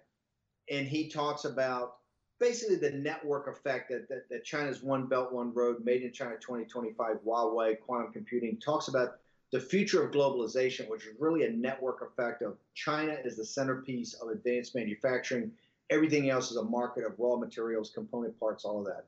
[0.70, 1.96] and he talks about
[2.40, 6.36] basically the network effect that, that, that China's One Belt, One Road, Made in China
[6.42, 9.20] 2025, Huawei, quantum computing talks about
[9.54, 14.16] the future of globalization, which is really a network effect of China is the centerpiece
[14.16, 15.52] of advanced manufacturing.
[15.94, 19.06] Everything else is a market of raw materials, component parts, all of that.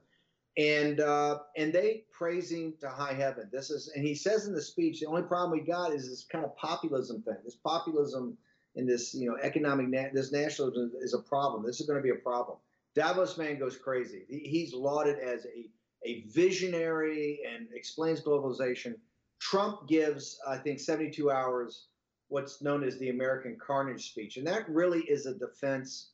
[0.58, 3.50] And uh, and they praising to high heaven.
[3.52, 6.26] This is and he says in the speech, the only problem we got is this
[6.32, 7.36] kind of populism thing.
[7.44, 8.38] This populism
[8.76, 11.66] and this you know economic na- this nationalism is a problem.
[11.66, 12.58] This is going to be a problem.
[12.96, 14.24] Davos man goes crazy.
[14.30, 15.70] He, he's lauded as a
[16.06, 18.96] a visionary and explains globalization.
[19.40, 21.88] Trump gives, I think, 72 hours,
[22.30, 24.38] what's known as the American carnage speech.
[24.38, 26.12] And that really is a defense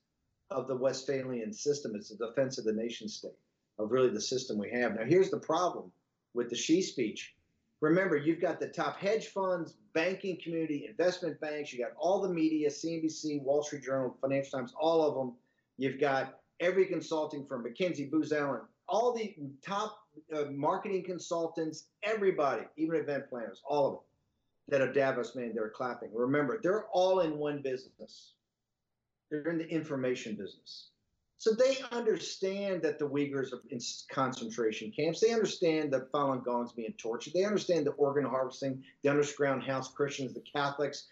[0.51, 1.95] of the Westphalian system.
[1.95, 3.37] It's a defense of the nation state,
[3.79, 4.95] of really the system we have.
[4.95, 5.91] Now, here's the problem
[6.33, 7.33] with the Xi speech.
[7.79, 12.29] Remember, you've got the top hedge funds, banking community, investment banks, you got all the
[12.29, 15.33] media, CNBC, Wall Street Journal, Financial Times, all of them.
[15.77, 19.97] You've got every consulting firm, McKinsey, Booz Allen, all the top
[20.35, 24.01] uh, marketing consultants, everybody, even event planners, all of them
[24.67, 26.09] that are Davos man, they're clapping.
[26.13, 28.33] Remember, they're all in one business.
[29.31, 30.89] They're in the information business.
[31.37, 33.79] So they understand that the Uyghurs are in
[34.11, 35.21] concentration camps.
[35.21, 37.33] They understand that Falun Gong's being tortured.
[37.33, 41.07] They understand the organ harvesting, the underground house Christians, the Catholics.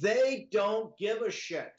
[0.00, 1.72] They don't give a shit.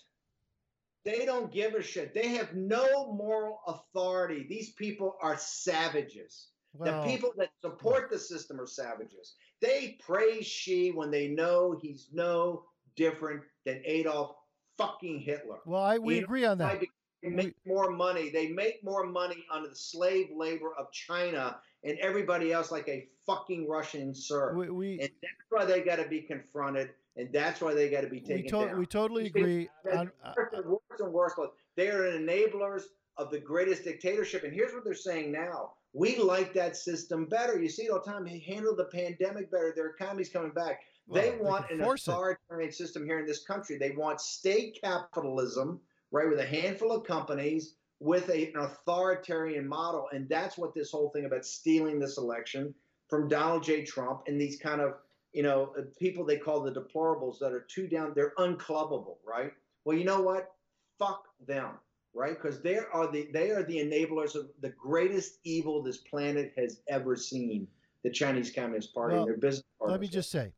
[1.04, 2.14] They don't give a shit.
[2.14, 4.46] They have no moral authority.
[4.48, 6.50] These people are savages.
[6.74, 9.36] Well, the people that support the system are savages.
[9.62, 12.66] They praise Xi when they know he's no
[12.96, 14.36] different than Adolf
[14.78, 15.58] fucking Hitler.
[15.66, 16.82] Well, I, we agree on that.
[17.24, 18.30] They make we, more money.
[18.30, 23.08] They make more money under the slave labor of China and everybody else like a
[23.26, 24.56] fucking Russian serf.
[24.56, 28.02] We, we, and that's why they got to be confronted and that's why they got
[28.02, 28.80] to be taken we to- down.
[28.80, 29.70] We totally agree.
[29.92, 30.34] On, uh,
[30.66, 31.34] worse and worse.
[31.76, 32.84] They are enablers
[33.18, 34.44] of the greatest dictatorship.
[34.44, 37.62] And here's what they're saying now: we like that system better.
[37.62, 38.26] You see it all the time.
[38.26, 39.74] They handled the pandemic better.
[39.76, 40.82] Their economy's coming back.
[41.08, 42.76] Well, they want an authoritarian it.
[42.76, 43.78] system here in this country.
[43.78, 45.80] They want state capitalism,
[46.12, 50.08] right, with a handful of companies with a, an authoritarian model.
[50.12, 52.74] And that's what this whole thing about stealing this election
[53.08, 53.84] from Donald J.
[53.84, 54.96] Trump and these kind of
[55.36, 59.52] you know, uh, people they call the deplorables that are too down, they're unclubbable, right?
[59.84, 60.54] Well, you know what?
[60.98, 61.72] Fuck them,
[62.14, 62.42] right?
[62.42, 66.80] Because they are the they are the enablers of the greatest evil this planet has
[66.88, 67.68] ever seen.
[68.04, 69.94] The Chinese Communist Party well, and their business partners.
[69.94, 70.54] Let me just say,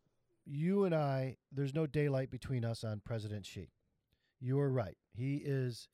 [0.47, 3.69] you and I, there's no daylight between us on President Xi.
[4.39, 4.97] You are right.
[5.13, 5.89] He is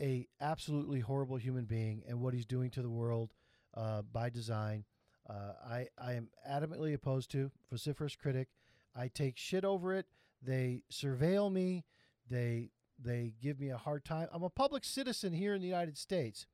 [0.00, 3.32] a absolutely horrible human being, and what he's doing to the world
[3.76, 4.84] uh, by design
[5.28, 8.48] uh, I, I am adamantly opposed to vociferous critic.
[8.94, 10.06] I take shit over it.
[10.42, 11.84] They surveil me.
[12.28, 12.70] They
[13.02, 14.28] they give me a hard time.
[14.32, 16.46] I'm a public citizen here in the United States,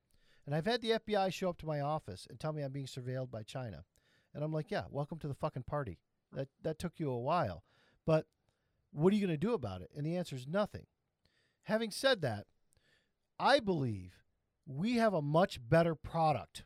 [0.47, 2.87] and I've had the FBI show up to my office and tell me I'm being
[2.87, 3.85] surveilled by China,
[4.35, 5.99] and I'm like, yeah, welcome to the fucking party.
[6.33, 7.65] That that took you a while,
[8.07, 8.27] but
[8.93, 9.91] what are you going to do about it?
[9.97, 10.87] And the answer is nothing.
[11.65, 12.47] Having said that,
[13.39, 14.13] I believe
[14.67, 16.65] we have a much better product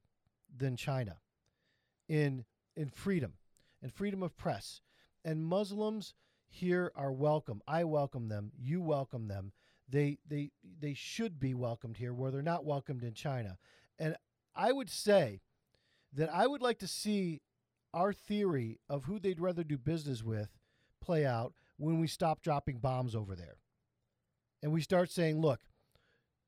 [0.54, 1.16] than China
[2.08, 2.44] in
[2.76, 3.34] in freedom
[3.82, 4.80] and freedom of press.
[5.24, 6.14] And Muslims
[6.48, 7.62] here are welcome.
[7.66, 8.52] I welcome them.
[8.58, 9.52] You welcome them.
[9.88, 13.58] They they they should be welcomed here where they're not welcomed in China.
[13.98, 14.16] And
[14.54, 15.40] I would say
[16.12, 17.40] that I would like to see
[17.94, 20.48] our theory of who they'd rather do business with
[21.00, 23.56] play out when we stop dropping bombs over there.
[24.62, 25.60] And we start saying, look,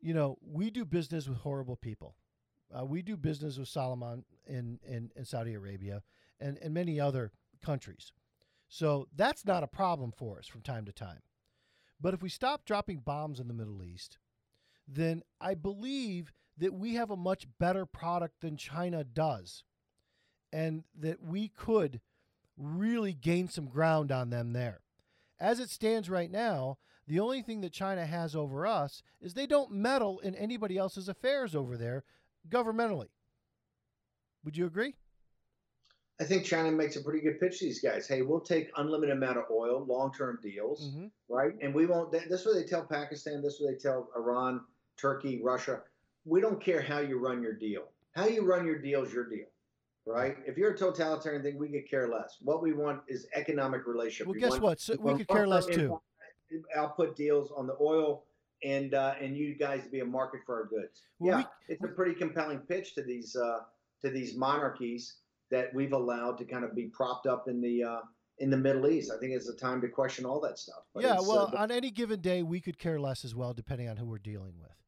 [0.00, 2.16] you know, we do business with horrible people.
[2.76, 6.02] Uh, we do business with Salman in, in, in Saudi Arabia
[6.40, 7.30] and, and many other
[7.64, 8.12] countries.
[8.68, 11.20] So that's not a problem for us from time to time.
[12.00, 14.18] But if we stop dropping bombs in the Middle East,
[14.88, 19.64] then I believe that we have a much better product than China does.
[20.52, 22.00] And that we could
[22.56, 24.80] really gain some ground on them there.
[25.38, 29.46] As it stands right now, the only thing that China has over us is they
[29.46, 32.04] don't meddle in anybody else's affairs over there
[32.48, 33.08] governmentally.
[34.44, 34.94] Would you agree?
[36.18, 38.08] I think China makes a pretty good pitch to these guys.
[38.08, 41.06] Hey, we'll take unlimited amount of oil, long-term deals, mm-hmm.
[41.28, 41.52] right?
[41.60, 42.10] And we won't.
[42.10, 43.42] This is what they tell Pakistan.
[43.42, 44.62] This is what they tell Iran,
[44.96, 45.82] Turkey, Russia.
[46.24, 47.88] We don't care how you run your deal.
[48.12, 49.44] How you run your deal is your deal,
[50.06, 50.36] right?
[50.46, 52.36] If you're a totalitarian thing, we could care less.
[52.40, 54.28] What we want is economic relationship.
[54.28, 54.80] Well, we guess want, what?
[54.80, 56.00] So we could care less too.
[56.76, 58.24] Output deals on the oil
[58.64, 61.02] and uh, and you guys to be a market for our goods.
[61.18, 63.60] Well, yeah, we, it's a pretty compelling pitch to these uh,
[64.02, 65.16] to these monarchies
[65.50, 68.00] that we've allowed to kind of be propped up in the uh,
[68.38, 69.10] in the Middle East.
[69.14, 70.84] I think it's a time to question all that stuff.
[70.94, 73.88] But yeah, well, uh, on any given day, we could care less as well, depending
[73.88, 74.85] on who we're dealing with.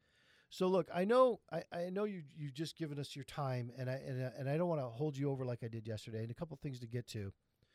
[0.50, 3.90] So look, I know I, I know you you've just given us your time, and
[3.90, 6.22] I and, I- and I don't want to hold you over like I did yesterday.
[6.22, 7.32] And a couple things to get to.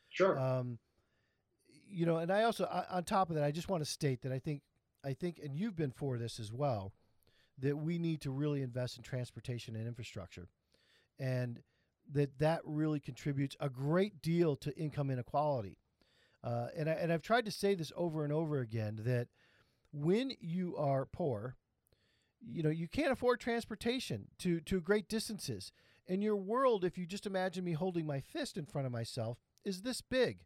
[0.08, 0.38] Sure.
[0.38, 0.78] Um,
[1.88, 4.32] you know, and I also on top of that, I just want to state that
[4.32, 4.62] I think
[5.04, 6.92] I think, and you've been for this as well,
[7.58, 10.48] that we need to really invest in transportation and infrastructure,
[11.18, 11.60] and
[12.12, 15.78] that that really contributes a great deal to income inequality.
[16.42, 19.28] Uh, and I, and I've tried to say this over and over again that
[19.92, 21.56] when you are poor,
[22.46, 25.72] you know you can't afford transportation to to great distances.
[26.06, 29.38] And your world, if you just imagine me holding my fist in front of myself,
[29.64, 30.40] is this big.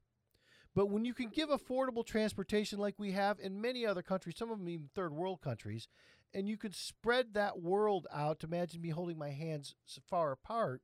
[0.75, 4.53] But when you can give affordable transportation like we have in many other countries, some
[4.53, 5.89] of them even third world countries,
[6.33, 9.75] and you can spread that world out imagine me holding my hands
[10.09, 10.83] far apart,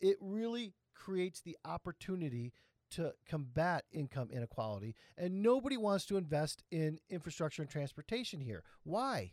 [0.00, 2.52] it really creates the opportunity
[2.90, 4.94] to combat income inequality.
[5.16, 8.62] And nobody wants to invest in infrastructure and transportation here.
[8.84, 9.32] Why?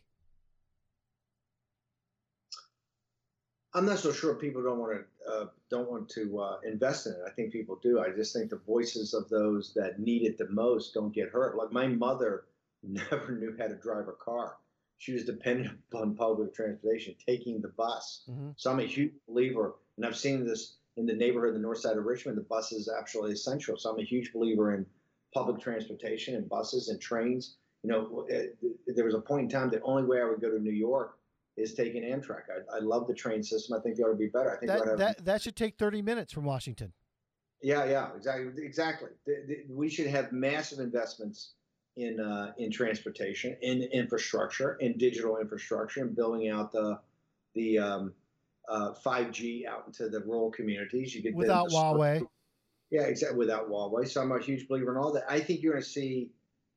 [3.76, 7.12] I'm not so sure people don't want to uh, don't want to uh, invest in
[7.12, 7.18] it.
[7.26, 8.00] I think people do.
[8.00, 11.56] I just think the voices of those that need it the most don't get heard.
[11.56, 12.44] Like my mother
[12.82, 14.56] never knew how to drive a car.
[14.96, 18.24] She was dependent upon public transportation, taking the bus.
[18.30, 18.50] Mm-hmm.
[18.56, 21.98] So I'm a huge believer, and I've seen this in the neighborhood, the north side
[21.98, 22.38] of Richmond.
[22.38, 23.76] The bus is absolutely essential.
[23.76, 24.86] So I'm a huge believer in
[25.34, 27.56] public transportation and buses and trains.
[27.82, 28.46] You know, eh,
[28.86, 31.18] there was a point in time the only way I would go to New York
[31.56, 32.42] is taking Amtrak.
[32.72, 33.76] I, I love the train system.
[33.78, 34.50] I think they ought to be better.
[34.54, 36.92] I think we That, have- that, that should take 30 minutes from Washington.
[37.62, 39.10] yeah, yeah, exactly, exactly.
[39.26, 41.52] The- the- We should have massive investments
[41.96, 47.00] in uh, in transportation, in infrastructure, in digital infrastructure, and building out the
[47.54, 48.12] the um,
[48.68, 51.14] uh, 5G out into the rural communities.
[51.14, 52.26] You could then Without Huawei.
[52.90, 53.38] Yeah, exactly.
[53.38, 55.24] Without Huawei, so I'm a huge believer in all that.
[55.28, 56.30] I think you're going to see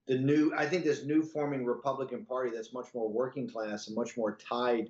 [0.10, 0.52] the new.
[0.58, 4.38] I think this new forming Republican Party that's much more working class and much more
[4.38, 4.90] tied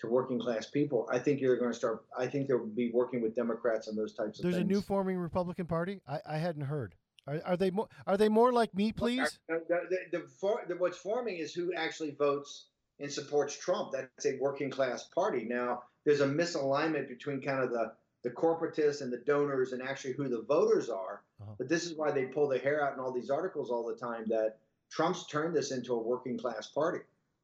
[0.00, 1.08] to working class people.
[1.10, 2.04] I think you're going to start.
[2.18, 5.16] I think they'll be working with Democrats on those types of There's a new forming
[5.18, 6.00] Republican Party.
[6.06, 6.96] I, I hadn't heard.
[7.28, 7.88] Are, are they more?
[8.08, 9.38] Are they more like me, please?
[9.48, 12.66] The, the, the, for, the, what's forming is who actually votes
[12.98, 13.92] and supports Trump.
[13.92, 15.46] That's a working class party.
[15.48, 17.92] Now, there's a misalignment between kind of the,
[18.24, 21.22] the corporatists and the donors and actually who the voters are.
[21.40, 21.52] Uh-huh.
[21.58, 23.94] But this is why they pull their hair out in all these articles all the
[23.94, 24.58] time that
[24.90, 27.00] Trump's turned this into a working class party.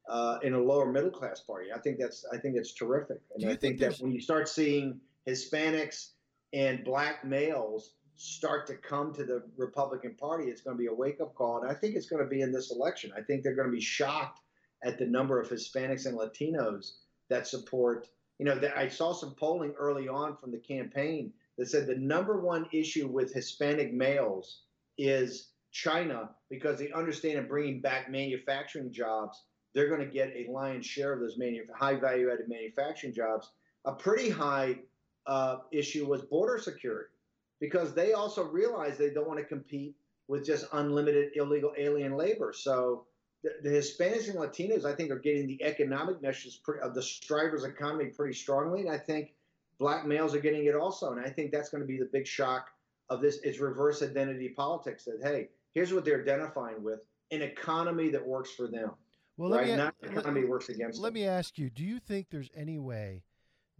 [0.08, 3.44] Uh, in a lower middle class party, I think that's I think it's terrific, and
[3.44, 6.08] I think think, that when you start seeing Hispanics
[6.52, 10.94] and black males start to come to the Republican Party, it's going to be a
[10.94, 11.62] wake up call.
[11.62, 13.12] And I think it's going to be in this election.
[13.16, 14.40] I think they're going to be shocked
[14.84, 16.92] at the number of Hispanics and Latinos
[17.30, 18.08] that support.
[18.42, 22.40] You know, I saw some polling early on from the campaign that said the number
[22.40, 24.62] one issue with Hispanic males
[24.98, 29.44] is China because they understand in bringing back manufacturing jobs,
[29.76, 31.38] they're going to get a lion's share of those
[31.78, 33.52] high value added manufacturing jobs.
[33.84, 34.80] A pretty high
[35.28, 37.14] uh, issue was border security
[37.60, 39.94] because they also realize they don't want to compete
[40.26, 42.52] with just unlimited illegal alien labor.
[42.52, 43.04] So
[43.42, 47.02] the, the Hispanics and Latinos, I think, are getting the economic message pre- of the
[47.02, 49.34] strivers economy pretty strongly, and I think
[49.78, 51.10] black males are getting it also.
[51.12, 52.70] And I think that's going to be the big shock
[53.10, 53.38] of this.
[53.42, 55.04] It's reverse identity politics.
[55.04, 58.92] That hey, here's what they're identifying with: an economy that works for them,
[59.36, 59.68] Well, let right?
[59.70, 61.14] me Not let- economy that works against let them.
[61.14, 63.24] me ask you: Do you think there's any way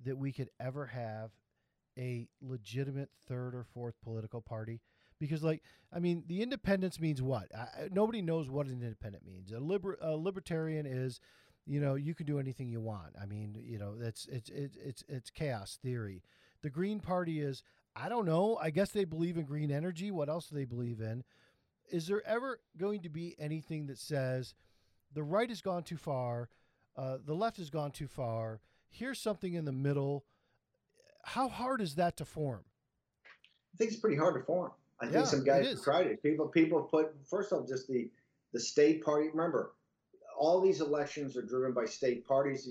[0.05, 1.31] that we could ever have
[1.97, 4.81] a legitimate third or fourth political party?
[5.23, 7.47] Because, like, I mean, the independence means what?
[7.55, 9.52] I, nobody knows what an independent means.
[9.52, 11.20] A, liber, a libertarian is,
[11.65, 13.15] you know, you can do anything you want.
[13.23, 16.25] I mean, you know, that's it's it's it's it's chaos theory.
[16.62, 17.62] The Green Party is,
[17.94, 18.59] I don't know.
[18.60, 20.10] I guess they believe in green energy.
[20.10, 21.23] What else do they believe in?
[21.89, 24.57] Is there ever going to be anything that says
[25.15, 26.49] the right has gone too far,
[26.97, 28.60] uh, the left has gone too far?
[28.89, 30.25] Here's something in the middle.
[31.23, 32.65] How hard is that to form?
[33.73, 34.73] I think it's pretty hard to form.
[35.03, 36.23] I Yeah, think some guys have tried it.
[36.23, 38.09] People people put first off just the
[38.53, 39.29] the state party.
[39.29, 39.73] Remember,
[40.39, 42.69] all these elections are driven by state parties.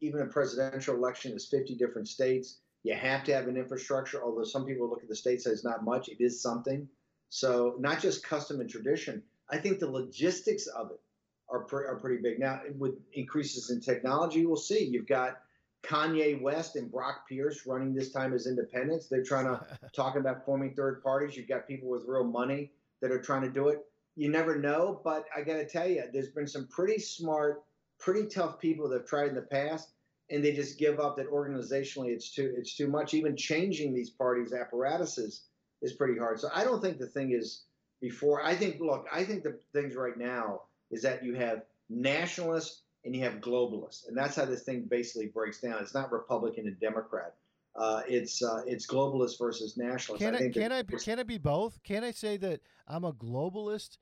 [0.00, 2.58] Even a presidential election is 50 different states.
[2.82, 4.22] You have to have an infrastructure.
[4.22, 6.88] Although some people look at the states as not much, it is something.
[7.30, 9.22] So not just custom and tradition.
[9.50, 11.00] I think the logistics of it
[11.48, 12.38] are pre- are pretty big.
[12.38, 14.84] Now with increases in technology, we'll see.
[14.84, 15.38] You've got
[15.82, 19.08] Kanye West and Brock Pierce running this time as independents.
[19.08, 21.36] They're trying to talking about forming third parties.
[21.36, 23.80] You've got people with real money that are trying to do it.
[24.16, 27.62] You never know, but I got to tell you, there's been some pretty smart,
[27.98, 29.92] pretty tough people that have tried in the past,
[30.30, 33.14] and they just give up that organizationally it's too it's too much.
[33.14, 35.42] Even changing these parties' apparatuses
[35.82, 36.40] is pretty hard.
[36.40, 37.64] So I don't think the thing is
[38.00, 38.44] before.
[38.44, 43.14] I think look, I think the things right now is that you have nationalist and
[43.14, 45.80] you have globalists, and that's how this thing basically breaks down.
[45.80, 47.34] It's not Republican and Democrat.
[47.76, 50.24] Uh, it's uh, it's globalist versus nationalist.
[50.24, 51.82] Can I, think can I can I be both?
[51.82, 53.98] Can I say that I'm a globalist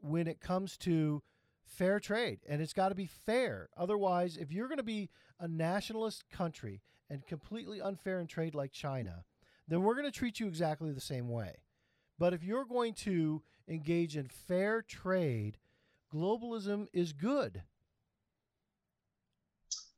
[0.00, 1.22] when it comes to
[1.66, 3.68] fair trade and it's got to be fair.
[3.76, 8.72] Otherwise, if you're going to be a nationalist country and completely unfair in trade like
[8.72, 9.24] China,
[9.68, 11.56] then we're going to treat you exactly the same way.
[12.18, 15.58] But if you're going to engage in fair trade,
[16.12, 17.62] globalism is good.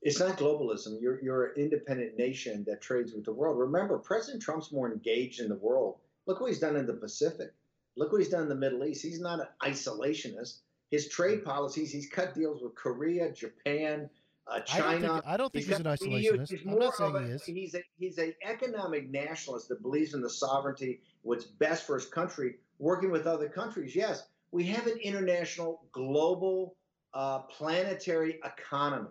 [0.03, 1.01] It's not globalism.
[1.01, 3.59] You're you're an independent nation that trades with the world.
[3.59, 5.99] Remember, President Trump's more engaged in the world.
[6.27, 7.53] Look what he's done in the Pacific.
[7.97, 9.03] Look what he's done in the Middle East.
[9.03, 10.59] He's not an isolationist.
[10.91, 14.09] His trade policies, he's cut deals with Korea, Japan,
[14.47, 15.13] uh, I don't China.
[15.13, 16.51] think, I don't think he's, an isolationist.
[16.51, 17.45] He's I'm more not saying of a, he is.
[17.45, 22.07] He's a he's an economic nationalist that believes in the sovereignty, what's best for his
[22.07, 23.95] country, working with other countries.
[23.95, 26.77] Yes, we have an international, global,
[27.13, 29.09] uh, planetary economy.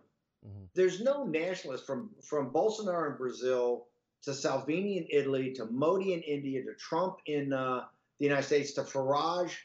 [0.47, 0.69] Mhm.
[0.73, 3.87] There's no nationalist from from Bolsonaro in Brazil
[4.23, 7.85] to Salvini in Italy to Modi in India to Trump in uh,
[8.19, 9.55] the United States to Farage,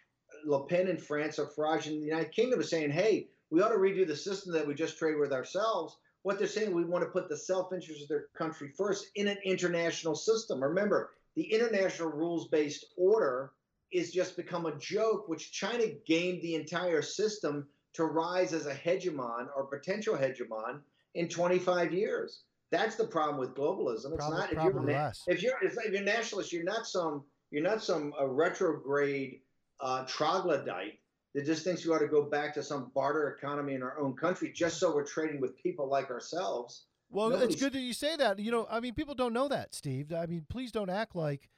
[0.45, 3.71] Le Pen in France or Farage in the United Kingdom is saying, hey, we ought
[3.71, 5.97] to redo the system that we just trade with ourselves.
[6.23, 9.39] What they're saying, we want to put the self-interest of their country first in an
[9.45, 10.63] international system.
[10.63, 13.53] Remember, the international rules-based order
[13.91, 18.75] is just become a joke, which China gamed the entire system to rise as a
[18.75, 20.81] hegemon or potential hegemon
[21.15, 22.43] in 25 years.
[22.71, 24.15] That's the problem with globalism.
[24.15, 25.23] It's Probably, not if you're, less.
[25.27, 29.41] if you're if you're nationalist, you're not some you're not some uh, retrograde
[29.81, 30.99] uh, troglodyte
[31.35, 34.15] that just thinks we ought to go back to some barter economy in our own
[34.15, 36.87] country just so we're trading with people like ourselves.
[37.11, 38.39] Well, it's good that you say that.
[38.39, 40.15] You know, I mean, people don't know that, Steve.
[40.15, 41.51] I mean, please don't act like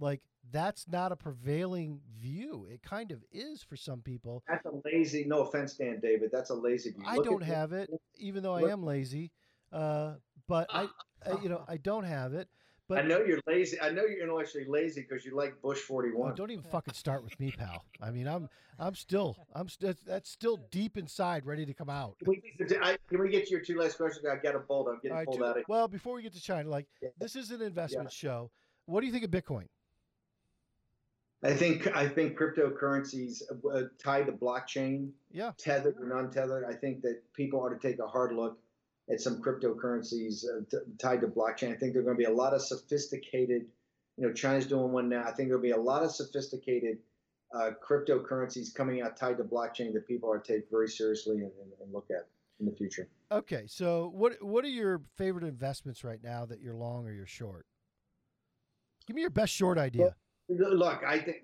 [0.00, 0.20] like
[0.52, 2.66] that's not a prevailing view.
[2.70, 4.42] It kind of is for some people.
[4.48, 5.24] That's a lazy.
[5.24, 6.30] No offense, Dan David.
[6.32, 7.02] That's a lazy view.
[7.06, 9.32] I Look don't have it, even though I am lazy.
[9.72, 10.14] Uh,
[10.46, 10.88] but I,
[11.26, 12.48] I, you know, I don't have it.
[12.88, 13.80] But I know you're lazy.
[13.80, 16.36] I know you're intellectually lazy because you like Bush Oh, 41.
[16.36, 17.84] don't even fucking start with me, pal.
[18.00, 22.16] I mean, I'm I'm still I'm st- that's still deep inside, ready to come out.
[22.20, 24.24] Can we, get to- I- can we get to your two last questions?
[24.24, 24.86] I got a bolt.
[24.88, 27.08] I'm getting right, pulled two- out of well, before we get to China, like Yeah.
[27.18, 28.52] this is an investment show.
[28.84, 29.66] What do you think of Bitcoin?
[31.42, 33.42] I think I think cryptocurrencies
[33.72, 35.52] uh, tied to blockchain, Yeah.
[35.58, 36.64] tethered or non-tethered.
[36.64, 38.58] I think that people ought to take a hard look
[39.10, 41.72] at some cryptocurrencies uh, t- tied to blockchain.
[41.72, 43.66] I think there are going to be a lot of sophisticated.
[44.16, 45.24] You know, China's doing one now.
[45.24, 46.98] I think there'll be a lot of sophisticated
[47.54, 51.52] uh, cryptocurrencies coming out tied to blockchain that people are to take very seriously and,
[51.62, 52.26] and, and look at
[52.58, 53.08] in the future.
[53.30, 57.26] Okay, so what what are your favorite investments right now that you're long or you're
[57.26, 57.66] short?
[59.06, 60.16] Give me your best short idea.
[60.48, 61.38] Look, I think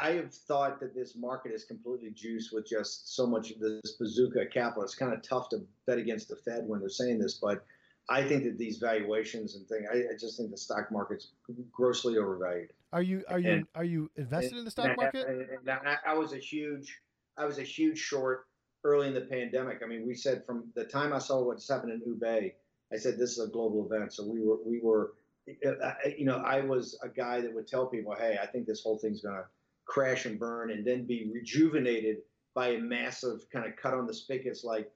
[0.00, 3.92] I have thought that this market is completely juiced with just so much of this
[3.98, 4.82] bazooka capital.
[4.82, 7.64] It's kind of tough to bet against the Fed when they're saying this, but
[8.08, 11.28] I think that these valuations and things, I, I just think the stock market's
[11.72, 12.70] grossly overvalued.
[12.92, 15.26] Are you are you and- are you invested in the stock market?
[15.28, 17.00] and- and I, I was a huge,
[17.38, 18.46] I was a huge short
[18.82, 19.80] early in the pandemic.
[19.82, 22.52] I mean, we said from the time I saw what's happened in Hubei,
[22.92, 24.12] I said this is a global event.
[24.12, 25.14] So we were, we were,
[25.46, 28.98] you know, I was a guy that would tell people, hey, I think this whole
[28.98, 29.44] thing's going to
[29.86, 32.18] crash and burn, and then be rejuvenated
[32.54, 34.90] by a massive kind of cut on the spigots, like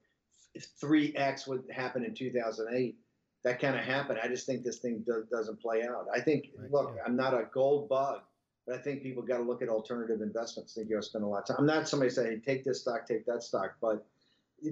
[0.81, 2.97] three X would happen in 2008.
[3.43, 4.19] That kind of happened.
[4.21, 6.07] I just think this thing do, doesn't play out.
[6.13, 7.03] I think, Right, look, yeah.
[7.05, 8.21] I'm not a gold bug,
[8.65, 10.73] but I think people got to look at alternative investments.
[10.75, 11.57] I think you got to spend a lot of time.
[11.59, 14.05] I'm not somebody saying, hey, take this stock, take that stock, but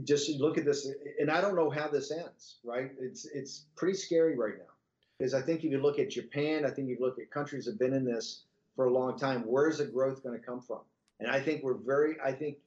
[0.03, 0.89] just look at this.
[1.19, 2.91] And I don't know how this ends, right?
[2.99, 4.76] It's it's pretty scary right now
[5.17, 7.71] because I think if you look at Japan, I think you look at countries that
[7.71, 8.43] have been in this
[8.75, 9.41] for a long time.
[9.41, 10.79] Where's the growth going to come from?
[11.19, 12.15] And I think we're very.
[12.23, 12.57] I think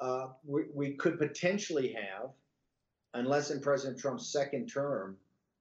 [0.00, 2.30] uh, we we could potentially have,
[3.14, 5.16] unless in President Trump's second term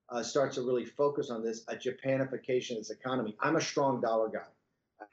[0.09, 3.35] uh, starts to really focus on this, a Japanification of this economy.
[3.42, 4.48] I'm a strong dollar guy.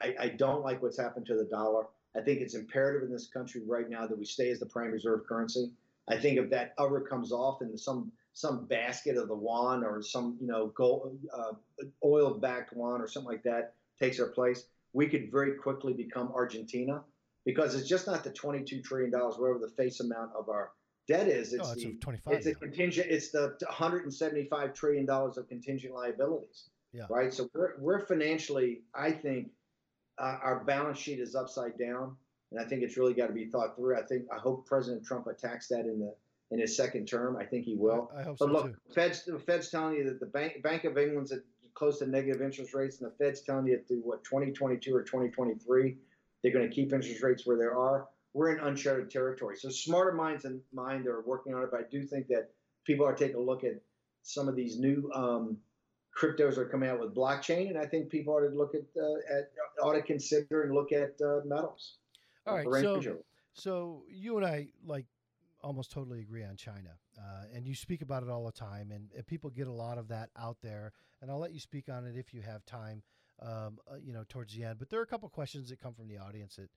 [0.01, 1.87] I, I don't like what's happened to the dollar.
[2.15, 4.91] I think it's imperative in this country right now that we stay as the prime
[4.91, 5.71] reserve currency.
[6.07, 10.01] I think if that ever comes off in some some basket of the yuan or
[10.03, 11.53] some you know gold uh,
[12.03, 16.31] oil backed yuan or something like that takes our place, we could very quickly become
[16.35, 17.01] Argentina
[17.45, 20.71] because it's just not the 22 trillion dollars, whatever the face amount of our
[21.07, 21.53] debt is.
[21.53, 22.33] It's oh, it's the a 25.
[22.33, 23.07] it's a contingent.
[23.09, 26.69] It's the 175 trillion dollars of contingent liabilities.
[26.91, 27.05] Yeah.
[27.09, 27.33] Right.
[27.33, 29.49] So we're we're financially, I think,
[30.17, 32.17] uh, our balance sheet is upside down,
[32.51, 33.97] and I think it's really got to be thought through.
[33.97, 36.13] I think I hope President Trump attacks that in the
[36.51, 37.37] in his second term.
[37.37, 38.11] I think he will.
[38.15, 38.93] I, I hope But so look, too.
[38.93, 41.39] Fed's the Fed's telling you that the Bank Bank of England's at
[41.73, 45.97] close to negative interest rates, and the Fed's telling you through what 2022 or 2023
[46.41, 48.07] they're going to keep interest rates where they are.
[48.33, 49.57] we're in uncharted territory.
[49.57, 51.69] So smarter minds than mine are working on it.
[51.71, 52.51] But I do think that
[52.83, 53.81] people are taking a look at
[54.21, 55.57] some of these new um,
[56.15, 59.37] cryptos are coming out with blockchain, and I think people ought to look at, uh,
[59.37, 59.51] at
[59.81, 61.95] ought to consider and look at uh, metals.
[62.45, 63.01] All right, so
[63.53, 65.05] so you and I like
[65.65, 69.09] almost totally agree on China, uh, and you speak about it all the time, and,
[69.15, 70.93] and, people get a lot of that out there.
[71.21, 73.01] And I'll let you speak on it if you have time,
[73.41, 74.77] um, uh, you know, towards the end.
[74.77, 76.69] But there are a couple questions that come from the audience that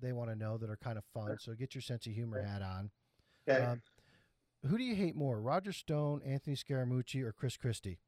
[0.00, 1.36] they want to know that are kind of fun.
[1.38, 2.90] So get your sense of humor hat on.
[3.48, 3.64] Okay.
[3.64, 3.82] Um,
[4.66, 7.98] who do you hate more, Roger Stone, Anthony Scaramucci, or Chris Christie?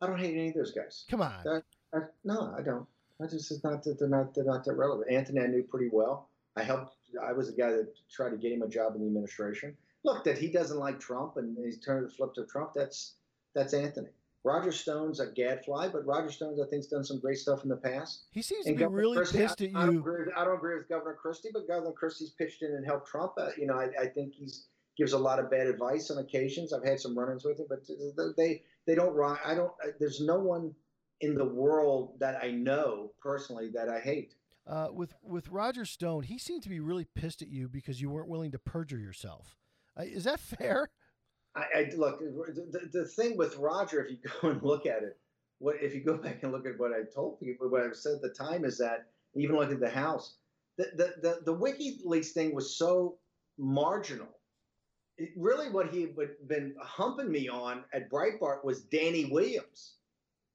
[0.00, 1.04] I don't hate any of those guys.
[1.10, 1.62] Come on.
[1.92, 2.86] I, no, I don't.
[3.20, 5.10] I just it's not that they're not they're not that relevant.
[5.10, 6.28] Anthony I knew pretty well.
[6.56, 6.96] I helped.
[7.22, 9.76] I was the guy that tried to get him a job in the administration.
[10.04, 12.72] Look, that he doesn't like Trump and he's turned the flip to Trump.
[12.74, 13.14] That's
[13.54, 14.08] that's Anthony.
[14.42, 17.76] Roger Stone's a gadfly, but Roger Stone's I think's done some great stuff in the
[17.76, 18.22] past.
[18.32, 19.76] He seems and to be Governor really Christie, pissed at I, you.
[19.76, 22.86] I don't, agree, I don't agree with Governor Christie, but Governor Christie's pitched in and
[22.86, 23.32] helped Trump.
[23.36, 24.66] Uh, you know, I, I think he's
[24.96, 26.72] gives a lot of bad advice on occasions.
[26.72, 27.80] I've had some run-ins with him, but
[28.36, 29.18] they they don't.
[29.44, 29.72] I don't.
[29.98, 30.74] There's no one
[31.20, 34.34] in the world that I know personally that I hate.
[34.70, 38.08] Uh, with with Roger Stone, he seemed to be really pissed at you because you
[38.08, 39.56] weren't willing to perjure yourself.
[39.98, 40.90] Uh, is that fair?
[41.56, 44.04] I, I look the, the thing with Roger.
[44.04, 45.18] If you go and look at it,
[45.58, 48.14] what if you go back and look at what I told people, what I said
[48.14, 50.36] at the time is that even look at the House,
[50.78, 53.18] the the the, the WikiLeaks thing was so
[53.58, 54.28] marginal
[55.36, 56.14] really what he had
[56.48, 59.96] been humping me on at Breitbart was Danny Williams.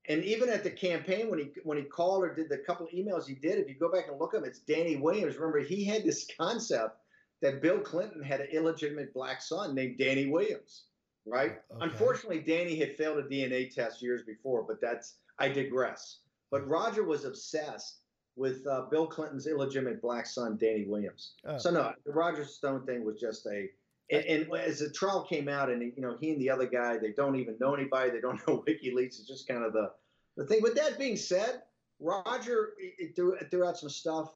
[0.07, 2.91] And even at the campaign, when he when he called or did the couple of
[2.91, 5.35] emails he did, if you go back and look at him, it's Danny Williams.
[5.35, 6.97] Remember, he had this concept
[7.41, 10.85] that Bill Clinton had an illegitimate black son named Danny Williams,
[11.25, 11.59] right?
[11.71, 11.85] Okay.
[11.85, 16.19] Unfortunately, Danny had failed a DNA test years before, but that's I digress.
[16.51, 17.99] But Roger was obsessed
[18.35, 21.33] with uh, Bill Clinton's illegitimate black son, Danny Williams.
[21.45, 21.57] Oh.
[21.57, 23.69] So no, the Roger Stone thing was just a
[24.11, 26.97] and, and, as the trial came out, and you know, he and the other guy,
[26.97, 28.11] they don't even know anybody.
[28.11, 29.19] They don't know WikiLeaks.
[29.19, 29.91] It's just kind of the
[30.37, 30.61] the thing.
[30.61, 31.63] With that being said,
[31.99, 32.73] Roger
[33.15, 34.33] threw, threw out some stuff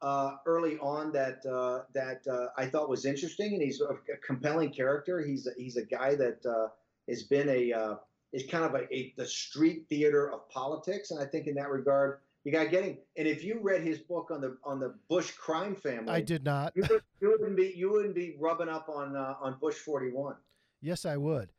[0.00, 4.16] uh, early on that uh, that uh, I thought was interesting, and he's a, a,
[4.26, 5.24] compelling character.
[5.24, 6.68] He's a, he's a guy that uh,
[7.08, 7.94] has been a uh,
[8.32, 11.70] is kind of a, a the street theater of politics, and I think in that
[11.70, 12.98] regard you got getting.
[13.16, 16.44] And if you read his book on the on the Bush crime family, I did
[16.44, 16.72] not.
[16.74, 20.10] You, would, you wouldn't be you wouldn't be rubbing up on uh, on Bush forty
[20.10, 20.36] one.
[20.80, 21.50] Yes, I would.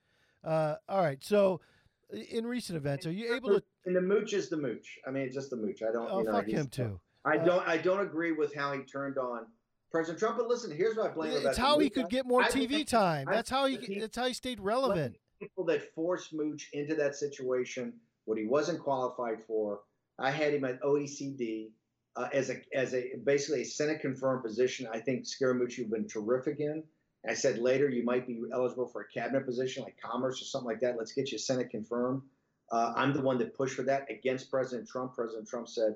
[0.44, 1.24] Uh, all right.
[1.24, 1.62] So,
[2.12, 3.64] in recent events, are you able to?
[3.86, 5.00] And the mooch is the mooch.
[5.08, 5.82] I mean, it's just the mooch.
[5.82, 6.10] I don't.
[6.12, 7.00] Oh, you know, fuck him too.
[7.24, 7.68] I uh, don't.
[7.68, 9.46] I don't agree with how he turned on
[9.90, 10.38] President Trump.
[10.38, 11.48] But listen, here's what I blame.
[11.48, 13.28] It's how he could get more I TV time.
[13.32, 13.78] That's how he.
[13.78, 15.16] he that's how he stayed relevant.
[15.40, 17.94] People that forced Mooch into that situation,
[18.26, 19.80] what he wasn't qualified for
[20.24, 21.72] I had him at OECD
[22.16, 24.88] uh, as a as a basically a Senate confirmed position.
[24.92, 26.84] I think Scaramucci would have been terrific in.
[27.28, 30.68] I said later you might be eligible for a cabinet position like commerce or something
[30.68, 30.98] like that.
[30.98, 32.22] Let's get you Senate confirmed.
[32.72, 35.14] Uh, I'm the one that pushed for that against President Trump.
[35.14, 35.96] President Trump said,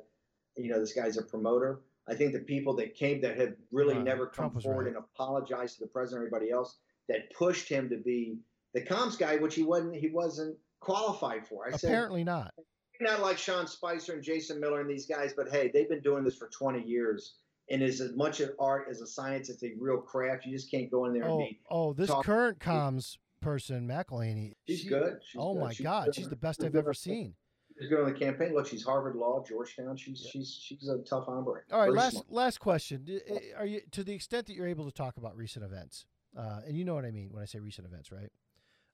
[0.57, 1.79] you know, this guy's a promoter.
[2.09, 4.95] I think the people that came that had really uh, never come forward right.
[4.95, 8.39] and apologized to the president or everybody else that pushed him to be
[8.73, 11.65] the comms guy, which he wasn't he wasn't qualified for.
[11.65, 12.53] I Apparently said, not
[13.01, 16.23] not like Sean Spicer and Jason Miller and these guys, but hey, they've been doing
[16.23, 17.35] this for 20 years.
[17.69, 19.49] And it's as much an art as a science.
[19.49, 20.45] It's a real craft.
[20.45, 21.59] You just can't go in there oh, and be.
[21.69, 24.53] Oh, this current comms person, McEnany.
[24.67, 25.17] She's she, good.
[25.29, 25.63] She's oh good.
[25.63, 26.15] my she's God, good.
[26.15, 27.33] she's the best she's I've ever seen.
[27.79, 28.53] She's good on the campaign.
[28.53, 29.97] Look, she's Harvard Law, Georgetown.
[29.97, 30.31] She's yeah.
[30.31, 31.61] she's she's a tough hombre.
[31.71, 32.31] All right, Very last smart.
[32.31, 33.05] last question.
[33.09, 36.05] Eh, Are you to the extent that you're able to talk about recent events,
[36.37, 38.31] uh, and you know what I mean when I say recent events, right?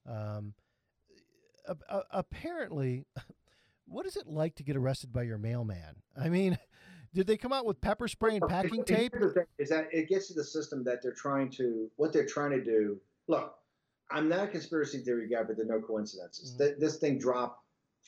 [0.06, 0.54] Um,
[2.10, 3.06] apparently,
[3.86, 5.96] what is it like to get arrested by your mailman?
[6.20, 6.58] I mean,
[7.14, 9.14] did they come out with pepper spray and packing tape?
[9.58, 12.62] Is that it gets to the system that they're trying to what they're trying to
[12.62, 12.98] do?
[13.28, 13.54] Look,
[14.10, 16.56] I'm not a conspiracy theory guy, but there are no coincidences.
[16.58, 16.80] Mm-hmm.
[16.80, 17.60] This thing dropped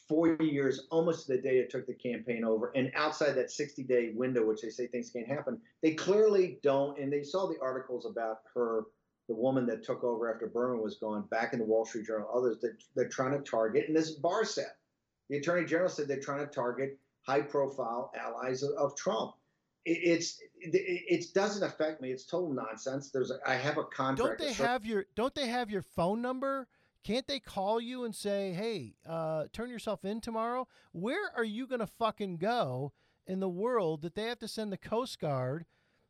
[0.08, 3.82] four years, almost to the day it took the campaign over, and outside that 60
[3.84, 6.98] day window, which they say things can't happen, they clearly don't.
[6.98, 8.84] And they saw the articles about her,
[9.28, 12.28] the woman that took over after Berman was gone, back in the Wall Street Journal,
[12.34, 14.76] others that they're trying to target, and this bar set.
[15.28, 19.34] The attorney general said they're trying to target high profile allies of, of Trump.
[19.84, 22.10] It, it's it, it, doesn't affect me.
[22.10, 23.10] It's total nonsense.
[23.10, 24.38] There's a, I have a contract.
[24.38, 26.68] Don't they have your Don't they have your phone number?
[27.04, 30.66] Can't they call you and say, "Hey, uh, turn yourself in tomorrow"?
[30.92, 32.92] Where are you going to fucking go
[33.26, 35.66] in the world that they have to send the Coast Guard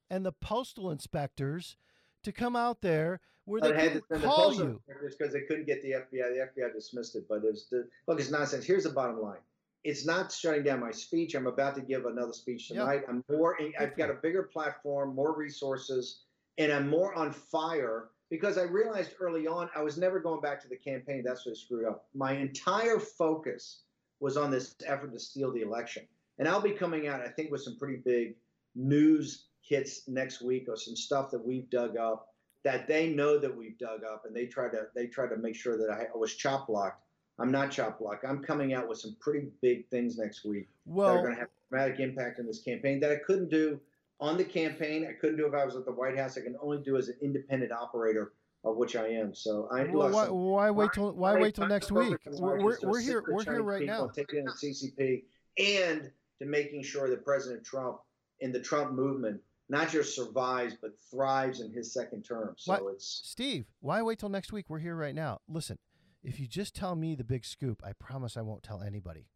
[0.08, 1.76] and the postal inspectors
[2.22, 4.80] to come out there where they had to call you
[5.18, 6.10] because they couldn't get the FBI.
[6.12, 8.64] The FBI dismissed it, but it was the, look, it's nonsense.
[8.64, 9.38] Here's the bottom line:
[9.84, 11.34] it's not shutting down my speech.
[11.34, 12.78] I'm about to give another speech Yep.
[12.78, 13.02] tonight.
[13.08, 13.56] I'm more.
[13.78, 16.22] I've got a bigger platform, more resources,
[16.58, 20.60] and I'm more on fire because I realized early on I was never going back
[20.62, 21.22] to the campaign.
[21.24, 22.06] That's what I screwed up.
[22.14, 23.82] My entire focus
[24.18, 26.04] was on this effort to steal the election,
[26.38, 28.34] and I'll be coming out, I think, with some pretty big
[28.74, 32.34] news hits next week or some stuff that we've dug up
[32.66, 35.54] that they know that we've dug up, and they try to they try to make
[35.54, 37.00] sure that I was chop blocked.
[37.38, 38.24] I'm not chop blocked.
[38.24, 41.48] I'm coming out with some pretty big things next week that are going to have
[41.70, 43.78] dramatic impact on this campaign that I couldn't do
[44.18, 45.06] on the campaign.
[45.08, 46.36] I couldn't do if I was at the White House.
[46.36, 48.32] I can only do as an independent operator,
[48.64, 49.32] of which I am.
[49.32, 52.18] So I well, why, why wait till why wait till next week?
[52.26, 54.08] We're, we're, we're here we're here right now.
[54.08, 55.22] Taking in CCP
[55.56, 57.98] and to making sure that President Trump
[58.42, 62.54] and the Trump movement not just survives but thrives in his second term.
[62.56, 62.94] So What?
[62.94, 64.66] it's Steve, why wait till next week?
[64.68, 65.40] We're here right now.
[65.48, 65.78] Listen,
[66.22, 69.26] if you just tell me the big scoop, I promise I won't tell anybody.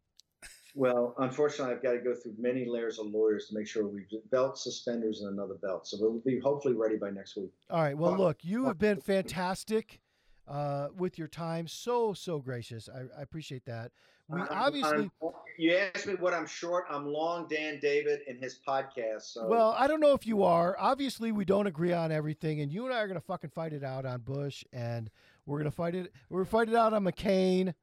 [0.75, 4.07] well, unfortunately, I've got to go through many layers of lawyers to make sure we've
[4.31, 5.87] belt suspenders and another belt.
[5.87, 7.51] So we'll be hopefully ready by next week.
[7.69, 7.97] All right.
[7.97, 9.99] Well, Well, look, you have been fantastic
[10.47, 11.67] uh, with your time.
[11.67, 12.89] So so gracious.
[12.89, 13.91] I, I appreciate that.
[14.31, 14.97] We obviously.
[14.97, 15.11] I'm-
[15.57, 16.85] you asked me what I'm short.
[16.89, 19.23] I'm long, Dan David, in his podcast.
[19.23, 20.75] So Well, I don't know if you are.
[20.79, 23.73] Obviously, we don't agree on everything, and you and I are going to fucking fight
[23.73, 25.11] it out on Bush, and
[25.45, 26.11] we're going to fight it.
[26.29, 27.73] We're going to fight it out on McCain.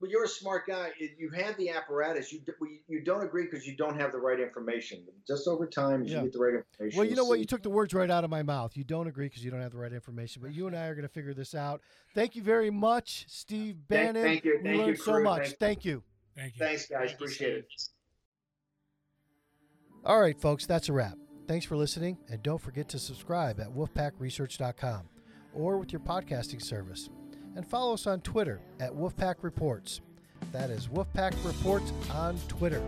[0.00, 0.92] But you're a smart guy.
[0.98, 2.32] You- You have the apparatus.
[2.32, 2.40] You
[2.88, 5.04] you don't agree because you don't have the right information.
[5.26, 6.18] Just over time, as Yeah.
[6.18, 6.98] you get the right information.
[6.98, 7.38] Well, you know what?
[7.38, 8.76] You took the words right out of my mouth.
[8.76, 10.94] You don't agree because you don't have the right information, but you and I are
[10.94, 11.80] going to figure this out.
[12.14, 14.22] Thank you very much, Steve Bannon.
[14.22, 14.58] thank you.
[14.58, 15.42] We Thank you, learned so much.
[15.48, 16.02] Thank- Thank you.
[16.36, 16.58] Thank you.
[16.58, 16.98] Thanks, guys.
[16.98, 17.66] Thank you, Appreciate it.
[20.04, 21.18] All right, folks, that's a wrap.
[21.48, 25.08] Thanks for listening, and don't forget to subscribe at wolfpackresearch.com
[25.54, 27.08] or with your podcasting service.
[27.56, 30.02] And follow us on Twitter at Wolfpack Reports.
[30.52, 32.82] That is Wolfpack Reports on Twitter.